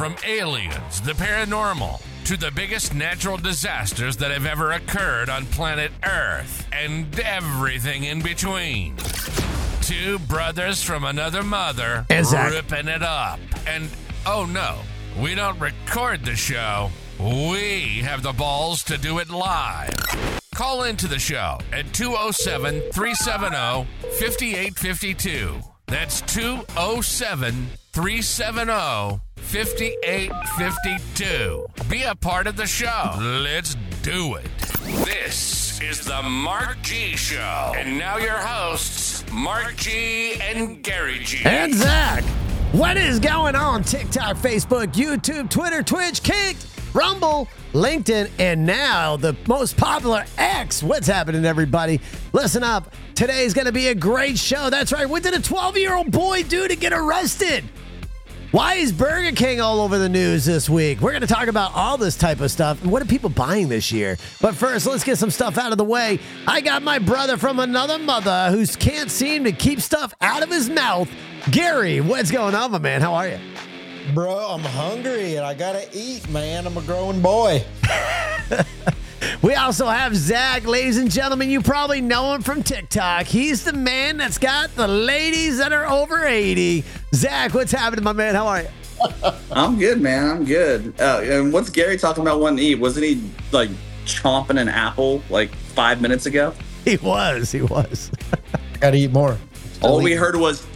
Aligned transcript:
From 0.00 0.16
aliens, 0.26 1.02
the 1.02 1.12
paranormal, 1.12 2.00
to 2.24 2.38
the 2.38 2.50
biggest 2.52 2.94
natural 2.94 3.36
disasters 3.36 4.16
that 4.16 4.30
have 4.30 4.46
ever 4.46 4.72
occurred 4.72 5.28
on 5.28 5.44
planet 5.44 5.92
Earth, 6.02 6.66
and 6.72 7.20
everything 7.20 8.04
in 8.04 8.22
between. 8.22 8.96
Two 9.82 10.18
brothers 10.20 10.82
from 10.82 11.04
another 11.04 11.42
mother 11.42 12.06
And 12.08 12.26
ripping 12.32 12.88
it 12.88 13.02
up. 13.02 13.40
And 13.66 13.90
oh 14.24 14.46
no, 14.46 14.78
we 15.22 15.34
don't 15.34 15.60
record 15.60 16.24
the 16.24 16.34
show. 16.34 16.88
We 17.18 17.98
have 17.98 18.22
the 18.22 18.32
balls 18.32 18.82
to 18.84 18.96
do 18.96 19.18
it 19.18 19.28
live. 19.28 19.92
Call 20.54 20.84
into 20.84 21.08
the 21.08 21.18
show 21.18 21.58
at 21.74 21.92
207 21.92 22.80
370 22.94 23.86
5852. 24.18 25.60
That's 25.88 26.22
207 26.22 27.68
370 27.92 29.20
5852. 29.36 31.66
Be 31.88 32.02
a 32.04 32.14
part 32.14 32.46
of 32.46 32.54
the 32.56 32.66
show. 32.66 33.16
Let's 33.18 33.74
do 34.02 34.36
it. 34.36 34.46
This 35.04 35.80
is 35.80 36.04
the 36.04 36.22
Mark 36.22 36.80
G 36.82 37.16
Show. 37.16 37.72
And 37.76 37.98
now 37.98 38.18
your 38.18 38.38
hosts, 38.38 39.24
Mark 39.32 39.74
G 39.76 40.34
and 40.40 40.84
Gary 40.84 41.18
G. 41.24 41.40
And 41.44 41.74
Zach, 41.74 42.22
what 42.70 42.96
is 42.96 43.18
going 43.18 43.56
on? 43.56 43.82
TikTok, 43.82 44.36
Facebook, 44.36 44.92
YouTube, 44.92 45.50
Twitter, 45.50 45.82
Twitch, 45.82 46.22
Kick, 46.22 46.56
Rumble, 46.92 47.48
LinkedIn, 47.72 48.30
and 48.38 48.66
now 48.66 49.16
the 49.16 49.36
most 49.46 49.76
popular 49.76 50.24
X. 50.36 50.82
What's 50.82 51.06
happening, 51.06 51.44
everybody? 51.44 52.00
Listen 52.32 52.64
up. 52.64 52.92
Today's 53.14 53.54
going 53.54 53.66
to 53.66 53.72
be 53.72 53.88
a 53.88 53.94
great 53.94 54.38
show. 54.38 54.70
That's 54.70 54.92
right. 54.92 55.08
What 55.08 55.22
did 55.22 55.34
a 55.34 55.42
12 55.42 55.76
year 55.76 55.94
old 55.94 56.10
boy 56.10 56.42
do 56.42 56.66
to 56.66 56.74
get 56.74 56.92
arrested? 56.92 57.64
Why 58.50 58.74
is 58.74 58.90
Burger 58.90 59.30
King 59.30 59.60
all 59.60 59.80
over 59.80 59.96
the 59.96 60.08
news 60.08 60.44
this 60.44 60.68
week? 60.68 61.00
We're 61.00 61.12
going 61.12 61.20
to 61.20 61.28
talk 61.28 61.46
about 61.46 61.72
all 61.72 61.96
this 61.96 62.16
type 62.16 62.40
of 62.40 62.50
stuff. 62.50 62.84
What 62.84 63.00
are 63.00 63.04
people 63.04 63.30
buying 63.30 63.68
this 63.68 63.92
year? 63.92 64.18
But 64.40 64.56
first, 64.56 64.86
let's 64.86 65.04
get 65.04 65.18
some 65.18 65.30
stuff 65.30 65.56
out 65.56 65.70
of 65.70 65.78
the 65.78 65.84
way. 65.84 66.18
I 66.48 66.60
got 66.60 66.82
my 66.82 66.98
brother 66.98 67.36
from 67.36 67.60
another 67.60 68.00
mother 68.00 68.48
who 68.50 68.66
can't 68.66 69.08
seem 69.08 69.44
to 69.44 69.52
keep 69.52 69.80
stuff 69.80 70.12
out 70.20 70.42
of 70.42 70.48
his 70.48 70.68
mouth. 70.68 71.08
Gary, 71.52 72.00
what's 72.00 72.32
going 72.32 72.56
on, 72.56 72.72
my 72.72 72.78
man? 72.78 73.00
How 73.00 73.14
are 73.14 73.28
you? 73.28 73.38
Bro, 74.14 74.36
I'm 74.36 74.60
hungry 74.60 75.36
and 75.36 75.46
I 75.46 75.54
gotta 75.54 75.88
eat, 75.92 76.28
man. 76.30 76.66
I'm 76.66 76.76
a 76.76 76.82
growing 76.82 77.20
boy. 77.20 77.64
We 79.42 79.54
also 79.54 79.86
have 79.86 80.14
Zach, 80.14 80.66
ladies 80.66 80.98
and 80.98 81.10
gentlemen. 81.10 81.48
You 81.48 81.62
probably 81.62 82.02
know 82.02 82.34
him 82.34 82.42
from 82.42 82.62
TikTok. 82.62 83.24
He's 83.24 83.64
the 83.64 83.72
man 83.72 84.18
that's 84.18 84.36
got 84.36 84.74
the 84.76 84.86
ladies 84.86 85.56
that 85.58 85.72
are 85.72 85.86
over 85.86 86.26
80. 86.26 86.84
Zach, 87.14 87.54
what's 87.54 87.72
happening, 87.72 88.04
my 88.04 88.12
man? 88.12 88.34
How 88.34 88.46
are 88.48 88.62
you? 88.62 88.68
I'm 89.52 89.78
good, 89.78 90.00
man. 90.00 90.30
I'm 90.30 90.44
good. 90.44 90.92
Uh, 91.00 91.20
and 91.22 91.52
what's 91.54 91.70
Gary 91.70 91.96
talking 91.96 92.20
about 92.22 92.40
wanting 92.40 92.58
to 92.58 92.62
eat? 92.64 92.74
Wasn't 92.74 93.04
he 93.04 93.22
like 93.50 93.70
chomping 94.04 94.60
an 94.60 94.68
apple 94.68 95.22
like 95.30 95.54
five 95.54 96.02
minutes 96.02 96.26
ago? 96.26 96.54
He 96.84 96.98
was. 96.98 97.50
He 97.50 97.62
was. 97.62 98.10
Gotta 98.78 98.98
eat 98.98 99.10
more. 99.10 99.38
All 99.80 100.02
we 100.02 100.12
heard 100.12 100.36
was 100.36 100.66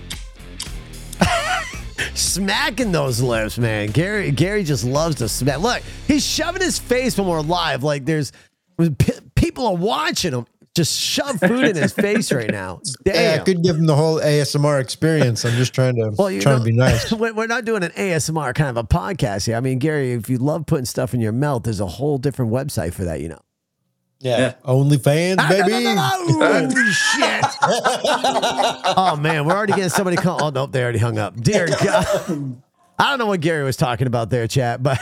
smacking 2.15 2.93
those 2.93 3.21
lips, 3.21 3.59
man. 3.59 3.91
Gary 3.91 4.31
Gary 4.31 4.65
just 4.65 4.85
loves 4.85 5.17
to 5.17 5.29
smack. 5.29 5.61
Look, 5.61 5.83
he's 6.07 6.25
shoving 6.25 6.63
his 6.63 6.79
face 6.79 7.19
when 7.19 7.27
we're 7.27 7.41
live. 7.41 7.83
Like 7.83 8.05
there's 8.05 8.33
p- 8.79 9.13
people 9.35 9.67
are 9.67 9.77
watching 9.77 10.33
him. 10.33 10.47
Just 10.75 10.99
shove 10.99 11.39
food 11.39 11.65
in 11.67 11.77
his 11.77 11.93
face 11.93 12.33
right 12.33 12.51
now. 12.51 12.81
Yeah, 13.07 13.13
Damn. 13.13 13.41
I 13.41 13.45
could 13.45 13.63
give 13.63 13.77
him 13.77 13.87
the 13.87 13.95
whole 13.95 14.19
ASMR 14.19 14.81
experience. 14.81 15.45
I'm 15.45 15.53
just 15.53 15.73
trying 15.73 15.95
to 15.97 16.13
well, 16.19 16.29
trying 16.41 16.41
know, 16.41 16.59
to 16.59 16.65
be 16.65 16.73
nice. 16.73 17.13
We're 17.13 17.47
not 17.47 17.65
doing 17.65 17.85
an 17.85 17.93
ASMR 17.93 18.55
kind 18.55 18.71
of 18.71 18.77
a 18.77 18.83
podcast 18.83 19.47
here. 19.47 19.57
I 19.57 19.61
mean, 19.61 19.79
Gary, 19.79 20.13
if 20.15 20.29
you 20.29 20.39
love 20.39 20.67
putting 20.67 20.87
stuff 20.87 21.15
in 21.15 21.21
your 21.21 21.33
mouth, 21.33 21.63
there's 21.63 21.81
a 21.81 21.87
whole 21.87 22.19
different 22.19 22.51
website 22.51 22.93
for 22.93 23.05
that. 23.05 23.21
You 23.21 23.29
know. 23.29 23.41
Yeah. 24.25 24.39
Yeah. 24.39 24.53
OnlyFans, 24.65 25.37
Ah, 25.39 25.49
no, 25.51 25.59
no, 25.59 25.67
baby. 25.67 25.85
no, 25.85 25.95
no. 25.95 26.69
Oh, 26.71 26.91
shit. 26.91 27.45
oh, 28.97 29.17
man. 29.21 29.45
We're 29.45 29.53
already 29.55 29.75
getting 29.75 29.91
somebody 29.91 30.17
call. 30.17 30.43
Oh, 30.43 30.51
nope. 30.51 30.73
They 30.73 30.83
already 30.83 30.99
hung 30.99 31.19
up. 31.19 31.37
Dear 31.41 31.67
God. 31.85 32.61
I 32.99 33.11
don't 33.11 33.19
know 33.19 33.27
what 33.27 33.41
Gary 33.41 33.65
was 33.65 33.77
talking 33.77 34.07
about 34.07 34.31
there, 34.31 34.47
chat, 34.49 34.83
but. 34.83 34.99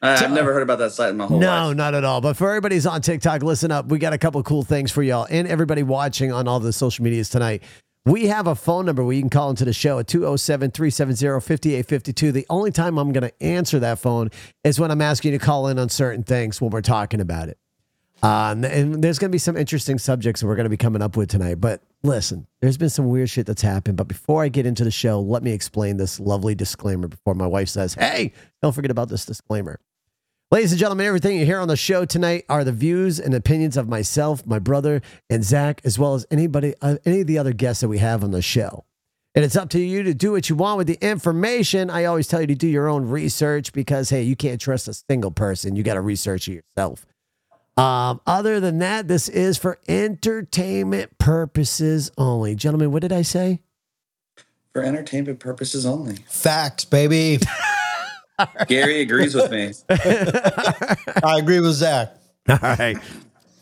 I- 0.00 0.14
I've 0.14 0.30
never 0.30 0.52
heard 0.52 0.62
about 0.62 0.78
that 0.78 0.92
site 0.92 1.10
in 1.10 1.16
my 1.16 1.26
whole 1.26 1.40
No, 1.40 1.46
life. 1.48 1.60
No, 1.64 1.72
not 1.72 1.94
at 1.94 2.04
all. 2.04 2.20
But 2.20 2.36
for 2.36 2.48
everybody's 2.48 2.86
on 2.86 3.00
TikTok, 3.02 3.42
listen 3.42 3.72
up. 3.72 3.86
We 3.88 3.98
got 3.98 4.12
a 4.12 4.18
couple 4.18 4.38
of 4.38 4.46
cool 4.46 4.62
things 4.62 4.92
for 4.92 5.02
y'all 5.02 5.26
and 5.28 5.48
everybody 5.48 5.82
watching 5.82 6.30
on 6.30 6.46
all 6.46 6.60
the 6.60 6.72
social 6.72 7.02
medias 7.04 7.28
tonight. 7.30 7.64
We 8.06 8.28
have 8.28 8.46
a 8.46 8.54
phone 8.54 8.86
number 8.86 9.02
where 9.02 9.14
you 9.14 9.20
can 9.22 9.28
call 9.28 9.50
into 9.50 9.64
the 9.64 9.72
show 9.72 9.98
at 9.98 10.06
207 10.06 10.70
370 10.70 11.26
5852. 11.40 12.30
The 12.30 12.46
only 12.48 12.70
time 12.70 12.96
I'm 12.96 13.12
going 13.12 13.22
to 13.28 13.42
answer 13.42 13.80
that 13.80 13.98
phone 13.98 14.30
is 14.62 14.78
when 14.78 14.92
I'm 14.92 15.02
asking 15.02 15.32
you 15.32 15.38
to 15.40 15.44
call 15.44 15.66
in 15.66 15.80
on 15.80 15.88
certain 15.88 16.22
things 16.22 16.60
when 16.60 16.70
we're 16.70 16.80
talking 16.80 17.20
about 17.20 17.48
it. 17.48 17.58
Um, 18.22 18.64
and 18.64 19.02
there's 19.02 19.18
going 19.18 19.30
to 19.30 19.34
be 19.34 19.38
some 19.38 19.56
interesting 19.56 19.98
subjects 19.98 20.40
that 20.40 20.46
we're 20.46 20.56
going 20.56 20.64
to 20.64 20.70
be 20.70 20.76
coming 20.76 21.02
up 21.02 21.16
with 21.16 21.28
tonight. 21.28 21.60
But 21.60 21.82
listen, 22.02 22.46
there's 22.60 22.76
been 22.76 22.90
some 22.90 23.08
weird 23.08 23.30
shit 23.30 23.46
that's 23.46 23.62
happened. 23.62 23.96
But 23.96 24.08
before 24.08 24.42
I 24.42 24.48
get 24.48 24.66
into 24.66 24.84
the 24.84 24.90
show, 24.90 25.20
let 25.20 25.42
me 25.42 25.52
explain 25.52 25.96
this 25.96 26.18
lovely 26.18 26.54
disclaimer 26.54 27.08
before 27.08 27.34
my 27.34 27.46
wife 27.46 27.68
says, 27.68 27.94
Hey, 27.94 28.32
don't 28.60 28.74
forget 28.74 28.90
about 28.90 29.08
this 29.08 29.24
disclaimer. 29.24 29.78
Ladies 30.50 30.72
and 30.72 30.80
gentlemen, 30.80 31.06
everything 31.06 31.38
you 31.38 31.44
hear 31.44 31.60
on 31.60 31.68
the 31.68 31.76
show 31.76 32.06
tonight 32.06 32.46
are 32.48 32.64
the 32.64 32.72
views 32.72 33.20
and 33.20 33.34
opinions 33.34 33.76
of 33.76 33.86
myself, 33.86 34.46
my 34.46 34.58
brother, 34.58 35.02
and 35.28 35.44
Zach, 35.44 35.82
as 35.84 35.98
well 35.98 36.14
as 36.14 36.26
anybody, 36.30 36.74
uh, 36.80 36.96
any 37.04 37.20
of 37.20 37.26
the 37.26 37.36
other 37.36 37.52
guests 37.52 37.82
that 37.82 37.88
we 37.88 37.98
have 37.98 38.24
on 38.24 38.30
the 38.30 38.40
show. 38.40 38.86
And 39.34 39.44
it's 39.44 39.56
up 39.56 39.68
to 39.70 39.78
you 39.78 40.02
to 40.04 40.14
do 40.14 40.32
what 40.32 40.48
you 40.48 40.56
want 40.56 40.78
with 40.78 40.86
the 40.86 40.98
information. 41.06 41.90
I 41.90 42.06
always 42.06 42.26
tell 42.26 42.40
you 42.40 42.46
to 42.46 42.54
do 42.54 42.66
your 42.66 42.88
own 42.88 43.08
research 43.08 43.74
because, 43.74 44.08
hey, 44.08 44.22
you 44.22 44.36
can't 44.36 44.58
trust 44.58 44.88
a 44.88 44.94
single 44.94 45.30
person. 45.30 45.76
You 45.76 45.82
got 45.82 45.94
to 45.94 46.00
research 46.00 46.48
it 46.48 46.64
yourself. 46.64 47.06
Um, 47.78 48.20
other 48.26 48.58
than 48.58 48.80
that, 48.80 49.06
this 49.06 49.28
is 49.28 49.56
for 49.56 49.78
entertainment 49.86 51.16
purposes 51.18 52.10
only. 52.18 52.56
Gentlemen, 52.56 52.90
what 52.90 53.02
did 53.02 53.12
I 53.12 53.22
say? 53.22 53.60
For 54.72 54.82
entertainment 54.82 55.38
purposes 55.38 55.86
only. 55.86 56.16
Facts, 56.28 56.84
baby. 56.84 57.38
Gary 58.66 59.00
agrees 59.00 59.32
with 59.34 59.52
me. 59.52 59.72
I 59.90 61.36
agree 61.38 61.60
with 61.60 61.74
Zach. 61.74 62.16
All 62.48 62.58
right. 62.60 62.98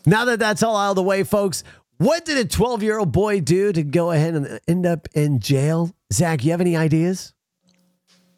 Now 0.07 0.25
that 0.25 0.39
that's 0.39 0.63
all 0.63 0.75
out 0.75 0.91
of 0.91 0.95
the 0.95 1.03
way, 1.03 1.23
folks, 1.23 1.63
what 1.97 2.25
did 2.25 2.39
a 2.39 2.45
12 2.45 2.81
year 2.81 2.97
old 2.97 3.11
boy 3.11 3.39
do 3.39 3.71
to 3.71 3.83
go 3.83 4.11
ahead 4.11 4.33
and 4.33 4.59
end 4.67 4.87
up 4.87 5.07
in 5.13 5.39
jail? 5.39 5.93
Zach, 6.11 6.43
you 6.43 6.51
have 6.51 6.61
any 6.61 6.75
ideas? 6.75 7.33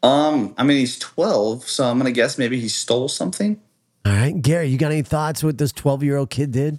Um, 0.02 0.54
I 0.58 0.62
mean 0.64 0.78
he's 0.78 0.98
12, 0.98 1.66
so 1.66 1.84
I'm 1.84 1.96
gonna 1.96 2.12
guess 2.12 2.36
maybe 2.36 2.60
he 2.60 2.68
stole 2.68 3.08
something. 3.08 3.60
All 4.04 4.12
right. 4.12 4.40
Gary, 4.40 4.68
you 4.68 4.78
got 4.78 4.92
any 4.92 5.02
thoughts 5.02 5.42
what 5.42 5.58
this 5.58 5.72
12 5.72 6.02
year 6.02 6.16
old 6.16 6.30
kid 6.30 6.52
did? 6.52 6.78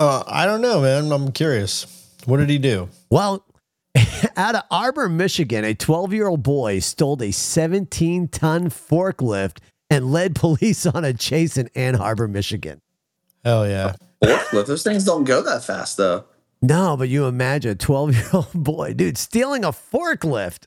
Uh, 0.00 0.22
I 0.26 0.46
don't 0.46 0.60
know, 0.60 0.80
man. 0.80 1.10
I'm 1.10 1.32
curious. 1.32 1.86
What 2.24 2.38
did 2.38 2.48
he 2.48 2.58
do? 2.58 2.88
Well, 3.10 3.44
out 4.36 4.54
of 4.54 4.62
Arbor, 4.70 5.08
Michigan, 5.08 5.64
a 5.64 5.74
12 5.74 6.12
year 6.12 6.28
old 6.28 6.42
boy 6.42 6.78
stole 6.78 7.20
a 7.22 7.30
17 7.30 8.28
ton 8.28 8.70
forklift 8.70 9.58
and 9.90 10.12
led 10.12 10.34
police 10.36 10.86
on 10.86 11.04
a 11.04 11.12
chase 11.12 11.56
in 11.56 11.68
Ann 11.74 11.96
Arbor, 11.96 12.28
Michigan. 12.28 12.80
Hell 13.44 13.68
yeah. 13.68 13.94
Forklift. 14.22 14.66
Those 14.66 14.82
things 14.82 15.04
don't 15.04 15.24
go 15.24 15.42
that 15.42 15.64
fast 15.64 15.96
though. 15.96 16.24
No, 16.60 16.96
but 16.96 17.08
you 17.08 17.26
imagine 17.26 17.72
a 17.72 17.74
12 17.74 18.14
year 18.14 18.28
old 18.32 18.52
boy, 18.54 18.94
dude, 18.94 19.18
stealing 19.18 19.64
a 19.64 19.72
forklift. 19.72 20.66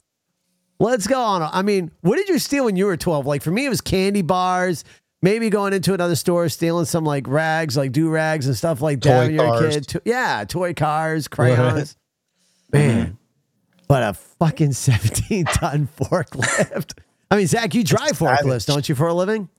Let's 0.82 1.06
go 1.08 1.22
on. 1.22 1.44
I 1.44 1.62
mean, 1.62 1.92
what 2.02 2.16
did 2.18 2.28
you 2.28 2.40
steal 2.40 2.66
when 2.66 2.76
you 2.76 2.86
were 2.86 2.98
12? 2.98 3.26
Like 3.26 3.42
for 3.44 3.52
me, 3.52 3.66
it 3.66 3.70
was 3.70 3.82
candy 3.82 4.22
bars, 4.24 4.84
maybe 5.22 5.50
going 5.50 5.74
into 5.74 5.94
another 5.94 6.16
store, 6.16 6.50
stealing 6.50 6.86
some 6.86 7.04
like 7.04 7.28
rags, 7.28 7.78
like 7.78 7.92
do 7.92 8.10
rags 8.10 8.48
and 8.48 8.58
stuff 8.58 8.82
like 8.82 9.00
that 9.02 9.10
Toy 9.14 9.20
when 9.28 9.34
you're 9.36 9.46
a 9.46 9.60
cars. 9.60 9.76
kid. 9.76 9.88
To- 9.90 10.02
yeah, 10.06 10.44
toy 10.48 10.74
cars, 10.74 11.28
crayons. 11.28 11.96
Mm-hmm. 12.74 12.88
Man, 12.88 13.18
but 13.90 14.02
a 14.02 14.14
fucking 14.14 14.72
17 14.72 15.44
ton 15.44 15.90
forklift. 16.00 16.98
I 17.30 17.36
mean, 17.36 17.48
Zach, 17.48 17.76
you 17.76 17.84
drive 17.84 18.12
forklifts, 18.14 18.66
don't 18.66 18.88
you, 18.88 18.96
for 18.96 19.08
a 19.08 19.14
living? 19.14 19.50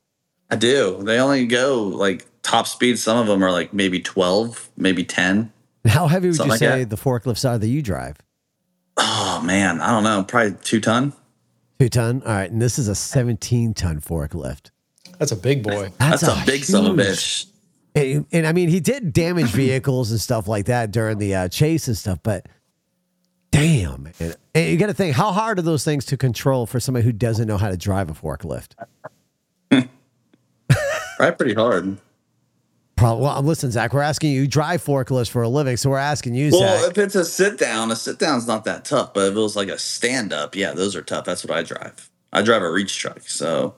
I 0.50 0.56
do. 0.56 1.02
They 1.02 1.18
only 1.18 1.44
go 1.46 1.82
like 1.84 2.26
top 2.42 2.66
speed. 2.66 2.98
Some 2.98 3.18
of 3.18 3.26
them 3.26 3.44
are 3.44 3.52
like 3.52 3.74
maybe 3.74 4.00
12, 4.00 4.70
maybe 4.78 5.04
10. 5.04 5.52
How 5.86 6.06
heavy 6.06 6.28
would 6.28 6.38
you 6.38 6.44
like 6.46 6.58
say 6.58 6.84
that. 6.84 6.88
the 6.90 6.96
forklifts 6.96 7.46
are 7.46 7.58
that 7.58 7.68
you 7.68 7.82
drive? 7.82 8.16
Oh 8.96 9.42
man, 9.44 9.80
I 9.80 9.90
don't 9.90 10.04
know. 10.04 10.24
Probably 10.24 10.56
two 10.62 10.80
ton. 10.80 11.12
Two 11.78 11.88
ton. 11.88 12.22
All 12.24 12.32
right. 12.32 12.50
And 12.50 12.60
this 12.60 12.78
is 12.78 12.88
a 12.88 12.94
17 12.94 13.74
ton 13.74 14.00
forklift. 14.00 14.70
That's 15.18 15.32
a 15.32 15.36
big 15.36 15.62
boy. 15.62 15.92
That's, 15.98 16.22
a, 16.22 16.42
big 16.46 16.64
son 16.64 16.86
of 16.86 16.98
a 16.98 17.02
bitch. 17.02 17.46
And, 17.94 18.26
and 18.32 18.46
I 18.46 18.52
mean, 18.52 18.68
he 18.68 18.80
did 18.80 19.12
damage 19.12 19.46
vehicles 19.50 20.10
and 20.10 20.20
stuff 20.20 20.48
like 20.48 20.66
that 20.66 20.90
during 20.90 21.18
the 21.18 21.34
uh, 21.34 21.48
chase 21.48 21.88
and 21.88 21.96
stuff, 21.96 22.18
but 22.22 22.46
damn. 23.50 24.04
man. 24.04 24.34
And 24.54 24.70
you 24.70 24.76
got 24.76 24.86
to 24.86 24.94
think, 24.94 25.14
how 25.14 25.32
hard 25.32 25.58
are 25.58 25.62
those 25.62 25.84
things 25.84 26.04
to 26.06 26.16
control 26.16 26.66
for 26.66 26.80
somebody 26.80 27.04
who 27.04 27.12
doesn't 27.12 27.46
know 27.46 27.58
how 27.58 27.68
to 27.68 27.76
drive 27.76 28.10
a 28.10 28.14
forklift? 28.14 28.74
Probably 31.16 31.36
pretty 31.36 31.54
hard. 31.54 31.98
Probably. 33.02 33.24
Well, 33.24 33.42
listen, 33.42 33.70
Zach, 33.70 33.92
we're 33.92 34.00
asking 34.02 34.32
you, 34.32 34.42
you 34.42 34.46
drive 34.48 34.82
forklifts 34.84 35.28
for 35.30 35.42
a 35.42 35.48
living, 35.48 35.76
so 35.76 35.90
we're 35.90 35.98
asking 35.98 36.34
you, 36.34 36.50
Well, 36.52 36.80
Zach. 36.82 36.90
if 36.92 36.98
it's 36.98 37.14
a 37.14 37.24
sit 37.24 37.58
down, 37.58 37.90
a 37.90 37.96
sit 37.96 38.18
down's 38.18 38.46
not 38.46 38.64
that 38.64 38.84
tough. 38.84 39.12
But 39.14 39.28
if 39.30 39.36
it 39.36 39.38
was 39.40 39.56
like 39.56 39.68
a 39.68 39.78
stand 39.78 40.32
up, 40.32 40.54
yeah, 40.54 40.72
those 40.72 40.94
are 40.96 41.02
tough. 41.02 41.24
That's 41.24 41.44
what 41.44 41.56
I 41.56 41.62
drive. 41.62 42.08
I 42.32 42.42
drive 42.42 42.62
a 42.62 42.70
reach 42.70 42.96
truck, 42.98 43.20
so 43.28 43.74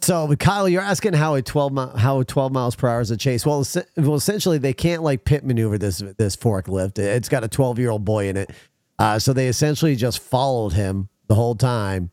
So, 0.00 0.34
Kyle, 0.36 0.68
you're 0.68 0.82
asking 0.82 1.12
how 1.12 1.34
a 1.34 1.42
12 1.42 1.72
mi- 1.72 2.00
how 2.00 2.22
12 2.22 2.52
miles 2.52 2.74
per 2.74 2.88
hour 2.88 3.00
is 3.00 3.10
a 3.10 3.16
chase. 3.16 3.44
Well, 3.44 3.60
es- 3.60 3.76
well, 3.96 4.14
essentially, 4.14 4.58
they 4.58 4.72
can't 4.72 5.02
like 5.02 5.24
pit 5.24 5.44
maneuver 5.44 5.76
this 5.78 6.02
this 6.16 6.36
forklift. 6.36 6.98
It's 6.98 7.28
got 7.28 7.44
a 7.44 7.48
12 7.48 7.78
year 7.78 7.90
old 7.90 8.04
boy 8.04 8.28
in 8.28 8.36
it, 8.38 8.50
uh, 8.98 9.18
so 9.18 9.32
they 9.32 9.46
essentially 9.46 9.94
just 9.94 10.20
followed 10.20 10.72
him 10.72 11.08
the 11.28 11.34
whole 11.34 11.54
time 11.54 12.10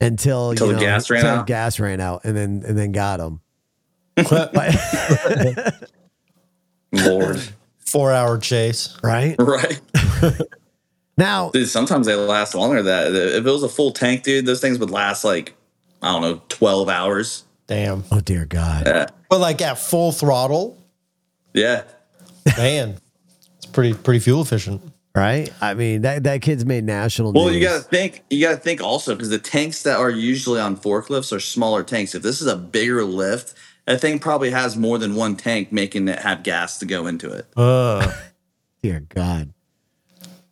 until 0.00 0.50
Until 0.50 0.68
you 0.68 0.72
the 0.74 0.78
know, 0.80 0.86
gas 0.86 1.10
ran 1.10 1.20
until 1.26 1.38
out? 1.40 1.46
gas 1.48 1.80
ran 1.80 2.00
out, 2.00 2.20
and 2.24 2.36
then 2.36 2.62
and 2.66 2.78
then 2.78 2.92
got 2.92 3.18
him. 3.20 3.40
Lord, 6.92 7.40
Four 7.86 8.12
hour 8.12 8.38
chase. 8.38 8.96
Right 9.02 9.36
right? 9.38 9.80
now, 11.18 11.50
Dude, 11.50 11.68
sometimes 11.68 12.06
they 12.06 12.14
last 12.14 12.54
longer 12.54 12.82
than 12.82 12.86
that. 12.86 13.14
If 13.36 13.46
it 13.46 13.50
was 13.50 13.62
a 13.62 13.68
full 13.68 13.92
tank, 13.92 14.22
dude, 14.24 14.46
those 14.46 14.60
things 14.60 14.78
would 14.78 14.90
last 14.90 15.24
like 15.24 15.54
I 16.02 16.12
don't 16.12 16.22
know, 16.22 16.42
twelve 16.48 16.88
hours. 16.88 17.44
Damn. 17.66 18.04
oh 18.12 18.20
dear 18.20 18.44
God, 18.44 18.86
Yeah, 18.86 19.06
But 19.30 19.40
like 19.40 19.62
at 19.62 19.78
full 19.78 20.12
throttle, 20.12 20.78
yeah. 21.54 21.84
man, 22.58 22.96
it's 23.56 23.66
pretty 23.66 23.94
pretty 23.94 24.20
fuel 24.20 24.42
efficient. 24.42 24.82
right? 25.16 25.50
I 25.60 25.74
mean 25.74 26.02
that 26.02 26.24
that 26.24 26.42
kid's 26.42 26.64
made 26.66 26.84
national 26.84 27.32
Well, 27.32 27.46
news. 27.46 27.56
you 27.56 27.62
got 27.62 27.76
to 27.76 27.82
think. 27.88 28.22
You 28.30 28.40
got 28.46 28.50
to 28.52 28.56
think 28.60 28.82
also 28.82 29.14
because 29.14 29.30
the 29.30 29.38
tanks 29.38 29.82
that 29.84 29.98
are 29.98 30.10
usually 30.10 30.60
on 30.60 30.76
forklifts 30.76 31.32
are 31.34 31.40
smaller 31.40 31.82
tanks. 31.82 32.14
If 32.14 32.22
this 32.22 32.40
is 32.40 32.46
a 32.46 32.56
bigger 32.56 33.02
lift, 33.04 33.54
that 33.86 34.00
thing 34.00 34.18
probably 34.18 34.50
has 34.50 34.76
more 34.76 34.98
than 34.98 35.14
one 35.14 35.36
tank, 35.36 35.72
making 35.72 36.08
it 36.08 36.18
have 36.20 36.42
gas 36.42 36.78
to 36.78 36.86
go 36.86 37.06
into 37.06 37.30
it. 37.30 37.46
Uh, 37.56 38.12
Dear 38.82 39.00
God. 39.00 39.52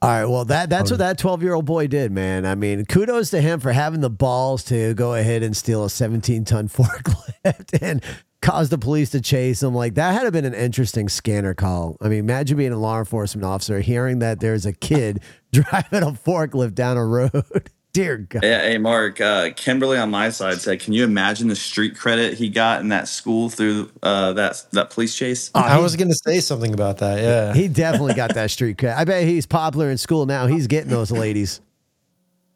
All 0.01 0.09
right. 0.09 0.25
Well, 0.25 0.45
that 0.47 0.69
that's 0.69 0.91
what 0.91 0.99
that 0.99 1.17
12 1.17 1.43
year 1.43 1.55
old 1.55 1.65
boy 1.65 1.87
did, 1.87 2.11
man. 2.11 2.45
I 2.45 2.57
mean, 2.57 2.85
kudos 2.87 3.31
to 3.31 3.41
him 3.41 3.61
for 3.61 3.71
having 3.71 4.01
the 4.01 4.11
balls 4.11 4.65
to 4.65 4.95
go 4.95 5.15
ahead 5.15 5.45
and 5.45 5.57
steal 5.57 5.85
a 5.85 5.91
17 5.91 6.45
ton 6.45 6.69
forklift 6.69 7.81
and 7.81 8.03
cause 8.41 8.69
the 8.69 8.79
police 8.79 9.11
to 9.11 9.21
chase 9.21 9.63
him. 9.63 9.75
Like, 9.75 9.95
that 9.95 10.13
had 10.13 10.21
to 10.21 10.25
have 10.25 10.33
been 10.33 10.45
an 10.45 10.55
interesting 10.55 11.09
scanner 11.09 11.55
call. 11.55 11.97
I 12.01 12.09
mean, 12.09 12.19
imagine 12.19 12.57
being 12.57 12.73
a 12.73 12.79
law 12.79 12.99
enforcement 12.99 13.45
officer, 13.45 13.79
hearing 13.79 14.19
that 14.19 14.41
there's 14.41 14.67
a 14.67 14.73
kid 14.73 15.21
driving 15.53 16.03
a 16.03 16.11
forklift 16.11 16.75
down 16.75 16.97
a 16.97 17.07
road. 17.07 17.71
Dear 17.93 18.17
God. 18.17 18.43
Yeah, 18.43 18.63
hey 18.63 18.79
Mark, 18.79 19.21
uh, 19.21 19.51
Kimberly 19.55 19.99
on 19.99 20.11
my 20.11 20.31
side 20.31 20.63
said, 20.63 20.81
"Can 20.81 20.95
you 20.95 21.05
imagine 21.05 21.49
the 21.49 21.57
street 21.57 21.95
credit 21.95 22.35
he 22.35 22.49
got 22.49 22.81
in 22.81 22.89
that 22.89 23.07
school 23.07 23.51
through 23.51 23.91
uh, 24.03 24.33
that 24.33 24.65
that 24.73 24.89
police 24.89 25.15
chase?" 25.15 25.51
I 25.55 25.79
was 25.79 25.95
gonna 25.97 26.15
say 26.15 26.41
something 26.41 26.73
about 26.73 26.99
that. 26.99 27.21
Yeah. 27.21 27.53
He 27.53 27.69
definitely 27.69 28.15
got 28.15 28.33
that 28.35 28.51
street 28.51 28.79
credit. 28.79 28.99
I 28.99 29.05
bet 29.05 29.25
he's 29.27 29.45
popular 29.45 29.91
in 29.91 29.99
school 29.99 30.25
now. 30.25 30.47
He's 30.47 30.69
getting 30.69 30.89
those 30.89 31.11
ladies. 31.11 31.61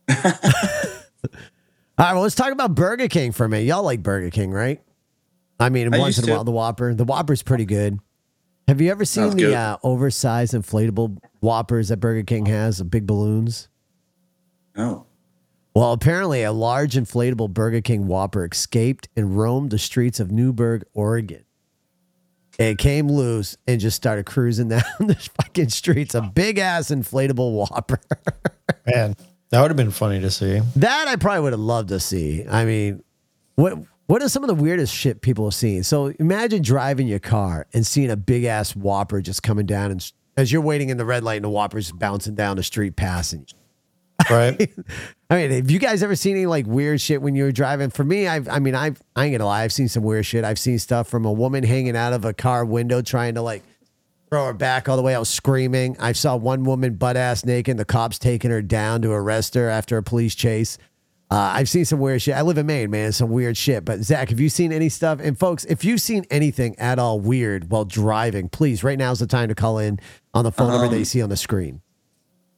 All 1.98 2.04
right, 2.04 2.12
well, 2.12 2.22
let's 2.22 2.34
talk 2.34 2.52
about 2.52 2.74
Burger 2.74 3.08
King 3.08 3.32
for 3.32 3.44
a 3.44 3.48
minute. 3.48 3.64
Y'all 3.64 3.82
like 3.82 4.02
Burger 4.02 4.30
King, 4.30 4.50
right? 4.50 4.82
I 5.58 5.68
mean, 5.68 5.92
I 5.92 5.98
once 5.98 6.18
in 6.18 6.24
a 6.24 6.26
to. 6.28 6.32
while, 6.34 6.44
the 6.44 6.50
Whopper. 6.52 6.94
The 6.94 7.04
Whopper's 7.04 7.42
pretty 7.42 7.64
good. 7.64 7.98
Have 8.68 8.80
you 8.80 8.90
ever 8.90 9.04
seen 9.04 9.30
the 9.36 9.54
uh, 9.54 9.76
oversized 9.82 10.52
inflatable 10.54 11.18
Whoppers 11.40 11.88
that 11.88 11.98
Burger 11.98 12.22
King 12.22 12.46
has, 12.46 12.78
the 12.78 12.84
big 12.84 13.06
balloons? 13.06 13.68
No. 14.76 15.05
Well, 15.76 15.92
apparently, 15.92 16.42
a 16.42 16.52
large 16.52 16.94
inflatable 16.94 17.52
Burger 17.52 17.82
King 17.82 18.06
Whopper 18.06 18.48
escaped 18.50 19.10
and 19.14 19.36
roamed 19.36 19.68
the 19.68 19.78
streets 19.78 20.18
of 20.18 20.32
Newberg, 20.32 20.84
Oregon. 20.94 21.44
It 22.58 22.78
came 22.78 23.08
loose 23.08 23.58
and 23.66 23.78
just 23.78 23.94
started 23.94 24.24
cruising 24.24 24.68
down 24.70 24.80
the 25.00 25.16
fucking 25.42 25.68
streets. 25.68 26.14
A 26.14 26.22
big 26.22 26.56
ass 26.56 26.88
inflatable 26.90 27.52
Whopper. 27.52 28.00
Man, 28.86 29.16
that 29.50 29.60
would 29.60 29.70
have 29.70 29.76
been 29.76 29.90
funny 29.90 30.18
to 30.18 30.30
see. 30.30 30.62
that 30.76 31.08
I 31.08 31.16
probably 31.16 31.42
would 31.42 31.52
have 31.52 31.60
loved 31.60 31.90
to 31.90 32.00
see. 32.00 32.46
I 32.48 32.64
mean, 32.64 33.04
what 33.56 33.74
what 34.06 34.22
is 34.22 34.32
some 34.32 34.42
of 34.42 34.48
the 34.48 34.54
weirdest 34.54 34.94
shit 34.94 35.20
people 35.20 35.44
have 35.44 35.54
seen? 35.54 35.84
So 35.84 36.06
imagine 36.18 36.62
driving 36.62 37.06
your 37.06 37.18
car 37.18 37.66
and 37.74 37.86
seeing 37.86 38.10
a 38.10 38.16
big 38.16 38.44
ass 38.44 38.74
Whopper 38.74 39.20
just 39.20 39.42
coming 39.42 39.66
down, 39.66 39.90
and 39.90 40.12
as 40.38 40.50
you're 40.50 40.62
waiting 40.62 40.88
in 40.88 40.96
the 40.96 41.04
red 41.04 41.22
light, 41.22 41.36
and 41.36 41.44
the 41.44 41.50
Whopper's 41.50 41.92
bouncing 41.92 42.34
down 42.34 42.56
the 42.56 42.62
street 42.62 42.96
passing 42.96 43.40
you. 43.40 43.65
Right? 44.30 44.70
I 45.30 45.36
mean, 45.36 45.50
have 45.52 45.70
you 45.70 45.78
guys 45.78 46.02
ever 46.02 46.16
seen 46.16 46.36
any 46.36 46.46
like 46.46 46.66
weird 46.66 47.00
shit 47.00 47.22
when 47.22 47.34
you 47.34 47.44
were 47.44 47.52
driving? 47.52 47.90
For 47.90 48.04
me, 48.04 48.26
I've, 48.26 48.48
I 48.48 48.58
mean, 48.58 48.74
I've, 48.74 49.00
I 49.14 49.24
ain't 49.24 49.32
gonna 49.32 49.46
lie, 49.46 49.62
I've 49.62 49.72
seen 49.72 49.88
some 49.88 50.02
weird 50.02 50.26
shit. 50.26 50.44
I've 50.44 50.58
seen 50.58 50.78
stuff 50.78 51.08
from 51.08 51.24
a 51.24 51.32
woman 51.32 51.64
hanging 51.64 51.96
out 51.96 52.12
of 52.12 52.24
a 52.24 52.32
car 52.32 52.64
window 52.64 53.02
trying 53.02 53.34
to 53.34 53.42
like 53.42 53.62
throw 54.28 54.46
her 54.46 54.52
back 54.52 54.88
all 54.88 54.96
the 54.96 55.02
way 55.02 55.14
out 55.14 55.26
screaming. 55.26 55.96
I 55.98 56.12
saw 56.12 56.36
one 56.36 56.64
woman 56.64 56.94
butt 56.94 57.16
ass 57.16 57.44
naked, 57.44 57.76
the 57.76 57.84
cops 57.84 58.18
taking 58.18 58.50
her 58.50 58.62
down 58.62 59.02
to 59.02 59.12
arrest 59.12 59.54
her 59.54 59.68
after 59.68 59.96
a 59.96 60.02
police 60.02 60.34
chase. 60.34 60.78
Uh, 61.28 61.54
I've 61.54 61.68
seen 61.68 61.84
some 61.84 61.98
weird 61.98 62.22
shit. 62.22 62.36
I 62.36 62.42
live 62.42 62.56
in 62.56 62.66
Maine, 62.66 62.90
man, 62.90 63.10
some 63.10 63.30
weird 63.30 63.56
shit. 63.56 63.84
But 63.84 64.02
Zach, 64.02 64.28
have 64.30 64.38
you 64.38 64.48
seen 64.48 64.72
any 64.72 64.88
stuff? 64.88 65.18
And 65.20 65.36
folks, 65.36 65.64
if 65.64 65.84
you've 65.84 66.00
seen 66.00 66.24
anything 66.30 66.78
at 66.78 67.00
all 67.00 67.18
weird 67.18 67.70
while 67.70 67.84
driving, 67.84 68.48
please, 68.48 68.84
right 68.84 68.98
now 68.98 69.10
is 69.10 69.18
the 69.18 69.26
time 69.26 69.48
to 69.48 69.54
call 69.54 69.78
in 69.78 69.98
on 70.34 70.44
the 70.44 70.52
phone 70.52 70.70
number 70.70 70.88
that 70.88 70.98
you 70.98 71.04
see 71.04 71.22
on 71.22 71.28
the 71.28 71.36
screen. 71.36 71.80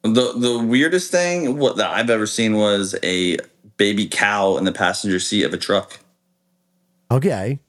The 0.02 0.32
the 0.36 0.58
weirdest 0.64 1.10
thing 1.10 1.58
what 1.58 1.76
that 1.76 1.90
I've 1.90 2.10
ever 2.10 2.26
seen 2.26 2.56
was 2.56 2.94
a 3.02 3.38
baby 3.76 4.06
cow 4.06 4.56
in 4.56 4.64
the 4.64 4.72
passenger 4.72 5.18
seat 5.20 5.44
of 5.44 5.52
a 5.52 5.58
truck. 5.58 5.98
Okay. 7.10 7.60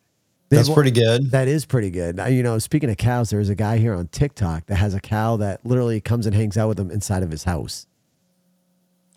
That's 0.49 0.67
Well, 0.67 0.75
pretty 0.75 0.91
good. 0.91 1.31
That 1.31 1.47
is 1.47 1.65
pretty 1.65 1.91
good. 1.91 2.15
Now, 2.15 2.25
You 2.27 2.41
know, 2.41 2.57
speaking 2.57 2.89
of 2.89 2.97
cows, 2.97 3.29
there's 3.29 3.49
a 3.49 3.55
guy 3.55 3.77
here 3.77 3.93
on 3.93 4.07
TikTok 4.07 4.65
that 4.65 4.75
has 4.75 4.95
a 4.95 4.99
cow 4.99 5.37
that 5.37 5.63
literally 5.65 6.01
comes 6.01 6.25
and 6.25 6.35
hangs 6.35 6.57
out 6.57 6.67
with 6.69 6.79
him 6.79 6.89
inside 6.89 7.21
of 7.21 7.29
his 7.29 7.43
house. 7.43 7.85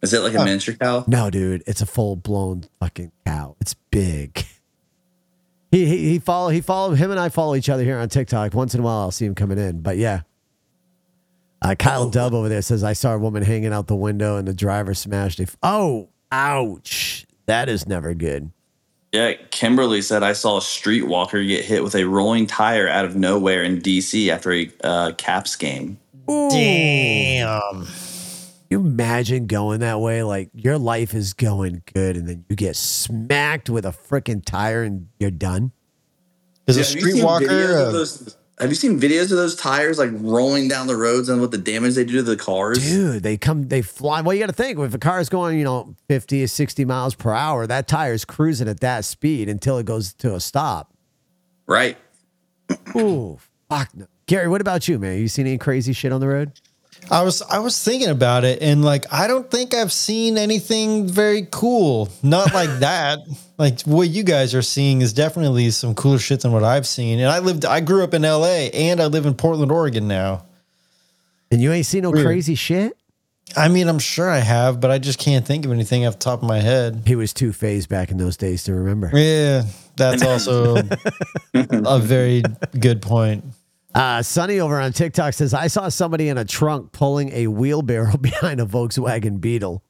Is 0.03 0.13
it 0.13 0.21
like 0.21 0.35
a 0.35 0.45
miniature 0.45 0.75
cow? 0.75 1.05
No, 1.07 1.31
dude, 1.31 1.63
it's 1.67 1.81
a 1.81 1.87
full 1.87 2.17
blown 2.17 2.65
fucking 2.81 3.13
cow. 3.25 3.57
It's 3.61 3.75
big. 3.91 4.45
He 5.71 5.87
he 5.87 5.97
he 6.11 6.19
follow 6.19 6.51
he 6.51 6.61
follow 6.61 6.93
him 6.95 7.11
and 7.11 7.19
I 7.19 7.31
follow 7.31 7.55
each 7.55 7.71
other 7.71 7.83
here 7.83 7.97
on 7.99 8.09
TikTok. 8.11 8.53
Once 8.53 8.75
in 8.75 8.81
a 8.81 8.83
while, 8.83 8.99
I'll 8.99 9.11
see 9.11 9.25
him 9.25 9.35
coming 9.35 9.57
in. 9.57 9.81
But 9.81 9.97
yeah, 9.97 10.21
uh, 11.63 11.75
Kyle 11.75 12.11
Dub 12.11 12.35
over 12.35 12.49
there 12.49 12.63
says 12.63 12.85
I 12.85 12.93
saw 12.93 13.15
a 13.15 13.19
woman 13.19 13.43
hanging 13.43 13.73
out 13.73 13.87
the 13.87 13.97
window 13.97 14.37
and 14.37 14.47
the 14.47 14.55
driver 14.55 14.95
smashed 14.95 15.41
it. 15.41 15.55
Oh, 15.63 16.11
ouch! 16.31 17.27
That 17.47 17.69
is 17.69 17.87
never 17.87 18.15
good. 18.15 18.51
Yeah, 19.13 19.35
Kimberly 19.51 20.01
said 20.01 20.23
I 20.23 20.33
saw 20.33 20.57
a 20.57 20.61
streetwalker 20.61 21.47
get 21.47 21.65
hit 21.65 21.85
with 21.85 21.95
a 21.95 22.05
rolling 22.05 22.47
tire 22.47 22.89
out 22.89 23.05
of 23.05 23.15
nowhere 23.15 23.63
in 23.63 23.81
DC 23.81 24.29
after 24.29 24.53
a 24.53 24.71
uh, 24.83 25.13
Caps 25.19 25.55
game. 25.55 25.99
Damn. 26.27 27.87
you 28.71 28.81
imagine 28.81 29.47
going 29.47 29.81
that 29.81 30.01
way? 30.01 30.23
Like 30.23 30.51
your 30.55 30.79
life 30.79 31.15
is 31.15 31.35
going 31.35 31.83
good, 31.93 32.17
and 32.17 32.27
then 32.27 32.45
you 32.49 32.57
get 32.57 32.75
smacked 32.77 33.69
with 33.69 33.85
a 33.85 33.91
freaking 33.91 34.43
tire, 34.45 34.83
and 34.83 35.09
you're 35.19 35.31
done. 35.31 35.73
Is 36.67 36.77
Yeah, 36.77 36.83
a 36.83 36.87
have 36.87 36.97
you 37.17 37.23
streetwalker? 37.23 38.37
Videos 38.59 38.61
of 38.61 38.61
those- 38.61 38.61
have 38.61 38.71
you 38.71 38.75
seen 38.75 39.01
videos 39.01 39.23
of 39.31 39.37
those 39.39 39.57
tires 39.57 39.99
like 39.99 40.11
rolling 40.13 40.69
down 40.69 40.87
the 40.87 40.97
roads 40.97 41.29
and 41.29 41.41
what 41.41 41.51
the 41.51 41.59
damage 41.59 41.95
they 41.95 42.05
do 42.05 42.15
to 42.15 42.23
the 42.23 42.37
cars? 42.37 42.79
Dude, 42.79 43.23
they 43.23 43.37
come, 43.37 43.69
they 43.69 43.83
fly. 43.83 44.21
Well, 44.21 44.35
you 44.35 44.41
got 44.41 44.47
to 44.47 44.53
think 44.53 44.79
if 44.79 44.95
a 44.95 44.99
car 44.99 45.21
is 45.21 45.29
going, 45.29 45.59
you 45.59 45.65
know, 45.65 45.95
50 46.09 46.43
or 46.45 46.47
60 46.47 46.85
miles 46.85 47.15
per 47.15 47.33
hour, 47.33 47.67
that 47.67 47.89
tire 47.89 48.13
is 48.13 48.25
cruising 48.25 48.69
at 48.69 48.81
that 48.81 49.05
speed 49.05 49.49
until 49.49 49.79
it 49.79 49.87
goes 49.87 50.13
to 50.15 50.35
a 50.35 50.41
stop. 50.41 50.93
Right. 51.67 51.97
Ooh, 52.97 53.39
fuck 53.69 53.89
no. 53.95 54.07
Gary, 54.27 54.49
what 54.49 54.61
about 54.61 54.89
you, 54.89 54.99
man? 54.99 55.19
You 55.19 55.29
seen 55.29 55.47
any 55.47 55.59
crazy 55.59 55.93
shit 55.93 56.13
on 56.13 56.21
the 56.21 56.29
road? 56.29 56.53
I 57.11 57.23
was 57.23 57.43
I 57.43 57.59
was 57.59 57.83
thinking 57.83 58.09
about 58.09 58.45
it 58.45 58.63
and 58.63 58.85
like 58.85 59.13
I 59.13 59.27
don't 59.27 59.51
think 59.51 59.75
I've 59.75 59.93
seen 59.93 60.39
anything 60.39 61.07
very 61.09 61.47
cool. 61.51 62.09
Not 62.23 62.55
like 62.55 62.71
that. 62.81 63.19
Like 63.59 63.81
what 63.83 64.09
you 64.09 64.23
guys 64.23 64.55
are 64.55 64.63
seeing 64.63 65.03
is 65.03 65.13
definitely 65.13 65.71
some 65.71 65.95
cooler 65.95 66.19
shit 66.19 66.41
than 66.41 66.53
what 66.53 66.65
I've 66.65 66.87
seen. 66.87 67.19
And 67.19 67.29
I 67.29 67.41
lived 67.41 67.65
I 67.65 67.81
grew 67.81 68.03
up 68.05 68.15
in 68.15 68.23
LA 68.23 68.69
and 68.73 69.01
I 69.01 69.07
live 69.07 69.27
in 69.27 69.35
Portland, 69.35 69.71
Oregon 69.73 70.09
now. 70.09 70.47
And 71.51 71.61
you 71.61 71.73
ain't 71.73 71.87
seen 71.87 72.03
no 72.05 72.11
Weird. 72.11 72.25
crazy 72.25 72.55
shit? 72.55 72.97
I 73.55 73.69
mean, 73.69 73.89
I'm 73.89 73.99
sure 73.99 74.31
I 74.31 74.39
have, 74.39 74.81
but 74.81 74.91
I 74.91 74.99
just 74.99 75.19
can't 75.19 75.45
think 75.47 75.67
of 75.67 75.73
anything 75.73 76.07
off 76.07 76.15
the 76.15 76.19
top 76.21 76.43
of 76.43 76.49
my 76.49 76.61
head. 76.61 77.03
He 77.07 77.17
was 77.17 77.35
two 77.35 77.53
phased 77.53 77.91
back 77.91 78.11
in 78.11 78.17
those 78.17 78.39
days 78.39 78.65
to 78.65 78.73
remember. 78.75 79.11
Yeah, 79.13 79.65
that's 79.97 80.23
also 80.23 80.77
a 81.55 81.99
very 81.99 82.43
good 82.79 83.03
point. 83.03 83.45
Uh, 83.95 84.23
Sonny 84.23 84.59
over 84.61 84.81
on 84.81 84.93
TikTok 84.93 85.35
says, 85.35 85.53
I 85.53 85.67
saw 85.67 85.89
somebody 85.89 86.29
in 86.29 86.39
a 86.39 86.45
trunk 86.45 86.93
pulling 86.93 87.31
a 87.33 87.47
wheelbarrow 87.49 88.17
behind 88.21 88.61
a 88.61 88.67
Volkswagen 88.67 89.41
Beetle. 89.41 89.83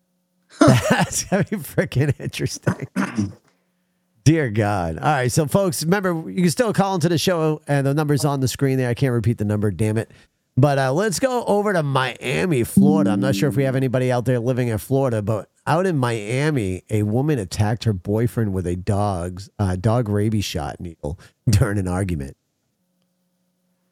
That's 0.90 1.24
gonna 1.24 1.44
be 1.44 1.56
freaking 1.56 2.18
interesting. 2.18 2.88
Dear 4.24 4.50
God. 4.50 4.98
All 4.98 5.04
right. 5.04 5.32
So, 5.32 5.46
folks, 5.46 5.82
remember, 5.84 6.30
you 6.30 6.42
can 6.42 6.50
still 6.50 6.72
call 6.72 6.94
into 6.94 7.08
the 7.08 7.18
show, 7.18 7.62
and 7.66 7.86
the 7.86 7.94
number's 7.94 8.24
on 8.24 8.40
the 8.40 8.48
screen 8.48 8.76
there. 8.76 8.88
I 8.88 8.94
can't 8.94 9.12
repeat 9.12 9.38
the 9.38 9.44
number, 9.44 9.70
damn 9.70 9.96
it. 9.96 10.10
But 10.56 10.78
uh, 10.78 10.92
let's 10.92 11.18
go 11.18 11.44
over 11.44 11.72
to 11.72 11.82
Miami, 11.82 12.64
Florida. 12.64 13.12
I'm 13.12 13.20
not 13.20 13.34
sure 13.34 13.48
if 13.48 13.56
we 13.56 13.62
have 13.62 13.76
anybody 13.76 14.12
out 14.12 14.26
there 14.26 14.38
living 14.38 14.68
in 14.68 14.76
Florida, 14.78 15.22
but 15.22 15.48
out 15.66 15.86
in 15.86 15.96
Miami, 15.96 16.82
a 16.90 17.04
woman 17.04 17.38
attacked 17.38 17.84
her 17.84 17.92
boyfriend 17.92 18.52
with 18.52 18.66
a 18.66 18.76
dog's 18.76 19.48
uh, 19.58 19.76
dog 19.76 20.08
rabies 20.08 20.44
shot 20.44 20.78
needle 20.80 21.18
during 21.48 21.78
an 21.78 21.88
argument. 21.88 22.36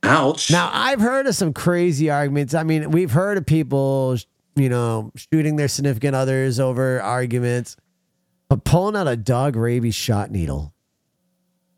Ouch. 0.02 0.50
Now, 0.50 0.70
I've 0.72 1.00
heard 1.00 1.26
of 1.26 1.34
some 1.34 1.52
crazy 1.52 2.08
arguments. 2.10 2.54
I 2.54 2.62
mean, 2.62 2.90
we've 2.90 3.10
heard 3.10 3.36
of 3.36 3.44
people 3.46 4.16
you 4.58 4.68
know, 4.68 5.12
shooting 5.14 5.56
their 5.56 5.68
significant 5.68 6.14
others 6.14 6.60
over 6.60 7.00
arguments, 7.00 7.76
but 8.48 8.64
pulling 8.64 8.96
out 8.96 9.06
a 9.06 9.16
dog 9.16 9.56
rabies 9.56 9.94
shot 9.94 10.30
needle. 10.30 10.74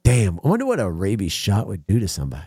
Damn, 0.03 0.41
I 0.43 0.49
wonder 0.49 0.67
what 0.67 0.81
a 0.81 0.91
rabies 0.91 1.33
shot 1.33 1.67
would 1.67 1.87
do 1.87 2.01
to 2.01 2.09
somebody. 2.09 2.47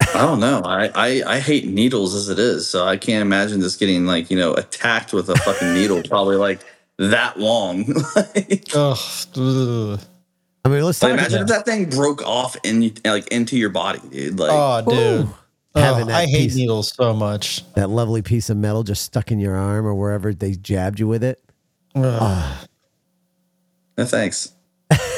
I 0.00 0.26
don't 0.26 0.40
know. 0.40 0.60
I, 0.64 0.90
I 0.94 1.22
I 1.26 1.38
hate 1.38 1.66
needles 1.66 2.14
as 2.14 2.28
it 2.28 2.38
is, 2.38 2.68
so 2.68 2.84
I 2.84 2.96
can't 2.96 3.22
imagine 3.22 3.60
this 3.60 3.76
getting 3.76 4.06
like 4.06 4.30
you 4.30 4.36
know 4.36 4.54
attacked 4.54 5.12
with 5.12 5.30
a 5.30 5.36
fucking 5.36 5.72
needle, 5.72 6.02
probably 6.02 6.36
like 6.36 6.60
that 6.98 7.38
long. 7.38 7.86
like, 8.16 8.68
Ugh, 8.74 8.98
ugh. 9.36 10.00
I 10.64 10.68
mean, 10.68 10.82
let's 10.84 10.98
talk 10.98 11.10
imagine 11.10 11.42
if 11.42 11.48
that 11.48 11.64
thing 11.64 11.88
broke 11.88 12.22
off 12.26 12.56
in 12.64 12.92
like 13.04 13.26
into 13.28 13.56
your 13.56 13.70
body, 13.70 14.00
dude. 14.10 14.38
Like, 14.38 14.50
Oh, 14.52 14.82
dude. 14.90 15.26
Ooh. 15.26 15.34
Oh, 15.76 16.04
that 16.04 16.10
I 16.10 16.26
hate 16.26 16.48
piece- 16.48 16.56
needles 16.56 16.92
so 16.94 17.14
much. 17.14 17.64
that 17.74 17.88
lovely 17.88 18.22
piece 18.22 18.50
of 18.50 18.56
metal 18.56 18.82
just 18.82 19.02
stuck 19.02 19.30
in 19.30 19.38
your 19.38 19.56
arm 19.56 19.86
or 19.86 19.94
wherever 19.94 20.34
they 20.34 20.52
jabbed 20.52 20.98
you 20.98 21.06
with 21.06 21.22
it. 21.24 21.40
Ugh, 21.94 22.66
no 23.98 24.04
thanks. 24.04 24.52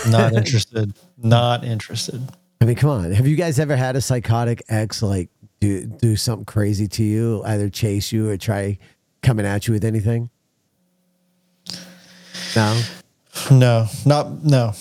not 0.09 0.33
interested. 0.35 0.93
Not 1.17 1.65
interested. 1.65 2.21
I 2.61 2.65
mean, 2.67 2.77
come 2.77 2.91
on. 2.91 3.11
Have 3.13 3.27
you 3.27 3.35
guys 3.37 3.59
ever 3.59 3.75
had 3.77 3.97
a 3.97 4.01
psychotic 4.01 4.63
ex 4.69 5.03
like 5.03 5.31
do 5.61 5.87
do 5.87 6.17
something 6.17 6.45
crazy 6.45 6.87
to 6.87 7.03
you, 7.03 7.43
either 7.47 7.69
chase 7.69 8.13
you 8.13 8.29
or 8.29 8.37
try 8.37 8.79
coming 9.23 9.47
at 9.47 9.67
you 9.67 9.73
with 9.75 9.85
anything? 9.85 10.29
No. 12.55 12.81
No, 13.51 13.87
not 14.05 14.45
no. 14.45 14.73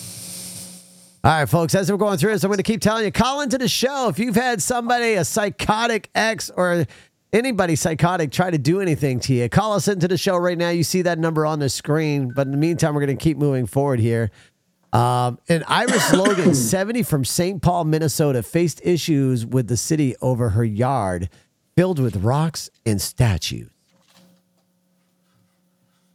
All 1.23 1.31
right, 1.31 1.47
folks, 1.47 1.75
as 1.75 1.91
we're 1.91 1.99
going 1.99 2.17
through 2.17 2.31
this, 2.31 2.43
I'm 2.43 2.47
going 2.47 2.57
to 2.57 2.63
keep 2.63 2.81
telling 2.81 3.05
you, 3.05 3.11
call 3.11 3.41
into 3.41 3.59
the 3.59 3.67
show. 3.67 4.09
If 4.09 4.17
you've 4.17 4.35
had 4.35 4.59
somebody, 4.59 5.13
a 5.13 5.23
psychotic 5.23 6.09
ex 6.15 6.49
or 6.49 6.87
anybody 7.31 7.75
psychotic, 7.75 8.31
try 8.31 8.49
to 8.49 8.57
do 8.57 8.81
anything 8.81 9.19
to 9.21 9.33
you, 9.35 9.47
call 9.47 9.73
us 9.73 9.87
into 9.87 10.07
the 10.07 10.17
show 10.17 10.35
right 10.37 10.57
now. 10.57 10.71
You 10.71 10.83
see 10.83 11.03
that 11.03 11.19
number 11.19 11.45
on 11.45 11.59
the 11.59 11.69
screen. 11.69 12.31
But 12.35 12.47
in 12.47 12.51
the 12.51 12.57
meantime, 12.57 12.95
we're 12.95 13.05
going 13.05 13.15
to 13.15 13.23
keep 13.23 13.37
moving 13.37 13.67
forward 13.67 13.99
here. 13.99 14.31
Um, 14.93 15.37
and 15.47 15.63
Iris 15.67 16.11
Logan, 16.15 16.55
70 16.55 17.03
from 17.03 17.23
St. 17.23 17.61
Paul, 17.61 17.83
Minnesota, 17.83 18.41
faced 18.41 18.81
issues 18.83 19.45
with 19.45 19.67
the 19.67 19.77
city 19.77 20.15
over 20.23 20.49
her 20.49 20.65
yard 20.65 21.29
filled 21.77 21.99
with 21.99 22.15
rocks 22.15 22.71
and 22.83 22.99
statues. 22.99 23.69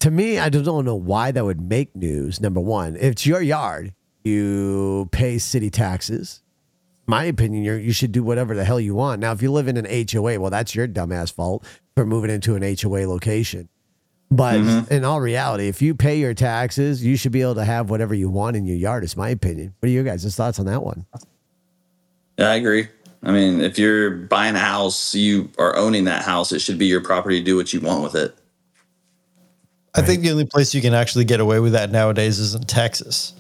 To 0.01 0.11
me, 0.11 0.41
I 0.41 0.49
just 0.49 0.65
don't 0.65 0.85
know 0.85 0.97
why 0.97 1.31
that 1.31 1.45
would 1.45 1.61
make 1.61 1.95
news. 1.95 2.41
Number 2.41 2.61
one, 2.61 2.97
if 2.97 3.13
it's 3.13 3.27
your 3.27 3.41
yard, 3.41 3.95
you 4.26 5.09
pay 5.12 5.38
city 5.38 5.71
taxes. 5.71 6.42
My 7.06 7.25
opinion, 7.25 7.62
you 7.62 7.75
you 7.75 7.92
should 7.92 8.12
do 8.12 8.25
whatever 8.25 8.54
the 8.54 8.64
hell 8.64 8.80
you 8.80 8.95
want. 8.95 9.21
Now, 9.21 9.33
if 9.33 9.40
you 9.40 9.52
live 9.52 9.68
in 9.68 9.76
an 9.76 9.87
HOA, 10.11 10.40
well, 10.40 10.50
that's 10.50 10.75
your 10.75 10.88
dumbass 10.88 11.33
fault 11.33 11.64
for 11.95 12.04
moving 12.04 12.30
into 12.30 12.56
an 12.56 12.62
HOA 12.62 13.06
location. 13.06 13.68
But 14.28 14.56
mm-hmm. 14.56 14.92
in 14.92 15.04
all 15.04 15.21
reality, 15.21 15.68
if 15.68 15.80
you 15.80 15.95
pay 15.95 16.18
your 16.18 16.35
taxes, 16.35 17.04
you 17.04 17.16
should 17.16 17.30
be 17.30 17.42
able 17.42 17.54
to 17.54 17.64
have 17.64 17.90
whatever 17.90 18.12
you 18.12 18.28
want 18.28 18.56
in 18.56 18.66
your 18.66 18.76
yard. 18.76 19.04
Is 19.04 19.16
my 19.16 19.28
opinion. 19.28 19.75
What 19.78 19.88
are 19.88 19.92
your 19.92 20.02
guys' 20.02 20.35
thoughts 20.35 20.59
on 20.59 20.66
that 20.66 20.83
one? 20.83 21.06
Yeah, 22.37 22.50
I 22.50 22.54
agree. 22.56 22.88
I 23.23 23.30
mean, 23.30 23.61
if 23.61 23.78
you're 23.78 24.11
buying 24.11 24.56
a 24.56 24.61
house, 24.61 25.14
you 25.14 25.50
are 25.59 25.76
owning 25.76 26.04
that 26.04 26.23
house. 26.23 26.52
It 26.52 26.59
should 26.59 26.78
be 26.78 26.87
your 26.87 27.00
property. 27.00 27.40
Do 27.40 27.56
what 27.56 27.73
you 27.73 27.80
want 27.80 28.02
with 28.02 28.16
it. 28.16 28.37
I 29.95 30.02
think 30.02 30.23
the 30.23 30.30
only 30.30 30.45
place 30.45 30.75
you 30.75 30.83
can 30.83 30.92
actually 30.92 31.25
get 31.25 31.40
away 31.40 31.59
with 31.59 31.73
that 31.73 31.90
nowadays 31.90 32.38
is 32.38 32.54
in 32.54 32.62
Texas. 32.62 33.33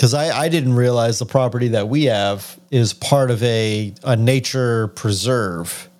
Because 0.00 0.14
I, 0.14 0.30
I 0.30 0.48
didn't 0.48 0.76
realize 0.76 1.18
the 1.18 1.26
property 1.26 1.68
that 1.68 1.90
we 1.90 2.04
have 2.04 2.58
is 2.70 2.94
part 2.94 3.30
of 3.30 3.42
a, 3.42 3.92
a 4.02 4.16
nature 4.16 4.88
preserve. 4.88 5.90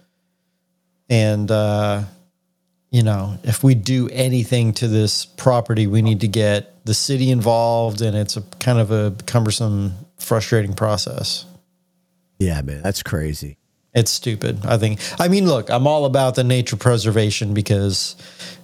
And, 1.10 1.50
uh, 1.50 2.04
you 2.90 3.02
know, 3.02 3.36
if 3.42 3.62
we 3.62 3.74
do 3.74 4.08
anything 4.10 4.72
to 4.72 4.88
this 4.88 5.26
property, 5.26 5.86
we 5.86 6.00
need 6.00 6.22
to 6.22 6.28
get 6.28 6.82
the 6.86 6.94
city 6.94 7.30
involved, 7.30 8.00
and 8.00 8.16
it's 8.16 8.38
a 8.38 8.40
kind 8.58 8.78
of 8.78 8.90
a 8.90 9.14
cumbersome, 9.26 9.92
frustrating 10.18 10.72
process. 10.72 11.44
Yeah, 12.38 12.62
man, 12.62 12.80
that's 12.80 13.02
crazy. 13.02 13.58
It's 13.92 14.10
stupid. 14.10 14.64
I 14.64 14.78
think. 14.78 15.00
I 15.20 15.28
mean, 15.28 15.44
look, 15.44 15.68
I'm 15.68 15.86
all 15.86 16.06
about 16.06 16.36
the 16.36 16.44
nature 16.44 16.76
preservation 16.76 17.52
because 17.52 18.16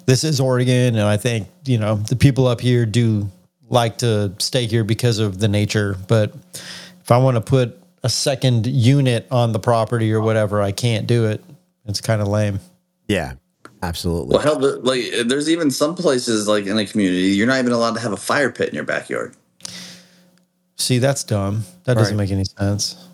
this 0.07 0.25
is 0.25 0.41
Oregon, 0.41 0.95
and 0.95 1.05
I 1.05 1.19
think 1.19 1.49
you 1.67 1.77
know 1.77 1.97
the 1.97 2.17
people 2.17 2.47
up 2.47 2.63
here 2.63 2.87
do 2.87 3.31
like 3.69 3.99
to 3.99 4.33
stay 4.39 4.67
here 4.67 4.85
because 4.85 5.19
of 5.19 5.39
the 5.39 5.49
nature. 5.49 5.97
But 6.09 6.35
if 7.01 7.11
I 7.11 7.19
want 7.19 7.37
to 7.37 7.41
put 7.41 7.81
a 8.03 8.09
second 8.09 8.67
unit 8.67 9.27
on 9.31 9.53
the 9.53 9.59
property 9.59 10.13
or 10.13 10.21
whatever, 10.21 10.63
I 10.63 10.73
can't 10.73 11.07
do 11.07 11.27
it. 11.27 11.43
It's 11.87 12.01
kind 12.01 12.21
of 12.21 12.29
lame. 12.29 12.61
Yeah, 13.09 13.35
absolutely. 13.83 14.37
Well, 14.37 14.43
hell, 14.43 14.81
like 14.81 15.03
there's 15.27 15.49
even 15.49 15.71
some 15.71 15.95
places 15.95 16.49
like 16.49 16.67
in 16.67 16.79
a 16.79 16.87
community 16.87 17.29
you're 17.29 17.47
not 17.47 17.59
even 17.59 17.73
allowed 17.73 17.95
to 17.95 18.01
have 18.01 18.13
a 18.13 18.17
fire 18.17 18.51
pit 18.51 18.69
in 18.69 18.75
your 18.75 18.85
backyard. 18.85 19.35
See, 20.77 20.99
that's 20.99 21.25
dumb. 21.25 21.65
That 21.85 21.95
doesn't 21.95 22.17
make 22.17 22.31
any 22.31 22.45
sense. 22.45 23.09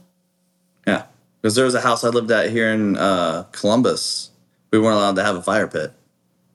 Yeah, 0.87 1.05
because 1.41 1.55
there 1.55 1.65
was 1.65 1.75
a 1.75 1.81
house 1.81 2.03
I 2.03 2.09
lived 2.09 2.31
at 2.31 2.51
here 2.51 2.73
in 2.73 2.97
uh, 2.97 3.45
Columbus. 3.53 4.31
We 4.73 4.79
weren't 4.79 4.97
allowed 4.97 5.17
to 5.17 5.23
have 5.23 5.37
a 5.37 5.43
fire 5.43 5.69
pit. 5.69 5.93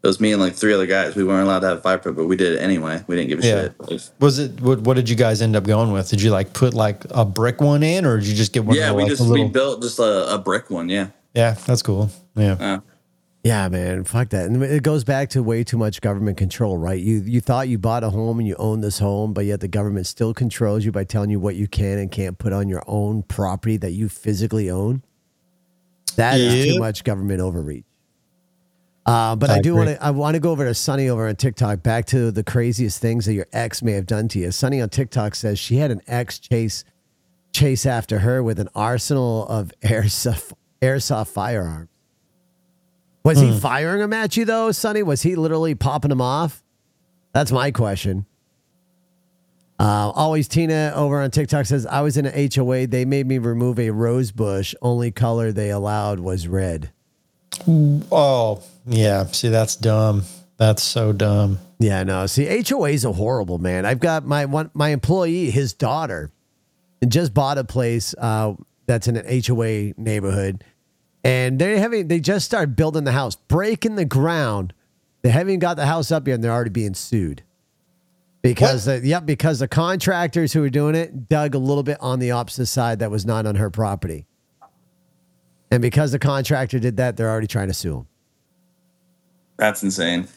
It 0.04 0.08
was 0.08 0.20
me 0.20 0.32
and 0.32 0.42
like 0.42 0.54
three 0.54 0.74
other 0.74 0.86
guys. 0.86 1.16
We 1.16 1.24
weren't 1.24 1.44
allowed 1.44 1.62
to 1.62 1.68
have 1.68 1.77
a 1.80 1.82
fire 1.82 1.98
pit, 1.98 2.16
but 2.16 2.25
we 2.27 2.36
did 2.36 2.54
it 2.54 2.60
anyway. 2.60 3.04
We 3.08 3.16
didn't 3.16 3.30
give 3.30 3.39
a 3.39 3.48
Yeah. 3.48 3.88
shit. 3.89 4.12
Was 4.20 4.38
it? 4.39 4.62
What, 4.62 4.82
what 4.82 4.94
did 4.96 5.10
you 5.10 5.16
guys 5.16 5.42
end 5.42 5.56
up 5.56 5.63
going 5.63 5.92
with? 5.92 6.10
Did 6.10 6.22
you 6.22 6.30
like 6.30 6.54
put 6.54 6.74
like 6.74 7.04
a 7.10 7.25
brick 7.25 7.60
one 7.62 7.82
in, 7.84 8.06
or 8.06 8.18
did 8.18 8.27
you 8.27 8.36
just 8.36 8.54
get 8.54 8.63
one? 8.63 8.75
yeah, 8.77 8.84
of 8.84 8.89
the, 8.89 8.96
we 8.96 9.04
like, 9.04 9.10
just 9.12 9.27
the 9.27 9.34
we 9.34 9.44
built 9.46 9.82
just 9.82 9.98
a, 10.00 10.34
a 10.36 10.38
brick 10.38 10.70
one. 10.70 10.88
Yeah. 10.88 11.08
Yeah, 11.34 11.56
that's 11.66 11.82
cool. 11.82 12.10
Yeah. 12.36 12.54
Uh, 12.54 12.80
Yeah, 13.44 13.70
man, 13.70 14.04
fuck 14.04 14.30
that. 14.30 14.46
And 14.46 14.62
it 14.62 14.84
goes 14.84 15.04
back 15.04 15.30
to 15.30 15.42
way 15.42 15.63
too 15.63 15.77
much 15.77 16.01
government 16.01 16.38
control, 16.38 16.77
right? 16.77 17.00
You 17.01 17.22
you 17.25 17.42
thought 17.42 17.68
you 17.68 17.77
bought 17.77 18.04
a 18.04 18.10
home 18.10 18.39
and 18.39 18.48
you 18.48 18.56
own 18.58 18.82
this 18.82 19.00
home, 19.00 19.34
but 19.34 19.46
yet 19.46 19.62
the 19.62 19.68
government 19.68 20.06
still 20.06 20.34
controls 20.34 20.86
you 20.86 20.92
by 20.92 21.06
telling 21.06 21.30
you 21.30 21.39
what 21.39 21.56
you 21.56 21.68
can 21.68 21.98
and 21.98 22.12
can't 22.12 22.38
put 22.38 22.54
on 22.54 22.70
your 22.70 22.84
own 22.88 23.24
property 23.24 23.77
that 23.77 23.92
you 23.92 24.10
physically 24.10 24.70
own. 24.70 25.01
That 26.18 26.39
is 26.39 26.74
too 26.74 26.80
much 26.80 27.04
government 27.04 27.42
overreach. 27.42 27.86
Uh, 29.08 29.38
but 29.38 29.50
I, 29.50 29.56
I 29.56 29.62
do 29.62 29.74
want 29.74 29.88
to. 29.88 30.04
I 30.04 30.12
want 30.12 30.36
to 30.36 30.42
go 30.42 30.52
over 30.52 30.66
to 30.66 30.74
Sunny 30.74 31.08
over 31.08 31.30
on 31.30 31.36
TikTok. 31.38 31.82
Back 31.82 32.06
to 32.08 32.30
the 32.30 32.44
craziest 32.44 33.02
things 33.02 33.26
that 33.26 33.34
your 33.34 33.48
ex 33.54 33.82
may 33.82 33.94
have 33.94 34.06
done 34.06 34.28
to 34.28 34.40
you. 34.40 34.52
Sunny 34.52 34.82
on 34.82 34.90
TikTok 34.90 35.34
says 35.34 35.58
she 35.58 35.78
had 35.78 35.92
an 35.92 36.02
ex 36.08 36.40
chase 36.40 36.84
chase 37.54 37.86
after 37.86 38.20
her 38.20 38.44
with 38.44 38.60
an 38.60 38.68
arsenal 38.76 39.48
of 39.48 39.72
airsoft 39.82 40.52
airsoft 40.82 41.30
firearms. 41.30 41.90
Was 43.24 43.40
he 43.40 43.58
firing 43.60 44.00
them 44.00 44.14
at 44.14 44.38
you 44.38 44.46
though, 44.46 44.72
Sonny? 44.72 45.04
Was 45.04 45.22
he 45.22 45.36
literally 45.36 45.76
popping 45.76 46.10
them 46.10 46.22
off? 46.22 46.64
That's 47.34 47.52
my 47.52 47.72
question. 47.72 48.26
Uh, 49.80 50.12
always 50.16 50.48
Tina 50.48 50.92
over 50.96 51.22
on 51.22 51.30
TikTok 51.32 51.66
says 51.66 51.86
I 51.86 52.02
was 52.02 52.18
in 52.18 52.26
an 52.26 52.50
HOA. 52.54 52.88
They 52.88 53.06
made 53.06 53.28
me 53.28 53.38
remove 53.38 53.80
a 53.80 53.92
rose 53.92 54.32
bush. 54.32 54.74
Only 54.82 55.12
color 55.12 55.52
they 55.52 55.70
allowed 55.70 56.20
was 56.20 56.48
red. 56.48 56.92
Oh, 57.68 58.64
yeah. 58.88 59.25
See, 59.27 59.50
that's 59.50 59.75
dumb. 59.75 60.24
That's 60.58 60.84
so 60.84 61.13
dumb. 61.13 61.60
Yeah, 61.79 62.03
no. 62.03 62.25
See, 62.25 62.46
HOAs 62.46 63.08
are 63.08 63.13
horrible, 63.13 63.60
man. 63.60 63.86
I've 63.86 64.00
got 64.00 64.25
my 64.25 64.46
one 64.46 64.72
my 64.74 64.89
employee, 64.89 65.51
his 65.51 65.74
daughter, 65.74 66.32
just 67.08 67.34
bought 67.34 67.60
a 67.60 67.63
place 67.63 68.15
uh, 68.17 68.53
that's 68.88 69.08
in 69.08 69.17
an 69.17 69.44
HOA 69.46 69.94
neighborhood, 69.98 70.63
and 71.24 71.60
they're 71.60 71.77
having 71.77 72.08
they 72.08 72.20
just 72.20 72.46
started 72.46 72.75
building 72.75 73.03
the 73.03 73.12
house, 73.12 73.36
breaking 73.36 73.96
the 73.96 74.06
ground. 74.06 74.74
They 75.22 75.29
haven't 75.29 75.60
got 75.60 75.77
the 75.77 75.86
house 75.86 76.12
up 76.12 76.27
yet, 76.27 76.36
and 76.36 76.44
they're 76.44 76.51
already 76.51 76.72
being 76.72 76.96
sued 76.96 77.44
because 78.41 78.86
the, 78.86 79.00
yep, 79.03 79.25
because 79.25 79.60
the 79.60 79.67
contractors 79.67 80.53
who 80.53 80.62
were 80.62 80.70
doing 80.70 80.96
it 80.96 81.29
dug 81.29 81.53
a 81.53 81.60
little 81.60 81.84
bit 81.84 81.98
on 82.00 82.20
the 82.20 82.32
opposite 82.32 82.67
side 82.67 83.00
that 83.00 83.12
was 83.12 83.25
not 83.25 83.46
on 83.46 83.56
her 83.56 83.70
property, 83.70 84.25
and 85.70 85.84
because 85.84 86.12
the 86.12 86.20
contractor 86.20 86.79
did 86.79 86.98
that, 86.98 87.17
they're 87.17 87.29
already 87.29 87.48
trying 87.48 87.67
to 87.67 87.74
sue 87.75 87.98
him. 87.98 88.08
That's 89.58 89.84
insane. 89.84 90.28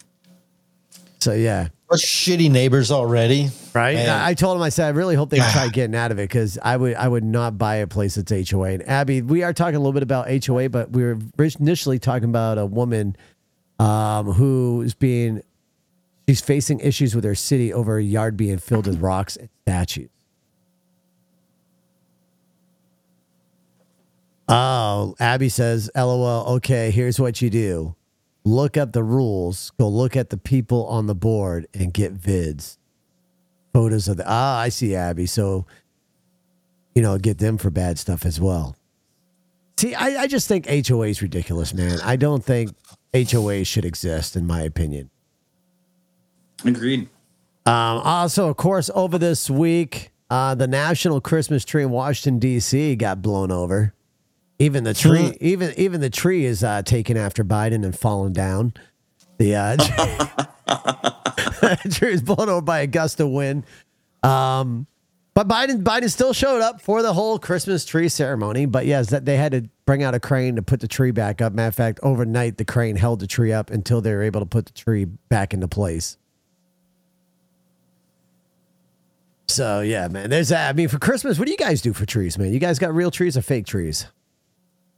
So 1.21 1.35
yeah, 1.35 1.69
What 1.87 2.01
shitty 2.01 2.51
neighbors 2.51 2.91
already. 2.91 3.51
Right. 3.75 3.95
Man. 3.95 4.09
I 4.09 4.29
I 4.29 4.35
told 4.35 4.57
him, 4.57 4.63
I 4.63 4.71
said, 4.71 4.87
I 4.87 4.89
really 4.91 5.15
hope 5.15 5.29
they 5.31 5.39
try 5.53 5.69
getting 5.69 5.95
out 5.95 6.11
of 6.11 6.19
it 6.19 6.23
because 6.23 6.59
I 6.63 6.77
would, 6.77 6.95
I 6.95 7.07
would 7.09 7.25
not 7.25 7.59
buy 7.59 7.77
a 7.77 7.87
place 7.87 8.15
that's 8.15 8.51
HOA. 8.51 8.71
And 8.71 8.89
Abby, 8.89 9.21
we 9.21 9.43
are 9.43 9.53
talking 9.53 9.77
a 9.77 9.79
little 9.79 9.93
bit 9.93 10.03
about 10.03 10.29
HOA, 10.45 10.71
but 10.71 10.91
we 10.91 11.03
were 11.03 11.19
initially 11.39 11.99
talking 11.99 12.29
about 12.31 12.57
a 12.57 12.65
woman 12.65 13.17
um, 13.79 14.33
who 14.33 14.81
is 14.81 14.95
being, 14.95 15.43
she's 16.27 16.41
facing 16.41 16.81
issues 16.81 17.15
with 17.15 17.25
her 17.25 17.35
city 17.35 17.73
over 17.73 17.99
a 17.99 18.03
yard 18.03 18.37
being 18.37 18.59
filled 18.59 18.87
with 18.87 19.01
rocks 19.01 19.37
and 19.37 19.51
statues. 19.63 20.09
Oh, 24.49 25.15
Abby 25.21 25.49
says, 25.49 25.91
LOL. 25.95 26.57
Okay, 26.57 26.91
here's 26.91 27.21
what 27.21 27.41
you 27.41 27.51
do 27.51 27.95
look 28.45 28.77
up 28.77 28.93
the 28.93 29.03
rules, 29.03 29.73
go 29.79 29.89
look 29.89 30.17
at 30.17 30.31
the 30.31 30.37
people 30.37 30.87
on 30.87 31.07
the 31.07 31.15
board 31.15 31.67
and 31.75 31.93
get 31.93 32.15
vids 32.15 32.77
photos 33.73 34.09
of 34.09 34.17
the 34.17 34.25
ah 34.27 34.59
i 34.59 34.69
see 34.69 34.97
abby 34.97 35.27
so 35.27 35.65
you 36.93 37.01
know 37.01 37.17
get 37.19 37.39
them 37.39 37.57
for 37.57 37.71
bad 37.71 38.01
stuff 38.01 38.27
as 38.27 38.41
well 38.41 38.75
See, 39.81 39.95
I, 39.95 40.25
I 40.25 40.27
just 40.27 40.47
think 40.47 40.67
HOA 40.69 41.07
is 41.07 41.23
ridiculous, 41.23 41.73
man. 41.73 42.01
I 42.05 42.17
don't 42.17 42.45
think 42.45 42.71
HOA 43.15 43.65
should 43.65 43.87
exist, 43.87 44.37
in 44.37 44.47
my 44.47 44.61
opinion. 44.61 45.09
Agreed. 46.67 47.09
Um, 47.65 48.03
also, 48.05 48.51
of 48.51 48.59
course, 48.59 48.91
over 48.95 49.17
this 49.17 49.49
week, 49.49 50.13
uh, 50.29 50.55
the 50.55 50.67
national 50.67 51.23
Christmas 51.23 51.65
tree 51.65 51.83
in 51.83 51.89
Washington 51.89 52.39
D.C. 52.39 52.95
got 52.97 53.23
blown 53.23 53.51
over. 53.51 53.95
Even 54.61 54.85
the 54.85 54.93
tree, 54.93 55.35
even 55.41 55.73
even 55.79 56.03
the 56.03 56.11
tree 56.11 56.45
is 56.45 56.63
uh, 56.63 56.83
taken 56.83 57.17
after 57.17 57.43
Biden 57.43 57.83
and 57.83 57.99
fallen 57.99 58.35
down. 58.35 58.75
The 59.39 59.57
uh, 59.57 59.77
tree 61.91 62.13
is 62.13 62.21
blown 62.23 62.51
over 62.51 62.61
by 62.61 62.81
a 62.81 62.87
gust 62.87 63.21
of 63.21 63.31
wind. 63.31 63.65
Um, 64.23 64.87
but 65.33 65.49
Biden 65.49 65.83
Biden 65.83 66.11
still 66.11 66.35
showed 66.35 66.61
up 66.61 66.83
for 66.83 67.01
the 67.01 67.15
whole 67.15 67.39
Christmas 67.39 67.87
tree 67.87 68.11
ceremony. 68.11 68.67
But 68.67 68.85
yes, 68.85 69.09
that 69.09 69.25
they 69.25 69.39
had 69.39 69.53
to 69.53 69.63
bring 69.87 70.03
out 70.03 70.15
a 70.15 70.21
crane 70.21 70.57
to 70.57 70.63
put 70.63 70.81
the 70.81 70.89
tree 70.89 71.11
back 71.11 71.41
up. 71.41 71.55
Matter 71.55 71.69
of 71.69 71.75
fact, 71.75 71.99
overnight 72.03 72.59
the 72.59 72.67
crane 72.67 72.97
held 72.97 73.21
the 73.21 73.27
tree 73.27 73.55
up 73.55 73.71
until 73.71 74.03
they 74.03 74.13
were 74.13 74.23
able 74.23 74.41
to 74.41 74.47
put 74.47 74.67
the 74.67 74.73
tree 74.73 75.07
back 75.07 75.55
into 75.55 75.69
place. 75.69 76.19
So 79.49 79.81
yeah, 79.81 80.09
man. 80.09 80.29
There's 80.29 80.51
that. 80.51 80.69
I 80.69 80.75
mean, 80.75 80.89
for 80.89 80.99
Christmas, 80.99 81.39
what 81.39 81.47
do 81.47 81.51
you 81.51 81.57
guys 81.57 81.81
do 81.81 81.95
for 81.95 82.05
trees, 82.05 82.37
man? 82.37 82.53
You 82.53 82.59
guys 82.59 82.79
got 82.79 82.95
real 82.95 83.11
trees 83.11 83.39
or 83.39 83.43
fake 83.43 83.65
trees? 83.65 84.07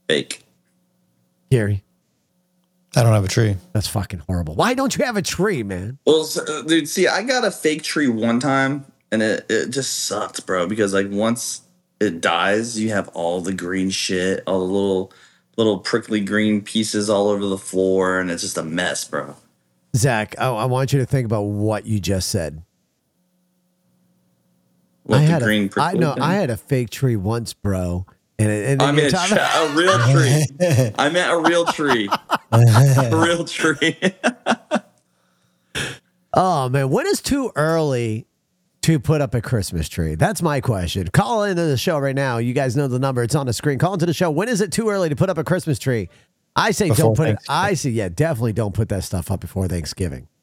Fake. 0.07 0.43
Gary, 1.49 1.83
I 2.95 3.03
don't 3.03 3.13
have 3.13 3.25
a 3.25 3.27
tree. 3.27 3.55
that's 3.73 3.87
fucking 3.87 4.23
horrible. 4.27 4.55
Why 4.55 4.73
don't 4.73 4.95
you 4.97 5.05
have 5.05 5.17
a 5.17 5.21
tree, 5.21 5.63
man? 5.63 5.99
Well, 6.05 6.23
so, 6.23 6.43
uh, 6.43 6.63
dude, 6.63 6.89
see, 6.89 7.07
I 7.07 7.23
got 7.23 7.45
a 7.45 7.51
fake 7.51 7.83
tree 7.83 8.07
one 8.07 8.39
time, 8.39 8.85
and 9.11 9.21
it 9.21 9.45
it 9.49 9.69
just 9.69 10.05
sucked, 10.05 10.45
bro. 10.45 10.67
Because 10.67 10.93
like 10.93 11.09
once 11.09 11.61
it 11.99 12.21
dies, 12.21 12.79
you 12.79 12.89
have 12.89 13.07
all 13.09 13.39
the 13.41 13.53
green 13.53 13.89
shit, 13.89 14.43
all 14.47 14.59
the 14.59 14.65
little 14.65 15.13
little 15.57 15.79
prickly 15.79 16.21
green 16.21 16.61
pieces 16.61 17.09
all 17.09 17.29
over 17.29 17.45
the 17.45 17.57
floor, 17.57 18.19
and 18.19 18.31
it's 18.31 18.41
just 18.41 18.57
a 18.57 18.63
mess, 18.63 19.05
bro. 19.05 19.35
Zach, 19.95 20.35
I, 20.39 20.47
I 20.47 20.65
want 20.65 20.91
you 20.91 20.99
to 20.99 21.05
think 21.05 21.25
about 21.25 21.43
what 21.43 21.85
you 21.85 21.99
just 21.99 22.29
said. 22.29 22.63
What 25.03 25.19
I 25.19 25.25
the 25.25 25.31
had 25.31 25.41
green 25.43 25.63
a, 25.63 25.65
I 25.65 25.69
prickly 25.69 25.99
know 25.99 26.13
thing? 26.13 26.23
I 26.23 26.33
had 26.35 26.49
a 26.49 26.57
fake 26.57 26.89
tree 26.89 27.15
once, 27.15 27.53
bro. 27.53 28.05
And, 28.43 28.51
and 28.51 28.81
I 28.81 28.85
then 28.87 28.95
mean, 28.95 29.03
you're 29.05 29.09
a, 29.09 29.11
talking- 29.11 29.37
tra- 29.37 29.49
a 29.55 29.75
real 29.75 29.99
tree. 30.13 30.93
I 30.97 31.09
meant 31.09 31.31
a 31.31 31.37
real 31.49 31.65
tree. 31.65 32.09
a 32.51 33.09
real 33.13 33.45
tree. 33.45 33.97
oh 36.33 36.69
man, 36.69 36.89
when 36.89 37.07
is 37.07 37.21
too 37.21 37.51
early 37.55 38.27
to 38.81 38.99
put 38.99 39.21
up 39.21 39.33
a 39.33 39.41
Christmas 39.41 39.87
tree? 39.89 40.15
That's 40.15 40.41
my 40.41 40.61
question. 40.61 41.07
Call 41.07 41.43
into 41.43 41.63
the 41.63 41.77
show 41.77 41.97
right 41.99 42.15
now. 42.15 42.37
You 42.37 42.53
guys 42.53 42.75
know 42.75 42.87
the 42.87 42.99
number; 42.99 43.23
it's 43.23 43.35
on 43.35 43.45
the 43.45 43.53
screen. 43.53 43.79
Call 43.79 43.93
into 43.93 44.05
the 44.05 44.13
show. 44.13 44.29
When 44.31 44.49
is 44.49 44.61
it 44.61 44.71
too 44.71 44.89
early 44.89 45.09
to 45.09 45.15
put 45.15 45.29
up 45.29 45.37
a 45.37 45.43
Christmas 45.43 45.79
tree? 45.79 46.09
I 46.55 46.71
say 46.71 46.89
Before 46.89 47.05
don't 47.05 47.17
put 47.17 47.29
it. 47.29 47.37
I 47.49 47.73
say 47.73 47.89
yeah, 47.89 48.09
definitely 48.09 48.53
don't 48.53 48.73
put 48.75 48.89
that 48.89 49.03
stuff 49.03 49.31
up 49.31 49.39
before 49.39 49.67
Thanksgiving. 49.67 50.27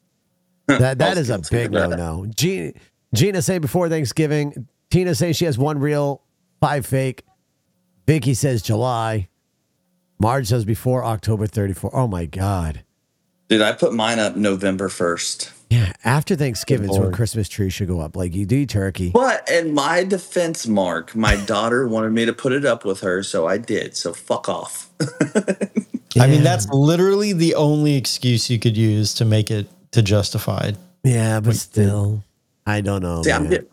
That 0.67 0.99
that 0.99 1.17
is 1.17 1.29
a 1.29 1.39
big 1.51 1.71
no 1.71 1.89
no. 1.89 2.25
Gina, 2.33 2.71
Gina 3.13 3.41
say 3.41 3.57
before 3.57 3.89
Thanksgiving. 3.89 4.67
Tina 4.89 5.15
saying 5.15 5.33
she 5.33 5.43
has 5.45 5.57
one 5.57 5.79
real, 5.79 6.21
five 6.61 6.85
fake. 6.85 7.23
Vicky 8.07 8.33
says 8.33 8.61
July. 8.61 9.29
Marge 10.19 10.47
says 10.47 10.65
before 10.65 11.03
October 11.03 11.47
34. 11.47 11.95
Oh 11.95 12.07
my 12.07 12.25
God. 12.25 12.83
Dude, 13.47 13.61
I 13.61 13.73
put 13.73 13.93
mine 13.93 14.19
up 14.19 14.35
November 14.35 14.87
1st. 14.87 15.51
Yeah, 15.71 15.93
after 16.03 16.35
Thanksgiving 16.35 16.89
is 16.89 16.99
when 16.99 17.11
Christmas 17.11 17.47
trees 17.47 17.73
should 17.73 17.87
go 17.87 17.99
up. 18.01 18.15
Like 18.15 18.35
you 18.35 18.45
do 18.45 18.65
turkey. 18.65 19.09
But 19.11 19.49
in 19.49 19.73
my 19.73 20.03
defense, 20.03 20.67
Mark, 20.67 21.15
my 21.15 21.35
daughter 21.45 21.87
wanted 21.87 22.11
me 22.11 22.25
to 22.25 22.33
put 22.33 22.51
it 22.51 22.65
up 22.65 22.83
with 22.83 22.99
her, 23.01 23.23
so 23.23 23.47
I 23.47 23.57
did. 23.57 23.95
So 23.95 24.13
fuck 24.13 24.49
off. 24.49 24.89
I 26.19 26.27
mean, 26.27 26.43
that's 26.43 26.67
literally 26.69 27.31
the 27.31 27.55
only 27.55 27.95
excuse 27.95 28.49
you 28.49 28.59
could 28.59 28.75
use 28.75 29.13
to 29.15 29.25
make 29.25 29.49
it 29.49 29.67
to 29.91 30.01
justified. 30.01 30.77
Yeah, 31.03 31.39
but 31.39 31.55
still, 31.55 32.23
I 32.65 32.81
don't 32.81 33.01
know. 33.01 33.23
See, 33.23 33.31
I'm 33.31 33.49
get, 33.49 33.69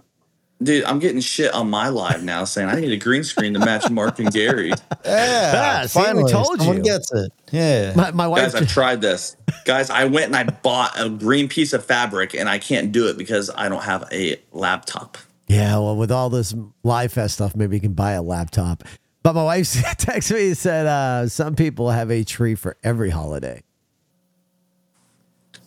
dude, 0.62 0.84
I'm 0.84 0.98
getting 0.98 1.20
shit 1.20 1.52
on 1.54 1.70
my 1.70 1.88
live 1.88 2.22
now 2.24 2.44
saying 2.44 2.68
I 2.68 2.80
need 2.80 2.92
a 2.92 2.96
green 2.96 3.24
screen 3.24 3.54
to 3.54 3.60
match 3.60 3.90
Mark 3.90 4.18
and 4.18 4.30
Gary. 4.32 4.72
Ah, 5.10 5.84
see, 5.86 6.00
we 6.12 6.24
told 6.30 6.58
someone 6.58 6.78
you. 6.78 6.82
gets 6.82 7.10
it. 7.12 7.32
Yeah. 7.50 7.92
my, 7.94 8.10
my 8.10 8.26
wife. 8.28 8.42
Guys, 8.52 8.54
I've 8.54 8.68
tried 8.68 9.00
this. 9.00 9.36
Guys, 9.64 9.88
I 9.90 10.04
went 10.04 10.26
and 10.26 10.36
I 10.36 10.44
bought 10.44 10.92
a 11.00 11.08
green 11.08 11.48
piece 11.48 11.72
of 11.72 11.84
fabric 11.84 12.34
and 12.34 12.48
I 12.48 12.58
can't 12.58 12.92
do 12.92 13.08
it 13.08 13.16
because 13.16 13.50
I 13.54 13.68
don't 13.68 13.82
have 13.84 14.04
a 14.12 14.36
laptop. 14.52 15.16
Yeah, 15.46 15.78
well, 15.78 15.96
with 15.96 16.10
all 16.12 16.28
this 16.28 16.54
live 16.82 17.12
fest 17.12 17.34
stuff, 17.34 17.56
maybe 17.56 17.76
you 17.76 17.80
can 17.80 17.94
buy 17.94 18.12
a 18.12 18.22
laptop. 18.22 18.84
But 19.22 19.34
my 19.34 19.44
wife 19.44 19.66
texted 19.72 20.34
me 20.34 20.48
and 20.48 20.58
said 20.58 20.86
uh, 20.86 21.28
some 21.28 21.54
people 21.56 21.90
have 21.90 22.10
a 22.10 22.22
tree 22.24 22.54
for 22.54 22.76
every 22.84 23.08
holiday. 23.10 23.62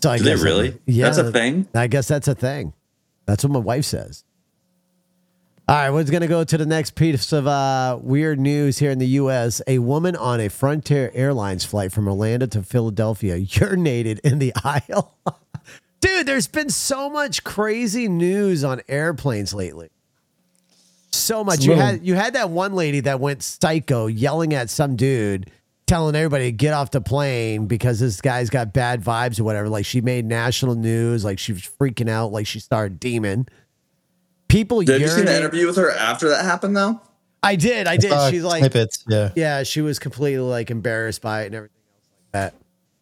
So 0.04 0.10
I 0.12 0.18
Do 0.18 0.24
they 0.24 0.32
guess- 0.32 0.44
really? 0.44 0.78
Yeah, 0.86 1.06
That's 1.06 1.18
a 1.18 1.32
thing? 1.32 1.68
I 1.74 1.88
guess 1.88 2.08
that's 2.08 2.28
a 2.28 2.36
thing. 2.36 2.74
That's 3.26 3.44
what 3.44 3.52
my 3.54 3.60
wife 3.60 3.86
says. 3.86 4.24
All 5.72 5.78
right, 5.78 5.90
we're 5.90 6.04
going 6.04 6.20
to 6.20 6.28
go 6.28 6.44
to 6.44 6.58
the 6.58 6.66
next 6.66 6.96
piece 6.96 7.32
of 7.32 7.48
uh, 7.48 7.98
weird 8.02 8.42
news 8.42 8.78
here 8.78 8.92
in 8.92 9.00
the 9.00 9.08
U.S. 9.08 9.62
A 9.68 9.80
woman 9.80 10.18
on 10.18 10.42
a 10.42 10.50
Frontier 10.50 11.10
Airlines 11.14 11.64
flight 11.64 11.94
from 11.94 12.10
Orlando 12.10 12.46
to 12.48 12.62
Philadelphia 12.62 13.38
urinated 13.40 14.20
in 14.20 14.40
the 14.40 14.52
aisle. 14.66 15.16
Dude, 16.02 16.28
there's 16.28 16.50
been 16.50 16.70
so 16.70 17.10
much 17.10 17.46
crazy 17.46 18.10
news 18.10 18.66
on 18.66 18.82
airplanes 18.90 19.54
lately. 19.54 19.92
So 21.12 21.42
much. 21.42 21.64
You 21.64 21.72
had 21.76 22.06
you 22.06 22.16
had 22.16 22.34
that 22.34 22.50
one 22.50 22.74
lady 22.74 23.00
that 23.00 23.22
went 23.22 23.42
psycho 23.42 24.08
yelling 24.08 24.54
at 24.54 24.70
some 24.70 24.98
dude, 24.98 25.50
telling 25.88 26.18
everybody 26.18 26.46
to 26.46 26.52
get 26.52 26.74
off 26.74 26.92
the 26.92 27.00
plane 27.00 27.68
because 27.68 28.02
this 28.02 28.20
guy's 28.20 28.50
got 28.50 28.74
bad 28.74 29.02
vibes 29.02 29.40
or 29.40 29.46
whatever. 29.46 29.70
Like 29.70 29.86
she 29.86 30.02
made 30.02 30.26
national 30.26 30.76
news, 30.76 31.24
like 31.24 31.40
she 31.40 31.54
was 31.54 31.62
freaking 31.62 32.10
out, 32.10 32.34
like 32.34 32.46
she 32.46 32.60
started 32.60 33.00
demon. 33.00 33.48
People 34.52 34.82
Did 34.82 35.02
you 35.02 35.08
see 35.08 35.14
the 35.16 35.22
urinate- 35.32 35.38
interview 35.44 35.68
with 35.68 35.78
her 35.78 35.92
after 35.92 36.30
that 36.30 36.44
happened 36.46 36.76
though? 36.76 37.00
I 37.44 37.56
did, 37.56 37.88
I 37.88 37.98
did. 37.98 38.12
Uh, 38.12 38.30
She's 38.30 38.44
like 38.44 38.60
snippets. 38.60 39.04
Yeah. 39.08 39.32
Yeah, 39.36 39.64
she 39.64 39.82
was 39.82 39.98
completely 39.98 40.40
like 40.44 40.70
embarrassed 40.70 41.22
by 41.22 41.44
it 41.44 41.46
and 41.48 41.56
everything 41.56 41.76
else 41.96 42.10
like 42.12 42.32
that. 42.34 42.56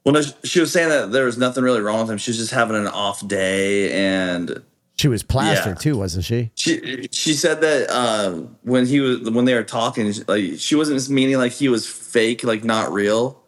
Well, 0.05 0.13
no, 0.13 0.21
she 0.43 0.59
was 0.61 0.71
saying 0.71 0.89
that 0.89 1.11
there 1.11 1.25
was 1.25 1.37
nothing 1.37 1.63
really 1.63 1.81
wrong 1.81 1.99
with 2.01 2.09
him. 2.11 2.17
She 2.17 2.31
was 2.31 2.37
just 2.37 2.51
having 2.51 2.77
an 2.77 2.87
off 2.87 3.27
day, 3.27 3.91
and 3.91 4.63
She 4.95 5.07
was 5.09 5.23
plastered 5.23 5.73
Yeah. 5.77 5.81
too, 5.81 5.97
wasn't 5.97 6.23
she? 6.25 6.51
she 6.55 7.07
she 7.11 7.33
said 7.33 7.59
that 7.61 7.89
uh, 7.89 8.31
when 8.63 8.85
he 8.85 9.01
was 9.01 9.29
when 9.29 9.43
they 9.45 9.53
were 9.55 9.63
talking, 9.63 10.13
like 10.27 10.53
she 10.57 10.75
wasn't 10.75 11.09
meaning 11.09 11.37
like 11.37 11.51
he 11.51 11.67
was 11.67 11.85
fake, 11.85 12.43
like 12.45 12.63
not 12.63 12.93
real. 12.93 13.38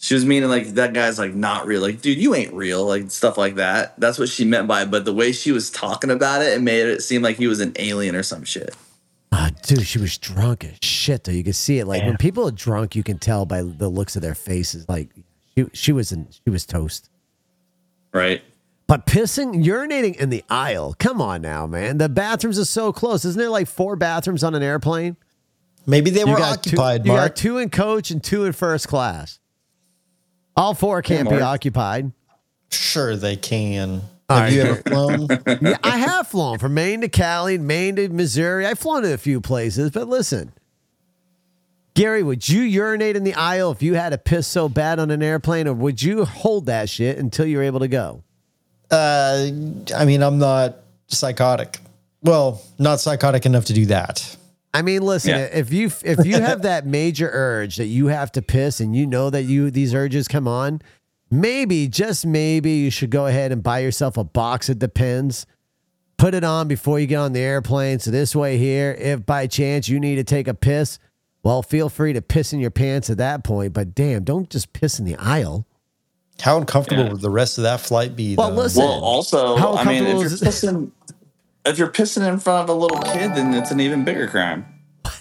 She 0.00 0.14
was 0.14 0.24
meaning 0.24 0.48
like 0.48 0.68
that 0.74 0.92
guy's 0.92 1.18
like 1.18 1.34
not 1.34 1.66
real, 1.66 1.82
like 1.82 2.00
dude, 2.00 2.18
you 2.18 2.34
ain't 2.34 2.54
real, 2.54 2.86
like 2.86 3.10
stuff 3.10 3.36
like 3.36 3.56
that. 3.56 3.98
That's 3.98 4.16
what 4.18 4.28
she 4.28 4.44
meant 4.44 4.68
by 4.68 4.82
it. 4.82 4.90
But 4.92 5.04
the 5.04 5.12
way 5.12 5.32
she 5.32 5.50
was 5.50 5.70
talking 5.70 6.10
about 6.10 6.40
it, 6.40 6.52
it 6.52 6.62
made 6.62 6.86
it 6.86 7.02
seem 7.02 7.20
like 7.22 7.36
he 7.36 7.48
was 7.48 7.60
an 7.60 7.72
alien 7.80 8.14
or 8.14 8.22
some 8.22 8.44
shit. 8.44 8.76
Ah, 9.32 9.50
dude, 9.64 9.84
she 9.86 9.98
was 9.98 10.16
drunk 10.16 10.64
as 10.64 10.76
shit 10.82 11.24
though. 11.24 11.32
You 11.32 11.42
could 11.42 11.56
see 11.56 11.80
it. 11.80 11.86
Like 11.86 12.04
when 12.04 12.16
people 12.16 12.46
are 12.46 12.52
drunk, 12.52 12.94
you 12.94 13.02
can 13.02 13.18
tell 13.18 13.44
by 13.44 13.62
the 13.62 13.88
looks 13.88 14.14
of 14.14 14.22
their 14.22 14.36
faces. 14.36 14.88
Like 14.88 15.10
she 15.56 15.66
she 15.72 15.92
was 15.92 16.12
in, 16.12 16.28
she 16.30 16.48
was 16.50 16.64
toast. 16.64 17.10
Right? 18.12 18.42
But 18.86 19.04
pissing, 19.06 19.64
urinating 19.64 20.16
in 20.16 20.30
the 20.30 20.42
aisle. 20.48 20.94
Come 20.98 21.20
on 21.20 21.42
now, 21.42 21.66
man. 21.66 21.98
The 21.98 22.08
bathrooms 22.08 22.58
are 22.58 22.64
so 22.64 22.90
close. 22.92 23.24
Isn't 23.24 23.38
there 23.38 23.50
like 23.50 23.66
four 23.68 23.96
bathrooms 23.96 24.42
on 24.44 24.54
an 24.54 24.62
airplane? 24.62 25.16
Maybe 25.86 26.10
they 26.10 26.20
You 26.20 26.28
were 26.28 26.36
got 26.38 26.62
two- 26.62 26.70
occupied, 26.70 27.04
you 27.04 27.12
Mark. 27.12 27.30
got 27.30 27.36
two 27.36 27.58
in 27.58 27.68
coach 27.68 28.10
and 28.10 28.22
two 28.22 28.44
in 28.44 28.52
first 28.52 28.88
class. 28.88 29.40
All 30.58 30.74
four 30.74 31.02
can't 31.02 31.30
be 31.30 31.40
occupied. 31.40 32.12
Sure, 32.70 33.16
they 33.16 33.36
can. 33.36 34.02
All 34.28 34.40
Have 34.40 34.52
you 34.52 34.62
ever 34.62 34.82
flown? 34.82 35.28
yeah, 35.62 35.78
I 35.82 35.96
have 35.96 36.26
flown 36.26 36.58
from 36.58 36.74
Maine 36.74 37.00
to 37.00 37.08
Cali, 37.08 37.56
Maine 37.56 37.96
to 37.96 38.08
Missouri. 38.10 38.66
I've 38.66 38.78
flown 38.78 39.02
to 39.02 39.14
a 39.14 39.18
few 39.18 39.40
places, 39.40 39.90
but 39.90 40.08
listen, 40.08 40.52
Gary, 41.94 42.22
would 42.22 42.48
you 42.48 42.62
urinate 42.62 43.16
in 43.16 43.24
the 43.24 43.34
aisle 43.34 43.70
if 43.70 43.82
you 43.82 43.94
had 43.94 44.10
to 44.10 44.18
piss 44.18 44.46
so 44.46 44.68
bad 44.68 44.98
on 44.98 45.10
an 45.10 45.22
airplane, 45.22 45.66
or 45.66 45.72
would 45.74 46.02
you 46.02 46.24
hold 46.24 46.66
that 46.66 46.90
shit 46.90 47.18
until 47.18 47.46
you're 47.46 47.62
able 47.62 47.80
to 47.80 47.88
go? 47.88 48.22
uh, 48.90 49.48
I 49.96 50.04
mean, 50.04 50.22
I'm 50.22 50.38
not 50.38 50.76
psychotic. 51.08 51.78
Well, 52.22 52.62
not 52.78 53.00
psychotic 53.00 53.46
enough 53.46 53.66
to 53.66 53.72
do 53.72 53.86
that. 53.86 54.36
I 54.74 54.82
mean, 54.82 55.02
listen, 55.02 55.30
Yeah. 55.30 55.44
if 55.52 55.72
you 55.72 55.90
if 56.04 56.24
you 56.26 56.40
have 56.40 56.62
that 56.62 56.86
major 56.86 57.30
urge 57.32 57.76
that 57.76 57.86
you 57.86 58.08
have 58.08 58.30
to 58.32 58.42
piss 58.42 58.80
and 58.80 58.94
you 58.94 59.06
know 59.06 59.30
that 59.30 59.44
you 59.44 59.70
these 59.70 59.94
urges 59.94 60.28
come 60.28 60.46
on, 60.46 60.82
maybe 61.30 61.88
just 61.88 62.26
maybe 62.26 62.70
you 62.72 62.90
should 62.90 63.10
go 63.10 63.26
ahead 63.26 63.50
and 63.52 63.62
buy 63.62 63.78
yourself 63.80 64.16
a 64.16 64.24
box 64.24 64.68
of 64.68 64.78
Depends. 64.78 65.46
Put 66.18 66.34
it 66.34 66.42
on 66.44 66.66
before 66.68 66.98
you 66.98 67.06
get 67.06 67.16
on 67.16 67.32
the 67.32 67.40
airplane. 67.40 67.98
So 68.00 68.10
this 68.10 68.34
way 68.34 68.58
here, 68.58 68.92
if 68.98 69.24
by 69.24 69.46
chance 69.46 69.88
you 69.88 70.00
need 70.00 70.16
to 70.16 70.24
take 70.24 70.48
a 70.48 70.54
piss, 70.54 70.98
well, 71.44 71.62
feel 71.62 71.88
free 71.88 72.12
to 72.12 72.20
piss 72.20 72.52
in 72.52 72.58
your 72.58 72.72
pants 72.72 73.08
at 73.08 73.18
that 73.18 73.44
point. 73.44 73.72
But 73.72 73.94
damn, 73.94 74.24
don't 74.24 74.50
just 74.50 74.72
piss 74.72 74.98
in 74.98 75.04
the 75.04 75.14
aisle. 75.16 75.64
How 76.40 76.58
uncomfortable 76.58 77.04
Yeah. 77.04 77.12
would 77.12 77.20
the 77.20 77.30
rest 77.30 77.56
of 77.58 77.62
that 77.64 77.80
flight 77.80 78.16
be? 78.16 78.34
Well, 78.36 78.50
though? 78.50 78.56
listen- 78.62 78.82
Well, 78.82 79.00
also, 79.00 79.56
How 79.56 79.74
I 79.76 79.84
mean, 79.84 80.04
if 80.04 80.18
you're 80.20 80.28
pissing, 80.30 80.90
if 81.68 81.78
you're 81.78 81.90
pissing 81.90 82.26
in 82.26 82.38
front 82.38 82.68
of 82.68 82.76
a 82.76 82.78
little 82.78 83.00
kid, 83.00 83.34
then 83.34 83.54
it's 83.54 83.70
an 83.70 83.80
even 83.80 84.04
bigger 84.04 84.26
crime. 84.26 84.66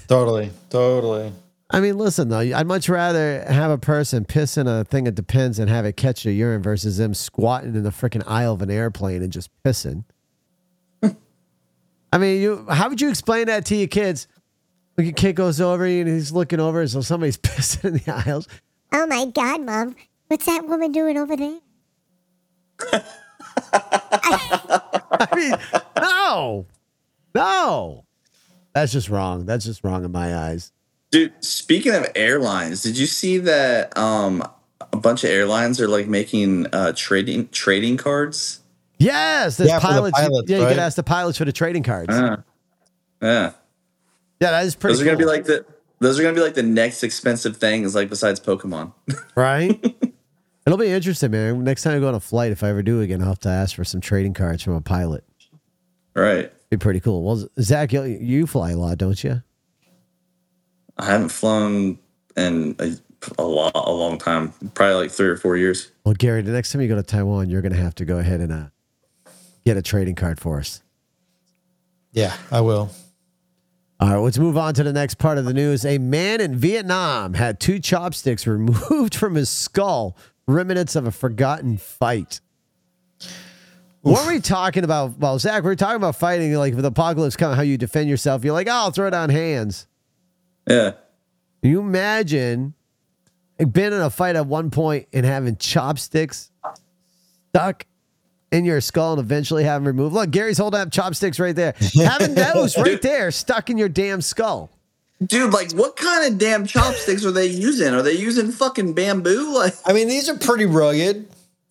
Totally, 0.08 0.52
totally. 0.70 1.34
I 1.70 1.82
mean, 1.82 1.98
listen 1.98 2.30
though, 2.30 2.40
I'd 2.40 2.66
much 2.66 2.88
rather 2.88 3.44
have 3.44 3.72
a 3.72 3.78
person 3.78 4.24
piss 4.24 4.58
in 4.58 4.68
a 4.68 4.86
thing 4.86 5.04
that 5.04 5.16
depends 5.16 5.60
and 5.60 5.70
have 5.70 5.86
it 5.86 5.98
catch 5.98 6.24
the 6.24 6.32
urine 6.32 6.62
versus 6.62 6.98
them 6.98 7.14
squatting 7.14 7.76
in 7.76 7.84
the 7.84 7.90
freaking 7.90 8.24
aisle 8.26 8.54
of 8.54 8.62
an 8.62 8.72
airplane 8.72 9.22
and 9.22 9.34
just 9.34 9.50
pissing. 9.64 10.06
I 11.04 12.18
mean, 12.18 12.42
you 12.42 12.66
how 12.70 12.88
would 12.88 13.02
you 13.02 13.10
explain 13.10 13.48
that 13.48 13.66
to 13.66 13.76
your 13.76 13.90
kids? 13.90 14.28
Like 14.98 15.06
your 15.08 15.14
kid 15.14 15.36
goes 15.36 15.60
over 15.60 15.86
and 15.86 16.08
he's 16.08 16.32
looking 16.32 16.62
over, 16.62 16.80
and 16.82 16.90
so 16.90 17.02
somebody's 17.02 17.38
pissing 17.38 17.86
in 17.86 17.94
the 17.98 18.14
aisles. 18.14 18.48
Oh 18.94 19.06
my 19.06 19.26
God, 19.26 19.62
Mom. 19.62 19.96
What's 20.28 20.46
that 20.46 20.66
woman 20.68 20.94
doing 20.94 21.18
over 21.18 21.36
there? 21.36 21.60
I 23.74 25.28
mean, 25.36 25.56
no, 26.08 26.66
no, 27.36 28.06
that's 28.74 28.92
just 28.92 29.10
wrong. 29.10 29.46
That's 29.46 29.66
just 29.66 29.84
wrong 29.84 30.04
in 30.06 30.12
my 30.12 30.36
eyes. 30.36 30.72
Dude, 31.12 31.34
speaking 31.44 31.94
of 31.94 32.06
airlines, 32.16 32.84
did 32.84 32.98
you 32.98 33.06
see 33.06 33.38
that 33.40 33.98
um 33.98 34.44
a 34.92 34.98
bunch 34.98 35.24
of 35.24 35.30
airlines 35.30 35.80
are 35.82 35.88
like 35.88 36.08
making 36.08 36.68
uh 36.74 36.94
trading 36.96 37.50
trading 37.50 37.98
cards? 37.98 38.62
Yes, 39.00 39.58
there's 39.58 39.70
Yeah, 39.70 39.80
for 39.80 39.88
the 39.88 39.94
pilots. 39.94 40.20
pilots, 40.20 40.50
yeah, 40.50 40.58
you 40.58 40.64
right? 40.64 40.70
could 40.70 40.80
ask 40.80 40.96
the 40.96 41.04
pilots 41.04 41.38
for 41.38 41.46
the 41.46 41.52
trading 41.52 41.84
cards. 41.84 42.14
Uh, 42.16 42.38
yeah. 43.22 43.52
yeah, 44.42 44.52
that 44.52 44.66
is 44.66 44.76
pretty. 44.76 44.94
Those 44.96 45.02
are 45.02 45.06
gonna 45.06 45.18
be 45.18 45.26
like 45.26 45.46
the 45.46 45.66
those 46.00 46.20
are 46.20 46.24
gonna 46.24 46.36
be 46.36 46.42
like 46.42 46.56
the 46.56 46.64
next 46.64 47.04
expensive 47.04 47.58
things 47.58 47.96
like 47.96 48.10
besides 48.10 48.40
Pokemon. 48.40 48.94
right? 49.36 49.80
It'll 50.66 50.78
be 50.78 50.88
interesting, 50.90 51.32
man. 51.32 51.64
Next 51.64 51.84
time 51.84 51.96
I 51.96 52.00
go 52.00 52.10
on 52.10 52.16
a 52.16 52.20
flight, 52.20 52.52
if 52.52 52.62
I 52.64 52.70
ever 52.70 52.84
do 52.84 53.00
again, 53.02 53.22
I'll 53.22 53.30
have 53.30 53.40
to 53.40 53.50
ask 53.50 53.76
for 53.76 53.86
some 53.86 54.02
trading 54.02 54.34
cards 54.34 54.64
from 54.64 54.74
a 54.74 54.82
pilot. 54.82 55.24
Right. 56.24 56.52
Be 56.70 56.78
pretty 56.78 57.00
cool. 57.00 57.24
Well, 57.24 57.48
Zach, 57.62 57.94
you, 57.94 58.04
you 58.04 58.48
fly 58.48 58.72
a 58.72 58.78
lot, 58.78 58.98
don't 58.98 59.24
you? 59.24 59.42
I 60.98 61.06
haven't 61.06 61.30
flown 61.30 62.00
in 62.36 62.76
a, 62.80 62.94
a 63.38 63.44
lot 63.44 63.72
a 63.76 63.92
long 63.92 64.18
time. 64.18 64.54
Probably 64.74 64.96
like 64.96 65.12
three 65.12 65.28
or 65.28 65.38
four 65.38 65.58
years. 65.58 65.92
Well, 66.06 66.16
Gary, 66.18 66.42
the 66.42 66.52
next 66.52 66.72
time 66.72 66.82
you 66.82 66.88
go 66.88 66.96
to 66.96 67.04
Taiwan, 67.04 67.50
you're 67.50 67.62
going 67.62 67.74
to 67.74 67.80
have 67.80 67.96
to 67.96 68.06
go 68.06 68.18
ahead 68.18 68.42
and 68.42 68.52
uh, 68.52 68.66
get 69.66 69.78
a 69.78 69.82
trading 69.82 70.16
card 70.16 70.40
for 70.40 70.60
us. 70.60 70.82
Yeah, 72.12 72.36
I 72.52 72.62
will. 72.62 72.90
All 74.00 74.10
right, 74.10 74.18
let's 74.18 74.38
move 74.38 74.58
on 74.58 74.74
to 74.76 74.84
the 74.84 74.94
next 74.94 75.16
part 75.16 75.38
of 75.38 75.46
the 75.46 75.54
news. 75.54 75.84
A 75.84 75.98
man 75.98 76.40
in 76.40 76.56
Vietnam 76.56 77.34
had 77.34 77.60
two 77.60 77.80
chopsticks 77.80 78.46
removed 78.48 79.16
from 79.16 79.36
his 79.36 79.50
skull, 79.50 80.18
remnants 80.48 80.96
of 80.96 81.08
a 81.08 81.12
forgotten 81.12 81.78
fight. 81.78 82.42
What 84.08 84.26
were 84.26 84.34
we 84.34 84.40
talking 84.40 84.84
about? 84.84 85.18
Well, 85.18 85.38
Zach, 85.38 85.64
we 85.64 85.70
were 85.70 85.76
talking 85.76 85.98
about 85.98 86.16
fighting, 86.16 86.54
like 86.54 86.74
with 86.74 86.86
apocalypse 86.86 87.36
coming, 87.36 87.58
how 87.58 87.64
you 87.64 87.78
defend 87.78 88.10
yourself. 88.10 88.44
You're 88.44 88.54
like, 88.54 88.68
oh, 88.68 88.72
I'll 88.72 88.92
throw 88.92 89.10
down 89.10 89.30
hands. 89.30 89.88
Yeah. 90.68 90.92
Can 91.62 91.72
you 91.72 91.80
imagine 91.82 92.74
being 93.58 93.94
in 93.94 93.94
a 93.94 94.10
fight 94.10 94.36
at 94.36 94.46
one 94.46 94.70
point 94.70 95.08
and 95.12 95.26
having 95.26 95.58
chopsticks 95.58 96.52
stuck 97.50 97.86
in 98.52 98.64
your 98.64 98.80
skull 98.80 99.14
and 99.14 99.20
eventually 99.20 99.64
having 99.64 99.86
removed? 99.86 100.14
Look, 100.14 100.32
Gary's 100.32 100.58
holding 100.58 100.80
up 100.80 100.92
chopsticks 100.92 101.40
right 101.40 101.56
there. 101.56 101.74
having 101.96 102.36
those 102.36 102.78
right 102.78 103.02
there 103.02 103.32
stuck 103.32 103.70
in 103.70 103.78
your 103.78 103.90
damn 103.90 104.22
skull. 104.22 104.70
Dude, 105.26 105.52
like 105.52 105.72
what 105.74 105.96
kind 105.96 106.32
of 106.32 106.38
damn 106.38 106.66
chopsticks 106.66 107.26
are 107.26 107.32
they 107.32 107.48
using? 107.48 107.94
Are 107.94 108.04
they 108.04 108.14
using 108.14 108.52
fucking 108.52 108.94
bamboo? 108.94 109.54
Like 109.54 109.74
I 109.86 109.94
mean, 109.94 110.08
these 110.08 110.30
are 110.30 110.38
pretty 110.38 110.66
rugged. 110.66 111.28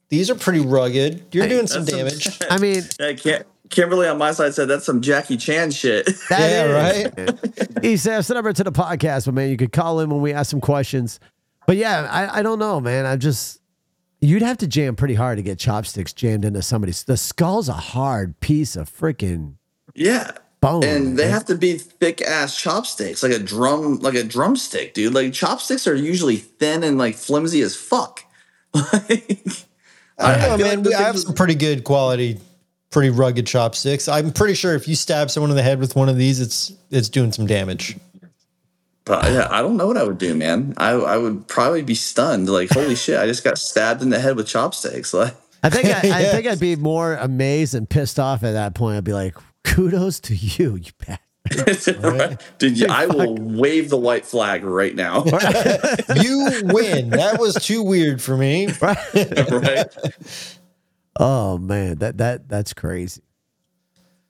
These 0.08 0.30
are 0.30 0.34
pretty 0.34 0.60
rugged. 0.60 1.24
You're 1.32 1.44
Hey, 1.44 1.50
doing 1.50 1.66
some 1.66 1.84
that's 1.84 1.96
damage. 1.96 2.38
I 2.50 2.58
mean, 2.58 2.82
Yeah, 3.00 3.12
Kim- 3.14 3.42
Kimberly 3.70 4.06
on 4.06 4.18
my 4.18 4.30
side 4.32 4.54
said 4.54 4.68
that's 4.68 4.86
some 4.86 5.00
Jackie 5.00 5.36
Chan 5.36 5.72
shit. 5.72 6.06
that 6.30 6.38
Yeah, 6.40 6.90
is- 6.92 7.12
right? 7.18 7.82
He 7.82 7.96
says 7.96 8.28
the 8.28 8.34
number 8.34 8.52
to 8.52 8.64
the 8.64 8.72
podcast, 8.72 9.26
but 9.26 9.34
man, 9.34 9.50
you 9.50 9.56
could 9.56 9.72
call 9.72 10.00
in 10.00 10.08
when 10.10 10.20
we 10.20 10.32
ask 10.32 10.50
some 10.50 10.60
questions. 10.60 11.18
But 11.66 11.76
yeah, 11.76 12.08
I, 12.10 12.38
I 12.38 12.42
don't 12.42 12.58
know, 12.60 12.80
man. 12.80 13.06
I'm 13.06 13.18
just 13.18 13.60
you'd 14.20 14.42
have 14.42 14.58
to 14.58 14.66
jam 14.68 14.94
pretty 14.96 15.14
hard 15.14 15.36
to 15.38 15.42
get 15.42 15.58
chopsticks 15.58 16.12
jammed 16.12 16.44
into 16.44 16.62
somebody's. 16.62 17.02
The 17.04 17.16
skull's 17.16 17.68
a 17.68 17.72
hard 17.74 18.38
piece 18.40 18.76
of 18.76 18.88
freaking 18.90 19.54
yeah. 19.94 20.30
bone. 20.60 20.84
And 20.84 21.18
they 21.18 21.24
man. 21.24 21.32
have 21.32 21.44
to 21.46 21.56
be 21.56 21.76
thick 21.76 22.22
ass 22.22 22.56
chopsticks, 22.56 23.22
like 23.24 23.32
a 23.32 23.38
drum, 23.40 23.98
like 23.98 24.14
a 24.14 24.22
drumstick, 24.22 24.94
dude. 24.94 25.12
Like 25.12 25.32
chopsticks 25.32 25.86
are 25.88 25.94
usually 25.94 26.36
thin 26.36 26.84
and 26.84 26.98
like 26.98 27.16
flimsy 27.16 27.60
as 27.62 27.74
fuck. 27.74 28.22
Like, 28.92 29.65
I 30.18 30.32
don't 30.32 30.40
know, 30.40 30.56
feel 30.56 30.66
man. 30.66 30.76
like 30.78 30.86
we, 30.86 30.94
I 30.94 31.02
have 31.02 31.18
some 31.18 31.34
pretty 31.34 31.54
good 31.54 31.84
quality, 31.84 32.38
pretty 32.90 33.10
rugged 33.10 33.46
chopsticks. 33.46 34.08
I'm 34.08 34.32
pretty 34.32 34.54
sure 34.54 34.74
if 34.74 34.88
you 34.88 34.94
stab 34.94 35.30
someone 35.30 35.50
in 35.50 35.56
the 35.56 35.62
head 35.62 35.78
with 35.78 35.94
one 35.96 36.08
of 36.08 36.16
these, 36.16 36.40
it's 36.40 36.72
it's 36.90 37.08
doing 37.08 37.32
some 37.32 37.46
damage. 37.46 37.96
But 39.04 39.30
yeah, 39.30 39.46
I 39.50 39.62
don't 39.62 39.76
know 39.76 39.86
what 39.86 39.96
I 39.96 40.02
would 40.02 40.18
do, 40.18 40.34
man. 40.34 40.74
I 40.78 40.90
I 40.92 41.16
would 41.16 41.46
probably 41.48 41.82
be 41.82 41.94
stunned. 41.94 42.48
Like, 42.48 42.70
holy 42.70 42.94
shit, 42.96 43.18
I 43.18 43.26
just 43.26 43.44
got 43.44 43.58
stabbed 43.58 44.02
in 44.02 44.10
the 44.10 44.18
head 44.20 44.36
with 44.36 44.46
chopsticks. 44.46 45.12
Like, 45.22 45.34
I 45.62 45.70
think 45.70 45.86
I, 45.86 46.00
I 46.16 46.20
Yeah. 46.22 46.30
think 46.32 46.46
I'd 46.46 46.60
be 46.60 46.76
more 46.76 47.14
amazed 47.14 47.74
and 47.74 47.88
pissed 47.88 48.18
off 48.20 48.42
at 48.44 48.52
that 48.52 48.74
point. 48.74 48.96
I'd 48.98 49.04
be 49.04 49.12
like, 49.14 49.34
"Kudos 49.64 50.20
to 50.20 50.34
you, 50.34 50.76
you 50.76 50.90
bastard." 51.46 52.38
dude, 52.58 52.78
yeah, 52.78 52.92
I 52.92 53.06
will 53.06 53.36
wave 53.36 53.90
the 53.90 53.96
white 53.96 54.24
flag 54.24 54.64
right 54.64 54.94
now. 54.94 55.24
You 56.16 56.62
win. 56.64 57.10
That 57.10 57.36
was 57.38 57.54
too 57.54 57.82
weird 57.82 58.22
for 58.22 58.36
me. 58.36 58.66
right? 58.80 59.86
Oh 61.18 61.58
man, 61.58 61.98
that 61.98 62.18
that 62.18 62.48
that's 62.48 62.72
crazy. 62.72 63.22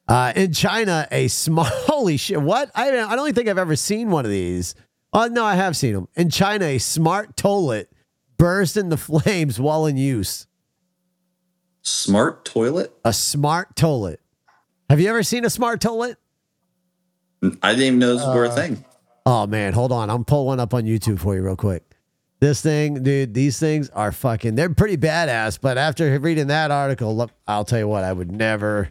Uh, 0.09 0.33
in 0.37 0.53
China, 0.53 1.07
a 1.11 1.29
small 1.29 1.65
holy 1.65 2.17
shit. 2.17 2.41
What? 2.41 2.71
I 2.75 2.91
don't, 2.91 3.11
I 3.11 3.17
don't 3.17 3.35
think 3.35 3.49
I've 3.49 3.59
ever 3.59 3.77
seen 3.77 4.11
one 4.11 4.25
of 4.25 4.31
these. 4.31 4.75
Oh 5.13 5.27
no, 5.27 5.45
I 5.45 5.55
have 5.55 5.77
seen 5.77 5.95
them. 5.95 6.09
In 6.15 6.31
China, 6.31 6.67
a 6.67 6.79
smart 6.79 7.37
toilet 7.37 7.91
burst 8.37 8.77
into 8.77 8.97
flames 8.97 9.59
while 9.59 9.87
in 9.87 9.97
use. 9.97 10.47
Smart 11.83 12.45
toilet. 12.45 12.93
A 13.05 13.13
smart 13.13 13.77
toilet. 13.77 14.21
Have 14.91 15.01
you 15.01 15.09
ever 15.09 15.23
seen 15.23 15.45
a 15.45 15.51
smart 15.51 15.81
toilet? 15.81 16.19
I 17.63 17.71
didn't 17.73 17.85
even 17.85 17.99
know 17.99 18.17
those 18.17 18.27
were 18.35 18.45
a 18.45 18.51
thing. 18.51 18.85
Oh 19.25 19.47
man, 19.47 19.73
hold 19.73 19.93
on. 19.93 20.09
I'm 20.11 20.25
pull 20.25 20.47
one 20.47 20.61
up 20.61 20.73
on 20.75 20.85
YouTube 20.85 21.19
for 21.19 21.35
you 21.35 21.43
real 21.43 21.57
quick. 21.57 21.83
This 22.39 22.61
thing, 22.61 23.03
dude, 23.03 23.33
these 23.35 23.59
things 23.59 23.89
are 23.91 24.13
fucking 24.13 24.55
they're 24.57 24.71
pretty 24.71 24.97
badass, 24.97 25.59
but 25.61 25.79
after 25.79 26.19
reading 26.19 26.49
that 26.49 26.71
article, 26.71 27.17
look, 27.17 27.31
I'll 27.47 27.65
tell 27.65 27.79
you 27.79 27.89
what, 27.89 28.05
I 28.05 28.13
would 28.13 28.31
never 28.31 28.91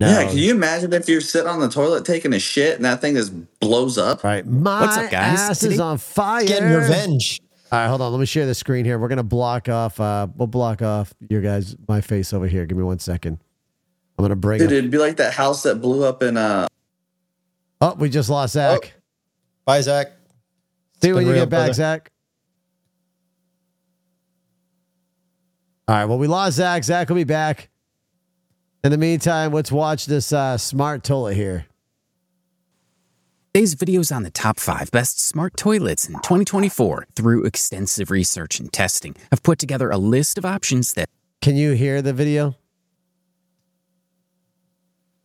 no. 0.00 0.08
Yeah, 0.08 0.28
can 0.28 0.38
you 0.38 0.50
imagine 0.52 0.92
if 0.94 1.08
you're 1.10 1.20
sitting 1.20 1.46
on 1.48 1.60
the 1.60 1.68
toilet 1.68 2.06
taking 2.06 2.32
a 2.32 2.38
shit 2.38 2.76
and 2.76 2.84
that 2.86 3.02
thing 3.02 3.16
just 3.16 3.34
blows 3.60 3.98
up? 3.98 4.24
Right. 4.24 4.46
My 4.46 4.80
What's 4.80 4.96
up, 4.96 5.10
guys? 5.10 5.38
ass 5.38 5.62
is 5.62 5.78
on 5.78 5.98
fire. 5.98 6.42
Getting 6.46 6.70
revenge. 6.70 7.38
All 7.70 7.78
right, 7.78 7.86
hold 7.86 8.00
on. 8.00 8.10
Let 8.10 8.18
me 8.18 8.24
share 8.26 8.46
the 8.46 8.54
screen 8.54 8.86
here. 8.86 8.98
We're 8.98 9.08
gonna 9.08 9.22
block 9.22 9.68
off 9.68 10.00
uh 10.00 10.26
we'll 10.34 10.48
block 10.48 10.80
off 10.82 11.12
your 11.28 11.42
guys 11.42 11.76
my 11.86 12.00
face 12.00 12.32
over 12.32 12.46
here. 12.46 12.64
Give 12.66 12.78
me 12.78 12.82
one 12.84 12.98
second. 12.98 13.38
I'm 14.18 14.24
gonna 14.24 14.36
bring 14.36 14.58
Dude, 14.58 14.68
up- 14.68 14.72
it'd 14.72 14.90
be 14.90 14.98
like 14.98 15.16
that 15.18 15.34
house 15.34 15.62
that 15.64 15.82
blew 15.82 16.02
up 16.04 16.22
in 16.22 16.36
uh 16.38 16.66
Oh, 17.80 17.94
we 17.94 18.10
just 18.10 18.28
lost 18.28 18.54
Zach. 18.54 18.92
Bye, 19.64 19.80
Zach. 19.80 20.08
See 21.02 21.12
when 21.12 21.24
you 21.24 21.32
real, 21.32 21.42
get 21.42 21.50
back, 21.50 21.58
brother. 21.60 21.72
Zach. 21.72 22.10
All 25.88 25.96
right. 25.96 26.04
Well, 26.04 26.18
we 26.18 26.26
lost 26.26 26.56
Zach. 26.56 26.84
Zach 26.84 27.08
will 27.08 27.16
be 27.16 27.24
back. 27.24 27.70
In 28.84 28.90
the 28.90 28.98
meantime, 28.98 29.52
let's 29.52 29.72
watch 29.72 30.06
this 30.06 30.32
uh, 30.32 30.56
smart 30.58 31.04
toilet 31.04 31.34
here. 31.34 31.66
Today's 33.52 33.74
videos 33.74 34.14
on 34.14 34.22
the 34.22 34.30
top 34.30 34.60
five 34.60 34.90
best 34.92 35.18
smart 35.18 35.56
toilets 35.56 36.06
in 36.08 36.14
2024 36.14 37.08
through 37.16 37.44
extensive 37.44 38.10
research 38.10 38.60
and 38.60 38.72
testing 38.72 39.16
have 39.30 39.42
put 39.42 39.58
together 39.58 39.90
a 39.90 39.98
list 39.98 40.38
of 40.38 40.44
options 40.44 40.92
that 40.94 41.08
Can 41.42 41.56
you 41.56 41.72
hear 41.72 42.00
the 42.00 42.12
video? 42.12 42.54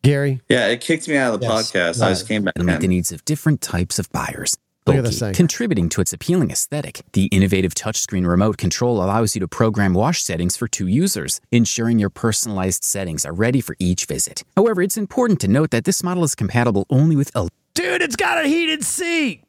Gary? 0.05 0.41
Yeah, 0.49 0.67
it 0.67 0.81
kicked 0.81 1.07
me 1.07 1.17
out 1.17 1.33
of 1.33 1.39
the 1.41 1.47
Yes. 1.47 1.71
podcast. 1.71 2.01
I 2.01 2.09
just 2.09 2.27
came 2.27 2.43
back 2.43 2.57
meet 2.57 2.79
the 2.79 2.87
needs 2.87 3.11
of 3.11 3.25
different 3.25 3.61
types 3.61 3.99
of 3.99 4.09
buyers. 4.11 4.55
Look 4.87 4.97
at 4.97 5.03
this 5.03 5.19
Bulky, 5.19 5.33
thing. 5.33 5.37
contributing 5.37 5.89
to 5.89 6.01
its 6.01 6.13
appealing 6.13 6.51
aesthetic. 6.51 7.01
The 7.13 7.25
innovative 7.25 7.73
touchscreen 7.73 8.27
remote 8.27 8.57
control 8.57 8.97
allows 9.03 9.33
you 9.35 9.39
to 9.39 9.47
program 9.47 9.95
wash 9.95 10.21
settings 10.21 10.55
for 10.55 10.67
two 10.67 10.85
users, 10.85 11.41
ensuring 11.51 11.97
your 11.97 12.11
personalized 12.11 12.83
settings 12.83 13.25
are 13.25 13.33
ready 13.33 13.61
for 13.61 13.75
each 13.79 14.05
visit. 14.05 14.43
However, 14.55 14.83
it's 14.83 14.95
important 14.95 15.41
to 15.41 15.47
note 15.47 15.71
that 15.71 15.85
this 15.85 16.03
model 16.03 16.23
is 16.23 16.35
compatible 16.35 16.85
only 16.91 17.15
with 17.15 17.31
a 17.35 17.47
Dude, 17.73 18.03
it's 18.03 18.15
got 18.15 18.45
a 18.45 18.47
heated 18.47 18.83
seat. 18.85 19.43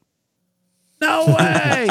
No 0.99 1.25
way. 1.39 1.87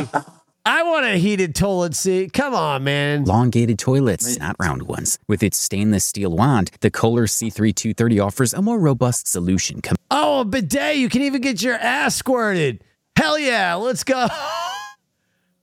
I 0.69 0.83
want 0.83 1.07
a 1.07 1.17
heated 1.17 1.55
toilet 1.55 1.95
seat. 1.95 2.33
Come 2.33 2.53
on, 2.53 2.83
man. 2.83 3.23
elongated 3.23 3.79
toilets, 3.79 4.37
not 4.37 4.57
round 4.59 4.83
ones. 4.83 5.17
With 5.29 5.45
its 5.45 5.57
stainless 5.59 6.05
steel 6.05 6.33
wand, 6.33 6.73
the 6.81 6.91
Kohler 6.91 7.27
C3230 7.27 8.25
offers 8.25 8.53
a 8.53 8.61
more 8.61 8.77
robust 8.81 9.29
solution 9.29 9.81
Oh, 10.11 10.41
a 10.41 10.45
bidet. 10.45 10.97
You 10.97 11.09
can 11.09 11.23
even 11.23 11.41
get 11.41 11.63
your 11.63 11.77
ass 11.77 12.17
squirted. 12.17 12.83
Hell 13.17 13.39
yeah. 13.39 13.75
Let's 13.75 14.03
go. 14.05 14.27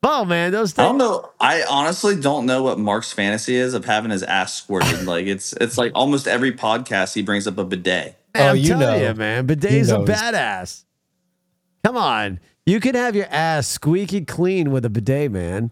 Oh, 0.06 0.26
man. 0.26 0.52
Those 0.52 0.74
things. 0.74 0.84
I 0.86 0.89
don't 0.89 0.98
know. 0.98 1.30
I 1.39 1.63
honestly 1.70 2.20
don't 2.20 2.46
know 2.46 2.62
what 2.62 2.78
Mark's 2.78 3.13
fantasy 3.13 3.56
is 3.56 3.74
of 3.74 3.86
having 3.86 4.12
his 4.12 4.22
ass 4.22 4.54
squirted. 4.54 5.04
like 5.06 5.28
it's 5.28 5.54
it's 5.62 5.78
like 5.78 5.94
almost 5.96 6.28
every 6.28 6.52
podcast 6.52 7.13
he 7.13 7.22
brings 7.22 7.48
up 7.48 7.58
a 7.58 7.63
bidet. 7.63 8.18
Man, 8.34 8.44
Oh, 8.44 8.50
I'm 8.50 8.58
you 8.58 8.68
telling 8.68 9.02
know. 9.02 9.08
you, 9.08 9.13
man. 9.16 9.48
Bidet's 9.48 9.88
He 9.89 9.96
a 9.96 10.00
badass. 10.00 10.84
Come 11.86 11.96
on. 11.96 12.42
You 12.65 12.80
can 12.80 12.95
have 12.95 13.15
your 13.15 13.26
ass 13.30 13.67
squeaky 13.67 14.21
clean 14.23 14.71
with 14.71 14.86
a 14.86 14.89
bidet, 14.89 15.32
man. 15.32 15.71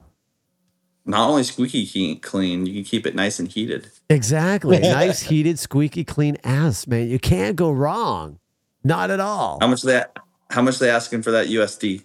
Not 1.06 1.30
only 1.30 1.44
squeaky 1.44 2.16
clean, 2.18 2.66
you 2.66 2.74
can 2.74 2.84
keep 2.84 3.08
it 3.08 3.16
nice 3.16 3.40
and 3.40 3.48
heated. 3.48 3.90
Exactly. 4.10 4.80
nice, 4.80 5.22
heated, 5.22 5.58
squeaky 5.58 6.04
clean 6.04 6.38
ass, 6.44 6.86
man. 6.88 7.08
You 7.08 7.18
can't 7.18 7.56
go 7.56 7.72
wrong. 7.72 8.40
Not 8.84 9.10
at 9.10 9.20
all. 9.20 9.58
How 9.62 9.68
much 9.68 9.84
they 9.84 10.04
how 10.50 10.62
much 10.62 10.80
they 10.80 10.90
asking 10.90 11.22
for 11.22 11.32
that 11.32 11.48
USD? 11.48 12.04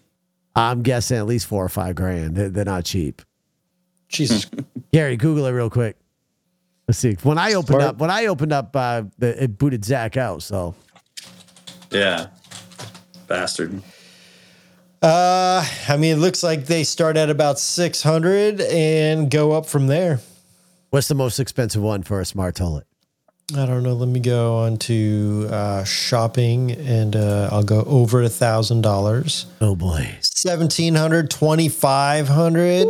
I'm 0.55 0.83
guessing 0.83 1.19
at 1.19 1.27
least 1.27 1.47
four 1.47 1.65
or 1.65 1.69
five 1.69 1.97
grand. 1.97 2.37
They're, 2.37 2.49
they're 2.49 2.65
not 2.65 2.85
cheap. 2.85 3.23
Jesus. 4.09 4.47
Gary, 4.93 5.17
Google 5.17 5.47
it 5.47 5.51
real 5.51 5.69
quick. 5.69 5.97
Let's 6.89 6.99
see. 6.99 7.17
When 7.23 7.37
I 7.39 7.55
opened 7.55 7.81
Smart. 7.81 7.83
up, 7.83 7.99
when 7.99 8.11
I 8.11 8.27
opened 8.27 8.53
up, 8.53 8.75
uh, 8.77 9.03
the, 9.19 9.43
it 9.43 9.59
booted 9.59 9.85
Zach 9.85 10.17
out. 10.17 10.43
So 10.43 10.75
Yeah. 11.91 12.29
Bastard. 13.27 13.83
Uh, 15.07 15.65
I 15.89 15.97
mean, 15.97 16.17
it 16.17 16.19
looks 16.19 16.43
like 16.43 16.67
they 16.67 16.83
start 16.83 17.17
at 17.17 17.31
about 17.31 17.61
600 17.61 18.61
and 18.61 19.31
go 19.31 19.53
up 19.53 19.67
from 19.67 19.87
there. 19.87 20.19
what's 20.91 21.07
the 21.07 21.15
most 21.15 21.39
expensive 21.39 21.81
one 21.81 22.03
for 22.03 22.21
a 22.21 22.25
smart 22.25 22.57
toilet? 22.57 22.89
I 23.57 23.67
don't 23.67 23.85
know. 23.85 23.93
Let 23.93 24.09
me 24.09 24.19
go 24.19 24.57
on 24.57 24.79
to 24.79 25.47
uh, 25.49 25.85
shopping 25.85 26.73
and 26.73 27.15
uh, 27.15 27.51
I'll 27.53 27.63
go 27.63 27.85
over 27.85 28.21
a 28.23 28.29
thousand 28.29 28.81
dollars. 28.81 29.47
Oh 29.61 29.77
boy. 29.77 30.09
1700 30.43 31.31
2500 31.31 32.89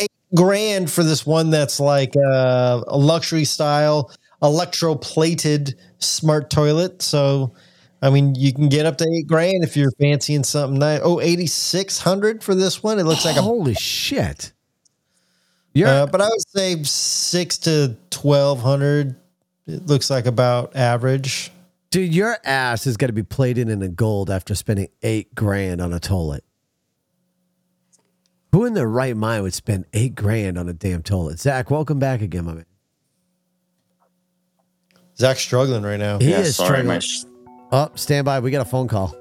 eight 0.00 0.08
grand 0.34 0.90
for 0.90 1.04
this 1.04 1.26
one 1.26 1.50
that's 1.50 1.78
like 1.78 2.14
uh, 2.16 2.82
a 2.86 2.96
luxury 2.96 3.44
style 3.44 4.10
electroplated 4.42 5.74
smart 5.98 6.48
toilet 6.48 7.02
so 7.02 7.52
i 8.02 8.10
mean 8.10 8.34
you 8.34 8.52
can 8.52 8.68
get 8.68 8.84
up 8.84 8.98
to 8.98 9.06
eight 9.16 9.26
grand 9.26 9.64
if 9.64 9.76
you're 9.76 9.92
fancying 9.92 10.44
something 10.44 10.78
nice 10.78 11.00
oh 11.02 11.20
8600 11.20 12.42
for 12.44 12.54
this 12.54 12.82
one 12.82 12.98
it 12.98 13.04
looks 13.04 13.24
like 13.24 13.36
a 13.36 13.42
Holy 13.42 13.74
shit. 13.74 14.52
You're, 15.74 15.88
uh, 15.88 16.06
but 16.06 16.20
i 16.20 16.28
would 16.28 16.48
say 16.48 16.82
six 16.82 17.56
to 17.58 17.96
1200 18.12 19.16
it 19.68 19.86
looks 19.86 20.10
like 20.10 20.26
about 20.26 20.76
average 20.76 21.50
dude, 21.90 22.14
your 22.14 22.36
ass 22.44 22.86
is 22.86 22.96
going 22.96 23.08
to 23.08 23.12
be 23.14 23.22
plated 23.22 23.68
in 23.68 23.80
a 23.82 23.88
gold 23.88 24.30
after 24.30 24.54
spending 24.54 24.88
eight 25.02 25.34
grand 25.34 25.80
on 25.80 25.92
a 25.92 26.00
toilet. 26.00 26.42
Who 28.52 28.64
in 28.64 28.72
their 28.74 28.88
right 28.88 29.16
mind 29.16 29.42
would 29.44 29.52
spend 29.54 29.84
eight 29.92 30.14
grand 30.14 30.56
on 30.58 30.68
a 30.68 30.72
damn 30.72 31.02
toilet? 31.02 31.38
Zach, 31.38 31.70
welcome 31.70 31.98
back 31.98 32.20
again, 32.22 32.44
my 32.46 32.54
man. 32.54 32.64
zach's 35.18 35.40
struggling 35.40 35.82
right 35.82 35.98
now 36.00 36.18
He 36.18 36.30
yeah, 36.30 36.40
is 36.40 36.56
sorry, 36.56 36.68
struggling. 36.68 36.86
my 36.88 36.98
sh- 36.98 37.24
Oh, 37.72 37.90
stand 37.94 38.26
by. 38.26 38.38
We 38.40 38.50
got 38.50 38.60
a 38.60 38.68
phone 38.68 38.86
call. 38.86 39.16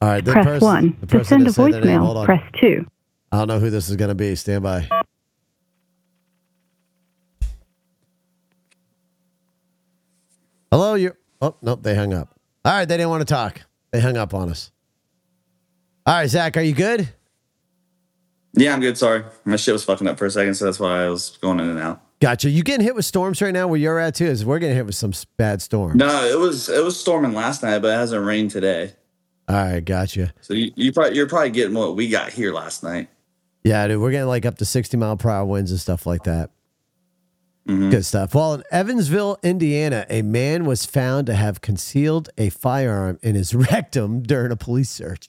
All 0.00 0.08
right, 0.08 0.24
press 0.24 0.44
person- 0.44 0.66
1. 0.66 0.96
the 1.00 1.06
To 1.06 1.24
send 1.24 1.42
a 1.42 1.44
that 1.46 1.52
said 1.54 1.72
their 1.72 1.84
name, 1.84 2.00
hold 2.00 2.16
voicemail, 2.16 2.24
press 2.24 2.42
2. 2.60 2.86
I 3.32 3.38
don't 3.38 3.48
know 3.48 3.58
who 3.58 3.70
this 3.70 3.88
is 3.90 3.96
going 3.96 4.10
to 4.10 4.14
be. 4.14 4.34
Stand 4.36 4.62
by. 4.62 4.88
Hello, 10.70 10.94
you. 10.94 11.14
Oh, 11.40 11.56
nope, 11.62 11.82
they 11.82 11.94
hung 11.94 12.12
up. 12.12 12.34
All 12.64 12.72
right, 12.72 12.84
they 12.84 12.96
didn't 12.96 13.10
want 13.10 13.26
to 13.26 13.32
talk. 13.32 13.62
They 13.90 14.00
hung 14.00 14.16
up 14.16 14.34
on 14.34 14.50
us. 14.50 14.70
All 16.06 16.14
right, 16.14 16.28
Zach, 16.28 16.56
are 16.56 16.62
you 16.62 16.74
good? 16.74 17.08
Yeah, 18.58 18.74
I'm 18.74 18.80
good. 18.80 18.98
Sorry. 18.98 19.24
My 19.44 19.56
shit 19.56 19.72
was 19.72 19.84
fucking 19.84 20.06
up 20.06 20.18
for 20.18 20.26
a 20.26 20.30
second, 20.30 20.54
so 20.54 20.64
that's 20.64 20.80
why 20.80 21.04
I 21.04 21.08
was 21.08 21.38
going 21.40 21.60
in 21.60 21.68
and 21.68 21.78
out. 21.78 22.02
Gotcha. 22.20 22.50
You 22.50 22.62
getting 22.64 22.84
hit 22.84 22.94
with 22.96 23.04
storms 23.04 23.40
right 23.40 23.52
now 23.52 23.68
where 23.68 23.78
you're 23.78 23.98
at 24.00 24.16
too? 24.16 24.26
Is 24.26 24.44
we're 24.44 24.58
getting 24.58 24.74
hit 24.76 24.86
with 24.86 24.96
some 24.96 25.12
bad 25.36 25.62
storms. 25.62 25.94
No, 25.96 26.24
it 26.24 26.38
was 26.38 26.68
it 26.68 26.82
was 26.82 26.98
storming 26.98 27.32
last 27.32 27.62
night, 27.62 27.78
but 27.80 27.88
it 27.88 27.96
hasn't 27.96 28.24
rained 28.24 28.50
today. 28.50 28.92
All 29.48 29.54
right, 29.56 29.84
gotcha. 29.84 30.32
So 30.40 30.52
you, 30.54 30.72
you 30.74 30.92
probably 30.92 31.16
you're 31.16 31.28
probably 31.28 31.50
getting 31.50 31.74
what 31.74 31.94
we 31.94 32.08
got 32.08 32.30
here 32.32 32.52
last 32.52 32.82
night. 32.82 33.08
Yeah, 33.62 33.86
dude, 33.86 34.00
we're 34.00 34.10
getting 34.10 34.26
like 34.28 34.44
up 34.46 34.58
to 34.58 34.64
60 34.64 34.96
mile 34.96 35.16
per 35.16 35.30
hour 35.30 35.44
winds 35.44 35.70
and 35.70 35.78
stuff 35.80 36.06
like 36.06 36.24
that. 36.24 36.50
Mhm. 37.68 37.90
Good 37.90 38.04
stuff. 38.04 38.34
Well, 38.34 38.54
in 38.54 38.62
Evansville, 38.72 39.38
Indiana, 39.42 40.06
a 40.10 40.22
man 40.22 40.64
was 40.64 40.86
found 40.86 41.26
to 41.26 41.34
have 41.34 41.60
concealed 41.60 42.30
a 42.38 42.48
firearm 42.50 43.18
in 43.22 43.34
his 43.36 43.54
rectum 43.72 44.22
during 44.22 44.50
a 44.50 44.56
police 44.56 44.90
search. 44.90 45.28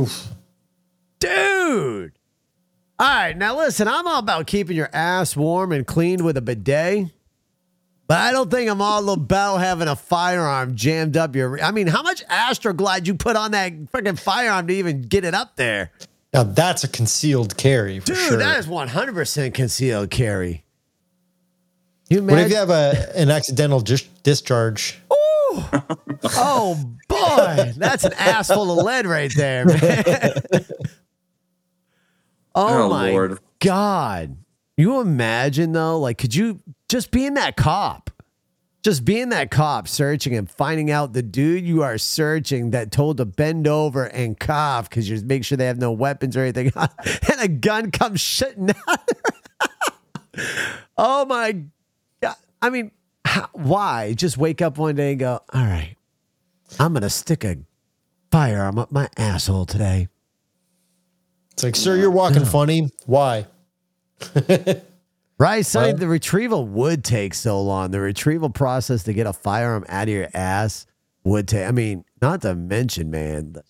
Oof. 0.00 0.28
Dude. 1.18 2.17
All 3.00 3.08
right, 3.08 3.36
now 3.36 3.56
listen, 3.56 3.86
I'm 3.86 4.06
all 4.08 4.18
about 4.18 4.46
keeping 4.46 4.76
your 4.76 4.90
ass 4.92 5.36
warm 5.36 5.70
and 5.70 5.86
clean 5.86 6.24
with 6.24 6.36
a 6.36 6.40
bidet. 6.40 7.10
But 8.08 8.18
I 8.18 8.32
don't 8.32 8.50
think 8.50 8.70
I'm 8.70 8.80
all 8.80 9.10
about 9.10 9.58
having 9.58 9.86
a 9.86 9.94
firearm 9.94 10.74
jammed 10.74 11.16
up 11.16 11.36
your. 11.36 11.62
I 11.62 11.70
mean, 11.70 11.86
how 11.86 12.02
much 12.02 12.26
Astroglide 12.26 13.06
you 13.06 13.14
put 13.14 13.36
on 13.36 13.50
that 13.50 13.72
freaking 13.92 14.18
firearm 14.18 14.66
to 14.68 14.74
even 14.74 15.02
get 15.02 15.24
it 15.24 15.34
up 15.34 15.56
there? 15.56 15.92
now 16.32 16.42
that's 16.42 16.84
a 16.84 16.88
concealed 16.88 17.56
carry 17.56 18.00
for 18.00 18.06
Dude, 18.06 18.16
sure 18.16 18.36
that 18.38 18.58
is 18.58 18.66
100% 18.66 19.54
concealed 19.54 20.10
carry. 20.10 20.64
You 22.10 22.22
what 22.22 22.38
if 22.38 22.50
you 22.50 22.56
have 22.56 22.70
a 22.70 23.12
an 23.14 23.30
accidental 23.30 23.80
dis- 23.80 24.08
discharge 24.22 24.98
oh 25.10 26.94
boy, 27.08 27.72
that's 27.76 28.04
an 28.04 28.12
ass 28.14 28.48
full 28.48 28.78
of 28.78 28.84
lead 28.84 29.06
right 29.06 29.32
there, 29.34 29.66
man. 29.66 30.34
oh, 32.54 32.84
Oh, 32.84 32.88
my 32.88 33.10
Lord. 33.10 33.38
god! 33.60 34.36
You 34.76 35.00
imagine 35.00 35.72
though, 35.72 35.98
like, 35.98 36.18
could 36.18 36.34
you 36.34 36.60
just 36.88 37.10
being 37.10 37.34
that 37.34 37.56
cop, 37.56 38.10
just 38.84 39.04
being 39.04 39.30
that 39.30 39.50
cop 39.50 39.88
searching 39.88 40.36
and 40.36 40.48
finding 40.48 40.90
out 40.90 41.12
the 41.12 41.22
dude 41.22 41.64
you 41.64 41.82
are 41.82 41.98
searching 41.98 42.70
that 42.70 42.92
told 42.92 43.16
to 43.16 43.24
bend 43.24 43.66
over 43.66 44.04
and 44.04 44.38
cough 44.38 44.88
because 44.88 45.08
you 45.08 45.16
just 45.16 45.26
make 45.26 45.44
sure 45.44 45.56
they 45.58 45.66
have 45.66 45.78
no 45.78 45.90
weapons 45.92 46.36
or 46.36 46.42
anything, 46.42 46.70
and 46.76 47.40
a 47.40 47.48
gun 47.48 47.90
comes 47.90 48.20
shitting 48.20 48.74
out. 48.86 49.00
oh 50.96 51.24
my 51.26 51.64
god! 52.22 52.36
I 52.62 52.70
mean, 52.70 52.92
how, 53.24 53.48
why? 53.52 54.12
Just 54.14 54.38
wake 54.38 54.62
up 54.62 54.78
one 54.78 54.94
day 54.94 55.10
and 55.10 55.18
go, 55.20 55.40
all 55.52 55.64
right, 55.64 55.96
I'm 56.78 56.92
gonna 56.92 57.10
stick 57.10 57.44
a 57.44 57.56
firearm 58.30 58.78
up 58.78 58.92
my 58.92 59.08
asshole 59.16 59.66
today. 59.66 60.08
It's 61.58 61.64
like, 61.64 61.74
sir, 61.74 61.96
you're 61.96 62.08
walking 62.12 62.44
funny. 62.44 62.88
Why? 63.06 63.46
Right, 65.40 65.64
Sonny, 65.64 65.88
Well- 65.92 65.96
the 65.98 66.08
retrieval 66.08 66.66
would 66.66 67.04
take 67.04 67.32
so 67.32 67.60
long. 67.62 67.92
The 67.92 68.00
retrieval 68.00 68.50
process 68.50 69.04
to 69.04 69.12
get 69.12 69.26
a 69.28 69.32
firearm 69.32 69.84
out 69.88 70.08
of 70.08 70.14
your 70.14 70.26
ass 70.34 70.84
would 71.22 71.46
take. 71.46 71.64
I 71.66 71.70
mean, 71.70 72.04
not 72.20 72.42
to 72.42 72.56
mention, 72.56 73.10
man, 73.10 73.52
the 73.52 73.62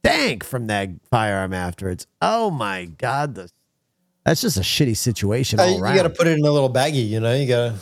stank 0.00 0.44
from 0.44 0.66
that 0.66 0.90
firearm 1.10 1.54
afterwards. 1.54 2.06
Oh 2.20 2.50
my 2.50 2.84
god, 2.84 3.36
the 3.36 3.50
that's 4.24 4.42
just 4.42 4.58
a 4.58 4.60
shitty 4.60 4.96
situation 4.98 5.58
Uh, 5.60 5.64
you 5.64 5.80
got 5.80 6.02
to 6.02 6.10
put 6.10 6.26
it 6.26 6.38
in 6.38 6.44
a 6.44 6.50
little 6.50 6.70
baggie, 6.72 7.08
you 7.08 7.20
know. 7.20 7.34
You 7.34 7.46
got 7.48 7.68
to. 7.72 7.74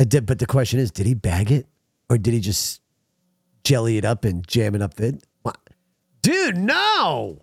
I 0.00 0.04
did, 0.04 0.26
but 0.26 0.38
the 0.38 0.46
question 0.46 0.80
is, 0.80 0.90
did 0.90 1.06
he 1.06 1.14
bag 1.14 1.50
it 1.50 1.66
or 2.10 2.18
did 2.18 2.34
he 2.34 2.40
just 2.40 2.82
jelly 3.62 3.96
it 3.96 4.04
up 4.04 4.26
and 4.26 4.46
jam 4.46 4.74
it 4.74 4.82
up 4.82 5.00
it? 5.00 5.24
What? 5.42 5.56
Dude, 6.20 6.58
no. 6.58 7.40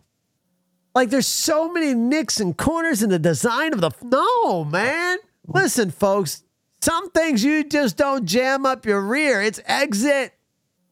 Like 0.94 1.10
there's 1.10 1.28
so 1.28 1.72
many 1.72 1.94
nicks 1.94 2.40
and 2.40 2.58
corners 2.58 3.02
in 3.02 3.10
the 3.10 3.20
design 3.20 3.74
of 3.74 3.82
the 3.82 3.92
no, 4.04 4.66
man. 4.66 5.18
Listen, 5.48 5.92
folks, 5.92 6.44
some 6.82 7.10
things 7.12 7.44
you 7.44 7.64
just 7.64 7.98
don't 7.98 8.26
jam 8.26 8.66
up 8.66 8.86
your 8.86 9.02
rear. 9.02 9.42
It's 9.42 9.60
exit, 9.66 10.34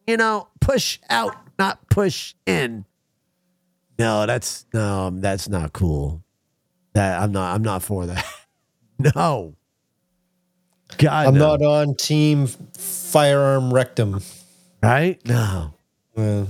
you 0.07 0.17
know, 0.17 0.47
push 0.61 0.99
out, 1.09 1.35
not 1.57 1.89
push 1.89 2.33
in. 2.45 2.85
No, 3.97 4.25
that's 4.25 4.65
no, 4.73 5.09
that's 5.09 5.49
not 5.49 5.73
cool. 5.73 6.23
That 6.93 7.21
I'm 7.21 7.31
not 7.31 7.55
I'm 7.55 7.61
not 7.61 7.83
for 7.83 8.05
that. 8.05 8.25
no. 9.15 9.55
God, 10.97 11.27
I'm 11.27 11.33
no. 11.35 11.55
not 11.55 11.61
on 11.61 11.95
team 11.95 12.47
firearm 12.47 13.73
rectum. 13.73 14.21
right? 14.81 15.19
No. 15.25 15.73
Uh, 16.15 16.45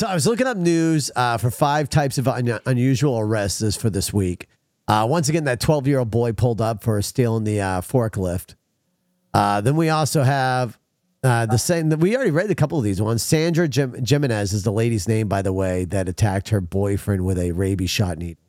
So 0.00 0.06
I 0.06 0.14
was 0.14 0.26
looking 0.26 0.46
up 0.46 0.56
news 0.56 1.10
uh, 1.14 1.36
for 1.36 1.50
five 1.50 1.90
types 1.90 2.16
of 2.16 2.26
un- 2.26 2.58
unusual 2.64 3.18
arrests 3.18 3.76
for 3.76 3.90
this 3.90 4.14
week. 4.14 4.46
Uh, 4.88 5.06
once 5.06 5.28
again, 5.28 5.44
that 5.44 5.60
12 5.60 5.86
year 5.86 5.98
old 5.98 6.10
boy 6.10 6.32
pulled 6.32 6.62
up 6.62 6.82
for 6.82 7.02
stealing 7.02 7.44
the 7.44 7.60
uh, 7.60 7.80
forklift. 7.82 8.54
Uh, 9.34 9.60
then 9.60 9.76
we 9.76 9.90
also 9.90 10.22
have 10.22 10.78
uh, 11.22 11.44
the 11.44 11.58
same. 11.58 11.90
We 11.90 12.16
already 12.16 12.30
read 12.30 12.50
a 12.50 12.54
couple 12.54 12.78
of 12.78 12.84
these 12.84 13.02
ones. 13.02 13.22
Sandra 13.22 13.68
Gim- 13.68 14.02
Jimenez 14.02 14.54
is 14.54 14.62
the 14.62 14.72
lady's 14.72 15.06
name, 15.06 15.28
by 15.28 15.42
the 15.42 15.52
way, 15.52 15.84
that 15.84 16.08
attacked 16.08 16.48
her 16.48 16.62
boyfriend 16.62 17.26
with 17.26 17.38
a 17.38 17.52
rabies 17.52 17.90
shot 17.90 18.16
needle. 18.16 18.42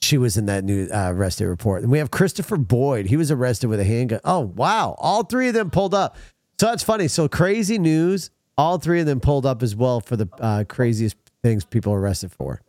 She 0.00 0.16
was 0.16 0.38
in 0.38 0.46
that 0.46 0.64
new 0.64 0.88
uh, 0.90 1.12
arrested 1.12 1.46
report. 1.46 1.82
And 1.82 1.92
we 1.92 1.98
have 1.98 2.10
Christopher 2.10 2.56
Boyd. 2.56 3.04
He 3.04 3.18
was 3.18 3.30
arrested 3.30 3.68
with 3.68 3.80
a 3.80 3.84
handgun. 3.84 4.20
Oh, 4.24 4.40
wow. 4.40 4.96
All 4.96 5.24
three 5.24 5.48
of 5.48 5.52
them 5.52 5.70
pulled 5.70 5.92
up. 5.92 6.16
So 6.58 6.68
that's 6.68 6.82
funny. 6.82 7.06
So 7.06 7.28
crazy 7.28 7.76
news. 7.76 8.30
All 8.56 8.78
three 8.78 9.00
of 9.00 9.06
them 9.06 9.20
pulled 9.20 9.46
up 9.46 9.62
as 9.62 9.74
well 9.74 10.00
for 10.00 10.16
the 10.16 10.28
uh, 10.38 10.64
craziest 10.68 11.16
things 11.42 11.64
people 11.64 11.92
are 11.94 12.00
arrested 12.00 12.32
for. 12.32 12.60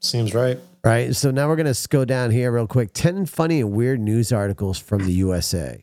seems 0.00 0.34
right. 0.34 0.58
Right. 0.84 1.16
So 1.16 1.32
now 1.32 1.48
we're 1.48 1.56
going 1.56 1.72
to 1.72 1.88
go 1.88 2.04
down 2.04 2.30
here 2.30 2.52
real 2.52 2.68
quick 2.68 2.92
10 2.92 3.26
funny 3.26 3.60
and 3.60 3.72
weird 3.72 3.98
news 4.00 4.32
articles 4.32 4.78
from 4.78 5.04
the 5.04 5.12
USA. 5.14 5.82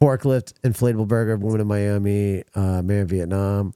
forklift, 0.00 0.54
inflatable 0.64 1.06
burger, 1.06 1.36
woman 1.36 1.60
in 1.60 1.66
Miami, 1.68 2.42
uh, 2.54 2.82
man 2.82 3.02
in 3.02 3.06
Vietnam. 3.06 3.72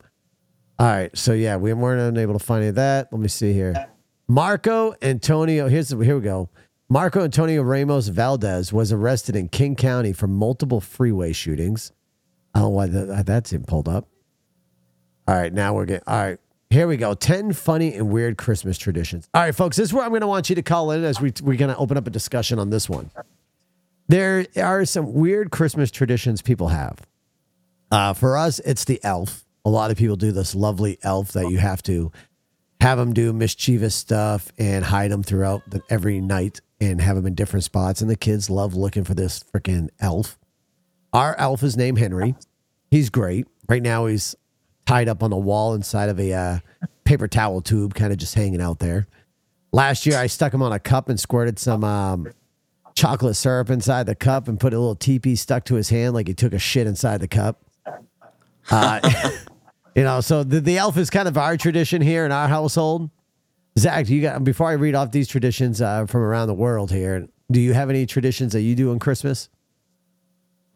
All 0.80 0.86
right, 0.86 1.16
so 1.16 1.32
yeah, 1.34 1.56
we 1.56 1.72
weren't 1.72 2.00
unable 2.00 2.32
to 2.32 2.44
find 2.44 2.62
any 2.62 2.70
of 2.70 2.74
that. 2.76 3.12
Let 3.12 3.20
me 3.20 3.28
see 3.28 3.52
here. 3.52 3.86
Marco 4.26 4.94
Antonio. 5.02 5.68
Here's 5.68 5.90
here 5.90 6.16
we 6.16 6.22
go. 6.22 6.48
Marco 6.88 7.22
Antonio 7.22 7.62
Ramos 7.62 8.08
Valdez 8.08 8.72
was 8.72 8.90
arrested 8.90 9.36
in 9.36 9.48
King 9.48 9.76
County 9.76 10.12
for 10.12 10.26
multiple 10.26 10.80
freeway 10.80 11.32
shootings. 11.32 11.92
I 12.54 12.60
don't 12.60 12.70
know 12.70 12.70
why 12.70 12.86
that, 12.86 13.26
that's 13.26 13.52
been 13.52 13.62
pulled 13.64 13.88
up. 13.88 14.08
All 15.30 15.36
right, 15.36 15.52
now 15.52 15.74
we're 15.74 15.84
getting. 15.84 16.02
All 16.08 16.18
right, 16.18 16.38
here 16.70 16.88
we 16.88 16.96
go. 16.96 17.14
10 17.14 17.52
funny 17.52 17.94
and 17.94 18.10
weird 18.10 18.36
Christmas 18.36 18.76
traditions. 18.76 19.28
All 19.32 19.40
right, 19.40 19.54
folks, 19.54 19.76
this 19.76 19.90
is 19.90 19.94
where 19.94 20.02
I'm 20.02 20.10
going 20.10 20.22
to 20.22 20.26
want 20.26 20.48
you 20.48 20.56
to 20.56 20.62
call 20.62 20.90
in 20.90 21.04
as 21.04 21.20
we, 21.20 21.32
we're 21.40 21.56
going 21.56 21.72
to 21.72 21.76
open 21.76 21.96
up 21.96 22.08
a 22.08 22.10
discussion 22.10 22.58
on 22.58 22.70
this 22.70 22.88
one. 22.88 23.12
There 24.08 24.44
are 24.56 24.84
some 24.84 25.12
weird 25.12 25.52
Christmas 25.52 25.92
traditions 25.92 26.42
people 26.42 26.66
have. 26.66 26.98
Uh, 27.92 28.12
for 28.12 28.36
us, 28.36 28.58
it's 28.58 28.84
the 28.86 28.98
elf. 29.04 29.44
A 29.64 29.70
lot 29.70 29.92
of 29.92 29.96
people 29.96 30.16
do 30.16 30.32
this 30.32 30.52
lovely 30.52 30.98
elf 31.04 31.30
that 31.34 31.48
you 31.48 31.58
have 31.58 31.80
to 31.84 32.10
have 32.80 32.98
them 32.98 33.12
do 33.12 33.32
mischievous 33.32 33.94
stuff 33.94 34.50
and 34.58 34.84
hide 34.84 35.12
them 35.12 35.22
throughout 35.22 35.62
the, 35.70 35.80
every 35.90 36.20
night 36.20 36.60
and 36.80 37.00
have 37.00 37.14
them 37.14 37.26
in 37.26 37.36
different 37.36 37.62
spots. 37.62 38.00
And 38.00 38.10
the 38.10 38.16
kids 38.16 38.50
love 38.50 38.74
looking 38.74 39.04
for 39.04 39.14
this 39.14 39.44
freaking 39.54 39.90
elf. 40.00 40.40
Our 41.12 41.36
elf 41.38 41.62
is 41.62 41.76
named 41.76 41.98
Henry. 41.98 42.34
He's 42.90 43.10
great. 43.10 43.46
Right 43.68 43.82
now, 43.82 44.06
he's 44.06 44.34
tied 44.90 45.08
up 45.08 45.22
on 45.22 45.30
the 45.30 45.36
wall 45.36 45.74
inside 45.74 46.08
of 46.08 46.18
a 46.18 46.32
uh, 46.32 46.58
paper 47.04 47.28
towel 47.28 47.60
tube, 47.60 47.94
kind 47.94 48.12
of 48.12 48.18
just 48.18 48.34
hanging 48.34 48.60
out 48.60 48.80
there. 48.80 49.06
Last 49.70 50.04
year, 50.04 50.18
I 50.18 50.26
stuck 50.26 50.52
him 50.52 50.62
on 50.62 50.72
a 50.72 50.80
cup 50.80 51.08
and 51.08 51.18
squirted 51.20 51.60
some 51.60 51.84
um, 51.84 52.26
chocolate 52.96 53.36
syrup 53.36 53.70
inside 53.70 54.06
the 54.06 54.16
cup 54.16 54.48
and 54.48 54.58
put 54.58 54.74
a 54.74 54.78
little 54.80 54.96
teepee 54.96 55.36
stuck 55.36 55.64
to 55.66 55.76
his 55.76 55.90
hand 55.90 56.14
like 56.14 56.26
he 56.26 56.34
took 56.34 56.52
a 56.52 56.58
shit 56.58 56.88
inside 56.88 57.20
the 57.20 57.28
cup. 57.28 57.62
Uh, 58.68 59.30
you 59.94 60.02
know, 60.02 60.20
so 60.20 60.42
the, 60.42 60.60
the 60.60 60.76
elf 60.76 60.96
is 60.96 61.08
kind 61.08 61.28
of 61.28 61.38
our 61.38 61.56
tradition 61.56 62.02
here 62.02 62.26
in 62.26 62.32
our 62.32 62.48
household. 62.48 63.10
Zach, 63.78 64.08
you 64.08 64.20
got 64.22 64.42
before 64.42 64.70
I 64.70 64.72
read 64.72 64.96
off 64.96 65.12
these 65.12 65.28
traditions 65.28 65.80
uh, 65.80 66.06
from 66.06 66.22
around 66.22 66.48
the 66.48 66.54
world 66.54 66.90
here. 66.90 67.28
Do 67.48 67.60
you 67.60 67.74
have 67.74 67.90
any 67.90 68.06
traditions 68.06 68.54
that 68.54 68.62
you 68.62 68.74
do 68.74 68.90
on 68.90 68.98
Christmas? 68.98 69.50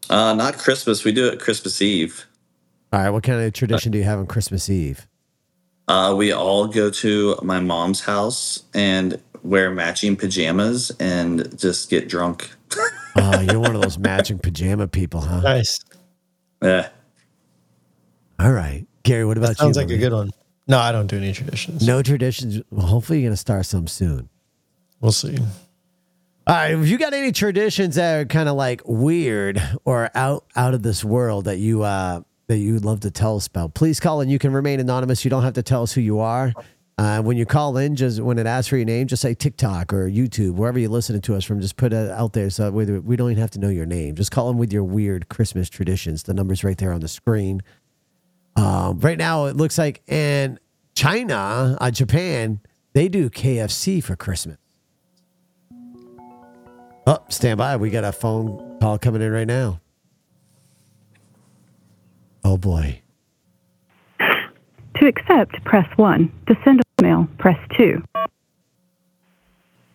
Uh, 0.09 0.33
not 0.35 0.57
Christmas. 0.57 1.03
We 1.03 1.11
do 1.11 1.27
it 1.27 1.41
Christmas 1.41 1.81
Eve. 1.81 2.25
All 2.95 3.01
right, 3.01 3.09
what 3.09 3.23
kind 3.23 3.41
of 3.41 3.51
tradition 3.51 3.91
do 3.91 3.97
you 3.97 4.05
have 4.05 4.19
on 4.19 4.25
Christmas 4.25 4.69
Eve? 4.69 5.05
Uh, 5.89 6.15
we 6.17 6.31
all 6.31 6.65
go 6.65 6.89
to 6.89 7.37
my 7.43 7.59
mom's 7.59 7.99
house 7.99 8.63
and 8.73 9.21
wear 9.43 9.69
matching 9.69 10.15
pajamas 10.15 10.93
and 10.97 11.59
just 11.59 11.89
get 11.89 12.07
drunk. 12.07 12.49
Oh, 13.17 13.39
you're 13.39 13.61
one 13.61 13.73
of 13.73 13.81
those 13.81 13.97
matching 13.97 14.39
pajama 14.39 14.89
people, 14.89 15.21
huh? 15.21 15.39
Nice. 15.39 15.79
Yeah. 16.61 16.89
All 18.37 18.51
right, 18.51 18.85
Gary. 19.03 19.23
What 19.23 19.37
about 19.37 19.55
Sounds 19.55 19.59
you? 19.59 19.63
Sounds 19.63 19.77
like 19.77 19.89
a 19.89 19.97
good 19.97 20.11
one. 20.11 20.31
No, 20.67 20.79
I 20.79 20.91
don't 20.91 21.07
do 21.07 21.15
any 21.15 21.31
traditions. 21.31 21.87
No 21.87 22.01
traditions. 22.01 22.61
Well, 22.71 22.85
hopefully, 22.85 23.21
you're 23.21 23.29
gonna 23.29 23.37
start 23.37 23.65
some 23.67 23.87
soon. 23.87 24.27
We'll 24.99 25.13
see. 25.13 25.37
All 26.45 26.55
right, 26.55 26.71
if 26.71 26.89
you 26.89 26.97
got 26.97 27.13
any 27.13 27.31
traditions 27.31 27.95
that 27.95 28.19
are 28.19 28.25
kind 28.25 28.49
of 28.49 28.57
like 28.57 28.81
weird 28.83 29.61
or 29.85 30.11
out 30.13 30.43
out 30.57 30.73
of 30.73 30.83
this 30.83 31.05
world 31.05 31.45
that 31.45 31.57
you 31.57 31.83
uh 31.83 32.19
that 32.47 32.57
you'd 32.57 32.85
love 32.85 32.99
to 33.01 33.11
tell 33.11 33.35
us 33.37 33.47
about, 33.47 33.73
please 33.73 33.99
call 33.99 34.21
in. 34.21 34.29
You 34.29 34.39
can 34.39 34.53
remain 34.53 34.79
anonymous. 34.79 35.23
You 35.25 35.29
don't 35.29 35.43
have 35.43 35.53
to 35.53 35.63
tell 35.63 35.83
us 35.83 35.93
who 35.93 36.01
you 36.01 36.19
are. 36.19 36.53
Uh, 36.97 37.21
when 37.21 37.35
you 37.35 37.45
call 37.45 37.75
in, 37.77 37.95
just 37.95 38.21
when 38.21 38.37
it 38.39 38.47
asks 38.47 38.69
for 38.69 38.77
your 38.77 38.85
name, 38.85 39.05
just 39.07 39.21
say 39.21 39.33
TikTok 39.33 39.91
or 39.91 40.09
YouTube, 40.09 40.51
wherever 40.53 40.79
you're 40.79 40.89
listening 40.89 41.21
to 41.21 41.35
us 41.35 41.43
from. 41.43 41.59
Just 41.59 41.75
put 41.75 41.91
it 41.91 42.09
out 42.11 42.31
there 42.33 42.49
so 42.49 42.71
we, 42.71 42.85
we 42.99 43.17
don't 43.17 43.31
even 43.31 43.41
have 43.41 43.51
to 43.51 43.59
know 43.59 43.67
your 43.67 43.85
name. 43.85 44.15
Just 44.15 44.31
call 44.31 44.49
in 44.49 44.57
with 44.57 44.71
your 44.71 44.83
weird 44.83 45.27
Christmas 45.27 45.69
traditions. 45.69 46.23
The 46.23 46.33
number's 46.33 46.63
right 46.63 46.77
there 46.77 46.93
on 46.93 47.01
the 47.01 47.09
screen. 47.09 47.61
Um, 48.55 48.99
right 48.99 49.17
now, 49.17 49.45
it 49.45 49.57
looks 49.57 49.77
like 49.77 50.09
in 50.09 50.57
China, 50.93 51.77
uh, 51.81 51.91
Japan, 51.91 52.61
they 52.93 53.09
do 53.09 53.29
KFC 53.29 54.01
for 54.01 54.15
Christmas. 54.15 54.57
Oh, 57.07 57.19
stand 57.27 57.57
by. 57.57 57.75
We 57.75 57.89
got 57.89 58.05
a 58.05 58.13
phone 58.13 58.79
call 58.79 58.97
coming 58.97 59.21
in 59.21 59.31
right 59.31 59.47
now. 59.47 59.81
Oh 62.45 62.57
boy. 62.57 63.01
To 64.19 65.07
accept, 65.07 65.61
press 65.65 65.87
1. 65.97 66.31
To 66.47 66.55
send 66.63 66.79
a 66.79 67.03
mail, 67.03 67.27
press 67.39 67.57
2. 67.75 68.01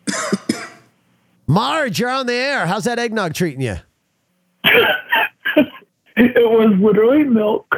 Marge, 1.46 2.00
you're 2.00 2.10
on 2.10 2.26
the 2.26 2.34
air. 2.34 2.66
How's 2.66 2.84
that 2.84 2.98
eggnog 2.98 3.34
treating 3.34 3.62
you? 3.62 3.76
It 6.16 6.50
was 6.50 6.78
literally 6.78 7.24
milk. 7.24 7.76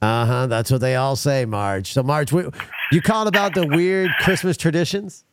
Uh 0.00 0.24
huh. 0.24 0.46
That's 0.46 0.70
what 0.70 0.80
they 0.80 0.96
all 0.96 1.14
say, 1.14 1.44
Marge. 1.44 1.92
So, 1.92 2.02
Marge, 2.02 2.32
we, 2.32 2.44
you 2.90 3.02
calling 3.02 3.28
about 3.28 3.54
the 3.54 3.66
weird 3.66 4.10
Christmas 4.20 4.56
traditions? 4.56 5.24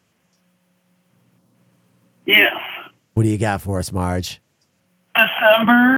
Yes. 2.25 2.53
What 3.13 3.23
do 3.23 3.29
you 3.29 3.37
got 3.37 3.61
for 3.61 3.79
us, 3.79 3.93
Marge? 3.93 4.41
December 5.15 5.95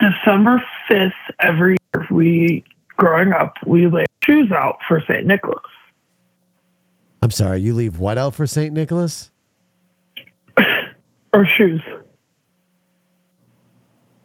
December 0.00 0.64
fifth 0.88 1.12
every 1.38 1.72
year 1.72 1.79
we 2.10 2.64
growing 2.96 3.32
up 3.32 3.56
we 3.66 3.86
lay 3.86 4.04
shoes 4.24 4.50
out 4.52 4.78
for 4.86 5.00
Saint 5.06 5.26
Nicholas. 5.26 5.62
I'm 7.22 7.30
sorry, 7.30 7.60
you 7.60 7.74
leave 7.74 7.98
what 7.98 8.16
out 8.18 8.34
for 8.34 8.46
St. 8.46 8.72
Nicholas? 8.72 9.30
Or 11.32 11.46
shoes. 11.46 11.80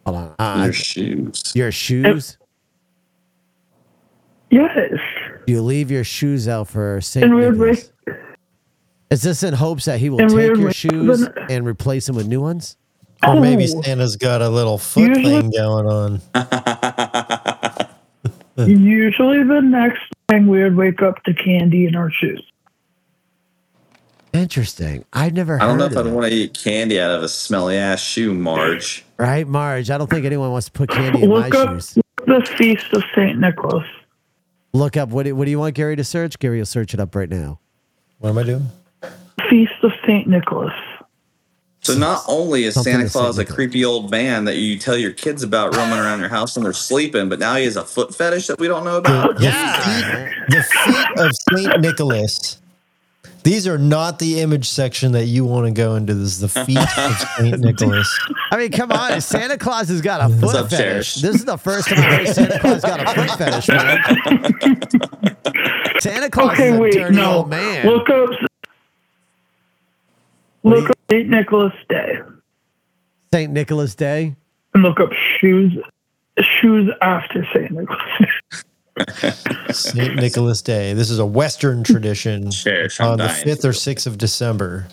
Hold 0.04 0.16
on. 0.16 0.34
Uh, 0.40 0.64
Your 0.64 0.72
shoes. 0.72 1.52
your 1.54 1.70
shoes? 1.70 2.36
Yes. 4.50 4.98
You 5.46 5.62
leave 5.62 5.88
your 5.92 6.02
shoes 6.02 6.48
out 6.48 6.66
for 6.66 7.00
St. 7.00 7.24
And 7.26 7.34
we 7.36 7.42
Nicholas. 7.48 7.92
Is 9.10 9.22
this 9.22 9.44
in 9.44 9.54
hopes 9.54 9.84
that 9.84 10.00
he 10.00 10.10
will 10.10 10.20
And 10.20 10.30
take 10.30 10.56
your 10.56 10.66
wake 10.66 10.74
shoes 10.74 11.22
up 11.22 11.36
and- 11.36 11.50
and 11.50 11.64
replace 11.66 12.06
them 12.06 12.16
with 12.16 12.26
new 12.26 12.40
ones? 12.40 12.76
Or 13.24 13.40
maybe 13.40 13.68
Oh. 13.72 13.82
Santa's 13.82 14.16
got 14.16 14.42
a 14.42 14.48
little 14.48 14.76
foot 14.78 15.14
thing 15.14 15.50
going 15.50 15.86
on. 15.86 16.20
Usually 18.56 19.42
the 19.42 19.60
next 19.60 20.02
thing 20.28 20.46
we 20.46 20.62
would 20.62 20.76
wake 20.76 21.02
up 21.02 21.22
to 21.24 21.34
candy 21.34 21.86
in 21.86 21.94
our 21.94 22.10
shoes. 22.10 22.42
Interesting. 24.32 25.04
I've 25.12 25.32
never 25.32 25.60
I 25.60 25.66
don't 25.66 25.78
know 25.78 25.86
of 25.86 25.92
if 25.92 25.98
I'd 25.98 26.06
want 26.06 26.26
to 26.26 26.32
eat 26.32 26.58
candy 26.62 27.00
out 27.00 27.10
of 27.10 27.22
a 27.22 27.28
smelly 27.28 27.76
ass 27.76 28.00
shoe, 28.00 28.34
Marge. 28.34 29.04
Right, 29.18 29.46
Marge? 29.46 29.90
I 29.90 29.96
don't 29.98 30.10
think 30.10 30.26
anyone 30.26 30.50
wants 30.50 30.66
to 30.66 30.72
put 30.72 30.90
candy 30.90 31.22
in 31.22 31.30
my 31.30 31.48
Look 31.48 31.54
up 31.54 31.70
shoes. 31.74 31.98
the 32.26 32.54
feast 32.58 32.92
of 32.92 33.02
Saint 33.14 33.38
Nicholas. 33.38 33.86
Look 34.74 34.96
up 34.96 35.08
what 35.08 35.22
do, 35.24 35.34
what 35.34 35.46
do 35.46 35.50
you 35.50 35.58
want 35.58 35.74
Gary 35.74 35.96
to 35.96 36.04
search? 36.04 36.38
Gary 36.38 36.58
will 36.58 36.66
search 36.66 36.92
it 36.92 37.00
up 37.00 37.14
right 37.14 37.30
now. 37.30 37.60
What 38.18 38.30
am 38.30 38.38
I 38.38 38.42
doing? 38.42 38.66
Feast 39.48 39.72
of 39.82 39.92
Saint 40.06 40.26
Nicholas. 40.26 40.74
So 41.86 41.98
not 41.98 42.22
only 42.28 42.64
is 42.64 42.74
Something 42.74 42.94
Santa 42.94 43.08
Claus 43.10 43.36
say 43.36 43.42
a 43.42 43.46
creepy 43.46 43.84
old 43.84 44.10
man 44.10 44.44
that 44.46 44.56
you 44.56 44.78
tell 44.78 44.96
your 44.96 45.12
kids 45.12 45.42
about 45.42 45.74
roaming 45.76 45.98
around 45.98 46.20
your 46.20 46.28
house 46.28 46.56
when 46.56 46.64
they're 46.64 46.72
sleeping, 46.72 47.28
but 47.28 47.38
now 47.38 47.54
he 47.56 47.64
has 47.64 47.76
a 47.76 47.84
foot 47.84 48.14
fetish 48.14 48.48
that 48.48 48.58
we 48.58 48.66
don't 48.68 48.84
know 48.84 48.96
about. 48.96 49.40
Yeah. 49.40 50.28
The 50.48 50.62
feet 50.62 51.18
of 51.24 51.32
Saint 51.70 51.80
Nicholas. 51.80 52.60
These 53.44 53.68
are 53.68 53.78
not 53.78 54.18
the 54.18 54.40
image 54.40 54.68
section 54.68 55.12
that 55.12 55.26
you 55.26 55.44
want 55.44 55.66
to 55.66 55.70
go 55.72 55.94
into. 55.94 56.14
This 56.14 56.30
is 56.30 56.40
the 56.40 56.48
feet 56.48 56.78
of 56.78 57.16
Saint 57.38 57.60
Nicholas. 57.60 58.18
I 58.50 58.56
mean, 58.56 58.72
come 58.72 58.90
on. 58.90 59.20
Santa 59.36 59.56
Claus 59.56 59.88
has 59.88 60.00
got 60.00 60.20
a 60.28 60.34
foot 60.34 60.56
up, 60.56 60.68
fetish. 60.68 60.78
Cherish? 60.78 61.14
This 61.16 61.36
is 61.36 61.44
the 61.44 61.56
first 61.56 61.86
time 61.88 61.98
I 62.00 62.02
heard 62.02 62.26
Santa 62.34 62.58
Claus 62.58 62.82
got 62.82 63.00
a 63.00 63.06
foot 63.14 63.38
fetish, 63.38 63.68
man. 63.68 64.02
Santa 66.00 66.28
Claus 66.30 66.52
Okay, 66.54 66.70
is 66.70 66.76
a 66.76 66.80
wait, 66.80 66.92
dirty 66.94 67.14
no. 67.14 67.36
old 67.36 67.48
man. 67.48 67.86
Look 67.86 68.10
up 68.10 68.30
What 70.62 70.74
do 70.74 70.80
look 70.80 70.95
you- 71.08 71.14
up 71.14 71.18
Saint 71.18 71.28
Nicholas 71.30 71.72
Day. 71.88 72.18
St. 73.32 73.52
Nicholas 73.52 73.94
Day. 73.94 74.36
and 74.74 74.82
look 74.82 75.00
up 75.00 75.12
shoes 75.12 75.72
shoes 76.60 76.90
after 77.02 77.46
Saint 77.54 77.70
Nicholas. 77.72 78.00
Saint 79.72 80.16
Nicholas 80.16 80.62
Day. 80.62 80.92
This 80.94 81.10
is 81.10 81.18
a 81.18 81.26
Western 81.26 81.82
tradition 81.84 82.50
Cherish, 82.50 83.00
on 83.00 83.18
the 83.18 83.24
5th 83.24 83.64
or 83.64 83.70
6th 83.70 84.06
of 84.06 84.18
December 84.18 84.86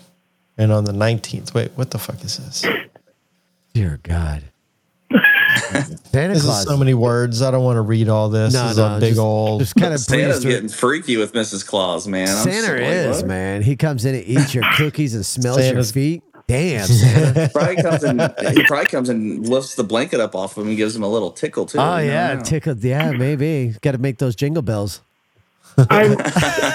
and 0.58 0.72
on 0.72 0.86
the 0.86 0.92
19th. 0.94 1.54
Wait, 1.54 1.72
what 1.76 1.92
the 1.92 1.98
fuck 2.00 2.24
is 2.24 2.38
this? 2.38 2.66
Dear 3.74 4.00
God. 4.04 4.44
Santa 5.54 6.34
This 6.34 6.44
Claus. 6.44 6.60
is 6.62 6.68
so 6.68 6.78
many 6.78 6.94
words. 6.94 7.42
I 7.42 7.52
don't 7.52 7.64
want 7.64 7.78
to 7.78 7.82
read 7.82 8.10
all 8.10 8.30
this. 8.30 8.54
No, 8.54 8.64
this 8.64 8.72
is 8.72 8.78
no, 8.78 8.98
a 8.98 9.00
big 9.00 9.10
just- 9.12 9.20
old. 9.20 9.60
Just 9.62 9.76
kind 9.76 9.94
of 9.94 10.06
breeze 10.08 10.22
Santa's 10.22 10.46
getting 10.46 10.70
freaky 10.70 11.18
with 11.18 11.34
Mrs. 11.34 11.66
Claus, 11.66 12.08
man. 12.08 12.28
I'm 12.30 12.44
Santa 12.44 12.68
so 12.68 12.74
is, 12.76 13.18
what? 13.18 13.28
man. 13.28 13.62
He 13.62 13.76
comes 13.76 14.06
in 14.06 14.16
and 14.16 14.24
eats 14.26 14.54
your 14.54 14.64
cookies 14.78 15.16
and 15.16 15.26
smells 15.26 15.58
Santa's- 15.58 15.90
your 15.90 15.94
feet. 16.04 16.24
Damn, 16.46 16.86
Santa. 16.88 17.50
Probably 17.54 17.76
comes 17.78 18.04
and 18.04 18.22
he 18.58 18.64
probably 18.64 18.86
comes 18.88 19.08
and 19.08 19.48
lifts 19.48 19.76
the 19.76 19.84
blanket 19.86 20.20
up 20.20 20.36
off 20.36 20.58
of 20.58 20.64
him 20.64 20.70
and 20.70 20.78
gives 20.78 20.94
him 20.96 21.02
a 21.02 21.08
little 21.08 21.32
tickle 21.32 21.66
too. 21.66 21.78
oh 21.80 21.98
yeah, 22.00 22.28
never 22.28 22.36
know. 22.40 22.44
tickled. 22.44 22.84
Yeah, 22.84 23.12
maybe. 23.14 23.74
Got 23.82 23.94
to 23.94 23.98
make 23.98 24.18
those 24.18 24.36
jingle 24.36 24.62
bells. 24.62 25.00
I 25.90 26.14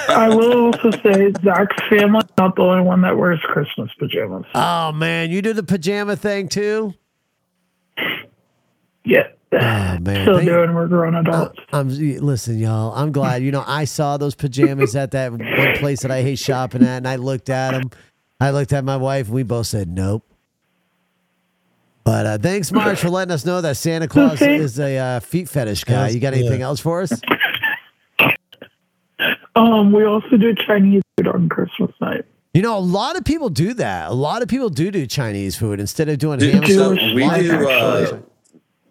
I 0.09 0.29
will 0.31 0.73
also 0.75 0.91
say 0.91 1.33
Zach's 1.45 1.77
family 1.89 2.23
not 2.39 2.57
the 2.57 2.63
only 2.63 2.83
one 2.83 3.03
that 3.03 3.17
wears 3.19 3.41
Christmas 3.43 3.93
pajamas. 3.99 4.47
Oh 4.55 4.91
man, 4.93 5.31
you 5.31 5.43
do 5.43 5.53
the 5.53 5.63
pajama 5.63 6.17
thing 6.17 6.49
too. 6.49 6.95
Yeah. 9.09 9.29
Oh 9.51 9.57
man, 9.57 10.25
Still 10.25 10.37
Thank- 10.37 10.49
doing. 10.49 10.75
We're 10.75 10.89
grown 10.89 11.15
adults. 11.15 11.59
I'm 11.73 11.89
listen, 11.89 12.59
y'all. 12.59 12.93
I'm 12.95 13.13
glad. 13.13 13.43
You 13.43 13.51
know, 13.51 13.65
I 13.67 13.85
saw 13.85 14.19
those 14.19 14.35
pajamas 14.35 14.95
at 14.95 15.13
that 15.13 15.31
one 15.33 15.41
place 15.79 16.03
that 16.03 16.11
I 16.11 16.21
hate 16.21 16.39
shopping 16.39 16.83
at, 16.83 16.99
and 16.99 17.09
I 17.09 17.17
looked 17.17 17.49
at 17.49 17.71
them. 17.71 17.91
I 18.41 18.51
looked 18.51 18.75
at 18.75 18.85
my 18.85 18.99
wife, 18.99 19.27
and 19.27 19.35
we 19.35 19.45
both 19.45 19.67
said 19.67 19.89
nope. 19.89 20.23
But 22.05 22.27
uh, 22.27 22.39
thanks, 22.39 22.71
Marge, 22.71 22.99
for 22.99 23.09
letting 23.09 23.33
us 23.33 23.47
know 23.47 23.63
that 23.63 23.79
Santa 23.79 24.07
Claus 24.09 24.35
Okay. 24.43 24.57
is 24.57 24.79
a 24.79 24.97
uh, 24.99 25.21
feet 25.21 25.49
fetish 25.49 25.85
guy. 25.85 26.09
You 26.11 26.21
got 26.21 26.35
anything 26.35 26.61
yeah. 26.61 26.67
else 26.67 26.81
for 26.81 27.01
us? 27.01 27.13
Um, 29.57 29.91
we 29.93 30.05
also 30.05 30.37
do 30.37 30.55
Chinese 30.55 31.03
food 31.17 31.27
on 31.27 31.49
Christmas 31.49 31.91
night. 32.01 32.25
You 32.55 32.63
know, 32.63 32.79
a 32.79 32.81
lot 32.81 33.17
of 33.17 33.25
people 33.25 33.49
do 33.49 33.75
that. 33.75 34.09
A 34.09 34.15
lot 34.15 34.41
of 34.41 34.49
people 34.49 34.69
do 34.69 34.93
do 34.93 35.05
Chinese 35.07 35.57
food 35.57 35.81
instead 35.81 36.09
of 36.09 36.19
doing 36.19 36.39
Dude, 36.39 36.55
ham. 36.55 36.63
and 36.63 36.73
so 36.73 36.91
we 36.91 37.23
do 37.23 37.69
uh, 37.69 38.01
actually? 38.03 38.23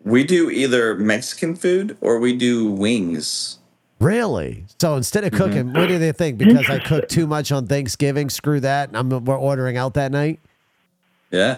We 0.09 0.23
do 0.23 0.49
either 0.49 0.95
Mexican 0.95 1.55
food 1.55 1.97
or 2.01 2.19
we 2.19 2.35
do 2.35 2.71
wings. 2.71 3.59
Really? 3.99 4.65
So 4.79 4.95
instead 4.95 5.23
of 5.23 5.31
mm-hmm. 5.31 5.43
cooking, 5.43 5.73
what 5.73 5.87
do 5.87 5.97
they 5.97 6.11
think? 6.11 6.37
Because 6.37 6.69
I 6.69 6.79
cook 6.79 7.07
too 7.09 7.25
much 7.27 7.51
on 7.51 7.67
Thanksgiving, 7.67 8.29
screw 8.29 8.59
that. 8.59 8.91
I'm 8.93 9.09
we're 9.25 9.37
ordering 9.37 9.77
out 9.77 9.95
that 9.95 10.11
night. 10.11 10.39
Yeah. 11.31 11.57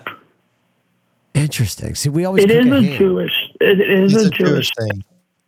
Interesting. 1.34 1.96
See, 1.96 2.10
we 2.10 2.26
always 2.26 2.44
It 2.46 2.50
cook 2.50 2.66
is 2.66 2.72
a 2.72 2.76
a 2.76 2.82
ham. 2.82 2.98
Jewish. 2.98 3.52
It 3.62 3.80
is 3.82 4.14
It's 4.14 4.24
a 4.24 4.28
a 4.28 4.30
Jewish 4.30 4.50
Jewish. 4.50 4.72
thing. 4.78 5.04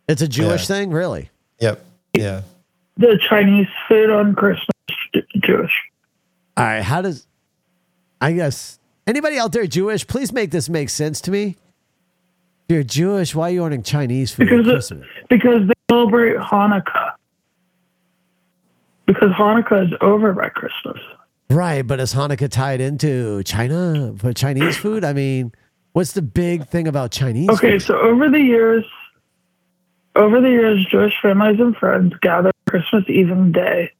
It's 0.08 0.22
a 0.22 0.28
Jewish 0.28 0.62
Yeah. 0.68 0.76
thing, 0.76 0.90
really. 0.90 1.30
Yep. 1.60 1.84
Yeah. 2.14 2.42
The 2.98 3.18
Chinese 3.28 3.68
food 3.88 4.10
on 4.10 4.34
Christmas 4.34 4.66
Jewish. 5.40 5.72
All 6.56 6.64
right. 6.64 6.82
How 6.82 7.00
does? 7.02 7.26
I 8.20 8.32
guess 8.32 8.78
anybody 9.06 9.38
out 9.38 9.52
there 9.52 9.66
Jewish? 9.66 10.06
Please 10.06 10.32
make 10.32 10.50
this 10.50 10.68
make 10.68 10.90
sense 10.90 11.20
to 11.22 11.30
me. 11.30 11.56
You're 12.72 12.82
Jewish, 12.82 13.34
why 13.34 13.48
are 13.48 13.52
you 13.52 13.62
ordering 13.64 13.82
Chinese 13.82 14.32
food 14.32 14.48
Because 14.48 14.64
Christmas? 14.64 15.06
because 15.28 15.68
they 15.68 15.74
celebrate 15.90 16.36
Hanukkah. 16.38 17.12
Because 19.04 19.30
Hanukkah 19.32 19.88
is 19.88 19.92
over 20.00 20.32
by 20.32 20.48
Christmas. 20.48 20.98
Right, 21.50 21.86
but 21.86 22.00
is 22.00 22.14
Hanukkah 22.14 22.48
tied 22.48 22.80
into 22.80 23.42
China 23.42 24.14
for 24.16 24.32
Chinese 24.32 24.78
food? 24.78 25.04
I 25.04 25.12
mean, 25.12 25.52
what's 25.92 26.12
the 26.12 26.22
big 26.22 26.66
thing 26.66 26.88
about 26.88 27.10
Chinese? 27.10 27.50
Okay, 27.50 27.72
food? 27.72 27.82
so 27.82 27.98
over 27.98 28.30
the 28.30 28.40
years, 28.40 28.86
over 30.16 30.40
the 30.40 30.48
years, 30.48 30.86
Jewish 30.86 31.12
families 31.20 31.60
and 31.60 31.76
friends 31.76 32.14
gather 32.22 32.52
Christmas 32.66 33.04
Eve 33.06 33.30
and 33.30 33.52
day 33.52 33.90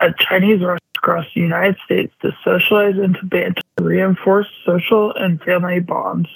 at 0.00 0.18
Chinese 0.18 0.60
restaurants 0.60 0.84
across 0.96 1.26
the 1.34 1.42
United 1.42 1.76
States 1.84 2.14
to 2.22 2.34
socialize 2.42 2.96
and 2.96 3.14
to 3.16 3.26
banter, 3.26 3.60
reinforce 3.78 4.46
social 4.64 5.12
and 5.16 5.38
family 5.42 5.80
bonds, 5.80 6.30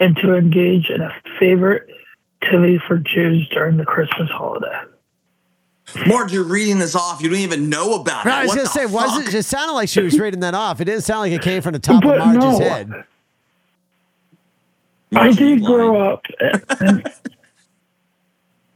and 0.00 0.16
to 0.16 0.36
engage 0.36 0.90
in 0.90 1.00
a 1.00 1.12
favorite 1.38 1.88
activity 2.42 2.78
for 2.86 2.98
Jews 2.98 3.48
during 3.48 3.76
the 3.76 3.84
Christmas 3.84 4.30
holiday. 4.30 4.80
Marge, 6.06 6.32
you're 6.34 6.44
reading 6.44 6.78
this 6.78 6.94
off. 6.94 7.22
You 7.22 7.30
don't 7.30 7.38
even 7.38 7.70
know 7.70 7.94
about 8.00 8.24
Right, 8.26 8.34
I 8.40 8.42
was 8.42 8.50
gonna 8.52 8.62
the 8.64 8.68
say, 8.68 8.86
was 8.86 9.10
fuck? 9.16 9.26
it? 9.28 9.34
It 9.34 9.42
sounded 9.44 9.72
like 9.72 9.88
she 9.88 10.02
was 10.02 10.18
reading 10.20 10.40
that 10.40 10.54
off. 10.54 10.80
It 10.80 10.84
didn't 10.84 11.02
sound 11.02 11.20
like 11.20 11.32
it 11.32 11.42
came 11.42 11.62
from 11.62 11.72
the 11.72 11.78
top 11.78 12.02
But 12.02 12.18
of 12.20 12.26
Marge's 12.26 12.58
no. 12.60 12.68
head. 12.68 12.92
I 12.92 13.04
Marge, 15.10 15.40
you 15.40 15.56
did 15.56 15.60
lying. 15.62 15.64
grow 15.64 16.12
up. 16.12 16.24
and- 16.80 17.10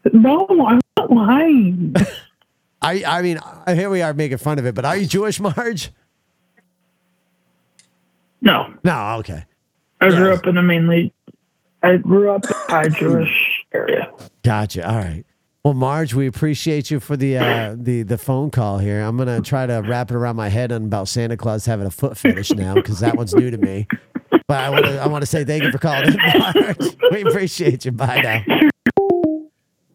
no, 0.14 0.46
I'm 0.66 0.80
not 0.96 1.10
lying. 1.12 1.94
I, 2.82 3.04
I 3.06 3.22
mean, 3.22 3.38
uh, 3.38 3.74
here 3.74 3.90
we 3.90 4.00
are 4.02 4.14
making 4.14 4.38
fun 4.38 4.58
of 4.58 4.64
it, 4.66 4.74
but 4.74 4.84
are 4.86 4.96
you 4.96 5.06
Jewish, 5.06 5.38
Marge? 5.38 5.90
No, 8.40 8.74
No, 8.82 9.16
okay, 9.20 9.44
I 10.02 10.10
grew 10.10 10.32
up 10.34 10.46
in 10.46 10.56
a 10.58 10.62
mainly. 10.62 11.12
I 11.82 11.96
grew 11.96 12.30
up 12.30 12.44
in 12.44 12.50
a 12.50 12.54
high 12.70 12.88
Jewish 12.88 13.64
area. 13.72 14.10
gotcha. 14.42 14.88
All 14.88 14.96
right. 14.96 15.24
Well, 15.64 15.74
Marge, 15.74 16.12
we 16.12 16.26
appreciate 16.26 16.90
you 16.90 16.98
for 16.98 17.16
the 17.16 17.38
uh, 17.38 17.76
the 17.78 18.02
the 18.02 18.18
phone 18.18 18.50
call 18.50 18.78
here. 18.78 19.00
I'm 19.00 19.16
gonna 19.16 19.40
try 19.40 19.64
to 19.66 19.74
wrap 19.86 20.10
it 20.10 20.16
around 20.16 20.34
my 20.34 20.48
head 20.48 20.72
on 20.72 20.84
about 20.84 21.06
Santa 21.08 21.36
Claus 21.36 21.64
having 21.66 21.86
a 21.86 21.90
foot 21.90 22.18
fetish 22.18 22.50
now 22.52 22.74
because 22.74 22.98
that 23.00 23.16
one's 23.16 23.32
new 23.34 23.50
to 23.50 23.58
me. 23.58 23.86
But 24.48 24.60
I 24.60 24.70
want 24.70 24.86
to 24.86 24.98
I 25.00 25.06
want 25.06 25.22
to 25.22 25.26
say 25.26 25.44
thank 25.44 25.62
you 25.62 25.70
for 25.70 25.78
calling 25.78 26.08
in, 26.08 26.16
Marge. 26.16 26.96
We 27.12 27.22
appreciate 27.22 27.84
you. 27.84 27.92
Bye 27.92 28.22
now, 28.22 28.68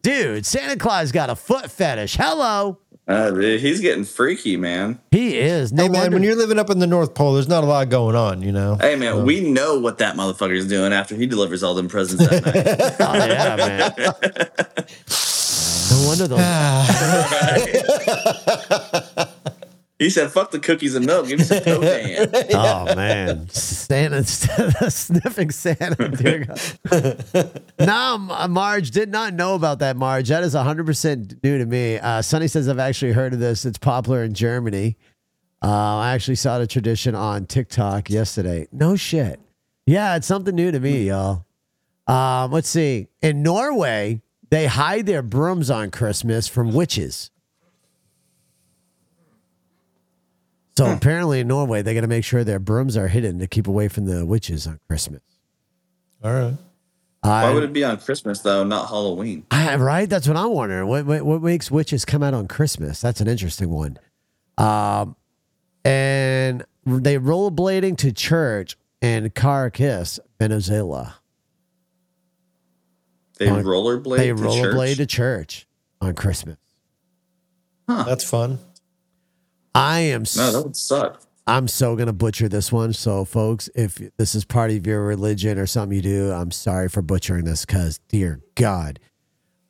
dude. 0.00 0.46
Santa 0.46 0.76
Claus 0.76 1.12
got 1.12 1.28
a 1.28 1.36
foot 1.36 1.70
fetish. 1.70 2.16
Hello, 2.16 2.78
Uh, 3.08 3.34
he's 3.34 3.80
getting 3.80 4.04
freaky, 4.04 4.58
man. 4.58 4.98
he 5.10 5.38
is. 5.38 5.72
No 5.72 5.84
Hey 5.84 5.88
man, 5.88 6.00
wonder- 6.02 6.16
when 6.16 6.22
you're 6.24 6.36
living 6.36 6.58
up 6.58 6.68
in 6.68 6.78
the 6.78 6.86
North 6.86 7.14
Pole, 7.14 7.32
there's 7.32 7.48
not 7.48 7.64
a 7.64 7.66
lot 7.66 7.88
going 7.88 8.14
on, 8.14 8.42
you 8.42 8.52
know. 8.52 8.76
Hey, 8.78 8.96
man, 8.96 9.24
we 9.24 9.40
know 9.40 9.78
what 9.80 9.96
that 9.98 10.14
motherfucker's 10.14 10.66
doing 10.68 10.92
after 10.92 11.14
he 11.14 11.24
delivers 11.26 11.62
all 11.62 11.74
them 11.74 11.88
presents 11.88 12.28
that 12.28 12.44
night. 12.44 12.96
Oh 13.00 13.14
yeah, 13.14 13.56
man. 13.56 13.94
No 15.90 16.06
wonder 16.06 16.28
those. 16.28 16.38
he 19.98 20.10
said, 20.10 20.30
fuck 20.30 20.50
the 20.50 20.60
cookies 20.60 20.94
and 20.94 21.04
milk. 21.06 21.28
Give 21.28 21.38
me 21.38 21.44
some 21.44 21.62
cocaine. 21.62 22.28
Oh 22.54 22.94
man, 22.94 23.48
Santa 23.48 24.24
sniffing 24.90 25.50
Santa. 25.50 26.08
Dear 26.08 26.44
God. 26.44 27.62
no, 27.80 28.46
Marge 28.48 28.90
did 28.90 29.10
not 29.10 29.34
know 29.34 29.54
about 29.54 29.80
that. 29.80 29.96
Marge, 29.96 30.28
that 30.28 30.42
is 30.42 30.54
hundred 30.54 30.86
percent 30.86 31.42
new 31.42 31.58
to 31.58 31.66
me. 31.66 31.98
Uh, 31.98 32.22
Sonny 32.22 32.48
says 32.48 32.68
I've 32.68 32.78
actually 32.78 33.12
heard 33.12 33.32
of 33.32 33.40
this. 33.40 33.64
It's 33.64 33.78
popular 33.78 34.22
in 34.24 34.34
Germany. 34.34 34.96
Uh, 35.62 35.98
I 35.98 36.14
actually 36.14 36.36
saw 36.36 36.58
the 36.58 36.66
tradition 36.66 37.14
on 37.14 37.46
TikTok 37.46 38.10
yesterday. 38.10 38.68
No 38.70 38.94
shit. 38.96 39.40
Yeah, 39.86 40.16
it's 40.16 40.26
something 40.26 40.54
new 40.54 40.70
to 40.70 40.78
me, 40.78 41.08
y'all. 41.08 41.44
Um, 42.06 42.52
let's 42.52 42.68
see. 42.68 43.08
In 43.20 43.42
Norway, 43.42 44.22
they 44.50 44.66
hide 44.66 45.06
their 45.06 45.22
brooms 45.22 45.70
on 45.70 45.90
Christmas 45.90 46.46
from 46.46 46.72
witches. 46.72 47.30
So 50.78 50.92
apparently 50.92 51.40
in 51.40 51.48
Norway, 51.48 51.82
they 51.82 51.92
got 51.92 52.02
to 52.02 52.06
make 52.06 52.24
sure 52.24 52.44
their 52.44 52.60
brooms 52.60 52.96
are 52.96 53.08
hidden 53.08 53.40
to 53.40 53.48
keep 53.48 53.66
away 53.66 53.88
from 53.88 54.04
the 54.04 54.24
witches 54.24 54.64
on 54.64 54.78
Christmas. 54.86 55.22
All 56.22 56.32
right. 56.32 56.56
Why 57.20 57.52
would 57.52 57.64
it 57.64 57.72
be 57.72 57.82
on 57.82 57.98
Christmas, 57.98 58.42
though, 58.42 58.62
not 58.62 58.86
Halloween? 58.86 59.44
I, 59.50 59.74
right? 59.74 60.08
That's 60.08 60.28
what 60.28 60.36
I'm 60.36 60.50
wondering. 60.52 60.86
What, 60.86 61.04
what 61.04 61.24
what 61.24 61.42
makes 61.42 61.68
witches 61.68 62.04
come 62.04 62.22
out 62.22 62.32
on 62.32 62.46
Christmas? 62.46 63.00
That's 63.00 63.20
an 63.20 63.26
interesting 63.26 63.70
one. 63.70 63.98
Um, 64.56 65.16
and 65.84 66.64
they 66.86 67.18
rollerblading 67.18 67.96
to 67.98 68.12
church 68.12 68.76
in 69.00 69.30
Caracas, 69.30 70.20
Venezuela. 70.38 71.16
They 73.38 73.48
On- 73.48 73.64
rollerblade 73.64 74.16
they 74.18 74.28
to 74.28 74.34
rollerblade 74.34 74.86
church? 74.90 74.96
to 74.98 75.06
church 75.06 75.66
on 76.00 76.14
Christmas. 76.14 76.58
Huh. 77.88 78.04
That's 78.04 78.22
fun. 78.22 78.60
I 79.78 80.00
am 80.00 80.24
No, 80.36 80.50
that 80.50 80.62
would 80.62 80.76
suck. 80.76 81.22
I'm 81.46 81.68
so 81.68 81.94
gonna 81.94 82.12
butcher 82.12 82.48
this 82.48 82.72
one. 82.72 82.92
So, 82.92 83.24
folks, 83.24 83.70
if 83.76 84.02
this 84.16 84.34
is 84.34 84.44
part 84.44 84.72
of 84.72 84.86
your 84.86 85.04
religion 85.04 85.56
or 85.56 85.66
something 85.66 85.94
you 85.94 86.02
do, 86.02 86.32
I'm 86.32 86.50
sorry 86.50 86.88
for 86.88 87.00
butchering 87.00 87.44
this 87.44 87.64
because, 87.64 87.98
dear 88.08 88.40
God, 88.56 88.98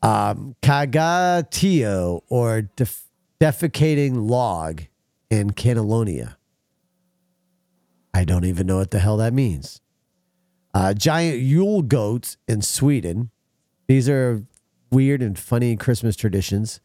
um, 0.02 0.56
Caga 0.62 1.48
Tió 1.50 2.22
or 2.28 2.62
def- 2.62 3.10
defecating 3.38 4.28
log 4.28 4.82
in 5.28 5.50
Catalonia. 5.50 6.38
I 8.14 8.24
don't 8.24 8.46
even 8.46 8.66
know 8.66 8.78
what 8.78 8.90
the 8.90 8.98
hell 9.00 9.18
that 9.18 9.34
means. 9.34 9.80
Uh, 10.72 10.94
giant 10.94 11.40
Yule 11.40 11.82
goats 11.82 12.38
in 12.48 12.62
Sweden. 12.62 13.30
These 13.86 14.08
are 14.08 14.42
weird 14.90 15.20
and 15.22 15.38
funny 15.38 15.76
Christmas 15.76 16.16
traditions. 16.16 16.80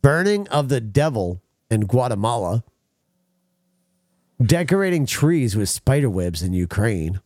Burning 0.00 0.46
of 0.48 0.68
the 0.68 0.80
devil 0.80 1.42
in 1.70 1.82
Guatemala 1.86 2.64
decorating 4.40 5.04
trees 5.04 5.56
with 5.56 5.68
spider 5.68 6.08
webs 6.08 6.42
in 6.42 6.52
Ukraine. 6.52 7.20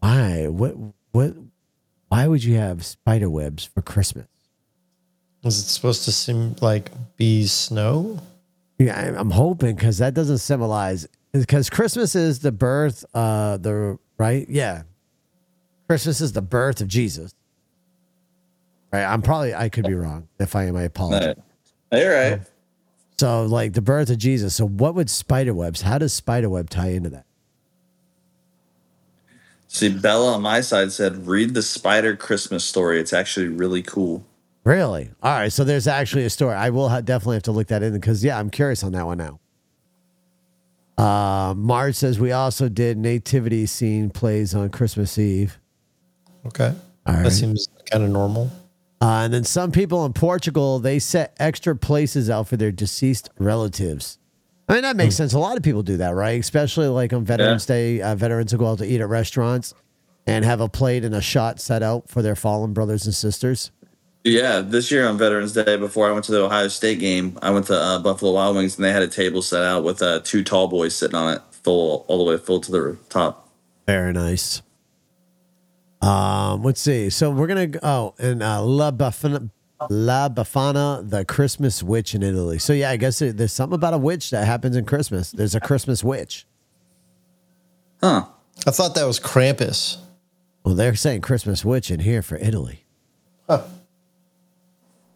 Why? 0.00 0.46
What? 0.48 0.74
What? 1.12 1.34
Why 2.08 2.26
would 2.26 2.42
you 2.44 2.56
have 2.56 2.84
spider 2.86 3.28
webs 3.28 3.64
for 3.64 3.82
Christmas? 3.82 4.28
Is 5.44 5.58
it 5.58 5.64
supposed 5.64 6.04
to 6.04 6.12
seem 6.12 6.56
like 6.60 6.90
be 7.16 7.46
snow? 7.46 8.18
Yeah, 8.78 8.98
I- 8.98 9.18
I'm 9.18 9.30
hoping 9.30 9.74
because 9.76 9.98
that 9.98 10.14
doesn't 10.14 10.38
symbolize 10.38 11.06
because 11.32 11.68
Christmas 11.68 12.14
is 12.14 12.38
the 12.38 12.52
birth. 12.52 13.04
Uh, 13.12 13.56
the 13.58 13.98
right? 14.18 14.48
Yeah, 14.48 14.84
Christmas 15.88 16.20
is 16.20 16.32
the 16.32 16.42
birth 16.42 16.80
of 16.80 16.88
Jesus. 16.88 17.34
Right? 18.92 19.04
I'm 19.04 19.20
probably 19.20 19.54
I 19.54 19.68
could 19.68 19.84
be 19.84 19.94
wrong. 19.94 20.28
If 20.38 20.56
I 20.56 20.64
am, 20.64 20.76
I 20.76 20.84
apologize. 20.84 21.36
No. 21.36 21.42
You're. 21.92 22.40
So 23.18 23.46
like 23.46 23.72
the 23.72 23.82
birth 23.82 24.10
of 24.10 24.18
Jesus. 24.18 24.54
So 24.54 24.66
what 24.66 24.94
would 24.94 25.10
spider 25.10 25.52
webs? 25.52 25.82
How 25.82 25.98
does 25.98 26.12
spider 26.12 26.48
web 26.48 26.70
tie 26.70 26.90
into 26.90 27.10
that? 27.10 27.24
See, 29.68 29.90
Bella 29.90 30.34
on 30.34 30.42
my 30.42 30.60
side 30.62 30.92
said, 30.92 31.26
read 31.26 31.52
the 31.52 31.62
Spider 31.62 32.16
Christmas 32.16 32.64
story. 32.64 33.00
It's 33.00 33.12
actually 33.12 33.48
really 33.48 33.82
cool. 33.82 34.24
Really? 34.64 35.10
All 35.22 35.32
right. 35.32 35.52
So 35.52 35.62
there's 35.62 35.86
actually 35.86 36.24
a 36.24 36.30
story. 36.30 36.54
I 36.54 36.70
will 36.70 36.88
ha- 36.88 37.02
definitely 37.02 37.36
have 37.36 37.42
to 37.44 37.52
look 37.52 37.68
that 37.68 37.82
in 37.82 37.92
because 37.92 38.24
yeah, 38.24 38.38
I'm 38.38 38.50
curious 38.50 38.82
on 38.82 38.92
that 38.92 39.04
one 39.04 39.18
now. 39.18 39.40
Uh, 40.96 41.54
Marge 41.54 41.94
says 41.94 42.18
we 42.18 42.32
also 42.32 42.68
did 42.68 42.98
nativity 42.98 43.66
scene 43.66 44.10
plays 44.10 44.54
on 44.54 44.70
Christmas 44.70 45.18
Eve. 45.18 45.58
Okay. 46.46 46.74
All 47.06 47.14
right. 47.14 47.24
That 47.24 47.30
seems 47.30 47.68
kind 47.90 48.02
of 48.02 48.10
normal. 48.10 48.50
Uh, 49.00 49.22
and 49.24 49.32
then 49.32 49.44
some 49.44 49.70
people 49.70 50.04
in 50.04 50.12
Portugal, 50.12 50.78
they 50.80 50.98
set 50.98 51.36
extra 51.38 51.76
places 51.76 52.28
out 52.28 52.48
for 52.48 52.56
their 52.56 52.72
deceased 52.72 53.30
relatives. 53.38 54.18
I 54.68 54.74
mean, 54.74 54.82
that 54.82 54.96
makes 54.96 55.14
sense. 55.14 55.32
A 55.32 55.38
lot 55.38 55.56
of 55.56 55.62
people 55.62 55.82
do 55.82 55.96
that, 55.98 56.14
right? 56.14 56.38
Especially 56.38 56.88
like 56.88 57.12
on 57.12 57.24
Veterans 57.24 57.64
Day, 57.64 58.02
uh, 58.02 58.14
veterans 58.14 58.52
will 58.52 58.58
go 58.58 58.66
out 58.66 58.78
to 58.78 58.86
eat 58.86 59.00
at 59.00 59.08
restaurants 59.08 59.72
and 60.26 60.44
have 60.44 60.60
a 60.60 60.68
plate 60.68 61.04
and 61.04 61.14
a 61.14 61.22
shot 61.22 61.58
set 61.58 61.82
out 61.82 62.08
for 62.10 62.20
their 62.20 62.36
fallen 62.36 62.74
brothers 62.74 63.06
and 63.06 63.14
sisters. 63.14 63.70
Yeah, 64.24 64.60
this 64.60 64.90
year 64.90 65.08
on 65.08 65.16
Veterans 65.16 65.54
Day, 65.54 65.76
before 65.76 66.06
I 66.06 66.12
went 66.12 66.26
to 66.26 66.32
the 66.32 66.44
Ohio 66.44 66.68
State 66.68 66.98
game, 66.98 67.38
I 67.40 67.50
went 67.50 67.66
to 67.68 67.74
uh, 67.74 67.98
Buffalo 68.00 68.32
Wild 68.32 68.56
Wings 68.56 68.76
and 68.76 68.84
they 68.84 68.92
had 68.92 69.02
a 69.02 69.08
table 69.08 69.40
set 69.40 69.62
out 69.62 69.84
with 69.84 70.02
uh, 70.02 70.20
two 70.22 70.44
tall 70.44 70.68
boys 70.68 70.94
sitting 70.94 71.14
on 71.14 71.34
it, 71.34 71.42
full 71.50 72.04
all 72.08 72.18
the 72.18 72.30
way 72.30 72.36
full 72.36 72.60
to 72.60 72.70
the 72.70 72.98
top. 73.08 73.48
Very 73.86 74.12
nice. 74.12 74.60
Um, 76.00 76.62
let's 76.62 76.80
see. 76.80 77.10
So 77.10 77.30
we're 77.30 77.46
gonna 77.46 77.66
go 77.66 77.80
oh, 77.82 78.14
and 78.18 78.42
uh, 78.42 78.62
La 78.62 78.90
Bafana, 78.90 79.50
La 79.90 80.28
Bafana, 80.28 81.08
the 81.08 81.24
Christmas 81.24 81.82
witch 81.82 82.14
in 82.14 82.22
Italy. 82.22 82.58
So 82.58 82.72
yeah, 82.72 82.90
I 82.90 82.96
guess 82.96 83.18
there- 83.18 83.32
there's 83.32 83.52
something 83.52 83.74
about 83.74 83.94
a 83.94 83.98
witch 83.98 84.30
that 84.30 84.44
happens 84.46 84.76
in 84.76 84.84
Christmas. 84.84 85.30
There's 85.32 85.54
a 85.54 85.60
Christmas 85.60 86.04
witch. 86.04 86.46
Huh? 88.02 88.26
I 88.66 88.70
thought 88.70 88.94
that 88.94 89.04
was 89.04 89.18
Krampus. 89.18 89.96
Well, 90.64 90.74
they're 90.74 90.94
saying 90.94 91.22
Christmas 91.22 91.64
witch 91.64 91.90
in 91.90 92.00
here 92.00 92.22
for 92.22 92.36
Italy. 92.36 92.84
Huh. 93.48 93.62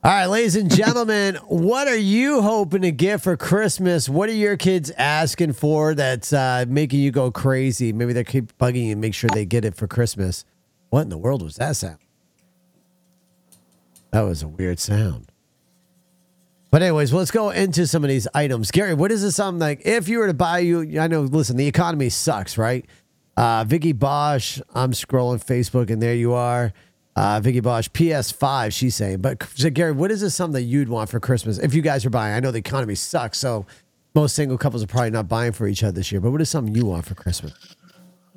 All 0.04 0.10
right, 0.10 0.26
ladies 0.26 0.56
and 0.56 0.68
gentlemen, 0.68 1.36
what 1.46 1.86
are 1.86 1.96
you 1.96 2.42
hoping 2.42 2.82
to 2.82 2.90
get 2.90 3.20
for 3.20 3.36
Christmas? 3.36 4.08
What 4.08 4.28
are 4.28 4.34
your 4.34 4.56
kids 4.56 4.90
asking 4.98 5.52
for 5.52 5.94
that's 5.94 6.32
uh, 6.32 6.64
making 6.66 7.00
you 7.00 7.12
go 7.12 7.30
crazy? 7.30 7.92
Maybe 7.92 8.12
they 8.12 8.24
keep 8.24 8.56
bugging 8.58 8.86
you 8.86 8.92
and 8.92 9.00
make 9.00 9.14
sure 9.14 9.30
they 9.32 9.44
get 9.44 9.64
it 9.64 9.76
for 9.76 9.86
Christmas. 9.86 10.44
What 10.92 11.00
in 11.00 11.08
the 11.08 11.16
world 11.16 11.40
was 11.40 11.56
that 11.56 11.74
sound? 11.74 11.96
That 14.10 14.20
was 14.20 14.42
a 14.42 14.48
weird 14.48 14.78
sound. 14.78 15.32
But 16.70 16.82
anyways, 16.82 17.14
let's 17.14 17.30
go 17.30 17.48
into 17.48 17.86
some 17.86 18.04
of 18.04 18.10
these 18.10 18.28
items. 18.34 18.70
Gary, 18.70 18.92
what 18.92 19.10
is 19.10 19.22
this 19.22 19.36
something 19.36 19.58
like 19.58 19.86
if 19.86 20.06
you 20.06 20.18
were 20.18 20.26
to 20.26 20.34
buy 20.34 20.58
you 20.58 21.00
I 21.00 21.06
know 21.06 21.22
listen, 21.22 21.56
the 21.56 21.66
economy 21.66 22.10
sucks, 22.10 22.58
right? 22.58 22.84
Uh 23.38 23.64
Vicky 23.66 23.92
Bosch, 23.92 24.60
I'm 24.74 24.92
scrolling 24.92 25.42
Facebook 25.42 25.88
and 25.88 26.02
there 26.02 26.14
you 26.14 26.34
are. 26.34 26.74
Uh 27.16 27.40
Vicky 27.40 27.60
Bosch 27.60 27.88
PS5, 27.88 28.70
she's 28.74 28.94
saying. 28.94 29.22
But 29.22 29.42
so 29.54 29.70
Gary, 29.70 29.92
what 29.92 30.10
is 30.10 30.20
this 30.20 30.34
something 30.34 30.60
that 30.60 30.68
you'd 30.68 30.90
want 30.90 31.08
for 31.08 31.20
Christmas 31.20 31.56
if 31.56 31.72
you 31.72 31.80
guys 31.80 32.04
are 32.04 32.10
buying? 32.10 32.34
I 32.34 32.40
know 32.40 32.50
the 32.50 32.58
economy 32.58 32.96
sucks, 32.96 33.38
so 33.38 33.64
most 34.14 34.34
single 34.34 34.58
couples 34.58 34.82
are 34.82 34.88
probably 34.88 35.08
not 35.08 35.26
buying 35.26 35.52
for 35.52 35.66
each 35.66 35.82
other 35.82 35.92
this 35.92 36.12
year. 36.12 36.20
But 36.20 36.32
what 36.32 36.42
is 36.42 36.50
something 36.50 36.74
you 36.74 36.84
want 36.84 37.06
for 37.06 37.14
Christmas? 37.14 37.54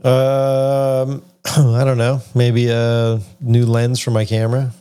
Um, 0.06 1.22
I 1.58 1.84
don't 1.84 1.98
know. 1.98 2.22
Maybe 2.34 2.70
a 2.70 3.20
new 3.39 3.66
lens 3.66 4.00
for 4.00 4.12
my 4.12 4.26
camera. 4.26 4.72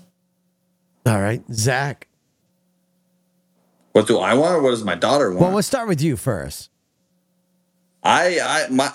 All 1.07 1.21
right, 1.21 1.43
Zach. 1.53 2.09
What 3.93 4.09
do 4.09 4.19
I 4.19 4.35
want, 4.35 4.57
or 4.57 4.63
what 4.63 4.71
does 4.71 4.83
my 4.83 4.95
daughter 4.95 5.31
want? 5.31 5.41
Well, 5.41 5.53
let's 5.53 5.69
start 5.69 5.87
with 5.87 6.03
you 6.03 6.17
first. 6.17 6.71
I, 8.03 8.41
I, 8.41 8.69
my 8.71 8.93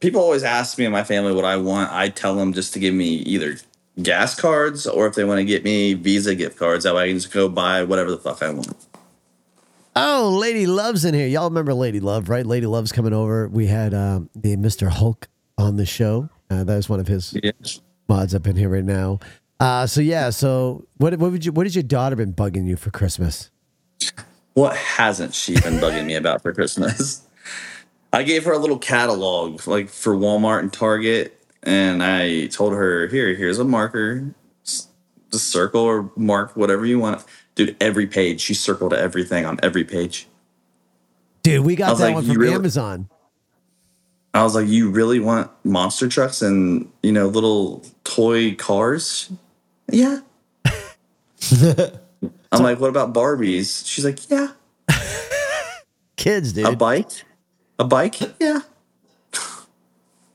people 0.00 0.20
always 0.20 0.42
ask 0.42 0.76
me 0.78 0.84
and 0.84 0.92
my 0.92 1.04
family 1.04 1.32
what 1.32 1.44
I 1.44 1.56
want. 1.56 1.90
I 1.92 2.08
tell 2.10 2.34
them 2.34 2.52
just 2.52 2.74
to 2.74 2.78
give 2.78 2.94
me 2.94 3.06
either 3.06 3.56
gas 4.02 4.38
cards 4.38 4.86
or 4.86 5.06
if 5.06 5.14
they 5.14 5.24
want 5.24 5.38
to 5.38 5.44
get 5.44 5.64
me 5.64 5.94
Visa 5.94 6.34
gift 6.34 6.58
cards, 6.58 6.84
that 6.84 6.94
way 6.94 7.04
I 7.04 7.08
can 7.08 7.16
just 7.16 7.32
go 7.32 7.48
buy 7.48 7.82
whatever 7.84 8.10
the 8.10 8.18
fuck 8.18 8.42
I 8.42 8.50
want. 8.50 8.76
Oh, 9.94 10.36
Lady 10.40 10.66
Love's 10.66 11.04
in 11.04 11.14
here. 11.14 11.26
Y'all 11.26 11.48
remember 11.48 11.74
Lady 11.74 12.00
Love, 12.00 12.28
right? 12.28 12.46
Lady 12.46 12.66
Love's 12.66 12.92
coming 12.92 13.12
over. 13.12 13.48
We 13.48 13.66
had 13.66 13.92
um, 13.94 14.30
the 14.34 14.56
Mr. 14.56 14.88
Hulk 14.88 15.28
on 15.58 15.76
the 15.76 15.86
show. 15.86 16.30
Uh, 16.52 16.64
that 16.64 16.76
was 16.76 16.88
one 16.88 17.00
of 17.00 17.08
his 17.08 17.34
Yeah. 17.42 17.52
mods 18.08 18.34
up 18.34 18.46
in 18.46 18.56
here 18.56 18.68
right 18.68 18.84
now. 18.84 19.18
Uh, 19.58 19.86
so 19.86 20.00
yeah, 20.00 20.28
so 20.30 20.84
what 20.98 21.16
what 21.18 21.30
would 21.32 21.44
you 21.44 21.52
what 21.52 21.64
has 21.66 21.74
your 21.74 21.82
daughter 21.84 22.16
been 22.16 22.32
bugging 22.34 22.66
you 22.66 22.76
for 22.76 22.90
Christmas? 22.90 23.50
What 24.54 24.76
hasn't 24.76 25.34
she 25.34 25.54
been 25.54 25.74
bugging 25.78 26.04
me 26.06 26.14
about 26.14 26.42
for 26.42 26.52
Christmas? 26.52 27.22
I 28.12 28.22
gave 28.24 28.44
her 28.44 28.52
a 28.52 28.58
little 28.58 28.78
catalog, 28.78 29.66
like 29.66 29.88
for 29.88 30.14
Walmart 30.14 30.58
and 30.60 30.70
Target, 30.72 31.38
and 31.62 32.02
I 32.02 32.48
told 32.48 32.74
her, 32.74 33.06
"Here, 33.06 33.34
here's 33.34 33.58
a 33.58 33.64
marker, 33.64 34.34
just 34.64 34.90
circle 35.32 35.80
or 35.80 36.10
mark 36.16 36.54
whatever 36.54 36.84
you 36.84 36.98
want." 36.98 37.24
Dude, 37.54 37.76
every 37.80 38.06
page 38.06 38.40
she 38.42 38.52
circled 38.52 38.92
everything 38.92 39.46
on 39.46 39.58
every 39.62 39.84
page. 39.84 40.26
Dude, 41.42 41.64
we 41.64 41.76
got 41.76 41.96
that 41.98 42.04
like, 42.04 42.14
one 42.16 42.26
from 42.26 42.36
really- 42.36 42.54
Amazon. 42.54 43.08
I 44.34 44.42
was 44.42 44.54
like, 44.54 44.68
"You 44.68 44.90
really 44.90 45.20
want 45.20 45.50
monster 45.64 46.08
trucks 46.08 46.42
and 46.42 46.90
you 47.02 47.12
know 47.12 47.28
little 47.28 47.84
toy 48.04 48.54
cars?" 48.54 49.30
Yeah. 49.90 50.20
I'm 50.64 52.62
like, 52.62 52.80
"What 52.80 52.90
about 52.90 53.12
Barbies?" 53.12 53.86
She's 53.86 54.04
like, 54.04 54.30
"Yeah." 54.30 54.48
Kids, 56.16 56.52
dude. 56.52 56.66
A 56.66 56.76
bike? 56.76 57.10
A 57.78 57.84
bike? 57.84 58.14
Yeah. 58.38 58.60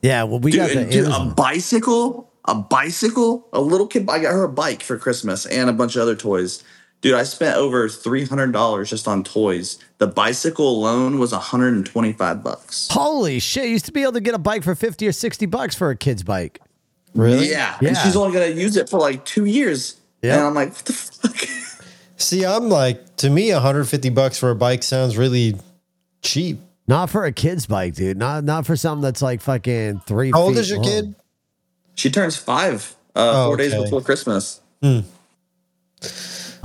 yeah, 0.02 0.24
well, 0.24 0.39
we 0.39 0.52
got 0.52 0.70
the 0.70 0.84
Dude, 0.84 0.91
dude, 0.91 1.08
a 1.08 1.34
bicycle? 1.36 2.30
A 2.43 2.56
bicycle? 2.56 3.48
A 3.54 3.62
little 3.62 3.88
kid. 3.88 4.10
I 4.10 4.20
got 4.20 4.34
her 4.34 4.43
a 4.43 4.50
bike 4.50 4.84
for 4.84 4.98
Christmas 4.98 5.45
and 5.45 5.70
a 5.70 5.74
bunch 5.74 5.95
of 5.95 6.02
other 6.02 6.16
toys. 6.16 6.62
Dude, 7.02 7.14
I 7.14 7.24
spent 7.24 7.58
over 7.58 7.88
three 7.89 8.26
hundred 8.26 8.52
dollars 8.52 8.89
just 8.89 9.08
on 9.08 9.24
toys. 9.24 9.78
The 10.00 10.08
bicycle 10.08 10.70
alone 10.70 11.20
was 11.20 11.32
one 11.32 11.41
hundred 11.41 11.76
and 11.76 11.86
twenty-five 11.86 12.43
bucks. 12.43 12.88
Holy 12.91 13.39
shit! 13.39 13.66
You 13.66 13.72
used 13.72 13.86
to 13.86 13.91
be 13.91 14.02
able 14.02 14.14
to 14.14 14.20
get 14.22 14.34
a 14.34 14.39
bike 14.39 14.64
for 14.64 14.74
fifty 14.76 15.08
or 15.08 15.12
sixty 15.12 15.45
bucks 15.45 15.76
for 15.76 15.89
a 15.89 15.95
kid's 15.95 16.24
bike. 16.24 16.60
Really? 17.14 17.50
Yeah. 17.50 17.78
Yeah. 17.82 17.89
and 17.89 17.98
she's 17.98 18.16
only 18.16 18.34
gonna 18.34 18.48
use 18.48 18.78
it 18.78 18.89
for 18.89 19.00
like 19.00 19.26
two 19.26 19.45
years. 19.45 19.95
Yeah. 20.22 20.38
and 20.38 20.48
I'm 20.48 20.54
like, 20.56 20.70
what 20.74 20.86
the 20.86 20.93
fuck? 20.93 21.36
See, 22.18 22.43
I'm 22.45 22.68
like, 22.70 23.16
to 23.18 23.30
me, 23.30 23.54
150 23.54 24.10
bucks 24.10 24.39
for 24.39 24.50
a 24.50 24.56
bike 24.56 24.82
sounds 24.82 25.18
really 25.18 25.56
cheap. 26.24 26.60
Not 26.88 27.12
for 27.12 27.26
a 27.26 27.32
kid's 27.32 27.68
bike, 27.68 27.93
dude. 27.93 28.18
Not 28.18 28.43
not 28.43 28.66
for 28.66 28.76
something 28.76 29.04
that's 29.04 29.22
like 29.22 29.41
fucking 29.41 30.02
three. 30.08 30.32
How 30.32 30.41
old 30.41 30.54
feet 30.56 30.62
is 30.62 30.70
your 30.70 30.80
long. 30.80 30.88
kid? 30.88 31.16
She 31.93 32.10
turns 32.10 32.36
five 32.38 32.95
uh, 33.16 33.45
Oh, 33.45 33.48
four 33.50 33.58
days 33.58 33.76
before 33.76 34.02
Christmas. 34.02 34.62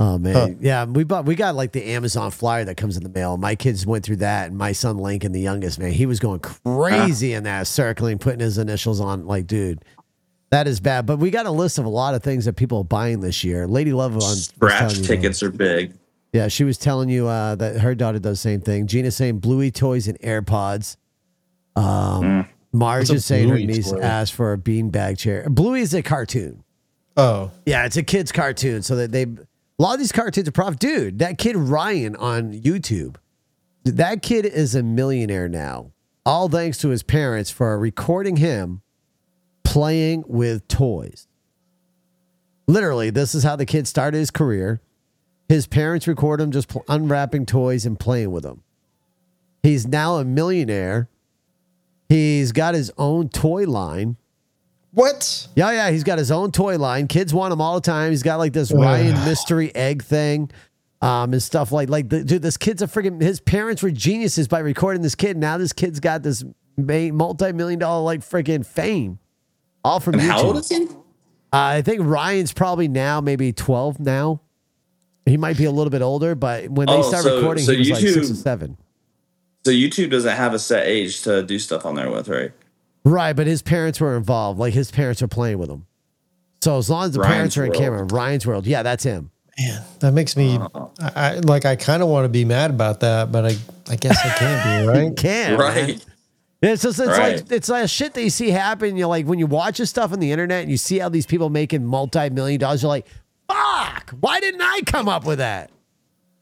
Oh 0.03 0.17
man, 0.17 0.57
yeah, 0.59 0.83
we 0.83 1.05
bought 1.05 1.23
we 1.25 1.35
got 1.35 1.55
like 1.55 1.71
the 1.71 1.81
Amazon 1.91 2.29
flyer 2.29 2.65
that 2.65 2.75
comes 2.75 2.97
in 2.97 3.03
the 3.03 3.09
mail. 3.09 3.37
My 3.37 3.55
kids 3.55 3.85
went 3.85 4.03
through 4.03 4.17
that, 4.17 4.49
and 4.49 4.57
my 4.57 4.73
son 4.73 4.97
Lincoln, 4.97 5.31
the 5.31 5.39
youngest 5.39 5.79
man, 5.79 5.91
he 5.91 6.05
was 6.05 6.19
going 6.19 6.41
crazy 6.41 7.31
in 7.33 7.45
that, 7.45 7.67
circling, 7.67 8.17
putting 8.17 8.41
his 8.41 8.57
initials 8.57 8.99
on. 8.99 9.25
Like, 9.25 9.47
dude, 9.47 9.85
that 10.51 10.67
is 10.67 10.81
bad. 10.81 11.05
But 11.05 11.19
we 11.19 11.31
got 11.31 11.45
a 11.45 11.51
list 11.51 11.77
of 11.79 11.85
a 11.85 11.89
lot 11.89 12.15
of 12.15 12.21
things 12.21 12.43
that 12.43 12.57
people 12.57 12.79
are 12.79 12.83
buying 12.83 13.21
this 13.21 13.45
year. 13.45 13.65
Lady 13.65 13.93
Love 13.93 14.11
on 14.11 14.17
was 14.17 14.49
telling 14.59 14.73
Scratch 14.73 14.97
you, 14.97 15.03
tickets 15.05 15.41
are 15.41 15.51
big. 15.51 15.93
Yeah, 16.33 16.49
she 16.49 16.65
was 16.65 16.77
telling 16.77 17.07
you 17.07 17.27
uh, 17.27 17.55
that 17.55 17.79
her 17.79 17.95
daughter 17.95 18.19
does 18.19 18.39
the 18.39 18.49
same 18.49 18.59
thing. 18.59 18.87
Gina's 18.87 19.15
saying 19.15 19.39
Bluey 19.39 19.71
toys 19.71 20.09
and 20.09 20.19
AirPods. 20.19 20.97
Um, 21.77 22.45
Marge 22.73 23.09
is 23.09 23.25
saying 23.25 23.47
her 23.47 23.55
Bluey 23.55 23.67
niece 23.67 23.91
toy? 23.91 24.01
asked 24.01 24.33
for 24.33 24.51
a 24.51 24.57
beanbag 24.57 25.17
chair. 25.17 25.47
Bluey 25.49 25.79
is 25.79 25.93
a 25.93 26.01
cartoon. 26.01 26.63
Oh, 27.15 27.51
Yeah, 27.65 27.85
it's 27.85 27.95
a 27.95 28.03
kid's 28.03 28.33
cartoon. 28.33 28.81
So 28.81 28.95
that 28.97 29.11
they, 29.11 29.27
a 29.79 29.81
lot 29.81 29.93
of 29.93 29.99
these 29.99 30.11
cartoons 30.11 30.47
are 30.47 30.51
prof. 30.51 30.77
Dude, 30.77 31.19
that 31.19 31.37
kid 31.37 31.55
Ryan 31.55 32.15
on 32.15 32.53
YouTube, 32.53 33.15
that 33.83 34.21
kid 34.21 34.45
is 34.45 34.75
a 34.75 34.83
millionaire 34.83 35.49
now. 35.49 35.91
All 36.25 36.47
thanks 36.47 36.77
to 36.79 36.89
his 36.89 37.03
parents 37.03 37.49
for 37.49 37.77
recording 37.77 38.37
him 38.37 38.81
playing 39.63 40.23
with 40.27 40.67
toys. 40.67 41.27
Literally, 42.67 43.09
this 43.09 43.35
is 43.35 43.43
how 43.43 43.55
the 43.55 43.65
kid 43.65 43.87
started 43.87 44.17
his 44.17 44.31
career. 44.31 44.81
His 45.49 45.67
parents 45.67 46.07
record 46.07 46.39
him 46.39 46.51
just 46.51 46.69
pl- 46.69 46.85
unwrapping 46.87 47.45
toys 47.45 47.85
and 47.85 47.99
playing 47.99 48.31
with 48.31 48.43
them. 48.43 48.63
He's 49.61 49.85
now 49.87 50.15
a 50.17 50.23
millionaire. 50.23 51.09
He's 52.07 52.51
got 52.51 52.73
his 52.73 52.91
own 52.97 53.29
toy 53.29 53.63
line. 53.65 54.17
What? 54.93 55.47
Yeah, 55.55 55.71
yeah, 55.71 55.91
he's 55.91 56.03
got 56.03 56.17
his 56.17 56.31
own 56.31 56.51
toy 56.51 56.77
line. 56.77 57.07
Kids 57.07 57.33
want 57.33 57.51
him 57.53 57.61
all 57.61 57.75
the 57.75 57.81
time. 57.81 58.11
He's 58.11 58.23
got 58.23 58.37
like 58.37 58.53
this 58.53 58.71
Ryan 58.71 59.13
mystery 59.25 59.73
egg 59.75 60.03
thing, 60.03 60.51
um, 61.01 61.33
and 61.33 61.41
stuff 61.41 61.71
like 61.71 61.89
like 61.89 62.09
the, 62.09 62.23
dude. 62.23 62.41
This 62.41 62.57
kid's 62.57 62.81
a 62.81 62.87
freaking. 62.87 63.21
His 63.21 63.39
parents 63.39 63.81
were 63.83 63.91
geniuses 63.91 64.47
by 64.47 64.59
recording 64.59 65.01
this 65.01 65.15
kid. 65.15 65.37
Now 65.37 65.57
this 65.57 65.73
kid's 65.73 65.99
got 65.99 66.23
this 66.23 66.43
multi 66.77 67.51
million 67.51 67.79
dollar 67.79 68.03
like 68.03 68.21
freaking 68.21 68.65
fame, 68.65 69.19
all 69.83 69.99
from 69.99 70.13
And 70.15 70.23
YouTube. 70.23 70.27
how 70.29 70.43
old 70.43 70.57
is 70.57 70.69
he? 70.69 70.83
Uh, 70.85 70.87
I 71.51 71.81
think 71.83 72.01
Ryan's 72.03 72.51
probably 72.53 72.87
now 72.87 73.21
maybe 73.21 73.51
twelve 73.53 73.99
now. 73.99 74.41
He 75.25 75.37
might 75.37 75.57
be 75.57 75.65
a 75.65 75.71
little 75.71 75.91
bit 75.91 76.01
older, 76.01 76.35
but 76.35 76.69
when 76.69 76.87
they 76.87 76.93
Oh, 76.93 77.01
start 77.03 77.23
so- 77.23 77.37
recording, 77.37 77.63
so 77.63 77.71
he 77.73 77.79
was 77.79 77.89
like 77.91 78.01
six 78.01 78.29
or 78.31 78.35
seven. 78.35 78.77
So 79.65 79.71
YouTube 79.71 80.09
doesn't 80.11 80.35
have 80.35 80.53
a 80.53 80.59
set 80.59 80.85
age 80.85 81.21
to 81.21 81.41
do 81.43 81.57
stuff 81.57 81.85
on 81.85 81.95
there 81.95 82.11
with, 82.11 82.27
right? 82.27 82.51
Right, 83.05 83.33
but 83.33 83.47
his 83.47 83.61
parents 83.61 83.99
were 83.99 84.15
involved. 84.15 84.59
Like 84.59 84.73
his 84.73 84.91
parents 84.91 85.21
are 85.21 85.27
playing 85.27 85.57
with 85.57 85.69
him. 85.69 85.85
So 86.61 86.77
as 86.77 86.89
long 86.89 87.05
as 87.05 87.11
the 87.11 87.19
parents 87.21 87.57
are 87.57 87.63
in 87.65 87.71
World. 87.71 87.81
camera, 87.81 88.03
Ryan's 88.05 88.47
World, 88.47 88.65
yeah, 88.65 88.83
that's 88.83 89.03
him. 89.03 89.31
Man, 89.59 89.81
that 89.99 90.13
makes 90.13 90.35
me, 90.37 90.57
uh-uh. 90.57 90.87
I, 90.99 91.11
I 91.15 91.33
like, 91.39 91.65
I 91.65 91.75
kind 91.75 92.01
of 92.01 92.07
want 92.09 92.25
to 92.25 92.29
be 92.29 92.45
mad 92.45 92.71
about 92.71 93.01
that, 93.01 93.31
but 93.31 93.45
I, 93.45 93.55
I 93.89 93.95
guess 93.97 94.17
I 94.23 94.29
can't 94.29 94.63
be, 94.63 94.83
You 94.83 94.89
right? 95.09 95.17
can, 95.17 95.59
right. 95.59 95.87
man. 95.87 95.99
It's 96.61 96.81
just 96.83 96.97
it's 96.97 97.09
Right. 97.09 97.35
like 97.41 97.51
it's 97.51 97.67
like 97.67 97.89
shit 97.89 98.13
that 98.13 98.23
you 98.23 98.29
see 98.29 98.49
happen. 98.49 98.95
You're 98.95 99.09
like 99.09 99.25
when 99.25 99.37
you 99.37 99.47
watch 99.47 99.79
this 99.79 99.89
stuff 99.89 100.13
on 100.13 100.21
the 100.21 100.31
internet 100.31 100.61
and 100.61 100.71
you 100.71 100.77
see 100.77 100.97
how 100.97 101.09
these 101.09 101.25
people 101.25 101.49
making 101.49 101.83
multi 101.85 102.29
million 102.29 102.57
dollars. 102.61 102.83
You're 102.83 102.87
like, 102.89 103.05
fuck! 103.49 104.11
Why 104.21 104.39
didn't 104.39 104.61
I 104.61 104.79
come 104.85 105.09
up 105.09 105.25
with 105.25 105.39
that? 105.39 105.71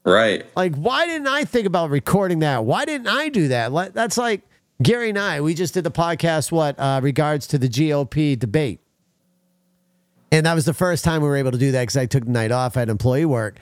Right. 0.06 0.46
Like, 0.56 0.76
why 0.76 1.08
didn't 1.08 1.28
I 1.28 1.44
think 1.44 1.66
about 1.66 1.90
recording 1.90 2.38
that? 2.40 2.66
Why 2.66 2.86
didn't 2.86 3.08
I 3.08 3.30
do 3.30 3.48
that? 3.48 3.72
Like, 3.72 3.94
That's 3.94 4.16
like 4.16 4.42
Gary 4.82 5.10
and 5.10 5.20
I. 5.20 5.42
We 5.42 5.54
just 5.54 5.74
did 5.74 5.84
the 5.84 5.92
podcast. 5.92 6.52
What 6.52 6.80
uh, 6.80 7.00
regards 7.04 7.48
to 7.48 7.58
the 7.58 7.68
GOP 7.68 8.38
debate, 8.38 8.80
and 10.32 10.46
that 10.46 10.54
was 10.54 10.66
the 10.66 10.74
first 10.74 11.04
time 11.04 11.22
we 11.22 11.28
were 11.28 11.38
able 11.38 11.52
to 11.52 11.58
do 11.58 11.72
that 11.72 11.82
because 11.82 11.98
I 11.98 12.06
took 12.06 12.26
the 12.26 12.32
night 12.32 12.52
off. 12.52 12.78
I 12.78 12.82
had 12.82 12.90
employee 12.90 13.26
work. 13.26 13.58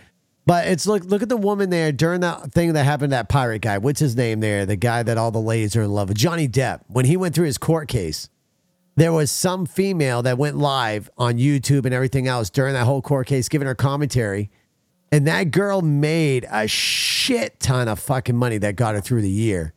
But 0.45 0.67
it's 0.67 0.87
look 0.87 1.03
look 1.03 1.21
at 1.21 1.29
the 1.29 1.37
woman 1.37 1.69
there 1.69 1.91
during 1.91 2.21
that 2.21 2.51
thing 2.53 2.73
that 2.73 2.83
happened 2.83 3.11
to 3.11 3.17
that 3.17 3.29
pirate 3.29 3.59
guy. 3.59 3.77
What's 3.77 3.99
his 3.99 4.15
name 4.15 4.39
there? 4.39 4.65
The 4.65 4.75
guy 4.75 5.03
that 5.03 5.17
all 5.17 5.29
the 5.29 5.39
ladies 5.39 5.75
are 5.75 5.83
in 5.83 5.91
love 5.91 6.09
with, 6.09 6.17
Johnny 6.17 6.47
Depp. 6.47 6.81
When 6.87 7.05
he 7.05 7.17
went 7.17 7.35
through 7.35 7.45
his 7.45 7.59
court 7.59 7.87
case, 7.87 8.29
there 8.95 9.13
was 9.13 9.29
some 9.29 9.65
female 9.65 10.23
that 10.23 10.37
went 10.37 10.57
live 10.57 11.09
on 11.17 11.37
YouTube 11.37 11.85
and 11.85 11.93
everything 11.93 12.27
else 12.27 12.49
during 12.49 12.73
that 12.73 12.85
whole 12.85 13.01
court 13.01 13.27
case, 13.27 13.47
giving 13.47 13.67
her 13.67 13.75
commentary. 13.75 14.49
And 15.11 15.27
that 15.27 15.51
girl 15.51 15.81
made 15.81 16.47
a 16.51 16.67
shit 16.67 17.59
ton 17.59 17.87
of 17.87 17.99
fucking 17.99 18.35
money 18.35 18.57
that 18.57 18.75
got 18.75 18.95
her 18.95 19.01
through 19.01 19.21
the 19.21 19.29
year. 19.29 19.73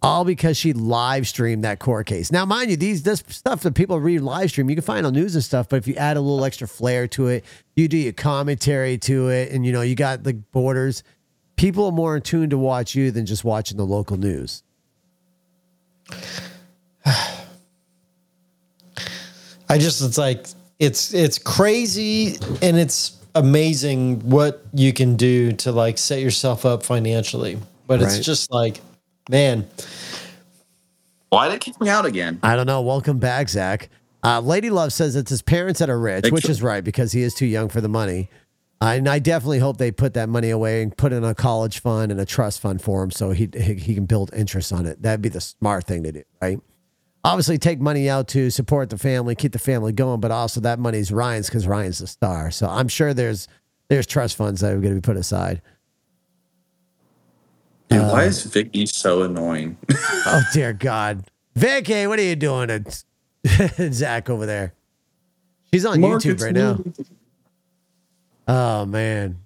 All 0.00 0.24
because 0.24 0.56
she 0.56 0.72
live 0.72 1.26
streamed 1.26 1.64
that 1.64 1.80
court 1.80 2.06
case. 2.06 2.30
Now, 2.30 2.44
mind 2.44 2.70
you, 2.70 2.76
these 2.76 3.02
this 3.02 3.24
stuff 3.28 3.62
that 3.62 3.74
people 3.74 3.98
read 3.98 4.20
live 4.20 4.50
stream, 4.50 4.70
you 4.70 4.76
can 4.76 4.84
find 4.84 5.04
on 5.04 5.12
news 5.12 5.34
and 5.34 5.42
stuff, 5.42 5.68
but 5.68 5.76
if 5.76 5.88
you 5.88 5.94
add 5.96 6.16
a 6.16 6.20
little 6.20 6.44
extra 6.44 6.68
flair 6.68 7.08
to 7.08 7.26
it, 7.26 7.44
you 7.74 7.88
do 7.88 7.96
your 7.96 8.12
commentary 8.12 8.96
to 8.98 9.28
it, 9.28 9.50
and 9.50 9.66
you 9.66 9.72
know, 9.72 9.82
you 9.82 9.96
got 9.96 10.22
the 10.22 10.34
borders, 10.34 11.02
people 11.56 11.86
are 11.86 11.92
more 11.92 12.14
in 12.14 12.22
tune 12.22 12.48
to 12.50 12.58
watch 12.58 12.94
you 12.94 13.10
than 13.10 13.26
just 13.26 13.42
watching 13.44 13.76
the 13.76 13.84
local 13.84 14.16
news. 14.16 14.62
I 19.70 19.76
just 19.78 20.00
it's 20.00 20.16
like 20.16 20.46
it's 20.78 21.12
it's 21.12 21.38
crazy 21.38 22.36
and 22.62 22.76
it's 22.78 23.16
amazing 23.34 24.20
what 24.28 24.64
you 24.72 24.92
can 24.92 25.16
do 25.16 25.52
to 25.52 25.72
like 25.72 25.98
set 25.98 26.20
yourself 26.20 26.64
up 26.64 26.82
financially. 26.82 27.58
But 27.86 28.00
Right. 28.00 28.12
it's 28.12 28.24
just 28.24 28.50
like, 28.52 28.80
man, 29.28 29.68
Why 31.30 31.48
did 31.48 31.56
it 31.56 31.60
kick 31.60 31.80
me 31.80 31.88
out 31.88 32.06
again? 32.06 32.38
I 32.42 32.56
don't 32.56 32.66
know. 32.66 32.80
Welcome 32.82 33.18
back, 33.18 33.48
Zach. 33.48 33.90
Uh, 34.24 34.40
Lady 34.40 34.70
Love 34.70 34.92
says 34.92 35.14
it's 35.14 35.30
his 35.30 35.42
parents 35.42 35.80
that 35.80 35.88
are 35.90 35.98
rich, 35.98 36.30
which 36.30 36.48
is 36.48 36.62
right 36.62 36.82
because 36.82 37.12
he 37.12 37.22
is 37.22 37.34
too 37.34 37.46
young 37.46 37.68
for 37.68 37.80
the 37.80 37.88
money. 37.88 38.28
Uh, 38.80 38.94
and 38.96 39.08
I 39.08 39.18
definitely 39.18 39.58
hope 39.58 39.78
they 39.78 39.90
put 39.90 40.14
that 40.14 40.28
money 40.28 40.50
away 40.50 40.82
and 40.82 40.96
put 40.96 41.12
in 41.12 41.24
a 41.24 41.34
college 41.34 41.80
fund 41.80 42.12
and 42.12 42.20
a 42.20 42.24
trust 42.24 42.60
fund 42.60 42.80
for 42.80 43.02
him 43.02 43.10
so 43.10 43.30
he, 43.32 43.48
he, 43.52 43.74
he 43.74 43.94
can 43.94 44.06
build 44.06 44.32
interest 44.32 44.72
on 44.72 44.86
it. 44.86 45.02
That'd 45.02 45.20
be 45.20 45.28
the 45.28 45.40
smart 45.40 45.84
thing 45.84 46.04
to 46.04 46.12
do, 46.12 46.22
right? 46.40 46.60
Obviously, 47.24 47.58
take 47.58 47.80
money 47.80 48.08
out 48.08 48.28
to 48.28 48.50
support 48.50 48.90
the 48.90 48.98
family, 48.98 49.34
keep 49.34 49.52
the 49.52 49.58
family 49.58 49.92
going, 49.92 50.20
but 50.20 50.30
also 50.30 50.60
that 50.60 50.78
money's 50.78 51.10
Ryan's 51.10 51.48
because 51.48 51.66
Ryan's 51.66 51.98
the 51.98 52.06
star. 52.06 52.52
So 52.52 52.68
I'm 52.68 52.86
sure 52.88 53.12
there's 53.12 53.48
there's 53.88 54.06
trust 54.06 54.36
funds 54.36 54.60
that 54.60 54.72
are 54.72 54.78
going 54.78 54.94
to 54.94 55.00
be 55.00 55.04
put 55.04 55.16
aside. 55.16 55.60
Dude, 57.88 58.00
Uh, 58.00 58.10
why 58.10 58.24
is 58.24 58.42
Vicky 58.44 58.86
so 58.86 59.22
annoying? 59.22 59.76
Oh 60.26 60.42
dear 60.52 60.72
God, 60.74 61.24
Vicky, 61.56 62.06
what 62.06 62.18
are 62.18 62.22
you 62.22 62.36
doing, 62.36 62.68
to 62.68 63.92
Zach 63.92 64.28
over 64.28 64.44
there? 64.46 64.74
She's 65.72 65.86
on 65.86 66.00
Mark, 66.00 66.22
YouTube 66.22 66.42
right 66.42 66.52
now. 66.54 66.74
me. 66.74 66.92
Oh 68.46 68.84
man, 68.86 69.38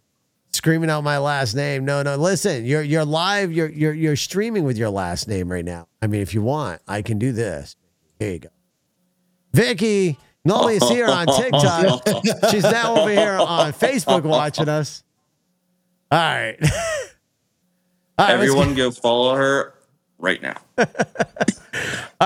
screaming 0.53 0.90
out 0.90 1.03
my 1.05 1.18
last 1.18 1.55
name. 1.55 1.84
No, 1.84 2.03
no. 2.03 2.16
Listen, 2.16 2.64
you're 2.64 2.82
you're 2.82 3.05
live. 3.05 3.53
You're 3.53 3.68
you're 3.70 3.95
you're 3.95 4.16
streaming 4.16 4.64
with 4.64 4.76
your 4.76 4.90
last 4.90 5.28
name 5.28 5.51
right 5.51 5.64
now. 5.64 5.86
I 6.01 6.07
mean, 6.09 6.20
if 6.20 6.34
you 6.34 6.43
want, 6.43 6.80
I 6.88 7.03
can 7.03 7.18
do 7.18 7.32
this. 7.32 7.76
Here 8.18 8.32
you 8.32 8.38
go, 8.40 8.49
Vicky. 9.53 10.18
Normally 10.45 10.74
you 10.74 10.80
see 10.80 10.99
her 10.99 11.07
on 11.09 11.26
TikTok. 11.26 12.09
She's 12.51 12.64
now 12.64 12.97
over 12.97 13.11
here 13.11 13.34
on 13.38 13.72
Facebook 13.72 14.22
watching 14.24 14.68
us. 14.68 15.05
All 16.11 16.18
right. 16.18 16.57
Right, 18.22 18.34
Everyone 18.34 18.74
go 18.74 18.90
follow 18.90 19.34
her 19.34 19.74
right 20.18 20.40
now. 20.42 20.56
All 20.78 20.86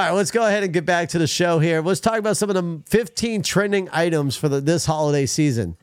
right, 0.03 0.11
let's 0.11 0.31
go 0.31 0.47
ahead 0.47 0.63
and 0.63 0.73
get 0.73 0.85
back 0.85 1.09
to 1.11 1.19
the 1.19 1.27
show 1.27 1.59
here. 1.59 1.81
Let's 1.81 2.01
talk 2.01 2.19
about 2.19 2.37
some 2.37 2.51
of 2.51 2.55
the 2.55 2.83
15 2.87 3.43
trending 3.43 3.89
items 3.93 4.37
for 4.37 4.49
the, 4.49 4.61
this 4.61 4.87
holiday 4.87 5.27
season. 5.27 5.77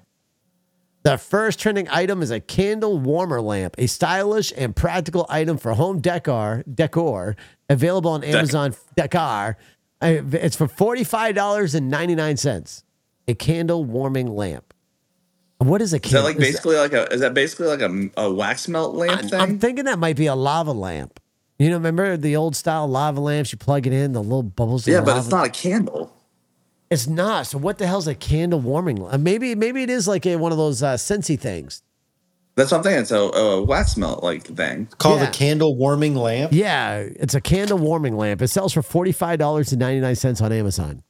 The 1.03 1.17
first 1.17 1.59
trending 1.59 1.89
item 1.89 2.21
is 2.21 2.31
a 2.31 2.39
candle 2.39 2.97
warmer 2.99 3.41
lamp, 3.41 3.75
a 3.77 3.87
stylish 3.87 4.53
and 4.55 4.75
practical 4.75 5.25
item 5.29 5.57
for 5.57 5.73
home 5.73 5.99
decor, 5.99 6.63
decor 6.71 7.35
available 7.69 8.11
on 8.11 8.23
Amazon 8.23 8.75
Decor. 8.95 9.57
Uh, 10.01 10.21
It's 10.33 10.55
for 10.55 10.67
$45.99. 10.67 12.83
A 13.27 13.33
candle 13.33 13.83
warming 13.85 14.27
lamp. 14.27 14.72
What 15.63 15.81
is 15.81 15.93
a 15.93 15.99
candle? 15.99 16.19
Is 16.19 16.23
that 16.23 16.29
like 16.29 16.37
basically 16.37 16.75
like 16.77 16.93
a? 16.93 17.11
Is 17.13 17.21
that 17.21 17.33
basically 17.33 17.67
like 17.67 17.81
a, 17.81 18.09
a 18.17 18.31
wax 18.33 18.67
melt 18.67 18.95
lamp 18.95 19.21
I'm, 19.23 19.27
thing? 19.29 19.39
I'm 19.41 19.59
thinking 19.59 19.85
that 19.85 19.99
might 19.99 20.15
be 20.15 20.25
a 20.27 20.35
lava 20.35 20.71
lamp. 20.71 21.19
You 21.59 21.69
know, 21.69 21.75
remember 21.75 22.17
the 22.17 22.35
old 22.35 22.55
style 22.55 22.87
lava 22.87 23.19
lamps? 23.21 23.51
You 23.51 23.57
plug 23.57 23.85
it 23.87 23.93
in, 23.93 24.13
the 24.13 24.21
little 24.23 24.43
bubbles. 24.43 24.87
yeah, 24.87 24.99
but 24.99 25.07
lava- 25.07 25.19
it's 25.19 25.29
not 25.29 25.45
a 25.47 25.49
candle. 25.49 26.13
It's 26.89 27.07
not. 27.07 27.47
So 27.47 27.57
what 27.57 27.77
the 27.77 27.87
hell's 27.87 28.07
a 28.07 28.15
candle 28.15 28.59
warming? 28.59 28.97
lamp? 28.97 29.21
Maybe 29.23 29.55
maybe 29.55 29.83
it 29.83 29.89
is 29.89 30.07
like 30.07 30.25
a, 30.25 30.35
one 30.35 30.51
of 30.51 30.57
those 30.57 30.83
uh, 30.83 30.93
Scentsy 30.95 31.39
things. 31.39 31.81
That's 32.55 32.69
what 32.71 32.77
I'm 32.79 32.83
thinking. 32.83 33.01
It's 33.01 33.11
a, 33.11 33.17
a 33.17 33.63
wax 33.63 33.97
melt 33.97 34.23
like 34.23 34.43
thing. 34.43 34.87
called 34.99 35.21
Yeah. 35.21 35.29
a 35.29 35.31
candle 35.31 35.75
warming 35.75 36.15
lamp. 36.15 36.53
Yeah, 36.53 36.97
it's 36.97 37.33
a 37.33 37.41
candle 37.41 37.79
warming 37.79 38.15
lamp. 38.15 38.41
It 38.43 38.49
sells 38.49 38.73
for 38.73 38.83
forty 38.83 39.11
five 39.11 39.39
dollars 39.39 39.71
and 39.71 39.79
ninety 39.79 40.01
nine 40.01 40.15
cents 40.15 40.39
on 40.41 40.51
Amazon. 40.51 41.01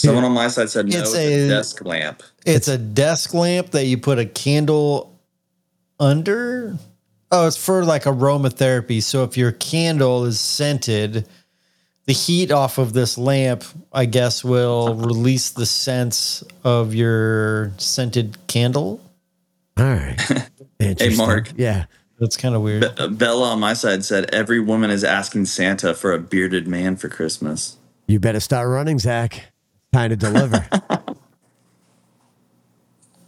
Someone 0.00 0.24
on 0.24 0.32
my 0.32 0.48
side 0.48 0.70
said 0.70 0.86
no. 0.88 0.98
It's 0.98 1.10
It's, 1.10 1.16
a, 1.16 1.44
a- 1.44 1.48
desk 1.48 1.84
lamp. 1.84 2.22
It's 2.46 2.68
a 2.68 2.78
desk 2.78 3.34
lamp 3.34 3.70
that 3.70 3.86
you 3.86 3.98
put 3.98 4.18
a 4.18 4.26
candle 4.26 5.18
under. 5.98 6.76
Oh, 7.30 7.46
it's 7.46 7.56
for 7.56 7.84
like 7.84 8.04
aromatherapy. 8.04 9.02
So 9.02 9.22
if 9.24 9.36
your 9.36 9.52
candle 9.52 10.24
is 10.24 10.40
scented, 10.40 11.28
the 12.06 12.12
heat 12.12 12.50
off 12.50 12.78
of 12.78 12.92
this 12.92 13.16
lamp, 13.18 13.64
I 13.92 14.06
guess, 14.06 14.42
will 14.42 14.94
release 14.94 15.50
the 15.50 15.66
scents 15.66 16.42
of 16.64 16.94
your 16.94 17.72
scented 17.78 18.36
candle. 18.48 19.00
All 19.76 19.84
right. 19.84 20.48
hey, 20.78 21.14
Mark. 21.16 21.52
Yeah. 21.56 21.84
That's 22.18 22.36
kind 22.36 22.54
of 22.54 22.60
weird. 22.62 22.84
Uh, 22.98 23.08
Bella 23.08 23.50
on 23.52 23.60
my 23.60 23.72
side 23.72 24.04
said 24.04 24.28
every 24.34 24.60
woman 24.60 24.90
is 24.90 25.04
asking 25.04 25.46
Santa 25.46 25.94
for 25.94 26.12
a 26.12 26.18
bearded 26.18 26.68
man 26.68 26.96
for 26.96 27.08
Christmas. 27.08 27.76
You 28.06 28.20
better 28.20 28.40
start 28.40 28.68
running, 28.68 28.98
Zach. 28.98 29.49
Time 29.92 30.10
to 30.10 30.16
deliver. 30.16 30.66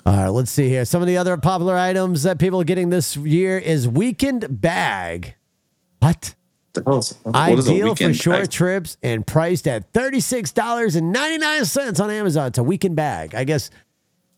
All 0.05 0.17
right, 0.17 0.29
let's 0.29 0.51
see 0.51 0.69
here. 0.69 0.85
Some 0.85 1.01
of 1.01 1.07
the 1.09 1.17
other 1.17 1.37
popular 1.37 1.77
items 1.77 2.25
that 2.25 2.39
people 2.39 2.61
are 2.61 2.65
getting 2.65 2.91
this 2.91 3.17
year 3.17 3.57
is 3.59 3.87
weekend 3.89 4.61
bag. 4.61 5.35
What? 6.01 6.35
Oh, 6.87 6.99
is- 6.99 7.15
what 7.23 7.37
Ideal 7.37 7.95
for 7.95 8.13
short 8.15 8.41
bag? 8.43 8.51
trips 8.51 8.97
and 9.03 9.27
priced 9.27 9.69
at 9.69 9.93
$36.99 9.93 12.01
on 12.01 12.11
Amazon. 12.11 12.47
It's 12.49 12.59
a 12.59 12.63
weekend 12.65 12.97
bag. 12.97 13.35
I 13.35 13.45
guess 13.45 13.71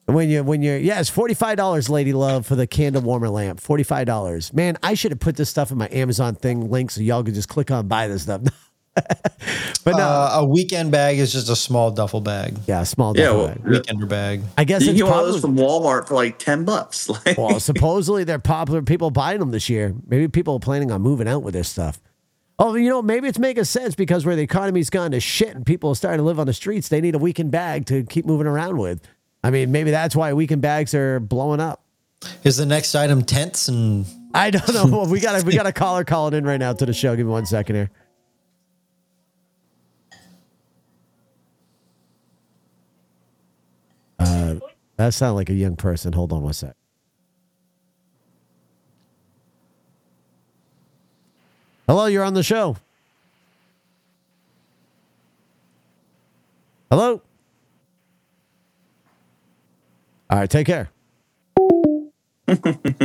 when 0.06 0.28
you 0.28 0.42
when 0.44 0.60
you're 0.60 0.76
yeah, 0.76 1.00
it's 1.00 1.10
$45, 1.10 1.88
lady 1.88 2.12
love, 2.12 2.44
for 2.44 2.56
the 2.56 2.66
candle 2.66 3.00
warmer 3.02 3.30
lamp. 3.30 3.58
$45. 3.60 4.52
Man, 4.52 4.76
I 4.82 4.92
should 4.94 5.12
have 5.12 5.20
put 5.20 5.36
this 5.36 5.48
stuff 5.48 5.70
in 5.70 5.78
my 5.78 5.88
Amazon 5.90 6.34
thing 6.34 6.68
link 6.70 6.90
so 6.90 7.00
y'all 7.00 7.22
could 7.24 7.32
just 7.34 7.48
click 7.48 7.70
on 7.70 7.88
buy 7.88 8.08
this 8.08 8.24
stuff. 8.24 8.42
but 8.94 9.96
no, 9.96 9.98
Uh, 10.04 10.30
a 10.34 10.44
weekend 10.46 10.90
bag 10.90 11.18
is 11.18 11.32
just 11.32 11.48
a 11.48 11.56
small 11.56 11.90
duffel 11.90 12.20
bag, 12.20 12.56
yeah, 12.66 12.82
small 12.84 13.16
Yeah, 13.16 13.24
duffel 13.26 13.38
well, 13.38 13.48
bag. 13.48 13.62
weekender 13.64 14.08
bag. 14.08 14.42
I 14.56 14.64
guess 14.64 14.82
You 14.82 14.90
it's 14.92 15.00
can 15.00 15.06
get 15.08 15.14
one 15.14 15.24
of 15.24 15.32
those 15.32 15.40
from 15.40 15.56
Walmart 15.56 16.06
for 16.08 16.14
like 16.14 16.38
ten 16.38 16.64
bucks. 16.64 17.08
Like, 17.26 17.38
well, 17.38 17.60
supposedly 17.60 18.24
they're 18.24 18.38
popular. 18.38 18.82
People 18.82 19.10
buying 19.10 19.38
them 19.40 19.50
this 19.50 19.68
year. 19.68 19.94
Maybe 20.06 20.28
people 20.28 20.54
are 20.54 20.60
planning 20.60 20.90
on 20.90 21.02
moving 21.02 21.28
out 21.28 21.42
with 21.42 21.54
this 21.54 21.68
stuff. 21.68 22.00
Oh, 22.58 22.74
you 22.76 22.88
know, 22.88 23.02
maybe 23.02 23.26
it's 23.28 23.38
making 23.38 23.64
sense 23.64 23.94
because 23.96 24.24
where 24.24 24.36
the 24.36 24.42
economy's 24.42 24.88
gone 24.90 25.10
to 25.10 25.18
shit 25.20 25.54
and 25.56 25.66
people 25.66 25.90
are 25.90 25.94
starting 25.96 26.18
to 26.18 26.24
live 26.24 26.38
on 26.38 26.46
the 26.46 26.52
streets, 26.52 26.88
they 26.88 27.00
need 27.00 27.14
a 27.16 27.18
weekend 27.18 27.50
bag 27.50 27.86
to 27.86 28.04
keep 28.04 28.24
moving 28.26 28.46
around 28.46 28.76
with. 28.78 29.00
I 29.42 29.50
mean, 29.50 29.72
maybe 29.72 29.90
that's 29.90 30.14
why 30.14 30.32
weekend 30.32 30.62
bags 30.62 30.94
are 30.94 31.18
blowing 31.20 31.60
up. 31.60 31.82
Is 32.44 32.56
the 32.56 32.64
next 32.66 32.94
item 32.94 33.22
tents 33.22 33.68
and 33.68 34.06
I 34.32 34.50
don't 34.50 34.72
know. 34.72 35.04
We 35.08 35.20
got 35.20 35.42
we 35.44 35.54
got 35.54 35.66
a 35.66 35.72
caller 35.72 36.04
calling 36.04 36.34
in 36.34 36.44
right 36.44 36.58
now 36.58 36.72
to 36.72 36.86
the 36.86 36.92
show. 36.94 37.14
Give 37.16 37.26
me 37.26 37.32
one 37.32 37.44
second 37.46 37.76
here. 37.76 37.90
That 44.96 45.14
sounded 45.14 45.34
like 45.34 45.50
a 45.50 45.54
young 45.54 45.76
person. 45.76 46.12
Hold 46.12 46.32
on 46.32 46.42
one 46.42 46.52
sec. 46.52 46.74
Hello, 51.86 52.06
you're 52.06 52.24
on 52.24 52.34
the 52.34 52.42
show. 52.42 52.76
Hello. 56.90 57.20
All 60.30 60.38
right, 60.38 60.50
take 60.50 60.66
care. 60.66 60.90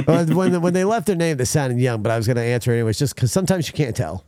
When 0.05 0.61
when 0.61 0.73
they 0.73 0.83
left 0.83 1.07
their 1.07 1.15
name, 1.15 1.37
they 1.37 1.45
sounded 1.45 1.79
young, 1.79 2.01
but 2.01 2.11
I 2.11 2.17
was 2.17 2.27
going 2.27 2.37
to 2.37 2.43
answer 2.43 2.71
anyways, 2.71 2.99
just 2.99 3.15
because 3.15 3.31
sometimes 3.31 3.67
you 3.67 3.73
can't 3.73 3.95
tell. 3.95 4.25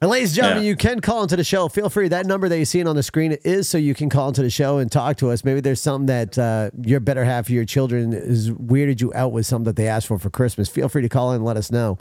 And 0.00 0.10
ladies 0.10 0.30
and 0.30 0.36
gentlemen, 0.36 0.62
Yeah. 0.62 0.68
you 0.68 0.76
can 0.76 1.00
call 1.00 1.22
into 1.24 1.34
the 1.34 1.42
show. 1.42 1.68
Feel 1.68 1.90
free. 1.90 2.06
That 2.06 2.24
number 2.24 2.48
that 2.48 2.56
you're 2.56 2.64
seeing 2.64 2.86
on 2.86 2.94
the 2.94 3.02
screen 3.02 3.32
is 3.44 3.68
so 3.68 3.78
you 3.78 3.94
can 3.94 4.08
call 4.08 4.28
into 4.28 4.42
the 4.42 4.50
show 4.50 4.78
and 4.78 4.90
talk 4.92 5.16
to 5.16 5.30
us. 5.30 5.44
Maybe 5.44 5.60
there's 5.60 5.80
something 5.80 6.06
that 6.06 6.38
uh, 6.38 6.70
your 6.82 7.00
better 7.00 7.24
half 7.24 7.46
of 7.46 7.50
your 7.50 7.64
children 7.64 8.12
is 8.12 8.50
weirded 8.50 9.00
you 9.00 9.12
out 9.14 9.32
with 9.32 9.44
something 9.46 9.64
that 9.64 9.74
they 9.76 9.88
asked 9.88 10.06
for 10.06 10.18
for 10.20 10.30
Christmas. 10.30 10.68
Feel 10.68 10.88
free 10.88 11.02
to 11.02 11.08
call 11.08 11.32
in 11.32 11.36
and 11.36 11.44
let 11.44 11.56
us 11.56 11.72
know. 11.72 11.98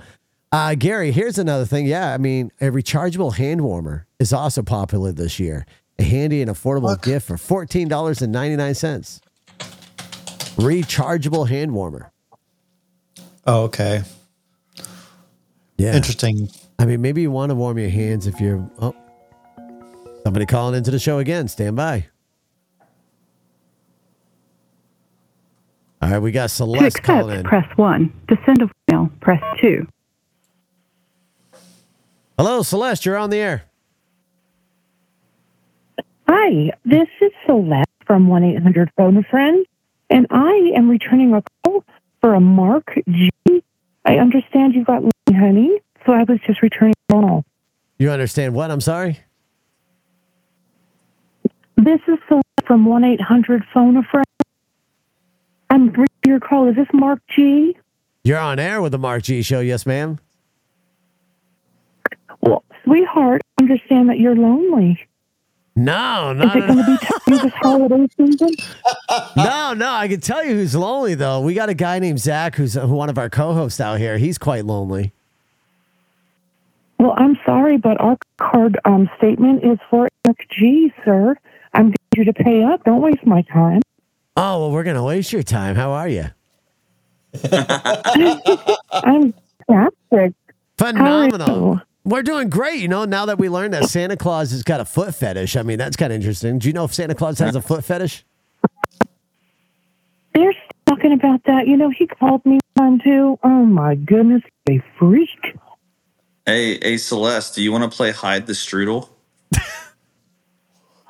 Uh, 0.52 0.76
Gary, 0.76 1.12
here's 1.12 1.39
another 1.39 1.66
thing. 1.66 1.88
Yeah, 1.88 2.14
I 2.14 2.18
mean, 2.18 2.52
a 2.62 2.66
rechargeable 2.66 3.34
hand 3.36 3.62
warmer 3.62 4.06
is 4.20 4.32
also 4.32 4.62
popular 4.62 5.12
this 5.12 5.39
year. 5.39 5.66
A 6.00 6.04
handy 6.04 6.43
and 6.43 6.52
affordable 6.52 7.02
gift 7.02 7.26
for 7.28 7.38
fourteen 7.38 7.88
dollars 7.88 8.22
and 8.22 8.32
ninety 8.32 8.56
nine 8.56 8.76
cents. 8.76 9.20
Rechargeable 10.56 11.50
hand 11.50 11.74
warmer. 11.74 12.12
Oh, 13.48 13.64
okay. 13.64 14.04
Yeah. 15.78 15.95
Interesting. 15.95 16.50
I 16.80 16.86
mean, 16.86 17.01
maybe 17.01 17.21
you 17.21 17.32
want 17.32 17.49
to 17.49 17.55
warm 17.55 17.78
your 17.78 17.89
hands 17.89 18.28
if 18.28 18.39
you're. 18.39 18.69
Oh, 18.80 18.95
somebody 20.23 20.45
calling 20.45 20.75
into 20.75 20.91
the 20.91 20.99
show 20.99 21.19
again. 21.19 21.47
Stand 21.47 21.75
by. 21.75 22.07
All 26.01 26.09
right, 26.11 26.19
we 26.19 26.32
got 26.32 26.43
To 26.43 26.49
Celeste 26.49 27.01
calling 27.01 27.39
in. 27.39 27.43
press 27.43 27.65
1. 27.75 28.13
To 28.30 28.38
send 28.45 28.61
a 28.61 28.69
mail, 28.91 29.09
press 29.19 29.41
2. 29.59 29.88
Hello, 32.38 32.61
Celeste. 32.61 33.05
You're 33.05 33.17
on 33.17 33.32
the 33.32 33.38
air. 33.38 33.63
Hi, 36.28 36.71
this 36.86 37.07
is 37.19 37.32
Celeste 37.47 37.88
from 38.05 38.28
1 38.28 38.43
800 38.43 38.91
Phone 38.95 39.17
a 39.17 39.23
Friend, 39.23 39.65
and 40.11 40.28
I 40.30 40.71
am 40.75 40.88
returning 40.89 41.34
a 41.34 41.41
call 41.63 41.84
for 42.21 42.36
a 42.36 42.39
Mark 42.39 42.93
G. 43.09 43.32
I 44.05 44.17
understand 44.17 44.75
you've 44.75 44.86
got 44.86 45.01
Lonely 45.01 45.39
Honey, 45.39 45.80
so 46.08 46.14
I 46.14 46.24
was 46.24 46.39
just 46.47 46.62
returning 46.64 46.95
call. 47.12 47.43
You 47.99 48.10
understand 48.10 48.55
what? 48.55 48.72
I'm 48.72 48.82
sorry. 48.82 49.20
This 51.76 51.99
is 52.08 52.18
from 52.66 52.86
1 52.86 53.03
800 53.03 53.64
Phone 53.74 53.97
a 53.97 54.03
Friend. 54.03 54.26
I'm 55.70 55.89
bringing 55.89 56.08
your 56.26 56.39
call. 56.39 56.68
Is 56.70 56.76
this 56.76 56.88
Mark 56.93 57.20
G? 57.28 57.78
You're 58.24 58.39
on 58.39 58.58
air 58.58 58.82
with 58.82 58.93
the 58.93 58.97
Mark 58.97 59.24
G 59.24 59.41
Show. 59.41 59.60
Yes, 59.60 59.86
ma'am. 59.86 60.18
Well, 62.41 62.64
sweetheart, 62.84 63.41
I 63.60 63.64
understand 63.64 64.10
that 64.10 64.20
you're 64.20 64.36
lonely. 64.36 65.05
No, 65.76 66.34
Is 66.36 66.55
it 66.55 66.68
going 66.68 66.78
to 66.78 66.86
be 66.86 66.97
tough 67.05 67.26
this 67.26 67.53
holiday 67.53 68.08
season? 68.18 68.49
no, 69.38 69.74
no. 69.74 69.91
I 69.91 70.08
can 70.08 70.20
tell 70.22 70.43
you 70.43 70.55
who's 70.55 70.76
lonely 70.76 71.14
though. 71.14 71.41
We 71.41 71.53
got 71.53 71.70
a 71.70 71.76
guy 71.76 71.99
named 71.99 72.20
Zach 72.20 72.55
who's 72.55 72.76
one 72.76 73.10
of 73.10 73.20
our 73.20 73.30
co-hosts 73.30 73.80
out 73.80 73.99
here. 73.99 74.18
He's 74.18 74.39
quite 74.39 74.66
lonely. 74.66 75.14
Well, 77.00 77.14
I'm 77.18 77.38
sorry, 77.45 77.78
but 77.78 78.00
our 78.02 78.18
card 78.38 78.80
um, 78.86 79.10
statement 79.18 79.64
is 79.64 79.78
for 79.89 80.10
Mark 80.26 80.38
G, 80.50 80.91
sir. 81.06 81.36
I'm 81.74 81.91
getting 81.91 82.26
you 82.26 82.26
to 82.26 82.34
pay 82.34 82.64
up. 82.64 82.84
Don't 82.86 83.02
waste 83.02 83.26
my 83.26 83.43
time. 83.43 83.82
Oh 84.36 84.60
well, 84.62 84.72
we're 84.72 84.84
gonna 84.84 85.04
waste 85.04 85.32
your 85.32 85.43
time. 85.43 85.76
How 85.76 85.91
are 85.91 86.08
you? 86.08 86.26
I'm 88.91 89.34
fantastic. 89.68 90.34
Phenomenal. 90.78 91.82
We're 92.04 92.24
doing 92.24 92.50
great. 92.50 92.80
You 92.80 92.88
know, 92.88 93.06
now 93.06 93.26
that 93.26 93.38
we 93.38 93.50
learned 93.50 93.74
that 93.74 93.89
Santa 93.89 94.16
Claus 94.16 94.52
has 94.52 94.64
got 94.64 94.80
a 94.80 94.86
foot 94.86 95.14
fetish. 95.14 95.56
I 95.56 95.64
mean, 95.64 95.78
that's 95.78 95.98
kind 95.98 96.14
of 96.14 96.16
interesting. 96.16 96.58
Do 96.60 96.68
you 96.68 96.74
know 96.74 96.86
if 96.86 96.93
Santa 96.93 97.16
Claus 97.16 97.38
has 97.39 97.56
a 97.56 97.62
foot 97.62 97.84
fetish? 97.84 98.24
They're 100.34 100.54
talking 100.86 101.14
about 101.14 101.43
that. 101.45 101.68
You 101.68 101.76
know, 101.78 101.89
he 101.89 102.08
called 102.08 102.45
me 102.45 102.60
one 102.76 103.02
too. 103.04 103.38
Oh 103.43 103.66
my 103.66 103.95
goodness, 103.95 104.43
a 104.70 104.82
freak. 104.98 105.58
Hey, 106.48 106.80
hey, 106.82 106.95
Celeste, 106.95 107.56
do 107.56 107.62
you 107.62 107.74
want 107.74 107.84
to 107.84 107.95
play 107.95 108.12
hide 108.12 108.48
the 108.48 108.54
strudel? 108.54 109.10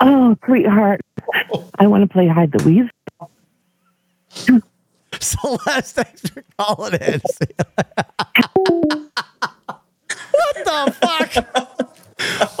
Oh, 0.00 0.36
sweetheart. 0.46 1.00
I 1.80 1.88
want 1.88 2.02
to 2.02 2.06
play 2.06 2.28
hide 2.28 2.52
the 2.52 2.62
weasel. 2.62 2.88
Celeste, 5.20 5.96
thanks 5.96 6.28
for 6.30 6.44
calling 6.56 6.94
in. 6.94 7.20
what 8.54 9.10
the 10.54 10.94
fuck? 11.00 11.44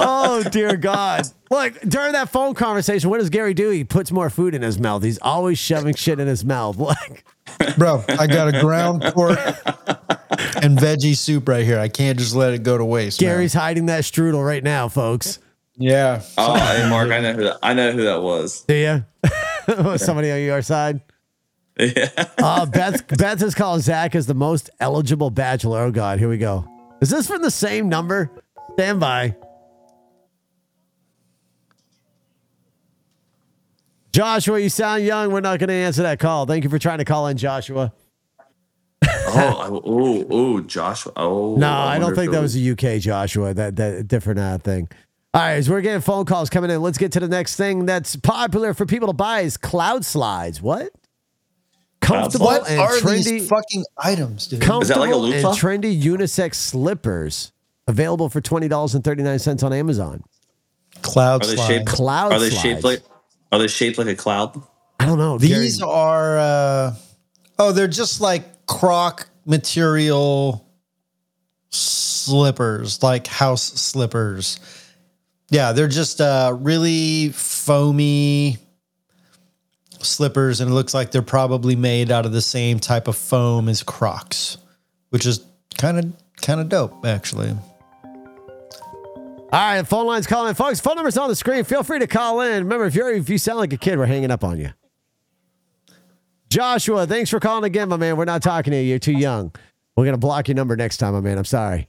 Oh 0.00 0.42
dear 0.50 0.76
God! 0.76 1.28
Look, 1.48 1.80
during 1.82 2.10
that 2.14 2.28
phone 2.28 2.54
conversation, 2.54 3.08
what 3.08 3.20
does 3.20 3.30
Gary 3.30 3.54
do? 3.54 3.70
He 3.70 3.84
puts 3.84 4.10
more 4.10 4.30
food 4.30 4.52
in 4.52 4.62
his 4.62 4.80
mouth. 4.80 5.04
He's 5.04 5.20
always 5.22 5.60
shoving 5.60 5.94
shit 5.94 6.18
in 6.18 6.26
his 6.26 6.44
mouth. 6.44 6.76
Like, 6.76 7.24
Bro, 7.76 8.02
I 8.08 8.26
got 8.26 8.52
a 8.52 8.60
ground 8.60 9.04
pork 9.14 9.38
and 10.62 10.78
veggie 10.78 11.16
soup 11.16 11.48
right 11.48 11.64
here. 11.64 11.78
I 11.78 11.88
can't 11.88 12.18
just 12.18 12.34
let 12.34 12.54
it 12.54 12.62
go 12.62 12.78
to 12.78 12.84
waste. 12.84 13.20
now. 13.20 13.28
Gary's 13.28 13.54
hiding 13.54 13.86
that 13.86 14.04
strudel 14.04 14.44
right 14.44 14.62
now, 14.62 14.88
folks. 14.88 15.38
Yeah. 15.76 16.22
Oh, 16.36 16.54
hey, 16.58 16.88
Mark, 16.90 17.10
I 17.10 17.20
know 17.20 17.32
who 17.34 17.44
that. 17.44 17.58
I 17.62 17.74
know 17.74 17.92
who 17.92 18.04
that 18.04 18.22
was. 18.22 18.62
Do 18.62 18.74
you? 18.74 19.96
Somebody 19.98 20.30
on 20.32 20.40
your 20.40 20.62
side? 20.62 21.00
Yeah. 21.78 22.08
Uh, 22.38 22.66
Beth 22.66 23.06
Beth 23.16 23.40
is 23.42 23.54
calling 23.54 23.80
Zach 23.80 24.16
as 24.16 24.26
the 24.26 24.34
most 24.34 24.70
eligible 24.80 25.30
bachelor. 25.30 25.82
Oh 25.82 25.92
God, 25.92 26.18
here 26.18 26.28
we 26.28 26.38
go. 26.38 26.66
Is 27.00 27.10
this 27.10 27.28
from 27.28 27.42
the 27.42 27.50
same 27.50 27.88
number? 27.88 28.30
Stand 28.72 28.98
by. 28.98 29.36
Joshua, 34.12 34.58
you 34.58 34.68
sound 34.68 35.04
young. 35.04 35.30
We're 35.32 35.40
not 35.40 35.60
going 35.60 35.68
to 35.68 35.74
answer 35.74 36.02
that 36.02 36.18
call. 36.18 36.46
Thank 36.46 36.64
you 36.64 36.70
for 36.70 36.78
trying 36.78 36.98
to 36.98 37.04
call 37.04 37.28
in, 37.28 37.36
Joshua. 37.36 37.92
Oh, 39.06 39.82
oh, 39.84 40.26
oh, 40.30 40.60
Joshua. 40.62 41.12
Oh, 41.16 41.56
No, 41.56 41.70
I, 41.70 41.98
don't 41.98 42.14
think 42.14 42.32
that 42.32 42.40
was 42.40 42.56
a 42.56 42.70
UK 42.72 43.00
Joshua. 43.00 43.54
That 43.54 43.76
that 43.76 44.08
different 44.08 44.40
uh, 44.40 44.58
thing. 44.58 44.88
All 45.34 45.42
right, 45.42 45.52
as 45.54 45.68
we're 45.68 45.82
getting 45.82 46.00
phone 46.00 46.24
calls 46.24 46.48
coming 46.50 46.70
in, 46.70 46.80
let's 46.80 46.98
get 46.98 47.12
to 47.12 47.20
the 47.20 47.28
next 47.28 47.56
thing 47.56 47.84
that's 47.86 48.16
popular 48.16 48.72
for 48.74 48.86
people 48.86 49.08
to 49.08 49.12
buy 49.12 49.40
is 49.40 49.56
cloud 49.56 50.04
slides. 50.04 50.62
What? 50.62 50.90
Comfortable 52.00 52.46
What 52.46 52.68
and 52.70 52.80
are 52.80 52.92
trendy. 52.92 53.24
these 53.24 53.48
fucking 53.48 53.84
items, 53.98 54.46
dude? 54.46 54.62
Is 54.62 54.88
that 54.88 54.98
like 54.98 55.10
a 55.10 55.16
and 55.16 55.44
trendy 55.58 56.00
unisex 56.00 56.54
slippers 56.54 57.52
available 57.86 58.28
for 58.28 58.40
twenty 58.40 58.68
dollars 58.68 58.94
and 58.94 59.04
thirty 59.04 59.22
nine 59.22 59.38
cents 59.38 59.62
on 59.62 59.72
Amazon. 59.72 60.22
Cloud 61.02 61.44
Are 61.44 61.46
they 61.46 61.54
slides. 61.56 61.68
shaped? 61.68 61.86
Cloud 61.88 62.32
Are 62.32 62.38
they 62.40 62.50
slides. 62.50 62.62
shaped 62.62 62.84
like? 62.84 63.02
Are 63.52 63.58
they 63.58 63.68
shaped 63.68 63.98
like 63.98 64.06
a 64.08 64.14
cloud? 64.16 64.60
I 65.00 65.06
don't 65.06 65.18
know. 65.18 65.38
These 65.38 65.78
Gary, 65.78 65.90
are 65.90 66.38
uh 66.38 66.94
oh, 67.58 67.72
they're 67.72 67.86
just 67.88 68.20
like 68.20 68.44
croc 68.68 69.28
material 69.44 70.68
slippers, 71.70 73.02
like 73.02 73.26
house 73.26 73.62
slippers. 73.62 74.60
Yeah, 75.50 75.72
they're 75.72 75.88
just 75.88 76.20
uh 76.20 76.54
really 76.60 77.30
foamy 77.30 78.58
slippers 80.00 80.60
and 80.60 80.70
it 80.70 80.74
looks 80.74 80.94
like 80.94 81.10
they're 81.10 81.22
probably 81.22 81.74
made 81.74 82.12
out 82.12 82.24
of 82.24 82.32
the 82.32 82.42
same 82.42 82.78
type 82.78 83.08
of 83.08 83.16
foam 83.16 83.68
as 83.68 83.82
Crocs, 83.82 84.58
which 85.10 85.26
is 85.26 85.44
kind 85.76 85.98
of 85.98 86.12
kind 86.42 86.60
of 86.60 86.68
dope 86.68 87.04
actually. 87.04 87.56
All 89.50 89.58
right, 89.58 89.86
phone 89.86 90.06
lines 90.06 90.26
calling 90.26 90.50
in, 90.50 90.54
folks. 90.54 90.78
Phone 90.78 90.96
numbers 90.96 91.16
on 91.16 91.30
the 91.30 91.36
screen. 91.36 91.64
Feel 91.64 91.82
free 91.82 92.00
to 92.00 92.06
call 92.06 92.42
in. 92.42 92.64
Remember, 92.64 92.84
if 92.84 92.94
you're 92.94 93.10
if 93.10 93.30
you 93.30 93.38
sound 93.38 93.58
like 93.58 93.72
a 93.72 93.78
kid, 93.78 93.98
we're 93.98 94.04
hanging 94.04 94.30
up 94.30 94.44
on 94.44 94.60
you. 94.60 94.70
Joshua, 96.48 97.06
thanks 97.06 97.30
for 97.30 97.40
calling 97.40 97.64
again, 97.64 97.88
my 97.88 97.96
man. 97.96 98.16
We're 98.16 98.24
not 98.24 98.42
talking 98.42 98.70
to 98.70 98.76
you. 98.76 98.84
You're 98.84 98.98
too 98.98 99.12
young. 99.12 99.52
We're 99.96 100.04
gonna 100.04 100.16
block 100.16 100.48
your 100.48 100.54
number 100.54 100.76
next 100.76 100.98
time, 100.98 101.14
my 101.14 101.20
man. 101.20 101.38
I'm 101.38 101.44
sorry. 101.44 101.88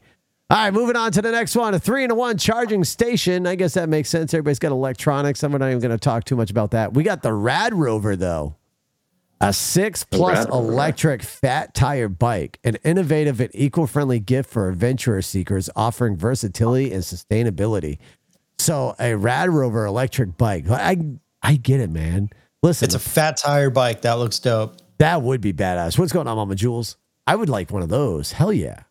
All 0.51 0.57
right, 0.57 0.73
moving 0.73 0.95
on 0.95 1.11
to 1.11 1.21
the 1.21 1.31
next 1.31 1.55
one. 1.55 1.75
A 1.75 1.79
three 1.79 2.01
and 2.01 2.11
a 2.11 2.15
one 2.15 2.35
charging 2.35 2.83
station. 2.83 3.45
I 3.45 3.53
guess 3.53 3.75
that 3.75 3.87
makes 3.87 4.09
sense. 4.09 4.33
Everybody's 4.33 4.57
got 4.57 4.71
electronics. 4.71 5.43
I'm 5.43 5.51
not 5.51 5.61
even 5.61 5.77
going 5.77 5.91
to 5.91 5.99
talk 5.99 6.23
too 6.23 6.35
much 6.35 6.49
about 6.49 6.71
that. 6.71 6.95
We 6.95 7.03
got 7.03 7.21
the 7.21 7.29
RadRover, 7.29 8.17
though. 8.17 8.55
A 9.41 9.53
six 9.53 10.03
plus 10.03 10.47
electric 10.47 11.21
fat 11.21 11.75
tire 11.75 12.09
bike, 12.09 12.59
an 12.63 12.77
innovative 12.83 13.39
and 13.39 13.51
eco 13.53 13.85
friendly 13.85 14.19
gift 14.19 14.49
for 14.49 14.67
adventurer 14.69 15.21
seekers 15.21 15.69
offering 15.75 16.17
versatility 16.17 16.91
and 16.91 17.03
sustainability. 17.03 17.99
So, 18.57 18.95
a 18.99 19.11
RadRover 19.11 19.87
electric 19.87 20.35
bike. 20.35 20.67
I, 20.67 20.97
I 21.43 21.57
get 21.57 21.79
it, 21.79 21.91
man. 21.91 22.31
Listen, 22.61 22.85
It's 22.85 22.95
a 22.95 22.99
fat 22.99 23.37
tire 23.37 23.69
bike. 23.69 24.01
That 24.01 24.13
looks 24.19 24.39
dope. 24.39 24.75
that 24.97 25.21
would 25.21 25.39
be 25.41 25.53
badass. 25.53 25.97
What's 25.97 26.11
going 26.11 26.27
on, 26.27 26.35
Mama 26.35 26.55
Jules? 26.55 26.97
I 27.25 27.35
would 27.35 27.47
like 27.49 27.71
one 27.71 27.81
of 27.83 27.89
those. 27.89 28.31
Hell 28.33 28.51
yeah. 28.51 28.81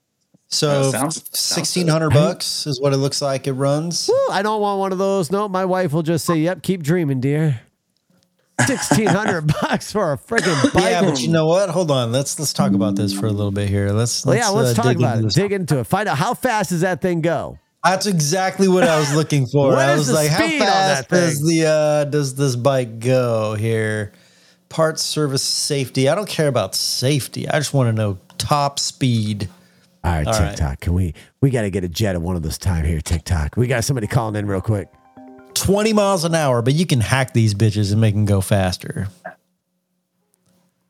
So 0.51 0.91
That 0.91 0.99
sounds- 1.01 1.15
sounds 1.17 1.39
sixteen 1.39 1.89
hundred 1.89 2.11
bucks 2.15 2.67
is 2.67 2.81
what 2.81 2.95
it 2.95 2.97
looks 2.97 3.21
like. 3.21 3.47
It 3.47 3.53
runs. 3.53 4.09
Woo, 4.09 4.33
I 4.33 4.41
don't 4.43 4.63
want 4.63 4.79
one 4.79 4.93
of 4.93 4.99
those. 4.99 5.31
No, 5.31 5.47
my 5.49 5.67
wife 5.67 5.93
will 5.93 6.03
just 6.03 6.25
say, 6.25 6.37
"Yep, 6.39 6.63
keep 6.63 6.83
dreaming, 6.83 7.21
dear." 7.21 7.61
Sixteen 8.67 9.09
hundred 9.09 9.47
bucks 9.61 9.93
for 9.93 10.13
a 10.13 10.17
freaking 10.17 10.73
bike. 10.73 10.83
Yeah, 10.85 11.03
but 11.03 11.21
you 11.21 11.29
know 11.29 11.47
what? 11.47 11.69
Hold 11.69 11.91
on. 11.91 12.13
Let's 12.13 12.39
let's 12.39 12.55
talk 12.55 12.73
about 12.73 12.97
this 12.97 13.13
for 13.13 13.27
a 13.27 13.31
little 13.31 13.53
bit 13.53 13.69
here. 13.69 13.91
Let's, 13.91 14.25
Well, 14.25 14.35
yeah, 14.37 14.49
let's 14.49 14.71
uh, 14.79 14.83
talk 14.83 14.93
dig 14.93 14.97
about 14.99 15.19
it. 15.19 15.23
this. 15.25 15.35
Dig 15.35 15.53
into 15.53 15.79
it. 15.81 15.85
Find 15.85 16.09
out 16.09 16.17
how 16.17 16.33
fast 16.33 16.71
does 16.71 16.81
that 16.81 17.03
thing 17.03 17.21
go? 17.21 17.59
That's 17.85 18.07
exactly 18.07 18.69
what 18.69 18.85
I 18.85 18.99
was 18.99 19.15
looking 19.15 19.47
for. 19.53 19.75
I 19.77 19.95
was 19.95 20.13
like, 20.13 20.31
how 20.31 20.49
fast 20.49 21.09
does 21.09 21.41
the 21.41 21.67
uh, 21.67 22.05
does 22.05 22.35
this 22.35 22.57
bike 22.57 22.99
go 23.01 23.55
here? 23.55 24.13
Parts, 24.69 25.03
service, 25.03 25.43
safety. 25.43 26.09
I 26.09 26.15
don't 26.15 26.29
care 26.29 26.49
about 26.49 26.75
safety. 26.75 27.49
I 27.49 27.59
just 27.59 27.73
want 27.73 27.89
to 27.89 27.93
know 27.93 28.19
top 28.37 28.79
speed. 28.79 29.49
All 30.05 30.13
right, 30.13 30.27
All 30.27 30.33
right. 30.33 30.51
TikTok. 30.51 30.81
Can 30.81 30.93
we 30.95 31.15
we 31.41 31.51
got 31.51 31.63
to 31.63 31.71
get 31.71 31.85
a 31.85 31.89
jet 31.89 32.15
at 32.15 32.23
one 32.23 32.37
of 32.37 32.43
those 32.43 32.59
time 32.59 32.85
here, 32.85 33.01
TikTok. 33.01 33.57
We 33.57 33.67
got 33.67 33.85
somebody 33.85 34.07
calling 34.07 34.37
in 34.37 34.47
real 34.47 34.61
quick. 34.61 34.89
20 35.55 35.93
miles 35.93 36.25
an 36.25 36.35
hour, 36.35 36.63
but 36.63 36.75
you 36.75 36.87
can 36.87 37.01
hack 37.01 37.33
these 37.33 37.55
bitches 37.55 37.91
and 37.91 38.01
make 38.01 38.15
them 38.15 38.25
go 38.25 38.41
faster. 38.41 39.09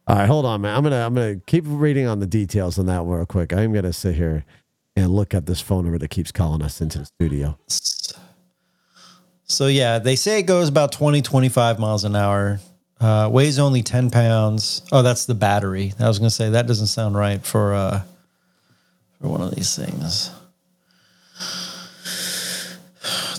All 0.07 0.17
right, 0.17 0.27
hold 0.27 0.45
on, 0.45 0.63
man. 0.63 0.75
I'm 0.75 0.83
gonna 0.83 1.05
I'm 1.07 1.15
gonna 1.15 1.37
keep 1.47 1.65
reading 1.67 2.07
on 2.07 2.19
the 2.19 2.27
details 2.27 2.79
on 2.79 2.87
that 2.87 3.03
real 3.03 3.27
quick. 3.27 3.53
I'm 3.53 3.73
gonna 3.73 3.93
sit 3.93 4.15
here 4.15 4.45
and 4.99 5.15
look 5.15 5.35
up 5.35 5.47
this 5.47 5.61
phone 5.61 5.85
number 5.85 5.99
that 5.99 6.09
keeps 6.09 6.33
calling 6.33 6.63
us 6.63 6.81
into 6.81 6.99
the 6.99 7.05
studio. 7.07 7.59
So 9.45 9.67
yeah, 9.67 9.99
they 9.99 10.17
say 10.17 10.39
it 10.41 10.43
goes 10.43 10.69
about 10.69 10.93
20, 10.93 11.23
25 11.23 11.79
miles 11.79 12.05
an 12.05 12.15
hour. 12.15 12.61
Uh, 13.01 13.29
weighs 13.33 13.59
only 13.59 13.83
10 13.83 14.11
pounds. 14.11 14.83
Oh, 14.93 15.03
that's 15.03 15.25
the 15.27 15.35
battery. 15.35 15.95
I 15.99 16.09
was 16.09 16.19
gonna 16.19 16.31
say 16.31 16.51
that 16.51 16.67
doesn't 16.67 16.89
sound 16.89 17.17
right 17.17 17.45
for 17.45 17.75
uh 17.75 18.03
for 19.21 19.29
one 19.29 19.41
of 19.41 19.55
these 19.55 19.75
things. 19.77 20.31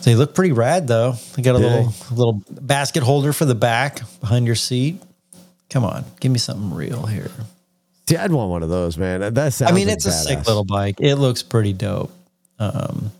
They 0.04 0.16
look 0.16 0.34
pretty 0.34 0.54
rad 0.54 0.88
though. 0.88 1.16
They 1.36 1.42
got 1.42 1.56
a 1.56 1.60
little 1.60 1.94
little 2.12 2.42
basket 2.50 3.04
holder 3.04 3.34
for 3.34 3.46
the 3.46 3.56
back 3.56 4.00
behind 4.22 4.46
your 4.46 4.56
seat. 4.56 5.02
Come 5.70 5.84
on, 5.84 6.06
give 6.20 6.32
me 6.32 6.40
something 6.40 6.74
real 6.74 7.06
here. 7.06 7.30
See, 8.10 8.18
I'd 8.18 8.32
want 8.32 8.50
one 8.50 8.64
of 8.64 8.70
those, 8.70 8.98
man. 8.98 9.36
That 9.36 9.54
sounds. 9.54 9.72
I 9.72 9.76
mean, 9.76 9.88
like 9.88 9.98
it's 9.98 10.08
a 10.08 10.12
sick 10.12 10.40
little 10.48 10.66
bike. 10.66 10.96
It 11.00 11.18
looks 11.18 11.44
pretty 11.44 11.74
dope. 11.74 12.12
Um, 12.58 13.12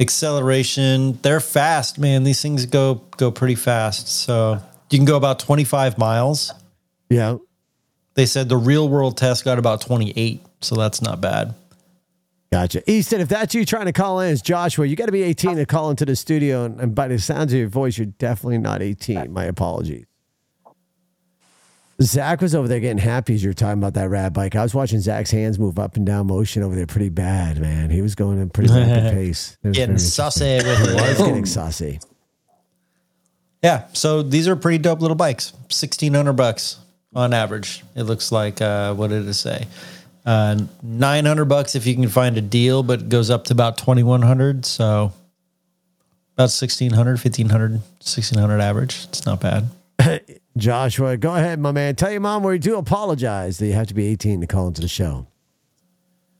acceleration, 0.00 1.18
they're 1.20 1.40
fast, 1.40 1.98
man. 1.98 2.24
These 2.24 2.40
things 2.40 2.64
go 2.64 3.02
go 3.18 3.30
pretty 3.30 3.54
fast. 3.54 4.08
So 4.08 4.62
you 4.90 4.98
can 4.98 5.04
go 5.04 5.18
about 5.18 5.40
25 5.40 5.98
miles. 5.98 6.54
Yeah. 7.10 7.36
They 8.14 8.24
said 8.24 8.48
the 8.48 8.56
real 8.56 8.88
world 8.88 9.18
test 9.18 9.44
got 9.44 9.58
about 9.58 9.82
28, 9.82 10.40
so 10.62 10.74
that's 10.74 11.02
not 11.02 11.20
bad. 11.20 11.54
Gotcha. 12.50 12.90
Easton, 12.90 13.20
if 13.20 13.28
that's 13.28 13.54
you 13.54 13.66
trying 13.66 13.86
to 13.86 13.92
call 13.92 14.20
in, 14.20 14.32
it's 14.32 14.40
Joshua. 14.40 14.86
You 14.86 14.96
got 14.96 15.06
to 15.06 15.12
be 15.12 15.22
18 15.22 15.56
to 15.56 15.66
call 15.66 15.90
into 15.90 16.06
the 16.06 16.16
studio. 16.16 16.64
And, 16.64 16.80
and 16.80 16.94
by 16.94 17.08
the 17.08 17.18
sounds 17.18 17.52
of 17.52 17.58
your 17.58 17.68
voice, 17.68 17.98
you're 17.98 18.06
definitely 18.06 18.56
not 18.56 18.80
18. 18.80 19.30
My 19.30 19.44
apologies. 19.44 20.06
Zach 22.00 22.40
was 22.40 22.54
over 22.54 22.68
there 22.68 22.78
getting 22.78 22.98
happy 22.98 23.34
as 23.34 23.42
you 23.42 23.50
were 23.50 23.54
talking 23.54 23.78
about 23.78 23.94
that 23.94 24.08
rad 24.08 24.32
bike. 24.32 24.54
I 24.54 24.62
was 24.62 24.72
watching 24.74 25.00
Zach's 25.00 25.32
hands 25.32 25.58
move 25.58 25.78
up 25.80 25.96
and 25.96 26.06
down 26.06 26.28
motion 26.28 26.62
over 26.62 26.76
there 26.76 26.86
pretty 26.86 27.08
bad, 27.08 27.60
man. 27.60 27.90
He 27.90 28.02
was 28.02 28.14
going 28.14 28.40
in 28.40 28.50
pretty 28.50 28.72
rapid 28.72 29.12
pace. 29.14 29.56
It 29.64 29.68
was 29.68 29.76
Getting 29.76 29.98
saucy 29.98 30.44
interesting. 30.44 30.94
with 30.94 31.04
He 31.04 31.08
was 31.10 31.20
it. 31.20 31.24
getting 31.26 31.46
saucy. 31.46 31.98
Yeah, 33.64 33.88
so 33.92 34.22
these 34.22 34.46
are 34.46 34.54
pretty 34.54 34.78
dope 34.78 35.00
little 35.00 35.16
bikes. 35.16 35.52
1600 35.52 36.34
bucks 36.34 36.76
on 37.14 37.34
average. 37.34 37.82
It 37.96 38.04
looks 38.04 38.30
like 38.30 38.62
uh, 38.62 38.94
what 38.94 39.10
did 39.10 39.26
it 39.26 39.34
say? 39.34 39.66
Uh, 40.24 40.60
900 40.82 41.46
bucks 41.46 41.74
if 41.74 41.84
you 41.84 41.94
can 41.96 42.08
find 42.08 42.36
a 42.38 42.40
deal, 42.42 42.84
but 42.84 43.00
it 43.00 43.08
goes 43.08 43.30
up 43.30 43.44
to 43.46 43.52
about 43.54 43.76
2100, 43.78 44.64
so 44.64 45.12
about 46.34 46.50
1600, 46.52 46.94
1500, 47.18 47.72
1600 47.72 48.60
average. 48.60 49.04
It's 49.08 49.26
not 49.26 49.40
bad. 49.40 49.68
Joshua, 50.58 51.16
go 51.16 51.34
ahead, 51.34 51.58
my 51.58 51.72
man. 51.72 51.94
Tell 51.94 52.10
your 52.10 52.20
mom 52.20 52.42
we 52.42 52.58
do 52.58 52.76
apologize 52.76 53.58
that 53.58 53.66
you 53.66 53.72
have 53.72 53.86
to 53.88 53.94
be 53.94 54.06
18 54.06 54.40
to 54.40 54.46
call 54.46 54.68
into 54.68 54.80
the 54.80 54.88
show. 54.88 55.26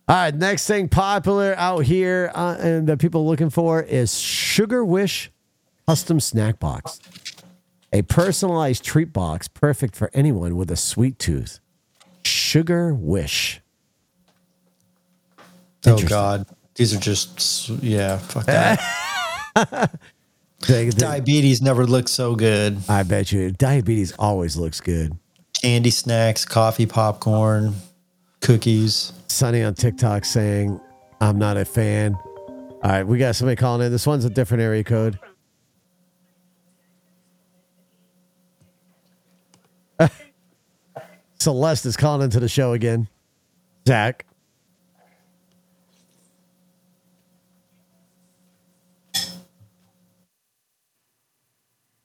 All 0.08 0.16
right, 0.16 0.34
next 0.34 0.66
thing 0.66 0.88
popular 0.88 1.54
out 1.58 1.80
here 1.80 2.30
uh, 2.34 2.56
and 2.58 2.86
that 2.88 2.98
people 2.98 3.22
are 3.22 3.24
looking 3.24 3.50
for 3.50 3.82
is 3.82 4.10
Sugarwish 4.12 5.28
Custom 5.86 6.18
Snack 6.20 6.58
Box. 6.58 7.00
A 7.92 8.02
personalized 8.02 8.84
treat 8.84 9.12
box 9.12 9.48
perfect 9.48 9.96
for 9.96 10.10
anyone 10.14 10.56
with 10.56 10.70
a 10.70 10.76
sweet 10.76 11.18
tooth. 11.18 11.60
Sugarwish. 12.22 13.60
Oh 15.86 16.02
God, 16.06 16.46
these 16.74 16.94
are 16.94 17.00
just 17.00 17.68
yeah, 17.68 18.18
fuck 18.18 18.46
that. 18.46 18.80
They- 20.66 20.86
they- 20.86 20.90
Diabetes 20.90 21.62
never 21.62 21.86
looked 21.86 22.08
so 22.08 22.34
good. 22.34 22.78
I 22.88 23.02
bet 23.04 23.30
you 23.32 23.52
diabetes 23.52 24.12
always 24.18 24.56
looks 24.56 24.80
good. 24.80 25.16
Candy 25.62 25.90
snacks, 25.90 26.44
coffee, 26.44 26.86
popcorn, 26.86 27.74
cookies. 28.40 29.12
Sunny 29.28 29.62
on 29.62 29.74
TikTok 29.74 30.24
saying, 30.24 30.80
I'm 31.20 31.38
not 31.38 31.56
a 31.56 31.64
fan. 31.64 32.14
All 32.14 32.80
right, 32.84 33.04
we 33.06 33.18
got 33.18 33.34
somebody 33.36 33.56
calling 33.56 33.84
in. 33.86 33.92
This 33.92 34.06
one's 34.06 34.24
a 34.24 34.30
different 34.30 34.62
area 34.62 34.84
code. 34.84 35.18
Celeste 41.38 41.86
is 41.86 41.96
calling 41.96 42.22
into 42.22 42.40
the 42.40 42.48
show 42.48 42.72
again. 42.72 43.08
Zach. 43.86 44.24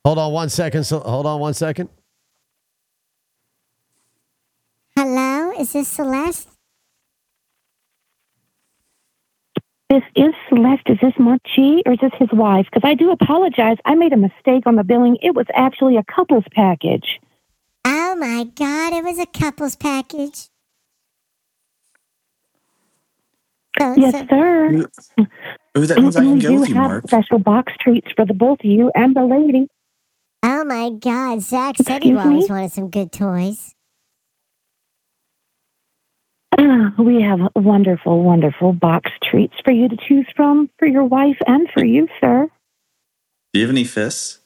Hold 0.04 0.18
on 0.18 0.32
one 0.32 0.48
second. 0.50 0.84
So 0.84 1.00
hold 1.00 1.26
on 1.26 1.40
one 1.40 1.54
second. 1.54 1.88
Hello, 4.96 5.52
is 5.58 5.72
this 5.72 5.88
Celeste? 5.88 6.48
This 9.90 10.02
is 10.16 10.34
Celeste. 10.48 10.82
Is 10.90 10.98
this 11.00 11.12
Mark 11.18 11.40
G 11.54 11.82
or 11.86 11.92
is 11.92 11.98
this 12.00 12.12
his 12.18 12.28
wife? 12.32 12.66
Because 12.72 12.86
I 12.88 12.94
do 12.94 13.10
apologize. 13.10 13.76
I 13.84 13.94
made 13.94 14.12
a 14.12 14.16
mistake 14.16 14.66
on 14.66 14.76
the 14.76 14.84
billing. 14.84 15.16
It 15.22 15.34
was 15.34 15.46
actually 15.54 15.96
a 15.96 16.04
couple's 16.04 16.44
package. 16.52 17.20
Oh 17.84 18.16
my 18.16 18.44
god, 18.44 18.92
it 18.92 19.04
was 19.04 19.18
a 19.18 19.26
couple's 19.26 19.76
package. 19.76 20.48
Oh, 23.80 23.94
so, 23.94 24.00
Yes, 24.00 24.12
so- 24.12 24.26
sir. 24.28 24.88
Ooh, 25.76 25.86
that 25.86 25.98
means 26.00 26.16
I 26.16 26.20
And 26.22 26.28
can 26.28 26.34
we 26.34 26.40
go 26.40 26.48
do 26.48 26.60
with 26.60 26.68
you, 26.68 26.74
have 26.76 26.90
Mark. 26.90 27.06
special 27.08 27.38
box 27.38 27.72
treats 27.80 28.10
for 28.12 28.24
the 28.24 28.34
both 28.34 28.60
of 28.60 28.66
you 28.66 28.92
and 28.94 29.14
the 29.16 29.24
lady. 29.24 29.68
Oh 30.44 30.64
my 30.64 30.90
god, 30.90 31.42
Zach 31.42 31.76
said 31.78 32.04
he 32.04 32.14
always 32.14 32.48
me? 32.48 32.54
wanted 32.54 32.72
some 32.72 32.90
good 32.90 33.10
toys. 33.10 33.74
Uh, 36.56 36.90
we 36.98 37.20
have 37.22 37.40
wonderful, 37.56 38.22
wonderful 38.22 38.72
box 38.72 39.10
treats 39.24 39.54
for 39.64 39.72
you 39.72 39.88
to 39.88 39.96
choose 39.96 40.26
from 40.36 40.70
for 40.78 40.86
your 40.86 41.04
wife 41.04 41.38
and 41.46 41.68
for 41.72 41.84
you, 41.84 42.06
sir. 42.20 42.48
Do 43.52 43.60
you 43.60 43.66
have 43.66 43.74
any 43.74 43.84
fists? 43.84 44.38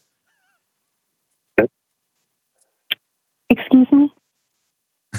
Excuse 3.51 3.91
me? 3.93 4.13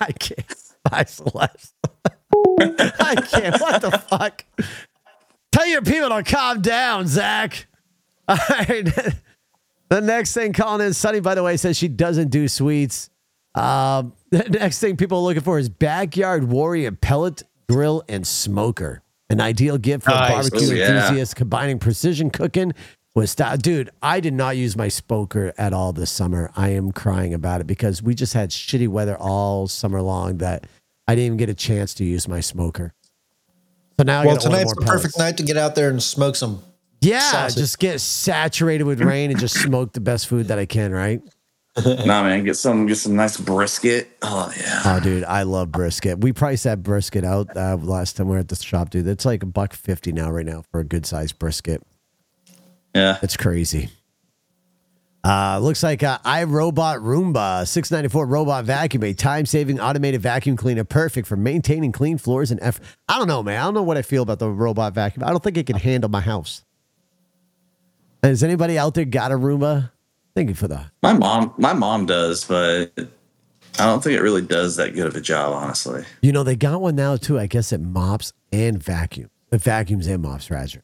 I 0.00 0.12
can't. 0.12 0.54
Bye, 0.90 1.04
Celeste. 1.04 1.74
I 2.60 3.14
can't. 3.16 3.60
What 3.60 3.82
the 3.82 3.90
fuck? 3.92 4.44
Tell 5.52 5.66
your 5.66 5.82
people 5.82 6.10
to 6.10 6.22
calm 6.22 6.60
down, 6.62 7.06
Zach. 7.06 7.66
All 8.28 8.36
right. 8.50 8.88
The 9.88 10.00
next 10.00 10.34
thing 10.34 10.52
calling 10.52 10.84
in, 10.86 10.92
Sunny, 10.94 11.20
by 11.20 11.34
the 11.34 11.42
way, 11.42 11.56
says 11.56 11.76
she 11.76 11.88
doesn't 11.88 12.28
do 12.30 12.48
sweets. 12.48 13.08
Um, 13.54 14.12
the 14.30 14.42
next 14.50 14.80
thing 14.80 14.96
people 14.96 15.18
are 15.18 15.22
looking 15.22 15.42
for 15.42 15.58
is 15.58 15.68
backyard 15.68 16.44
warrior 16.44 16.92
pellet 16.92 17.42
grill 17.68 18.02
and 18.08 18.26
smoker. 18.26 19.02
An 19.28 19.40
ideal 19.40 19.76
gift 19.78 20.04
for 20.04 20.10
Nice. 20.10 20.30
barbecue 20.50 20.68
Oh, 20.70 20.74
yeah. 20.74 20.96
enthusiasts 21.02 21.34
combining 21.34 21.78
precision 21.78 22.30
cooking 22.30 22.72
with 23.14 23.28
style. 23.30 23.56
Dude, 23.56 23.90
I 24.02 24.20
did 24.20 24.34
not 24.34 24.56
use 24.56 24.76
my 24.76 24.88
smoker 24.88 25.52
at 25.58 25.72
all 25.72 25.92
this 25.92 26.10
summer. 26.10 26.50
I 26.56 26.68
am 26.70 26.92
crying 26.92 27.34
about 27.34 27.60
it 27.60 27.66
because 27.66 28.02
we 28.02 28.14
just 28.14 28.34
had 28.34 28.50
shitty 28.50 28.86
weather 28.88 29.16
all 29.16 29.66
summer 29.66 30.00
long 30.02 30.38
that 30.38 30.66
I 31.08 31.14
didn't 31.14 31.26
even 31.26 31.36
get 31.38 31.48
a 31.48 31.54
chance 31.54 31.92
to 31.94 32.04
use 32.04 32.28
my 32.28 32.40
smoker. 32.40 32.92
So 33.98 34.04
now 34.04 34.24
well, 34.24 34.36
gotta 34.36 34.48
tonight's 34.48 34.74
more 34.76 34.84
the 34.84 34.86
perfect 34.92 35.18
night 35.18 35.36
to 35.38 35.42
get 35.42 35.56
out 35.56 35.74
there 35.74 35.88
and 35.90 36.02
smoke 36.02 36.36
some. 36.36 36.62
Yeah, 37.00 37.20
sausage. 37.20 37.58
just 37.58 37.78
get 37.78 38.00
saturated 38.00 38.84
with 38.84 39.00
rain 39.00 39.30
and 39.30 39.38
just 39.38 39.54
smoke 39.62 39.92
the 39.92 40.00
best 40.00 40.26
food 40.26 40.48
that 40.48 40.58
I 40.58 40.66
can, 40.66 40.92
right? 40.92 41.20
nah, 41.86 42.22
man. 42.22 42.42
Get 42.44 42.56
some, 42.56 42.86
get 42.86 42.96
some 42.96 43.16
nice 43.16 43.36
brisket. 43.36 44.16
Oh 44.22 44.50
yeah. 44.58 44.82
Oh, 44.84 45.00
dude, 45.00 45.24
I 45.24 45.42
love 45.42 45.70
brisket. 45.70 46.20
We 46.20 46.32
priced 46.32 46.64
that 46.64 46.82
brisket 46.82 47.24
out 47.24 47.54
uh, 47.56 47.76
last 47.76 48.16
time 48.16 48.28
we 48.28 48.32
were 48.32 48.38
at 48.38 48.48
the 48.48 48.56
shop, 48.56 48.90
dude. 48.90 49.06
It's 49.06 49.26
like 49.26 49.42
a 49.42 49.46
buck 49.46 49.74
fifty 49.74 50.12
now, 50.12 50.30
right 50.30 50.46
now, 50.46 50.62
for 50.70 50.80
a 50.80 50.84
good 50.84 51.04
sized 51.04 51.38
brisket. 51.38 51.82
Yeah. 52.94 53.18
It's 53.22 53.36
crazy. 53.36 53.90
Uh, 55.22 55.58
looks 55.58 55.82
like 55.82 56.04
uh, 56.04 56.18
iRobot 56.20 57.00
Roomba 57.00 57.66
694 57.66 58.26
robot 58.26 58.64
vacuum, 58.64 59.02
a 59.02 59.12
time 59.12 59.44
saving 59.44 59.80
automated 59.80 60.22
vacuum 60.22 60.56
cleaner, 60.56 60.84
perfect 60.84 61.26
for 61.26 61.36
maintaining 61.36 61.90
clean 61.90 62.16
floors 62.16 62.52
and 62.52 62.60
effort. 62.62 62.84
I 63.08 63.18
don't 63.18 63.26
know, 63.26 63.42
man. 63.42 63.60
I 63.60 63.64
don't 63.64 63.74
know 63.74 63.82
what 63.82 63.96
I 63.96 64.02
feel 64.02 64.22
about 64.22 64.38
the 64.38 64.48
robot 64.48 64.94
vacuum. 64.94 65.24
I 65.24 65.30
don't 65.30 65.42
think 65.42 65.56
it 65.56 65.66
can 65.66 65.76
handle 65.76 66.08
my 66.08 66.20
house. 66.20 66.64
Has 68.22 68.42
anybody 68.42 68.78
out 68.78 68.94
there 68.94 69.04
got 69.04 69.32
a 69.32 69.36
Roomba? 69.36 69.90
Thank 70.34 70.48
you 70.48 70.54
for 70.54 70.68
that. 70.68 70.90
My 71.02 71.12
mom, 71.12 71.54
my 71.56 71.72
mom 71.72 72.06
does, 72.06 72.44
but 72.44 72.92
I 73.78 73.84
don't 73.86 74.02
think 74.02 74.18
it 74.18 74.22
really 74.22 74.42
does 74.42 74.76
that 74.76 74.94
good 74.94 75.06
of 75.06 75.16
a 75.16 75.20
job, 75.20 75.52
honestly. 75.52 76.04
You 76.22 76.32
know, 76.32 76.42
they 76.42 76.56
got 76.56 76.80
one 76.80 76.96
now 76.96 77.16
too. 77.16 77.38
I 77.38 77.46
guess 77.46 77.72
it 77.72 77.80
mops 77.80 78.32
and 78.52 78.82
vacuum. 78.82 79.30
It 79.52 79.60
vacuums 79.60 80.06
and 80.06 80.22
mops, 80.22 80.50
Roger. 80.50 80.82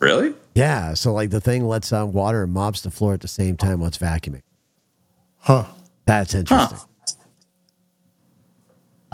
Really? 0.00 0.34
Yeah. 0.54 0.94
So 0.94 1.12
like 1.12 1.30
the 1.30 1.40
thing 1.40 1.66
lets 1.66 1.92
out 1.92 2.08
water 2.08 2.42
and 2.42 2.52
mops 2.52 2.80
the 2.82 2.90
floor 2.90 3.14
at 3.14 3.20
the 3.20 3.28
same 3.28 3.56
time 3.56 3.80
while 3.80 3.88
it's 3.88 3.98
vacuuming. 3.98 4.42
Huh. 5.38 5.66
That's 6.06 6.34
interesting. 6.34 6.78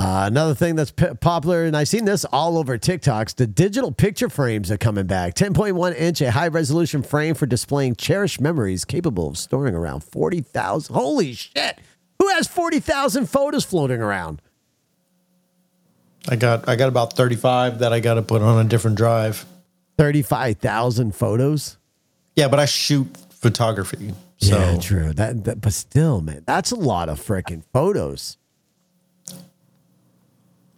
Uh, 0.01 0.25
another 0.25 0.55
thing 0.55 0.77
that's 0.77 0.93
p- 0.93 1.13
popular, 1.21 1.65
and 1.65 1.77
I've 1.77 1.87
seen 1.87 2.07
this 2.07 2.25
all 2.25 2.57
over 2.57 2.79
TikToks, 2.79 3.35
the 3.37 3.47
digital 3.47 3.93
picture 3.93 4.31
frames 4.31 4.71
are 4.71 4.79
coming 4.79 5.07
back. 5.07 5.35
10.1 5.35 5.95
inch, 5.95 6.23
a 6.23 6.31
high 6.31 6.49
resolution 6.49 7.03
frame 7.03 7.35
for 7.35 7.45
displaying 7.45 7.97
cherished 7.97 8.41
memories 8.41 8.87
capable 8.87 9.29
of 9.29 9.37
storing 9.37 9.75
around 9.75 10.03
40,000. 10.03 10.95
Holy 10.95 11.35
shit. 11.35 11.81
Who 12.19 12.29
has 12.29 12.49
40,000 12.49 13.27
photos 13.29 13.67
floating 13.67 14.01
around? 14.01 14.41
I 16.31 16.37
got 16.37 16.67
I 16.67 16.77
got 16.77 16.89
about 16.89 17.13
35 17.13 17.81
that 17.81 17.93
I 17.93 18.01
got 18.01 18.15
to 18.15 18.23
put 18.23 18.41
on 18.41 18.65
a 18.65 18.67
different 18.67 18.97
drive. 18.97 19.45
35,000 19.99 21.15
photos? 21.15 21.77
Yeah, 22.37 22.49
but 22.49 22.59
I 22.59 22.65
shoot 22.65 23.07
photography. 23.29 24.15
So 24.39 24.57
yeah, 24.57 24.79
true. 24.79 25.13
That, 25.13 25.45
that, 25.45 25.61
but 25.61 25.75
still, 25.75 26.23
man, 26.23 26.45
that's 26.47 26.71
a 26.71 26.77
lot 26.77 27.11
of 27.11 27.21
freaking 27.21 27.65
photos. 27.75 28.39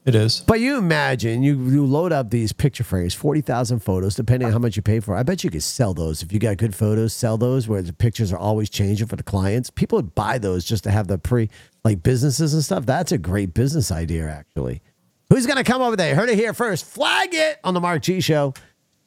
It 0.05 0.15
is. 0.15 0.41
But 0.41 0.61
you 0.61 0.77
imagine 0.77 1.43
you 1.43 1.57
you 1.71 1.87
load 1.87 2.13
up 2.13 2.31
these 2.31 2.53
picture 2.53 2.85
frames, 2.85 3.15
forty 3.15 3.41
thousand 3.41 3.81
photos, 3.81 4.15
depending 4.15 4.47
on 4.47 4.53
how 4.53 4.59
much 4.59 4.77
you 4.77 4.83
pay 4.83 5.01
for. 5.01 5.15
I 5.15 5.23
bet 5.23 5.45
you 5.45 5.51
could 5.51 5.63
sell 5.63 5.95
those 5.95 6.23
if 6.23 6.33
you 6.33 6.39
got 6.39 6.57
good 6.57 6.75
photos. 6.75 7.13
Sell 7.13 7.39
those 7.39 7.69
where 7.69 7.83
the 7.83 7.93
pictures 7.93 8.33
are 8.33 8.39
always 8.39 8.69
changing 8.69 9.07
for 9.07 9.17
the 9.17 9.23
clients. 9.23 9.71
People 9.71 9.97
would 9.97 10.15
buy 10.15 10.39
those 10.39 10.65
just 10.65 10.85
to 10.85 10.91
have 10.91 11.09
the 11.09 11.19
pre 11.19 11.49
like 11.85 12.03
businesses 12.03 12.55
and 12.55 12.65
stuff. 12.65 12.85
That's 12.87 13.13
a 13.13 13.19
great 13.19 13.55
business 13.55 13.91
idea, 13.93 14.29
actually. 14.29 14.83
Who's 15.31 15.47
gonna 15.47 15.65
come 15.65 15.81
over 15.81 15.97
there? 15.97 16.15
Heard 16.15 16.29
it 16.29 16.39
here 16.39 16.53
first. 16.53 16.85
Flag 16.85 17.31
it 17.33 17.59
on 17.65 17.75
the 17.75 17.81
Mark 17.81 18.03
G 18.03 18.21
Show. 18.21 18.55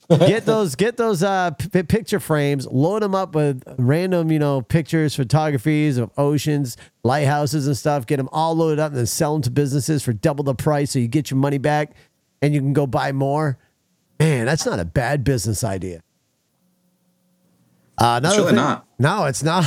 Get 0.10 0.46
those, 0.46 0.76
get 0.76 0.98
those 0.98 1.24
uh, 1.24 1.52
p- 1.52 1.82
picture 1.84 2.20
frames. 2.20 2.68
Load 2.68 3.02
them 3.02 3.16
up 3.16 3.34
with 3.34 3.64
random, 3.78 4.32
you 4.32 4.38
know, 4.40 4.62
pictures, 4.62 5.16
photographies 5.16 5.98
of 5.98 6.12
oceans, 6.18 6.78
lighthouses, 7.04 7.66
and 7.66 7.76
stuff. 7.76 8.06
Get 8.06 8.18
them 8.18 8.30
all 8.32 8.56
loaded 8.56 8.80
up 8.80 8.90
and 8.92 8.98
then 9.00 9.06
sell 9.08 9.34
them 9.34 9.42
to 9.44 9.50
businesses 9.52 10.04
for 10.04 10.14
double 10.14 10.44
the 10.44 10.54
price, 10.54 10.92
so 10.92 11.00
you 11.00 11.08
get 11.08 11.32
your 11.32 11.40
money 11.40 11.58
back, 11.58 11.96
and 12.42 12.54
you 12.54 12.60
can 12.62 12.74
go 12.74 12.86
buy 12.86 13.12
more. 13.12 13.58
Man, 14.20 14.46
that's 14.46 14.66
not 14.66 14.80
a 14.80 14.86
bad 14.86 15.24
business 15.24 15.64
idea. 15.64 16.02
Uh, 17.98 18.16
another 18.18 18.36
really 18.38 18.48
thing- 18.50 18.56
not. 18.58 18.86
No, 19.00 19.26
it's 19.26 19.42
not, 19.44 19.66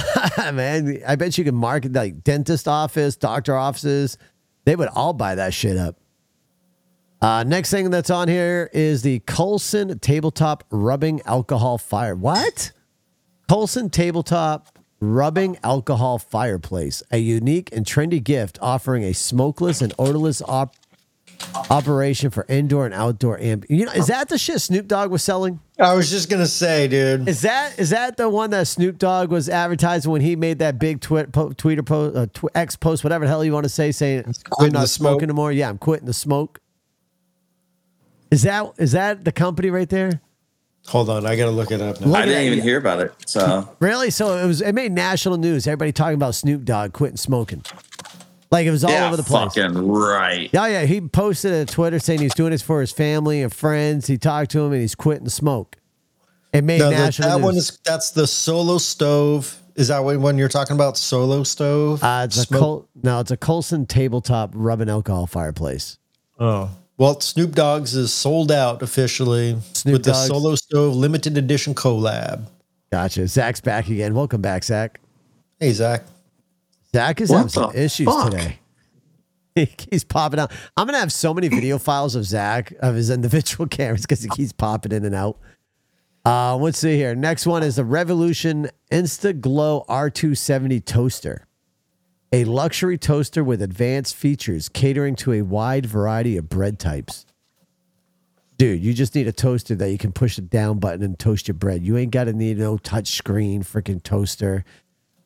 man. 0.55 1.03
I 1.07 1.17
bet 1.17 1.37
you 1.37 1.45
can 1.45 1.55
market 1.55 1.93
like 1.93 2.23
dentist 2.25 2.69
office, 2.69 3.17
doctor 3.17 3.57
offices. 3.57 4.19
They 4.65 4.77
would 4.77 4.89
all 4.89 5.13
buy 5.15 5.35
that 5.35 5.53
shit 5.55 5.77
up. 5.77 5.97
Uh, 7.21 7.43
next 7.45 7.71
thing 7.71 7.91
that's 7.91 8.11
on 8.11 8.29
here 8.29 8.71
is 8.73 9.03
the 9.03 9.19
Colsen 9.21 9.99
tabletop 9.99 10.65
rubbing 10.71 11.21
alcohol 11.23 11.77
fire. 11.79 12.15
What? 12.15 12.71
Colsen 13.49 13.91
tabletop 13.91 14.79
rubbing 15.01 15.59
alcohol 15.65 16.19
fireplace, 16.19 17.03
a 17.11 17.19
unique 17.19 17.71
and 17.73 17.85
trendy 17.85 18.23
gift 18.23 18.59
offering 18.63 19.03
a 19.03 19.13
smokeless 19.13 19.81
and 19.83 19.93
odorless 19.99 20.43
op- 20.43 20.75
operation 21.71 22.31
for 22.31 22.45
indoor 22.49 22.85
and 22.85 22.95
outdoor 22.95 23.39
amp. 23.41 23.65
You 23.69 23.87
know, 23.87 23.93
is 23.93 24.09
that 24.09 24.29
the 24.29 24.39
shit 24.39 24.61
Snoop 24.61 24.87
Dogg 24.87 25.11
was 25.11 25.23
selling? 25.23 25.61
I 25.79 25.95
was 25.95 26.11
just 26.11 26.29
gonna 26.29 26.47
say, 26.47 26.89
dude. 26.89 27.29
Is 27.29 27.43
that 27.43 27.79
is 27.79 27.91
that 27.91 28.17
the 28.17 28.29
one 28.29 28.51
that 28.51 28.67
Snoop 28.67 28.99
Dogg 28.99 29.31
was 29.31 29.49
advertising 29.49 30.11
when 30.11 30.21
he 30.21 30.35
made 30.37 30.59
that 30.59 30.79
big 30.79 31.01
twit, 31.01 31.33
po, 31.33 31.51
tweeter 31.51 31.87
post, 31.87 32.17
uh, 32.17 32.27
tw- 32.27 32.51
X 32.57 32.77
post, 32.77 33.05
whatever 33.05 33.25
the 33.25 33.29
hell 33.29 33.45
you 33.45 33.53
want 33.53 33.65
to 33.65 33.69
say, 33.69 33.93
saying 33.93 34.25
I'm 34.27 34.71
not 34.71 34.83
the 34.83 34.87
smoke." 34.89 35.11
smoking 35.11 35.23
anymore? 35.31 35.53
Yeah, 35.53 35.69
I'm 35.69 35.79
quitting 35.79 36.07
the 36.07 36.13
smoke. 36.13 36.61
Is 38.31 38.43
that 38.43 38.73
is 38.79 38.93
that 38.93 39.25
the 39.25 39.33
company 39.33 39.71
right 39.71 39.89
there? 39.89 40.21
Hold 40.89 41.11
on, 41.11 41.27
I 41.27 41.37
gotta 41.37 41.51
look 41.51 41.71
it 41.71 41.81
up 41.83 42.01
now. 42.01 42.07
Look 42.09 42.17
I 42.17 42.25
didn't 42.27 42.35
that. 42.45 42.53
even 42.53 42.61
hear 42.63 42.79
about 42.79 43.01
it. 43.01 43.13
So 43.27 43.69
Really? 43.81 44.11
So 44.11 44.39
it 44.39 44.47
was. 44.47 44.61
It 44.63 44.73
made 44.75 44.93
national 44.93 45.37
news. 45.37 45.67
Everybody 45.67 45.93
talking 45.93 46.15
about 46.15 46.35
Snoop 46.35 46.65
Dogg 46.65 46.93
quitting 46.93 47.17
smoking. 47.19 47.63
Like 48.51 48.67
it 48.67 48.71
was 48.71 48.85
all 48.85 48.91
yeah, 48.91 49.07
over 49.09 49.17
the 49.19 49.23
place. 49.23 49.55
fucking 49.55 49.87
right. 49.87 50.49
Yeah, 50.53 50.67
yeah. 50.69 50.85
He 50.87 51.03
posted 51.03 51.53
a 51.53 51.65
Twitter 51.67 51.99
saying 51.99 52.21
he's 52.21 52.35
doing 52.35 52.51
this 52.53 52.63
for 52.63 52.81
his 52.81 52.91
family 52.93 53.43
and 53.43 53.53
friends. 53.53 54.07
He 54.07 54.17
talked 54.17 54.51
to 54.53 54.61
him 54.61 54.73
and 54.73 54.81
he's 54.81 54.95
quitting 54.95 55.25
the 55.25 55.31
smoke. 55.31 55.77
It 56.55 56.65
made 56.65 56.79
No, 56.79 56.89
the- 56.89 56.97
national 56.97 57.29
that 57.29 57.37
news. 57.37 57.45
one 57.45 57.57
is 57.57 57.79
that's 57.85 58.11
the 58.13 58.27
solo 58.27 58.79
stove. 58.79 59.61
Is 59.75 59.89
that 59.89 60.03
what 60.03 60.19
one 60.19 60.39
you're 60.39 60.49
talking 60.49 60.75
about? 60.75 60.97
Solo 60.97 61.43
stove? 61.43 62.03
uh, 62.03 62.23
it's 62.25 62.39
a 62.39 62.43
Smoke- 62.47 62.61
Col- 62.61 62.89
no, 63.03 63.21
it's 63.21 63.31
a 63.31 63.37
Colsen 63.37 63.85
tabletop 63.85 64.51
rubbing 64.55 64.89
alcohol 64.89 65.27
fireplace. 65.27 65.99
Oh. 66.41 66.71
Well, 66.99 67.21
Snoop 67.21 67.53
Dogg's 67.53 67.95
is 67.95 68.13
sold 68.13 68.51
out 68.51 68.83
officially 68.83 69.57
Snoop 69.73 69.93
with 69.93 70.05
the 70.05 70.15
Solo 70.15 70.57
Stove 70.57 70.97
limited 70.97 71.39
edition 71.39 71.73
collab. 71.73 72.49
Gotcha. 72.91 73.29
Zach's 73.29 73.61
back 73.61 73.89
again. 73.89 74.15
Welcome 74.15 74.43
back, 74.43 74.65
Zach. 74.65 74.99
Hey, 75.61 75.71
Zach. 75.73 76.03
Zach 76.93 77.21
is 77.21 77.31
What 77.31 77.37
having 77.37 77.51
some 77.51 77.75
issues 77.77 78.07
fuck? 78.09 78.31
today. 78.33 78.59
He's 79.91 80.03
popping 80.03 80.41
out. 80.41 80.51
I'm 80.77 80.87
gonna 80.87 80.99
have 80.99 81.13
so 81.13 81.33
many 81.33 81.47
video 81.49 81.79
files 81.79 82.17
of 82.17 82.25
Zach 82.25 82.73
of 82.81 82.97
his 82.97 83.11
individual 83.11 83.67
cameras 83.71 84.03
because 84.03 84.23
he 84.23 84.29
keeps 84.31 84.53
popping 84.53 84.91
in 84.93 85.05
and 85.05 85.15
out. 85.15 85.39
Uh, 86.27 86.57
let's 86.57 86.79
see 86.79 86.97
here. 86.97 87.15
Next 87.15 87.47
one 87.47 87.63
is 87.63 87.77
the 87.77 87.85
Revolution 87.85 88.71
InstaGLO 88.91 89.87
R270 89.87 90.85
toaster, 90.85 91.47
a 92.33 92.45
luxury 92.45 92.99
toaster 92.99 93.43
with 93.43 93.63
advanced 93.63 94.15
features 94.15 94.69
catering 94.69 95.17
to 95.17 95.33
a 95.33 95.43
wide 95.43 95.87
variety 95.87 96.37
of 96.37 96.49
bread 96.49 96.79
types. 96.79 97.25
Dude, 98.59 98.83
you 98.83 98.93
just 98.93 99.15
need 99.15 99.29
a 99.29 99.33
toaster 99.33 99.77
that 99.77 99.91
you 99.91 99.99
can 99.99 100.13
push 100.13 100.37
the 100.37 100.43
down 100.43 100.79
button 100.79 101.03
and 101.03 101.19
toast 101.19 101.47
your 101.47 101.55
bread. 101.55 101.83
You 101.83 101.97
ain't 101.97 102.11
got 102.11 102.25
to 102.25 102.33
need 102.33 102.59
no 102.59 102.77
touch 102.77 103.13
screen 103.13 103.63
freaking 103.63 104.03
toaster 104.03 104.65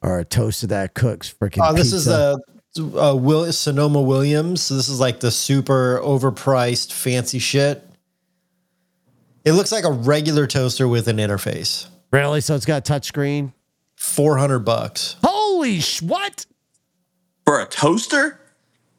or 0.02 0.18
a 0.18 0.24
toaster 0.24 0.66
that 0.66 0.94
cooks 0.94 1.32
freaking. 1.32 1.66
Oh, 1.66 1.72
this 1.72 1.94
is 1.94 2.08
a, 2.08 2.38
a 2.94 3.16
Will 3.16 3.50
Sonoma 3.52 4.02
Williams. 4.02 4.62
So 4.62 4.74
this 4.74 4.88
is 4.88 5.00
like 5.00 5.20
the 5.20 5.30
super 5.30 5.98
overpriced 6.04 6.92
fancy 6.92 7.38
shit. 7.38 7.82
It 9.44 9.52
looks 9.52 9.72
like 9.72 9.84
a 9.84 9.90
regular 9.90 10.46
toaster 10.46 10.86
with 10.86 11.08
an 11.08 11.16
interface. 11.16 11.88
really 12.12 12.40
so 12.42 12.54
it's 12.54 12.66
got 12.66 12.78
a 12.78 12.80
touch 12.82 13.06
screen. 13.06 13.54
Four 13.96 14.36
hundred 14.36 14.60
bucks. 14.60 15.16
Holy 15.24 15.80
sh! 15.80 16.02
What? 16.02 16.44
For 17.46 17.60
a 17.60 17.66
toaster? 17.66 18.40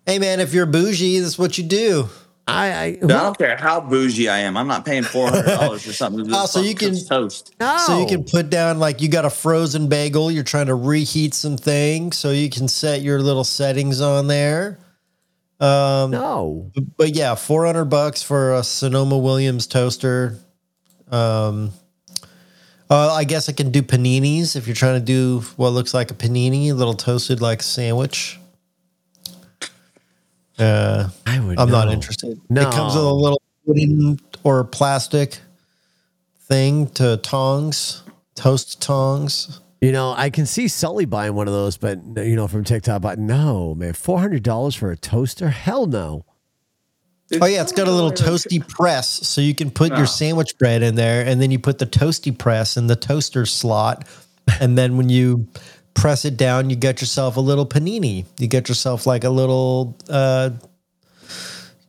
Hey 0.06 0.20
man, 0.20 0.40
if 0.40 0.54
you're 0.54 0.66
bougie, 0.66 1.20
that's 1.20 1.38
what 1.40 1.58
you 1.58 1.64
do. 1.64 2.10
I 2.46 2.74
I, 2.74 2.92
Dude, 2.96 3.10
I 3.12 3.22
don't 3.24 3.38
care 3.38 3.56
how 3.56 3.80
bougie 3.80 4.28
I 4.28 4.40
am. 4.40 4.58
I'm 4.58 4.68
not 4.68 4.84
paying 4.86 5.04
four 5.04 5.30
hundred 5.30 5.46
dollars 5.46 5.84
for 5.86 5.94
something. 5.94 6.26
To 6.28 6.32
Oh, 6.36 6.46
so 6.46 6.60
you 6.60 6.76
can- 6.76 6.98
toast. 7.06 7.56
no. 7.60 7.78
So 7.88 8.00
you 8.02 8.06
can 8.06 8.26
put 8.26 8.50
down 8.50 8.80
like 8.80 9.02
you 9.02 9.08
got 9.08 9.24
a 9.24 9.30
frozen 9.30 9.88
bagel, 9.88 10.30
you're 10.30 10.44
trying 10.44 10.66
to 10.68 10.76
reheat 10.76 11.34
some 11.34 11.56
things, 11.56 12.18
so 12.18 12.32
you 12.32 12.50
can 12.50 12.68
set 12.68 13.02
your 13.02 13.22
little 13.22 13.46
settings 13.46 14.02
on 14.02 14.28
there. 14.28 14.78
Um, 15.62 16.12
no. 16.12 16.72
but 16.98 17.16
yeah, 17.16 17.36
four 17.36 17.66
hundred 17.66 17.86
bucks 17.86 18.22
for 18.22 18.56
a 18.56 18.64
Sonoma 18.64 19.18
Williams 19.18 19.66
toaster. 19.66 20.38
Um, 21.10 21.72
uh, 22.94 23.12
I 23.12 23.24
guess 23.24 23.50
I 23.50 23.54
can 23.54 23.72
do 23.72 23.82
paninis 23.82 24.56
if 24.56 24.68
you're 24.68 24.76
trying 24.76 25.00
to 25.00 25.06
do 25.06 25.40
what 25.56 25.70
looks 25.70 25.96
like 25.96 26.12
a 26.12 26.14
panini, 26.14 26.70
a 26.70 26.74
little 26.74 26.94
toasted 26.94 27.42
like 27.42 27.64
sandwich. 27.64 28.40
Uh, 30.60 31.10
I 31.26 31.40
would. 31.40 31.58
I'm 31.58 31.72
not 31.72 31.92
interested. 31.92 32.40
No. 32.52 32.62
It 32.62 32.72
comes 32.72 32.94
with 32.94 33.04
a 33.04 33.12
little 33.12 33.42
wooden 33.66 34.20
or 34.44 34.64
plastic 34.64 35.40
thing 36.42 36.86
to 36.92 37.18
tongs, 37.18 38.04
toast 38.36 38.80
tongs. 38.80 39.60
You 39.82 39.92
know, 39.92 40.14
I 40.16 40.30
can 40.30 40.46
see 40.46 40.68
Sully 40.68 41.06
buying 41.06 41.34
one 41.34 41.48
of 41.48 41.54
those, 41.54 41.78
but 41.78 41.98
you 42.18 42.36
know, 42.36 42.48
from 42.48 42.64
TikTok, 42.64 43.02
but 43.02 43.18
no, 43.18 43.74
man, 43.74 43.94
four 43.94 44.20
hundred 44.20 44.44
dollars 44.44 44.76
for 44.76 44.92
a 44.92 44.98
toaster? 44.98 45.50
Hell 45.50 45.88
no. 45.88 46.26
Oh 47.42 47.46
yeah, 47.46 47.62
it's 47.62 47.72
got 47.72 47.88
a 47.88 47.92
little 47.92 48.12
toasty 48.12 48.66
press, 48.68 49.08
so 49.28 49.42
you 49.42 49.56
can 49.56 49.72
put 49.72 49.92
Ah. 49.92 49.98
your 49.98 50.06
sandwich 50.08 50.58
bread 50.58 50.84
in 50.84 50.96
there, 50.96 51.26
and 51.26 51.42
then 51.42 51.52
you 51.52 51.58
put 51.60 51.80
the 51.80 51.86
toasty 51.88 52.38
press 52.38 52.78
in 52.78 52.88
the 52.88 52.96
toaster 52.96 53.46
slot, 53.46 54.06
and 54.60 54.78
then 54.78 54.98
when 54.98 55.10
you 55.10 55.48
press 55.96 56.26
it 56.26 56.38
down, 56.38 56.70
you 56.70 56.76
get 56.76 57.02
yourself 57.02 57.38
a 57.38 57.40
little 57.42 57.66
panini. 57.66 58.26
You 58.38 58.48
get 58.48 58.68
yourself 58.70 59.08
like 59.08 59.24
a 59.24 59.30
little, 59.30 59.98
uh, 60.10 60.52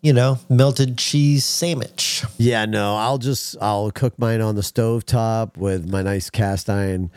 you 0.03 0.13
know, 0.13 0.39
melted 0.49 0.99
cheese 0.99 1.45
sandwich. 1.45 2.23
Yeah, 2.39 2.65
no, 2.67 2.97
I'll 2.97 3.19
just 3.19 3.57
I'll 3.61 3.91
cook 3.91 4.19
mine 4.19 4.41
on 4.41 4.55
the 4.55 4.63
stove 4.63 5.05
top 5.05 5.57
with 5.59 5.89
my 5.91 6.03
nice 6.03 6.31
cast 6.31 6.71
iron 6.71 7.11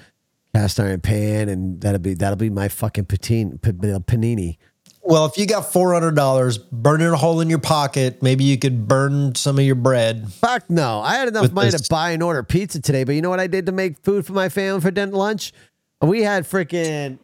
cast 0.56 0.80
iron 0.80 1.02
pan, 1.02 1.50
and 1.50 1.80
that'll 1.82 2.00
be 2.00 2.14
that'll 2.14 2.36
be 2.36 2.50
my 2.50 2.68
fucking 2.68 3.06
patine, 3.06 3.60
panini. 3.60 4.58
Well, 5.10 5.26
if 5.26 5.38
you 5.38 5.48
got 5.48 5.72
four 5.72 5.94
hundred 5.94 6.16
dollars, 6.16 6.58
burning 6.58 7.08
a 7.08 7.16
hole 7.16 7.40
in 7.40 7.50
your 7.50 7.60
pocket. 7.60 8.22
Maybe 8.22 8.44
you 8.44 8.58
could 8.58 8.90
burn 8.90 9.36
some 9.36 9.58
of 9.58 9.64
your 9.64 9.76
bread. 9.76 10.32
Fuck 10.34 10.70
no. 10.70 11.00
I 11.00 11.16
had 11.16 11.30
enough 11.30 11.50
money 11.54 11.72
this- 11.72 11.82
to 11.84 11.90
buy 11.90 12.12
and 12.12 12.22
order 12.22 12.44
pizza 12.44 12.82
today, 12.82 13.06
but 13.06 13.16
you 13.16 13.22
know 13.22 13.30
what 13.30 13.40
I 13.40 13.48
did 13.48 13.68
to 13.68 13.72
make 13.72 13.98
food 14.00 14.26
for 14.26 14.34
my 14.34 14.50
family 14.50 14.82
for 14.82 14.92
dinner 14.92 15.14
lunch? 15.14 15.54
We 16.02 16.24
had 16.24 16.44
freaking 16.44 17.20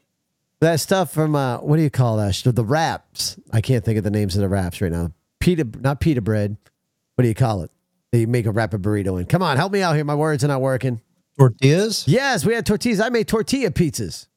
that 0.62 0.80
stuff 0.80 1.12
from 1.12 1.36
uh 1.36 1.58
what 1.58 1.76
do 1.76 1.84
you 1.84 1.90
call 1.90 2.16
that? 2.18 2.42
The 2.46 2.64
wraps. 2.64 3.38
I 3.52 3.60
can't 3.60 3.84
think 3.84 3.98
of 3.98 4.06
the 4.06 4.12
names 4.12 4.36
of 4.36 4.42
the 4.42 4.48
wraps 4.50 4.80
right 4.80 4.92
now. 4.92 5.12
Pita 5.42 5.68
not 5.82 6.00
pita 6.00 6.22
bread. 6.22 6.56
What 7.16 7.24
do 7.24 7.28
you 7.28 7.36
call 7.36 7.64
it? 7.64 7.72
That 8.14 8.20
you 8.20 8.28
make 8.28 8.46
a 8.46 8.52
wrap 8.52 8.74
a 8.74 8.78
burrito 8.80 9.20
in. 9.20 9.26
Come 9.26 9.44
on, 9.44 9.58
help 9.58 9.74
me 9.74 9.82
out 9.82 9.96
here. 9.96 10.06
My 10.06 10.16
words 10.16 10.42
are 10.44 10.48
not 10.48 10.62
working. 10.62 11.02
Tortillas? 11.38 12.08
Yes, 12.08 12.46
we 12.46 12.54
had 12.54 12.66
tortillas. 12.66 13.02
I 13.02 13.10
made 13.10 13.28
tortilla 13.28 13.72
pizzas. 13.72 14.28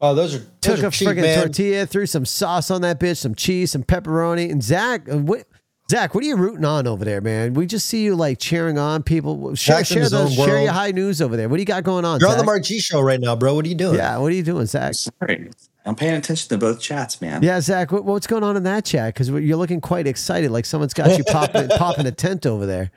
Oh, 0.00 0.14
those 0.14 0.34
are 0.34 0.38
those 0.38 0.48
Took 0.60 0.84
are 0.84 0.86
a 0.88 0.90
cheap, 0.90 1.08
friggin' 1.08 1.22
man. 1.22 1.38
tortilla, 1.38 1.86
threw 1.86 2.06
some 2.06 2.24
sauce 2.24 2.70
on 2.70 2.82
that 2.82 3.00
bitch, 3.00 3.16
some 3.16 3.34
cheese, 3.34 3.70
some 3.70 3.82
pepperoni. 3.82 4.50
And 4.50 4.62
Zach, 4.62 5.08
uh, 5.10 5.18
what, 5.18 5.46
Zach, 5.90 6.14
what 6.14 6.22
are 6.22 6.26
you 6.26 6.36
rooting 6.36 6.64
on 6.64 6.86
over 6.86 7.04
there, 7.04 7.20
man? 7.20 7.54
We 7.54 7.66
just 7.66 7.86
see 7.86 8.02
you 8.04 8.14
like 8.14 8.38
cheering 8.38 8.78
on 8.78 9.02
people. 9.02 9.54
Share, 9.54 9.76
Zach's 9.76 9.90
in 9.90 9.94
share, 9.94 10.02
his 10.02 10.10
those, 10.10 10.38
own 10.38 10.46
share 10.46 10.60
your 10.62 10.72
high 10.72 10.90
news 10.90 11.22
over 11.22 11.36
there. 11.36 11.48
What 11.48 11.56
do 11.56 11.62
you 11.62 11.66
got 11.66 11.84
going 11.84 12.04
on? 12.04 12.20
You're 12.20 12.28
on 12.28 12.34
the 12.34 12.40
Zach? 12.40 12.46
Mark 12.46 12.64
show 12.64 13.00
right 13.00 13.20
now, 13.20 13.36
bro. 13.36 13.54
What 13.54 13.64
are 13.64 13.68
you 13.68 13.74
doing? 13.74 13.96
Yeah, 13.96 14.18
what 14.18 14.32
are 14.32 14.34
you 14.34 14.42
doing, 14.42 14.66
Zach? 14.66 14.94
Sorry. 14.94 15.50
I'm 15.86 15.94
paying 15.94 16.14
attention 16.14 16.48
to 16.48 16.58
both 16.58 16.80
chats, 16.80 17.20
man. 17.20 17.42
Yeah, 17.44 17.60
Zach, 17.60 17.92
what, 17.92 18.04
what's 18.04 18.26
going 18.26 18.42
on 18.42 18.56
in 18.56 18.64
that 18.64 18.84
chat? 18.84 19.14
Because 19.14 19.28
you're 19.28 19.56
looking 19.56 19.80
quite 19.80 20.08
excited, 20.08 20.50
like 20.50 20.66
someone's 20.66 20.92
got 20.92 21.16
you 21.16 21.22
popping, 21.22 21.68
popping 21.78 22.06
a 22.06 22.12
tent 22.12 22.44
over 22.44 22.66
there. 22.66 22.90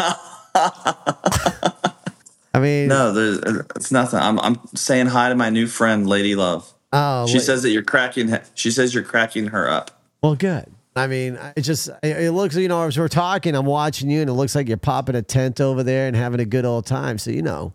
I 2.58 2.60
mean, 2.60 2.88
No, 2.88 3.12
there's 3.12 3.38
it's 3.76 3.92
nothing. 3.92 4.18
I'm 4.18 4.40
I'm 4.40 4.58
saying 4.74 5.06
hi 5.06 5.28
to 5.28 5.34
my 5.36 5.48
new 5.48 5.66
friend, 5.68 6.08
Lady 6.08 6.34
Love. 6.34 6.72
oh, 6.92 7.26
She 7.28 7.34
wait. 7.34 7.42
says 7.44 7.62
that 7.62 7.70
you're 7.70 7.82
cracking. 7.84 8.36
She 8.54 8.70
says 8.72 8.92
you're 8.92 9.04
cracking 9.04 9.46
her 9.48 9.68
up. 9.70 10.02
well, 10.22 10.34
good. 10.34 10.66
I 10.96 11.06
mean, 11.06 11.38
it 11.56 11.62
just 11.62 11.88
it, 12.02 12.16
it 12.16 12.32
looks, 12.32 12.56
you 12.56 12.66
know, 12.66 12.82
as 12.82 12.98
we're 12.98 13.06
talking, 13.06 13.54
I'm 13.54 13.66
watching 13.66 14.10
you, 14.10 14.20
and 14.20 14.28
it 14.28 14.32
looks 14.32 14.56
like 14.56 14.66
you're 14.66 14.76
popping 14.76 15.14
a 15.14 15.22
tent 15.22 15.60
over 15.60 15.84
there 15.84 16.08
and 16.08 16.16
having 16.16 16.40
a 16.40 16.44
good 16.44 16.64
old 16.64 16.86
time. 16.86 17.18
So 17.18 17.30
you 17.30 17.42
know, 17.42 17.72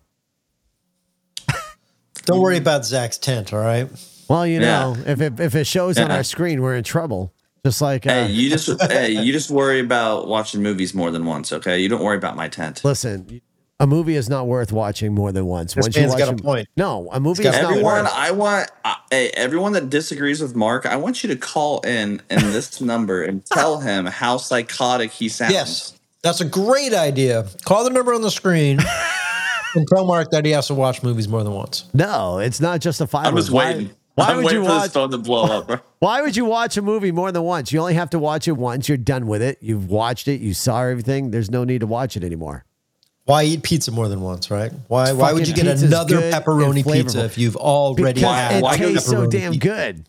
Don't 2.25 2.41
worry 2.41 2.57
about 2.57 2.85
Zach's 2.85 3.17
tent, 3.17 3.53
all 3.53 3.59
right? 3.59 3.87
well, 4.29 4.45
you 4.47 4.59
Yeah. 4.59 4.79
know, 4.93 4.97
if 5.05 5.21
it 5.21 5.39
if 5.39 5.55
it 5.55 5.65
shows 5.67 5.97
on 5.97 6.11
our 6.11 6.23
screen, 6.23 6.61
we're 6.61 6.75
in 6.75 6.83
trouble. 6.83 7.33
Just 7.65 7.81
like, 7.81 8.05
uh, 8.05 8.25
Hey, 8.25 8.31
you 8.31 8.49
just 8.49 8.69
hey, 8.91 9.11
you 9.11 9.31
just 9.31 9.49
worry 9.49 9.79
about 9.79 10.27
watching 10.27 10.61
movies 10.61 10.93
more 10.93 11.11
than 11.11 11.25
once, 11.25 11.53
okay? 11.53 11.79
You 11.79 11.87
don't 11.87 12.03
worry 12.03 12.17
about 12.17 12.35
my 12.35 12.49
tent. 12.49 12.81
listen, 12.83 13.39
a 13.83 13.87
movie 13.87 14.15
is 14.15 14.29
not 14.29 14.47
worth 14.47 14.71
watching 14.71 15.13
more 15.13 15.31
than 15.33 15.45
once. 15.45 15.73
This 15.73 15.83
Once 15.83 15.95
you 15.95 16.01
man's 16.03 16.13
watch 16.13 16.19
got 16.19 16.29
a 16.29 16.35
a- 16.35 16.37
point. 16.43 16.69
No, 16.77 17.09
a 17.11 17.19
movie 17.19 17.43
got 17.43 17.53
is 17.55 17.59
a 17.59 17.63
not 17.63 17.71
Everyone, 17.71 18.03
worth. 18.05 18.13
I 18.13 18.31
want 18.31 18.71
uh, 18.85 18.95
hey, 19.11 19.29
everyone 19.35 19.73
that 19.73 19.89
disagrees 19.89 20.41
with 20.41 20.55
Mark, 20.55 20.85
I 20.85 20.95
want 20.95 21.21
you 21.23 21.29
to 21.29 21.35
call 21.35 21.81
in 21.81 22.21
in 22.29 22.39
this 22.51 22.79
number 22.81 23.23
and 23.23 23.45
tell 23.45 23.79
him 23.81 24.05
how 24.05 24.37
psychotic 24.37 25.11
he 25.11 25.27
sounds. 25.29 25.51
Yes. 25.53 25.99
That's 26.23 26.39
a 26.39 26.45
great 26.45 26.93
idea. 26.93 27.45
Call 27.65 27.83
the 27.83 27.89
number 27.89 28.13
on 28.13 28.21
the 28.21 28.31
screen 28.31 28.79
and 29.75 29.85
tell 29.89 30.05
Mark 30.05 30.31
that 30.31 30.45
he 30.45 30.51
has 30.51 30.67
to 30.67 30.73
watch 30.73 31.03
movies 31.03 31.27
more 31.27 31.43
than 31.43 31.51
once. 31.53 31.83
No, 31.93 32.39
it's 32.39 32.61
not 32.61 32.79
justifiable. 32.79 33.29
I'm 33.29 33.35
just 33.35 33.51
Why- 33.51 33.73
waiting. 33.73 33.89
Why 34.15 34.25
I'm 34.27 34.37
would 34.37 34.45
waiting 34.45 34.61
you 34.61 34.67
for 34.67 34.73
watch? 34.75 34.83
this 34.83 34.93
phone 34.93 35.09
to 35.09 35.17
blow 35.17 35.45
up, 35.45 35.67
bro. 35.67 35.77
Why 35.99 36.21
would 36.21 36.35
you 36.37 36.45
watch 36.45 36.77
a 36.77 36.83
movie 36.83 37.11
more 37.11 37.31
than 37.31 37.41
once? 37.41 37.71
You 37.71 37.79
only 37.79 37.95
have 37.95 38.11
to 38.11 38.19
watch 38.19 38.47
it 38.47 38.51
once. 38.51 38.87
You're 38.87 38.97
done 38.99 39.25
with 39.25 39.41
it. 39.41 39.57
You've 39.59 39.89
watched 39.89 40.27
it. 40.27 40.39
You 40.39 40.53
saw 40.53 40.83
everything. 40.83 41.31
There's 41.31 41.49
no 41.49 41.63
need 41.63 41.79
to 41.81 41.87
watch 41.87 42.15
it 42.15 42.23
anymore. 42.23 42.63
Why 43.25 43.43
eat 43.43 43.63
pizza 43.63 43.91
more 43.91 44.09
than 44.09 44.21
once, 44.21 44.51
right? 44.51 44.71
Why 44.89 45.13
why 45.13 45.31
would 45.31 45.47
you 45.47 45.53
get 45.53 45.65
another 45.81 46.17
pepperoni 46.31 46.83
pizza 46.89 47.23
if 47.23 47.37
you've 47.37 47.55
already 47.55 48.19
Because 48.21 48.35
had 48.35 48.55
it 48.57 48.63
why 48.63 48.77
tastes 48.77 49.09
so 49.09 49.25
damn 49.27 49.53
pizza? 49.53 49.67
good. 49.67 50.05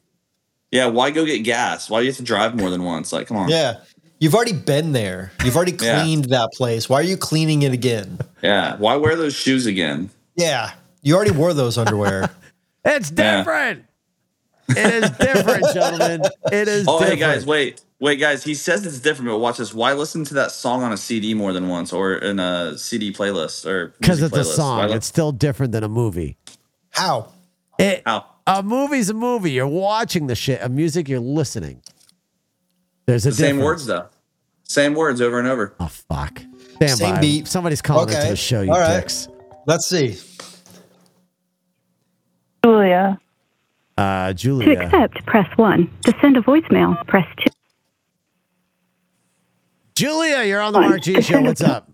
Yeah, 0.72 0.86
why 0.86 1.10
go 1.12 1.24
get 1.24 1.38
gas? 1.44 1.88
Why 1.88 2.00
do 2.00 2.06
you 2.06 2.10
have 2.10 2.16
to 2.16 2.24
drive 2.24 2.56
more 2.56 2.70
than 2.70 2.82
once? 2.82 3.12
Like, 3.12 3.28
come 3.28 3.36
on. 3.36 3.48
Yeah. 3.48 3.76
You've 4.18 4.34
already 4.34 4.52
been 4.54 4.90
there. 4.92 5.30
You've 5.44 5.54
already 5.54 5.76
Yeah. 5.80 6.00
cleaned 6.02 6.24
that 6.26 6.50
place. 6.52 6.88
Why 6.88 6.98
are 6.98 7.04
you 7.04 7.16
cleaning 7.16 7.62
it 7.62 7.72
again? 7.72 8.18
Yeah. 8.42 8.76
Why 8.78 8.96
wear 8.96 9.14
those 9.14 9.34
shoes 9.34 9.66
again? 9.66 10.10
Yeah. 10.34 10.72
You 11.02 11.14
already 11.14 11.30
wore 11.30 11.54
those 11.54 11.78
underwear. 11.78 12.30
It's 12.86 13.10
Yeah. 13.16 13.38
different. 13.38 13.84
It 14.68 15.04
is 15.04 15.10
different, 15.10 15.64
gentlemen. 15.72 16.22
It 16.52 16.68
is 16.68 16.86
Oh, 16.88 16.98
different. 16.98 17.20
hey 17.20 17.26
guys, 17.34 17.46
wait, 17.46 17.80
wait, 18.04 18.16
guys. 18.20 18.44
He 18.44 18.54
says 18.54 18.84
it's 18.86 19.00
different, 19.00 19.30
but 19.30 19.38
watch 19.38 19.56
this. 19.56 19.72
Why 19.72 19.94
listen 19.94 20.24
to 20.26 20.34
that 20.34 20.52
song 20.52 20.82
on 20.82 20.92
a 20.92 20.96
CD 20.96 21.32
more 21.34 21.52
than 21.52 21.68
once, 21.68 21.92
or 21.92 22.14
in 22.14 22.38
a 22.38 22.76
CD 22.76 23.12
playlist, 23.12 23.64
or 23.66 23.94
Because 23.98 24.20
music 24.20 24.38
it's 24.38 24.48
a 24.50 24.52
song. 24.52 24.78
Why 24.78 24.86
li- 24.88 24.94
It's 24.94 25.06
still 25.06 25.32
different 25.32 25.72
than 25.72 25.82
a 25.82 25.88
movie. 25.88 26.36
How? 26.90 27.32
It, 27.78 28.02
How? 28.06 28.26
a 28.46 28.62
movie's 28.62 29.08
a 29.10 29.14
movie. 29.14 29.52
You're 29.52 29.66
watching 29.66 30.26
the 30.28 30.34
shit. 30.34 30.60
A 30.62 30.68
music, 30.68 31.08
you're 31.08 31.18
listening. 31.20 31.80
There's 33.06 33.26
a 33.26 33.30
the 33.30 33.34
same 33.36 33.56
difference. 33.56 33.64
words 33.64 33.86
though. 33.86 34.06
Same 34.68 34.94
words 34.94 35.20
over 35.20 35.38
and 35.38 35.48
over. 35.48 35.74
Oh 35.80 35.88
fuck. 35.88 36.40
Stand 36.76 36.98
Same 36.98 37.14
by. 37.16 37.20
beat. 37.20 37.46
Somebody's 37.48 37.82
calling 37.82 38.08
Okay. 38.08 38.16
into 38.18 38.28
the 38.30 38.36
show. 38.36 38.62
You 38.62 38.72
All 38.72 38.78
right. 38.80 39.00
dicks. 39.00 39.28
Let's 39.66 39.86
see. 39.86 40.18
Julia. 42.64 43.18
Uh, 43.96 44.28
To 44.28 44.34
Julia. 44.34 44.80
accept, 44.80 45.24
press 45.26 45.46
1. 45.56 45.88
To 46.06 46.14
send 46.20 46.36
a 46.36 46.40
voicemail, 46.40 47.06
press 47.06 47.26
2. 47.38 47.44
Julia, 49.94 50.42
you're 50.42 50.60
on 50.60 50.72
the 50.72 50.80
Mark 50.80 51.02
G 51.02 51.22
show. 51.22 51.40
What's 51.40 51.62
up? 51.62 51.88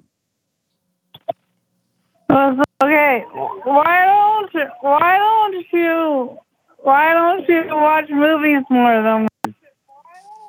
Uh, 2.30 2.62
okay, 2.82 3.24
why 3.64 4.06
don't 4.06 4.54
you, 4.54 4.66
why 4.80 5.18
don't 5.18 5.66
you 5.72 6.38
why 6.78 7.12
don't 7.12 7.46
you 7.46 7.66
watch 7.70 8.08
movies 8.08 8.62
more 8.70 9.02
than 9.02 9.28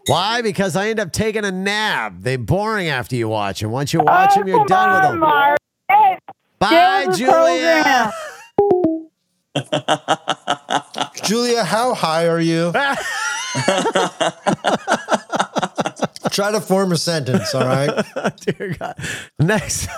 Why? 0.07 0.41
Because 0.41 0.77
I 0.77 0.89
end 0.89 0.99
up 0.99 1.11
taking 1.11 1.43
a 1.43 1.51
nap. 1.51 2.13
They're 2.19 2.37
boring 2.37 2.87
after 2.87 3.17
you 3.17 3.27
watch 3.27 3.59
them. 3.59 3.71
Once 3.71 3.91
you 3.91 3.99
oh, 3.99 4.05
watch 4.05 4.35
them, 4.35 4.47
you're 4.47 4.65
done 4.65 5.01
with 5.01 5.11
them. 5.11 5.19
Mark. 5.19 5.57
Hey, 5.89 6.19
Bye, 6.59 7.07
give 7.07 7.09
us 7.09 7.15
a 7.15 7.17
Julia. 7.17 8.13
Julia, 11.25 11.63
how 11.65 11.93
high 11.93 12.27
are 12.27 12.39
you? 12.39 12.71
Try 16.31 16.51
to 16.51 16.61
form 16.61 16.91
a 16.91 16.97
sentence, 16.97 17.53
all 17.53 17.65
right? 17.65 18.05
Dear 18.41 18.75
God. 18.79 18.95
Next. 19.39 19.87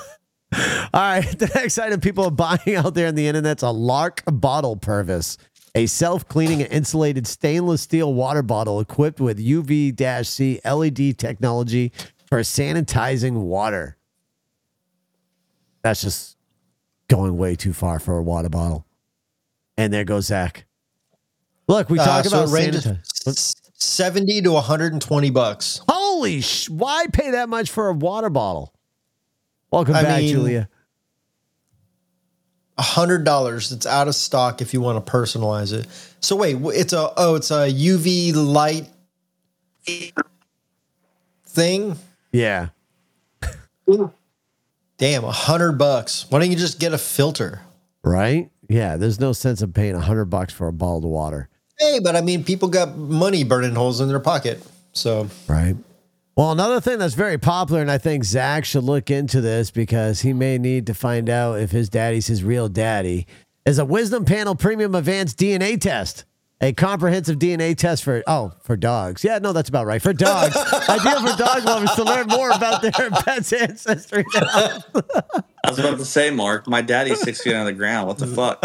All 0.94 1.02
right. 1.02 1.26
The 1.40 1.50
next 1.56 1.80
item 1.80 2.00
people 2.00 2.26
are 2.26 2.32
buying 2.32 2.76
out 2.76 2.94
there 2.94 3.08
on 3.08 3.16
the 3.16 3.28
internet's 3.28 3.64
a 3.64 3.68
LARQ 3.68 4.40
bottle 4.40 4.76
PureVis, 4.78 5.38
a 5.74 5.88
self 5.88 6.28
cleaning 6.28 6.62
and 6.62 6.72
insulated 6.72 7.26
stainless 7.26 7.82
steel 7.82 8.14
water 8.14 8.44
bottle 8.44 8.80
equipped 8.80 9.20
with 9.20 9.40
UV 9.44 10.26
C 10.28 10.60
LED 10.64 11.18
technology 11.18 11.92
for 12.28 12.42
sanitizing 12.42 13.42
water. 13.46 13.98
That's 15.82 16.02
just 16.02 16.38
going 17.08 17.36
way 17.38 17.56
too 17.56 17.74
far 17.74 17.98
for 18.00 18.18
a 18.18 18.24
water 18.24 18.50
bottle. 18.50 18.86
And 19.76 19.92
there 19.92 20.04
goes 20.04 20.28
Zach. 20.28 20.66
Look, 21.68 21.90
we 21.90 21.98
Uh, 22.00 22.06
talk 22.06 22.26
so 22.26 22.44
about 22.44 22.50
sanitize. 22.50 23.56
70 23.84 24.42
to 24.44 24.52
120 24.52 25.30
bucks. 25.30 25.82
Holy 25.90 26.42
sh! 26.42 26.70
Why 26.70 27.06
pay 27.12 27.32
that 27.32 27.50
much 27.50 27.70
for 27.70 27.90
a 27.90 27.94
water 27.94 28.30
bottle? 28.30 28.74
Welcome 29.72 29.96
I 29.96 30.04
back, 30.04 30.20
mean- 30.22 30.30
Julia. 30.30 30.70
$100. 32.80 33.72
It's 33.72 33.86
out 33.86 34.08
of 34.08 34.16
stock 34.16 34.60
if 34.62 34.74
you 34.74 34.82
want 34.82 35.06
to 35.06 35.12
personalize 35.12 35.74
it. 35.74 35.86
So 36.22 36.36
wait, 36.36 36.58
it's 36.60 36.92
a 36.92 37.12
oh, 37.18 37.36
it's 37.36 37.52
a 37.52 37.70
UV 37.72 38.34
light 38.34 38.88
thing? 41.46 41.96
Yeah. 42.32 42.70
Damn, 44.98 45.24
a 45.24 45.28
100 45.28 45.74
bucks. 45.74 46.26
Why 46.30 46.40
don't 46.40 46.50
you 46.50 46.56
just 46.58 46.80
get 46.80 46.94
a 46.94 46.98
filter? 46.98 47.62
Right? 48.04 48.50
Yeah. 48.68 48.98
There's 48.98 49.20
no 49.20 49.34
sense 49.34 49.62
of 49.62 49.74
paying 49.74 49.96
a 49.96 50.00
hundred 50.00 50.26
bucks 50.26 50.54
for 50.54 50.68
a 50.68 50.74
bottle 50.74 50.98
of 50.98 51.04
water. 51.06 51.50
Hey, 51.84 52.00
but 52.00 52.16
I 52.16 52.22
mean, 52.22 52.46
people 52.46 52.70
got 52.70 52.98
money 52.98 53.44
burning 53.44 53.76
holes 53.76 54.00
in 54.00 54.08
their 54.08 54.20
pocket. 54.20 54.64
So 54.94 55.28
Right. 55.48 55.76
Well, 56.36 56.52
another 56.52 56.82
thing 56.82 56.98
that's 56.98 57.14
very 57.14 57.38
popular, 57.38 57.82
and 57.82 57.92
I 57.92 58.00
think 58.00 58.24
Zach 58.24 58.66
should 58.66 58.84
look 58.84 59.12
into 59.12 59.40
this 59.40 59.70
because 59.70 60.22
he 60.22 60.34
may 60.34 60.58
need 60.58 60.88
to 60.88 60.96
find 60.96 61.30
out 61.30 61.60
if 61.60 61.70
his 61.70 61.90
daddy's 61.90 62.26
his 62.26 62.44
real 62.44 62.70
daddy, 62.70 63.28
is 63.66 63.78
a 63.78 63.86
Wisdom 63.86 64.26
Panel 64.26 64.56
Premium 64.56 64.96
Advanced 64.96 65.38
DNA 65.38 65.80
test. 65.80 66.26
A 66.62 66.72
comprehensive 66.72 67.40
DNA 67.40 67.76
test 67.76 68.06
for 68.06 68.24
oh 68.26 68.54
for 68.64 68.78
dogs. 68.78 69.24
Yeah, 69.24 69.38
no, 69.40 69.52
that's 69.52 69.68
about 69.68 69.86
right. 69.86 70.02
For 70.02 70.14
dogs, 70.14 70.56
ideal 70.90 71.28
for 71.28 71.38
dog 71.38 71.66
lovers 71.66 71.92
to 71.96 72.06
learn 72.06 72.28
more 72.28 72.52
about 72.52 72.82
their 72.82 72.92
pet's 73.12 73.52
ancestry. 73.52 74.24
I 74.34 74.80
was 75.68 75.78
about 75.78 75.98
to 75.98 76.06
say, 76.06 76.32
Mark, 76.32 76.66
my 76.68 76.82
daddy's 76.82 77.20
six 77.20 77.42
feet 77.42 77.54
on 77.54 77.66
the 77.66 77.74
ground. 77.74 78.08
What 78.08 78.18
the 78.18 78.28
fuck? 78.28 78.64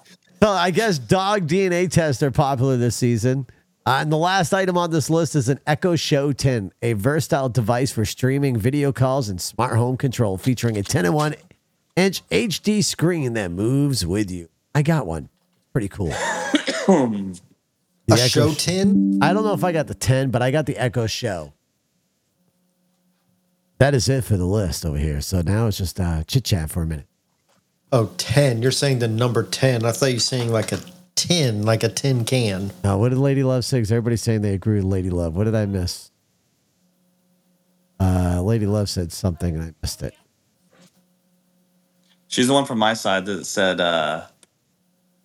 So 0.42 0.50
I 0.50 0.72
guess 0.72 0.98
dog 0.98 1.46
DNA 1.46 1.88
tests 1.88 2.20
are 2.20 2.32
popular 2.32 2.76
this 2.76 2.96
season. 2.96 3.46
Uh, 3.86 3.98
and 4.00 4.10
the 4.10 4.16
last 4.16 4.52
item 4.52 4.76
on 4.76 4.90
this 4.90 5.08
list 5.08 5.36
is 5.36 5.48
an 5.48 5.60
Echo 5.68 5.94
Show 5.94 6.32
10, 6.32 6.72
a 6.82 6.94
versatile 6.94 7.48
device 7.48 7.92
for 7.92 8.04
streaming 8.04 8.56
video 8.56 8.90
calls 8.90 9.28
and 9.28 9.40
smart 9.40 9.76
home 9.76 9.96
control, 9.96 10.36
featuring 10.36 10.76
a 10.76 10.82
10 10.82 11.04
and 11.04 11.14
1 11.14 11.36
inch 11.94 12.28
HD 12.28 12.82
screen 12.82 13.34
that 13.34 13.52
moves 13.52 14.04
with 14.04 14.32
you. 14.32 14.48
I 14.74 14.82
got 14.82 15.06
one. 15.06 15.28
Pretty 15.72 15.88
cool. 15.88 16.12
The 18.08 18.14
a 18.14 18.24
Echo 18.24 18.50
show 18.50 18.52
10? 18.52 19.20
I 19.22 19.32
don't 19.32 19.44
know 19.44 19.54
if 19.54 19.62
I 19.62 19.70
got 19.70 19.86
the 19.86 19.94
10, 19.94 20.32
but 20.32 20.42
I 20.42 20.50
got 20.50 20.66
the 20.66 20.76
Echo 20.76 21.06
Show. 21.06 21.52
That 23.78 23.94
is 23.94 24.08
it 24.08 24.24
for 24.24 24.36
the 24.36 24.44
list 24.44 24.84
over 24.84 24.98
here. 24.98 25.20
So 25.20 25.40
now 25.40 25.68
it's 25.68 25.78
just 25.78 26.00
uh, 26.00 26.24
chit 26.24 26.42
chat 26.42 26.68
for 26.68 26.82
a 26.82 26.86
minute. 26.86 27.06
Oh, 27.92 28.10
10. 28.16 28.62
You're 28.62 28.70
saying 28.72 29.00
the 29.00 29.08
number 29.08 29.42
10. 29.42 29.84
I 29.84 29.92
thought 29.92 30.06
you 30.06 30.14
were 30.16 30.20
saying 30.20 30.50
like 30.50 30.72
a 30.72 30.80
tin, 31.14 31.62
like 31.62 31.82
a 31.82 31.88
tin 31.90 32.24
can. 32.24 32.72
Now, 32.82 32.98
what 32.98 33.10
did 33.10 33.18
Lady 33.18 33.42
Love 33.42 33.64
say? 33.64 33.78
'Cause 33.80 33.92
everybody's 33.92 34.22
saying 34.22 34.40
they 34.42 34.54
agree 34.54 34.76
with 34.76 34.84
Lady 34.84 35.10
Love. 35.10 35.36
What 35.36 35.44
did 35.44 35.54
I 35.54 35.66
miss? 35.66 36.10
Uh, 38.00 38.42
Lady 38.42 38.66
Love 38.66 38.88
said 38.88 39.12
something 39.12 39.54
and 39.54 39.62
I 39.62 39.74
missed 39.82 40.02
it. 40.02 40.14
She's 42.28 42.46
the 42.48 42.54
one 42.54 42.64
from 42.64 42.78
my 42.78 42.94
side 42.94 43.26
that 43.26 43.44
said 43.44 43.78
uh, 43.80 44.22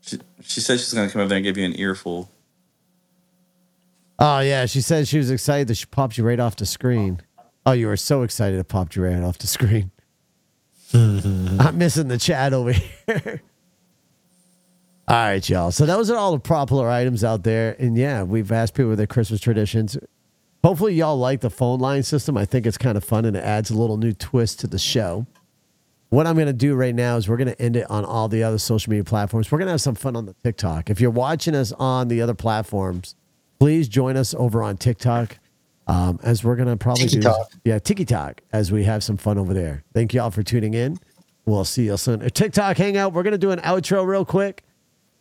She, 0.01 0.19
she 0.43 0.59
said 0.59 0.79
she's 0.79 0.93
gonna 0.93 1.09
come 1.09 1.21
over 1.21 1.29
there 1.29 1.37
and 1.37 1.45
give 1.45 1.57
you 1.57 1.65
an 1.65 1.79
earful. 1.79 2.29
Oh 4.19 4.39
yeah, 4.39 4.65
she 4.65 4.81
said 4.81 5.07
she 5.07 5.17
was 5.17 5.31
excited 5.31 5.67
that 5.69 5.75
she 5.75 5.85
popped 5.85 6.17
you 6.17 6.25
right 6.25 6.39
off 6.39 6.57
the 6.57 6.65
screen. 6.65 7.21
Oh, 7.65 7.71
you 7.71 7.87
were 7.87 7.97
so 7.97 8.23
excited 8.23 8.59
it 8.59 8.67
popped 8.67 8.95
you 8.95 9.03
right 9.05 9.21
off 9.23 9.37
the 9.37 9.47
screen. 9.47 9.91
Mm-hmm. 10.93 11.59
I'm 11.61 11.77
missing 11.77 12.07
the 12.07 12.17
chat 12.17 12.53
over 12.53 12.71
here. 13.07 13.41
all 15.07 15.15
right, 15.15 15.49
y'all. 15.49 15.71
So 15.71 15.85
those 15.85 16.09
are 16.09 16.17
all 16.17 16.31
the 16.31 16.39
popular 16.39 16.89
items 16.89 17.23
out 17.23 17.43
there, 17.43 17.75
and 17.79 17.97
yeah, 17.97 18.23
we've 18.23 18.51
asked 18.51 18.73
people 18.73 18.95
their 18.95 19.07
Christmas 19.07 19.39
traditions. 19.39 19.97
Hopefully, 20.63 20.95
y'all 20.95 21.17
like 21.17 21.41
the 21.41 21.49
phone 21.49 21.79
line 21.79 22.03
system. 22.03 22.35
I 22.37 22.45
think 22.45 22.65
it's 22.65 22.77
kind 22.77 22.97
of 22.97 23.03
fun 23.03 23.25
and 23.25 23.37
it 23.37 23.43
adds 23.43 23.69
a 23.69 23.77
little 23.77 23.97
new 23.97 24.11
twist 24.11 24.59
to 24.61 24.67
the 24.67 24.79
show. 24.79 25.25
What 26.09 26.25
I'm 26.25 26.35
going 26.35 26.47
to 26.47 26.53
do 26.53 26.73
right 26.75 26.95
now 26.95 27.17
is 27.17 27.27
we're 27.27 27.37
going 27.37 27.49
to 27.49 27.61
end 27.61 27.75
it 27.75 27.89
on 27.91 28.05
all 28.05 28.27
the 28.27 28.41
other 28.43 28.57
social 28.57 28.89
media 28.89 29.03
platforms. 29.03 29.51
We're 29.51 29.59
going 29.59 29.67
to 29.67 29.71
have 29.73 29.81
some 29.81 29.95
fun 29.95 30.15
on 30.15 30.25
the 30.25 30.33
TikTok. 30.43 30.89
If 30.89 30.99
you're 31.01 31.11
watching 31.11 31.53
us 31.53 31.73
on 31.73 32.07
the 32.07 32.21
other 32.21 32.33
platforms, 32.33 33.15
please 33.59 33.87
join 33.87 34.15
us 34.17 34.33
over 34.33 34.63
on 34.63 34.77
TikTok. 34.77 35.37
Um, 35.87 36.19
as 36.21 36.43
we're 36.43 36.57
gonna 36.57 36.75
probably 36.77 37.05
do, 37.05 37.21
TikTok. 37.21 37.51
yeah, 37.63 37.79
TikTok, 37.79 38.41
as 38.51 38.71
we 38.71 38.83
have 38.83 39.03
some 39.03 39.15
fun 39.17 39.37
over 39.37 39.53
there. 39.53 39.83
Thank 39.93 40.13
you 40.13 40.21
all 40.21 40.31
for 40.31 40.43
tuning 40.43 40.73
in. 40.73 40.99
We'll 41.45 41.63
see 41.65 41.85
you 41.85 41.95
soon. 41.95 42.21
A 42.21 42.29
TikTok 42.29 42.75
hangout. 42.77 43.13
We're 43.13 43.23
gonna 43.23 43.37
do 43.37 43.51
an 43.51 43.59
outro 43.59 44.05
real 44.05 44.25
quick. 44.25 44.63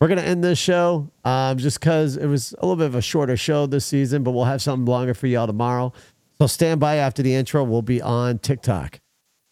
We're 0.00 0.08
gonna 0.08 0.22
end 0.22 0.42
this 0.42 0.58
show 0.58 1.08
um, 1.24 1.56
just 1.58 1.78
because 1.78 2.16
it 2.16 2.26
was 2.26 2.52
a 2.58 2.66
little 2.66 2.76
bit 2.76 2.86
of 2.86 2.96
a 2.96 3.00
shorter 3.00 3.36
show 3.36 3.66
this 3.66 3.86
season, 3.86 4.24
but 4.24 4.32
we'll 4.32 4.44
have 4.44 4.60
something 4.60 4.84
longer 4.86 5.14
for 5.14 5.28
y'all 5.28 5.46
tomorrow. 5.46 5.92
So 6.40 6.46
stand 6.48 6.80
by 6.80 6.96
after 6.96 7.22
the 7.22 7.34
intro. 7.34 7.62
We'll 7.64 7.80
be 7.82 8.02
on 8.02 8.38
TikTok. 8.40 9.00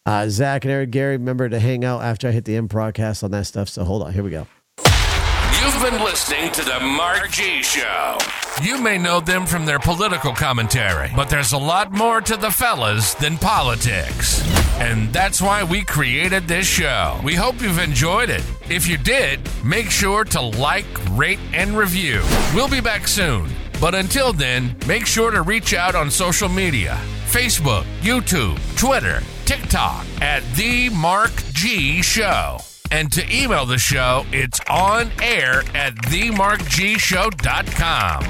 Uh, 0.04 0.28
Zach 0.28 0.64
and 0.64 0.72
Eric 0.72 0.90
Gary, 0.90 1.16
remember 1.16 1.48
to 1.48 1.58
hang 1.58 1.82
out 1.84 2.02
after 2.02 2.28
I 2.28 2.32
hit 2.32 2.44
the 2.44 2.56
end 2.56 2.68
broadcast 2.68 3.24
on 3.24 3.30
that 3.30 3.46
stuff. 3.46 3.70
So 3.70 3.84
hold 3.84 4.02
on. 4.02 4.12
Here 4.12 4.22
we 4.22 4.30
go. 4.30 4.46
You've 4.84 5.80
been 5.82 6.02
listening 6.04 6.50
to 6.52 6.62
the 6.64 6.80
Mark 6.80 7.30
G 7.30 7.62
Show. 7.62 8.18
You 8.62 8.80
may 8.80 8.98
know 8.98 9.20
them 9.20 9.46
from 9.46 9.66
their 9.66 9.80
political 9.80 10.32
commentary, 10.32 11.10
but 11.16 11.28
there's 11.28 11.52
a 11.52 11.58
lot 11.58 11.90
more 11.90 12.20
to 12.20 12.36
the 12.36 12.50
fellas 12.50 13.14
than 13.14 13.36
politics. 13.36 14.42
And 14.78 15.12
that's 15.12 15.42
why 15.42 15.64
we 15.64 15.84
created 15.84 16.46
this 16.46 16.66
show. 16.66 17.20
We 17.24 17.34
hope 17.34 17.60
you've 17.60 17.80
enjoyed 17.80 18.30
it. 18.30 18.44
If 18.70 18.86
you 18.86 18.96
did, 18.96 19.40
make 19.64 19.90
sure 19.90 20.24
to 20.24 20.40
like, 20.40 20.86
rate, 21.10 21.40
and 21.52 21.76
review. 21.76 22.22
We'll 22.54 22.68
be 22.68 22.80
back 22.80 23.08
soon. 23.08 23.50
But 23.80 23.96
until 23.96 24.32
then, 24.32 24.76
make 24.86 25.04
sure 25.04 25.32
to 25.32 25.42
reach 25.42 25.74
out 25.74 25.94
on 25.94 26.10
social 26.10 26.48
media 26.48 26.98
Facebook, 27.26 27.84
YouTube, 28.02 28.58
Twitter, 28.76 29.20
TikTok 29.44 30.06
at 30.20 30.44
The 30.54 30.90
Mark 30.90 31.32
G 31.52 32.00
Show. 32.02 32.58
And 32.90 33.10
to 33.12 33.24
email 33.34 33.64
the 33.66 33.78
show, 33.78 34.24
it's 34.30 34.60
on 34.68 35.10
air 35.20 35.62
at 35.74 35.94
themarkgshow.com. 35.94 38.22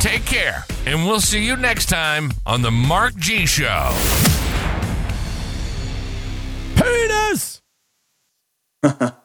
Take 0.00 0.24
care, 0.24 0.64
and 0.86 1.04
we'll 1.06 1.20
see 1.20 1.44
you 1.44 1.56
next 1.56 1.86
time 1.86 2.32
on 2.44 2.62
The 2.62 2.70
Mark 2.70 3.16
G 3.16 3.46
Show. 3.46 3.92
Penis. 6.76 7.62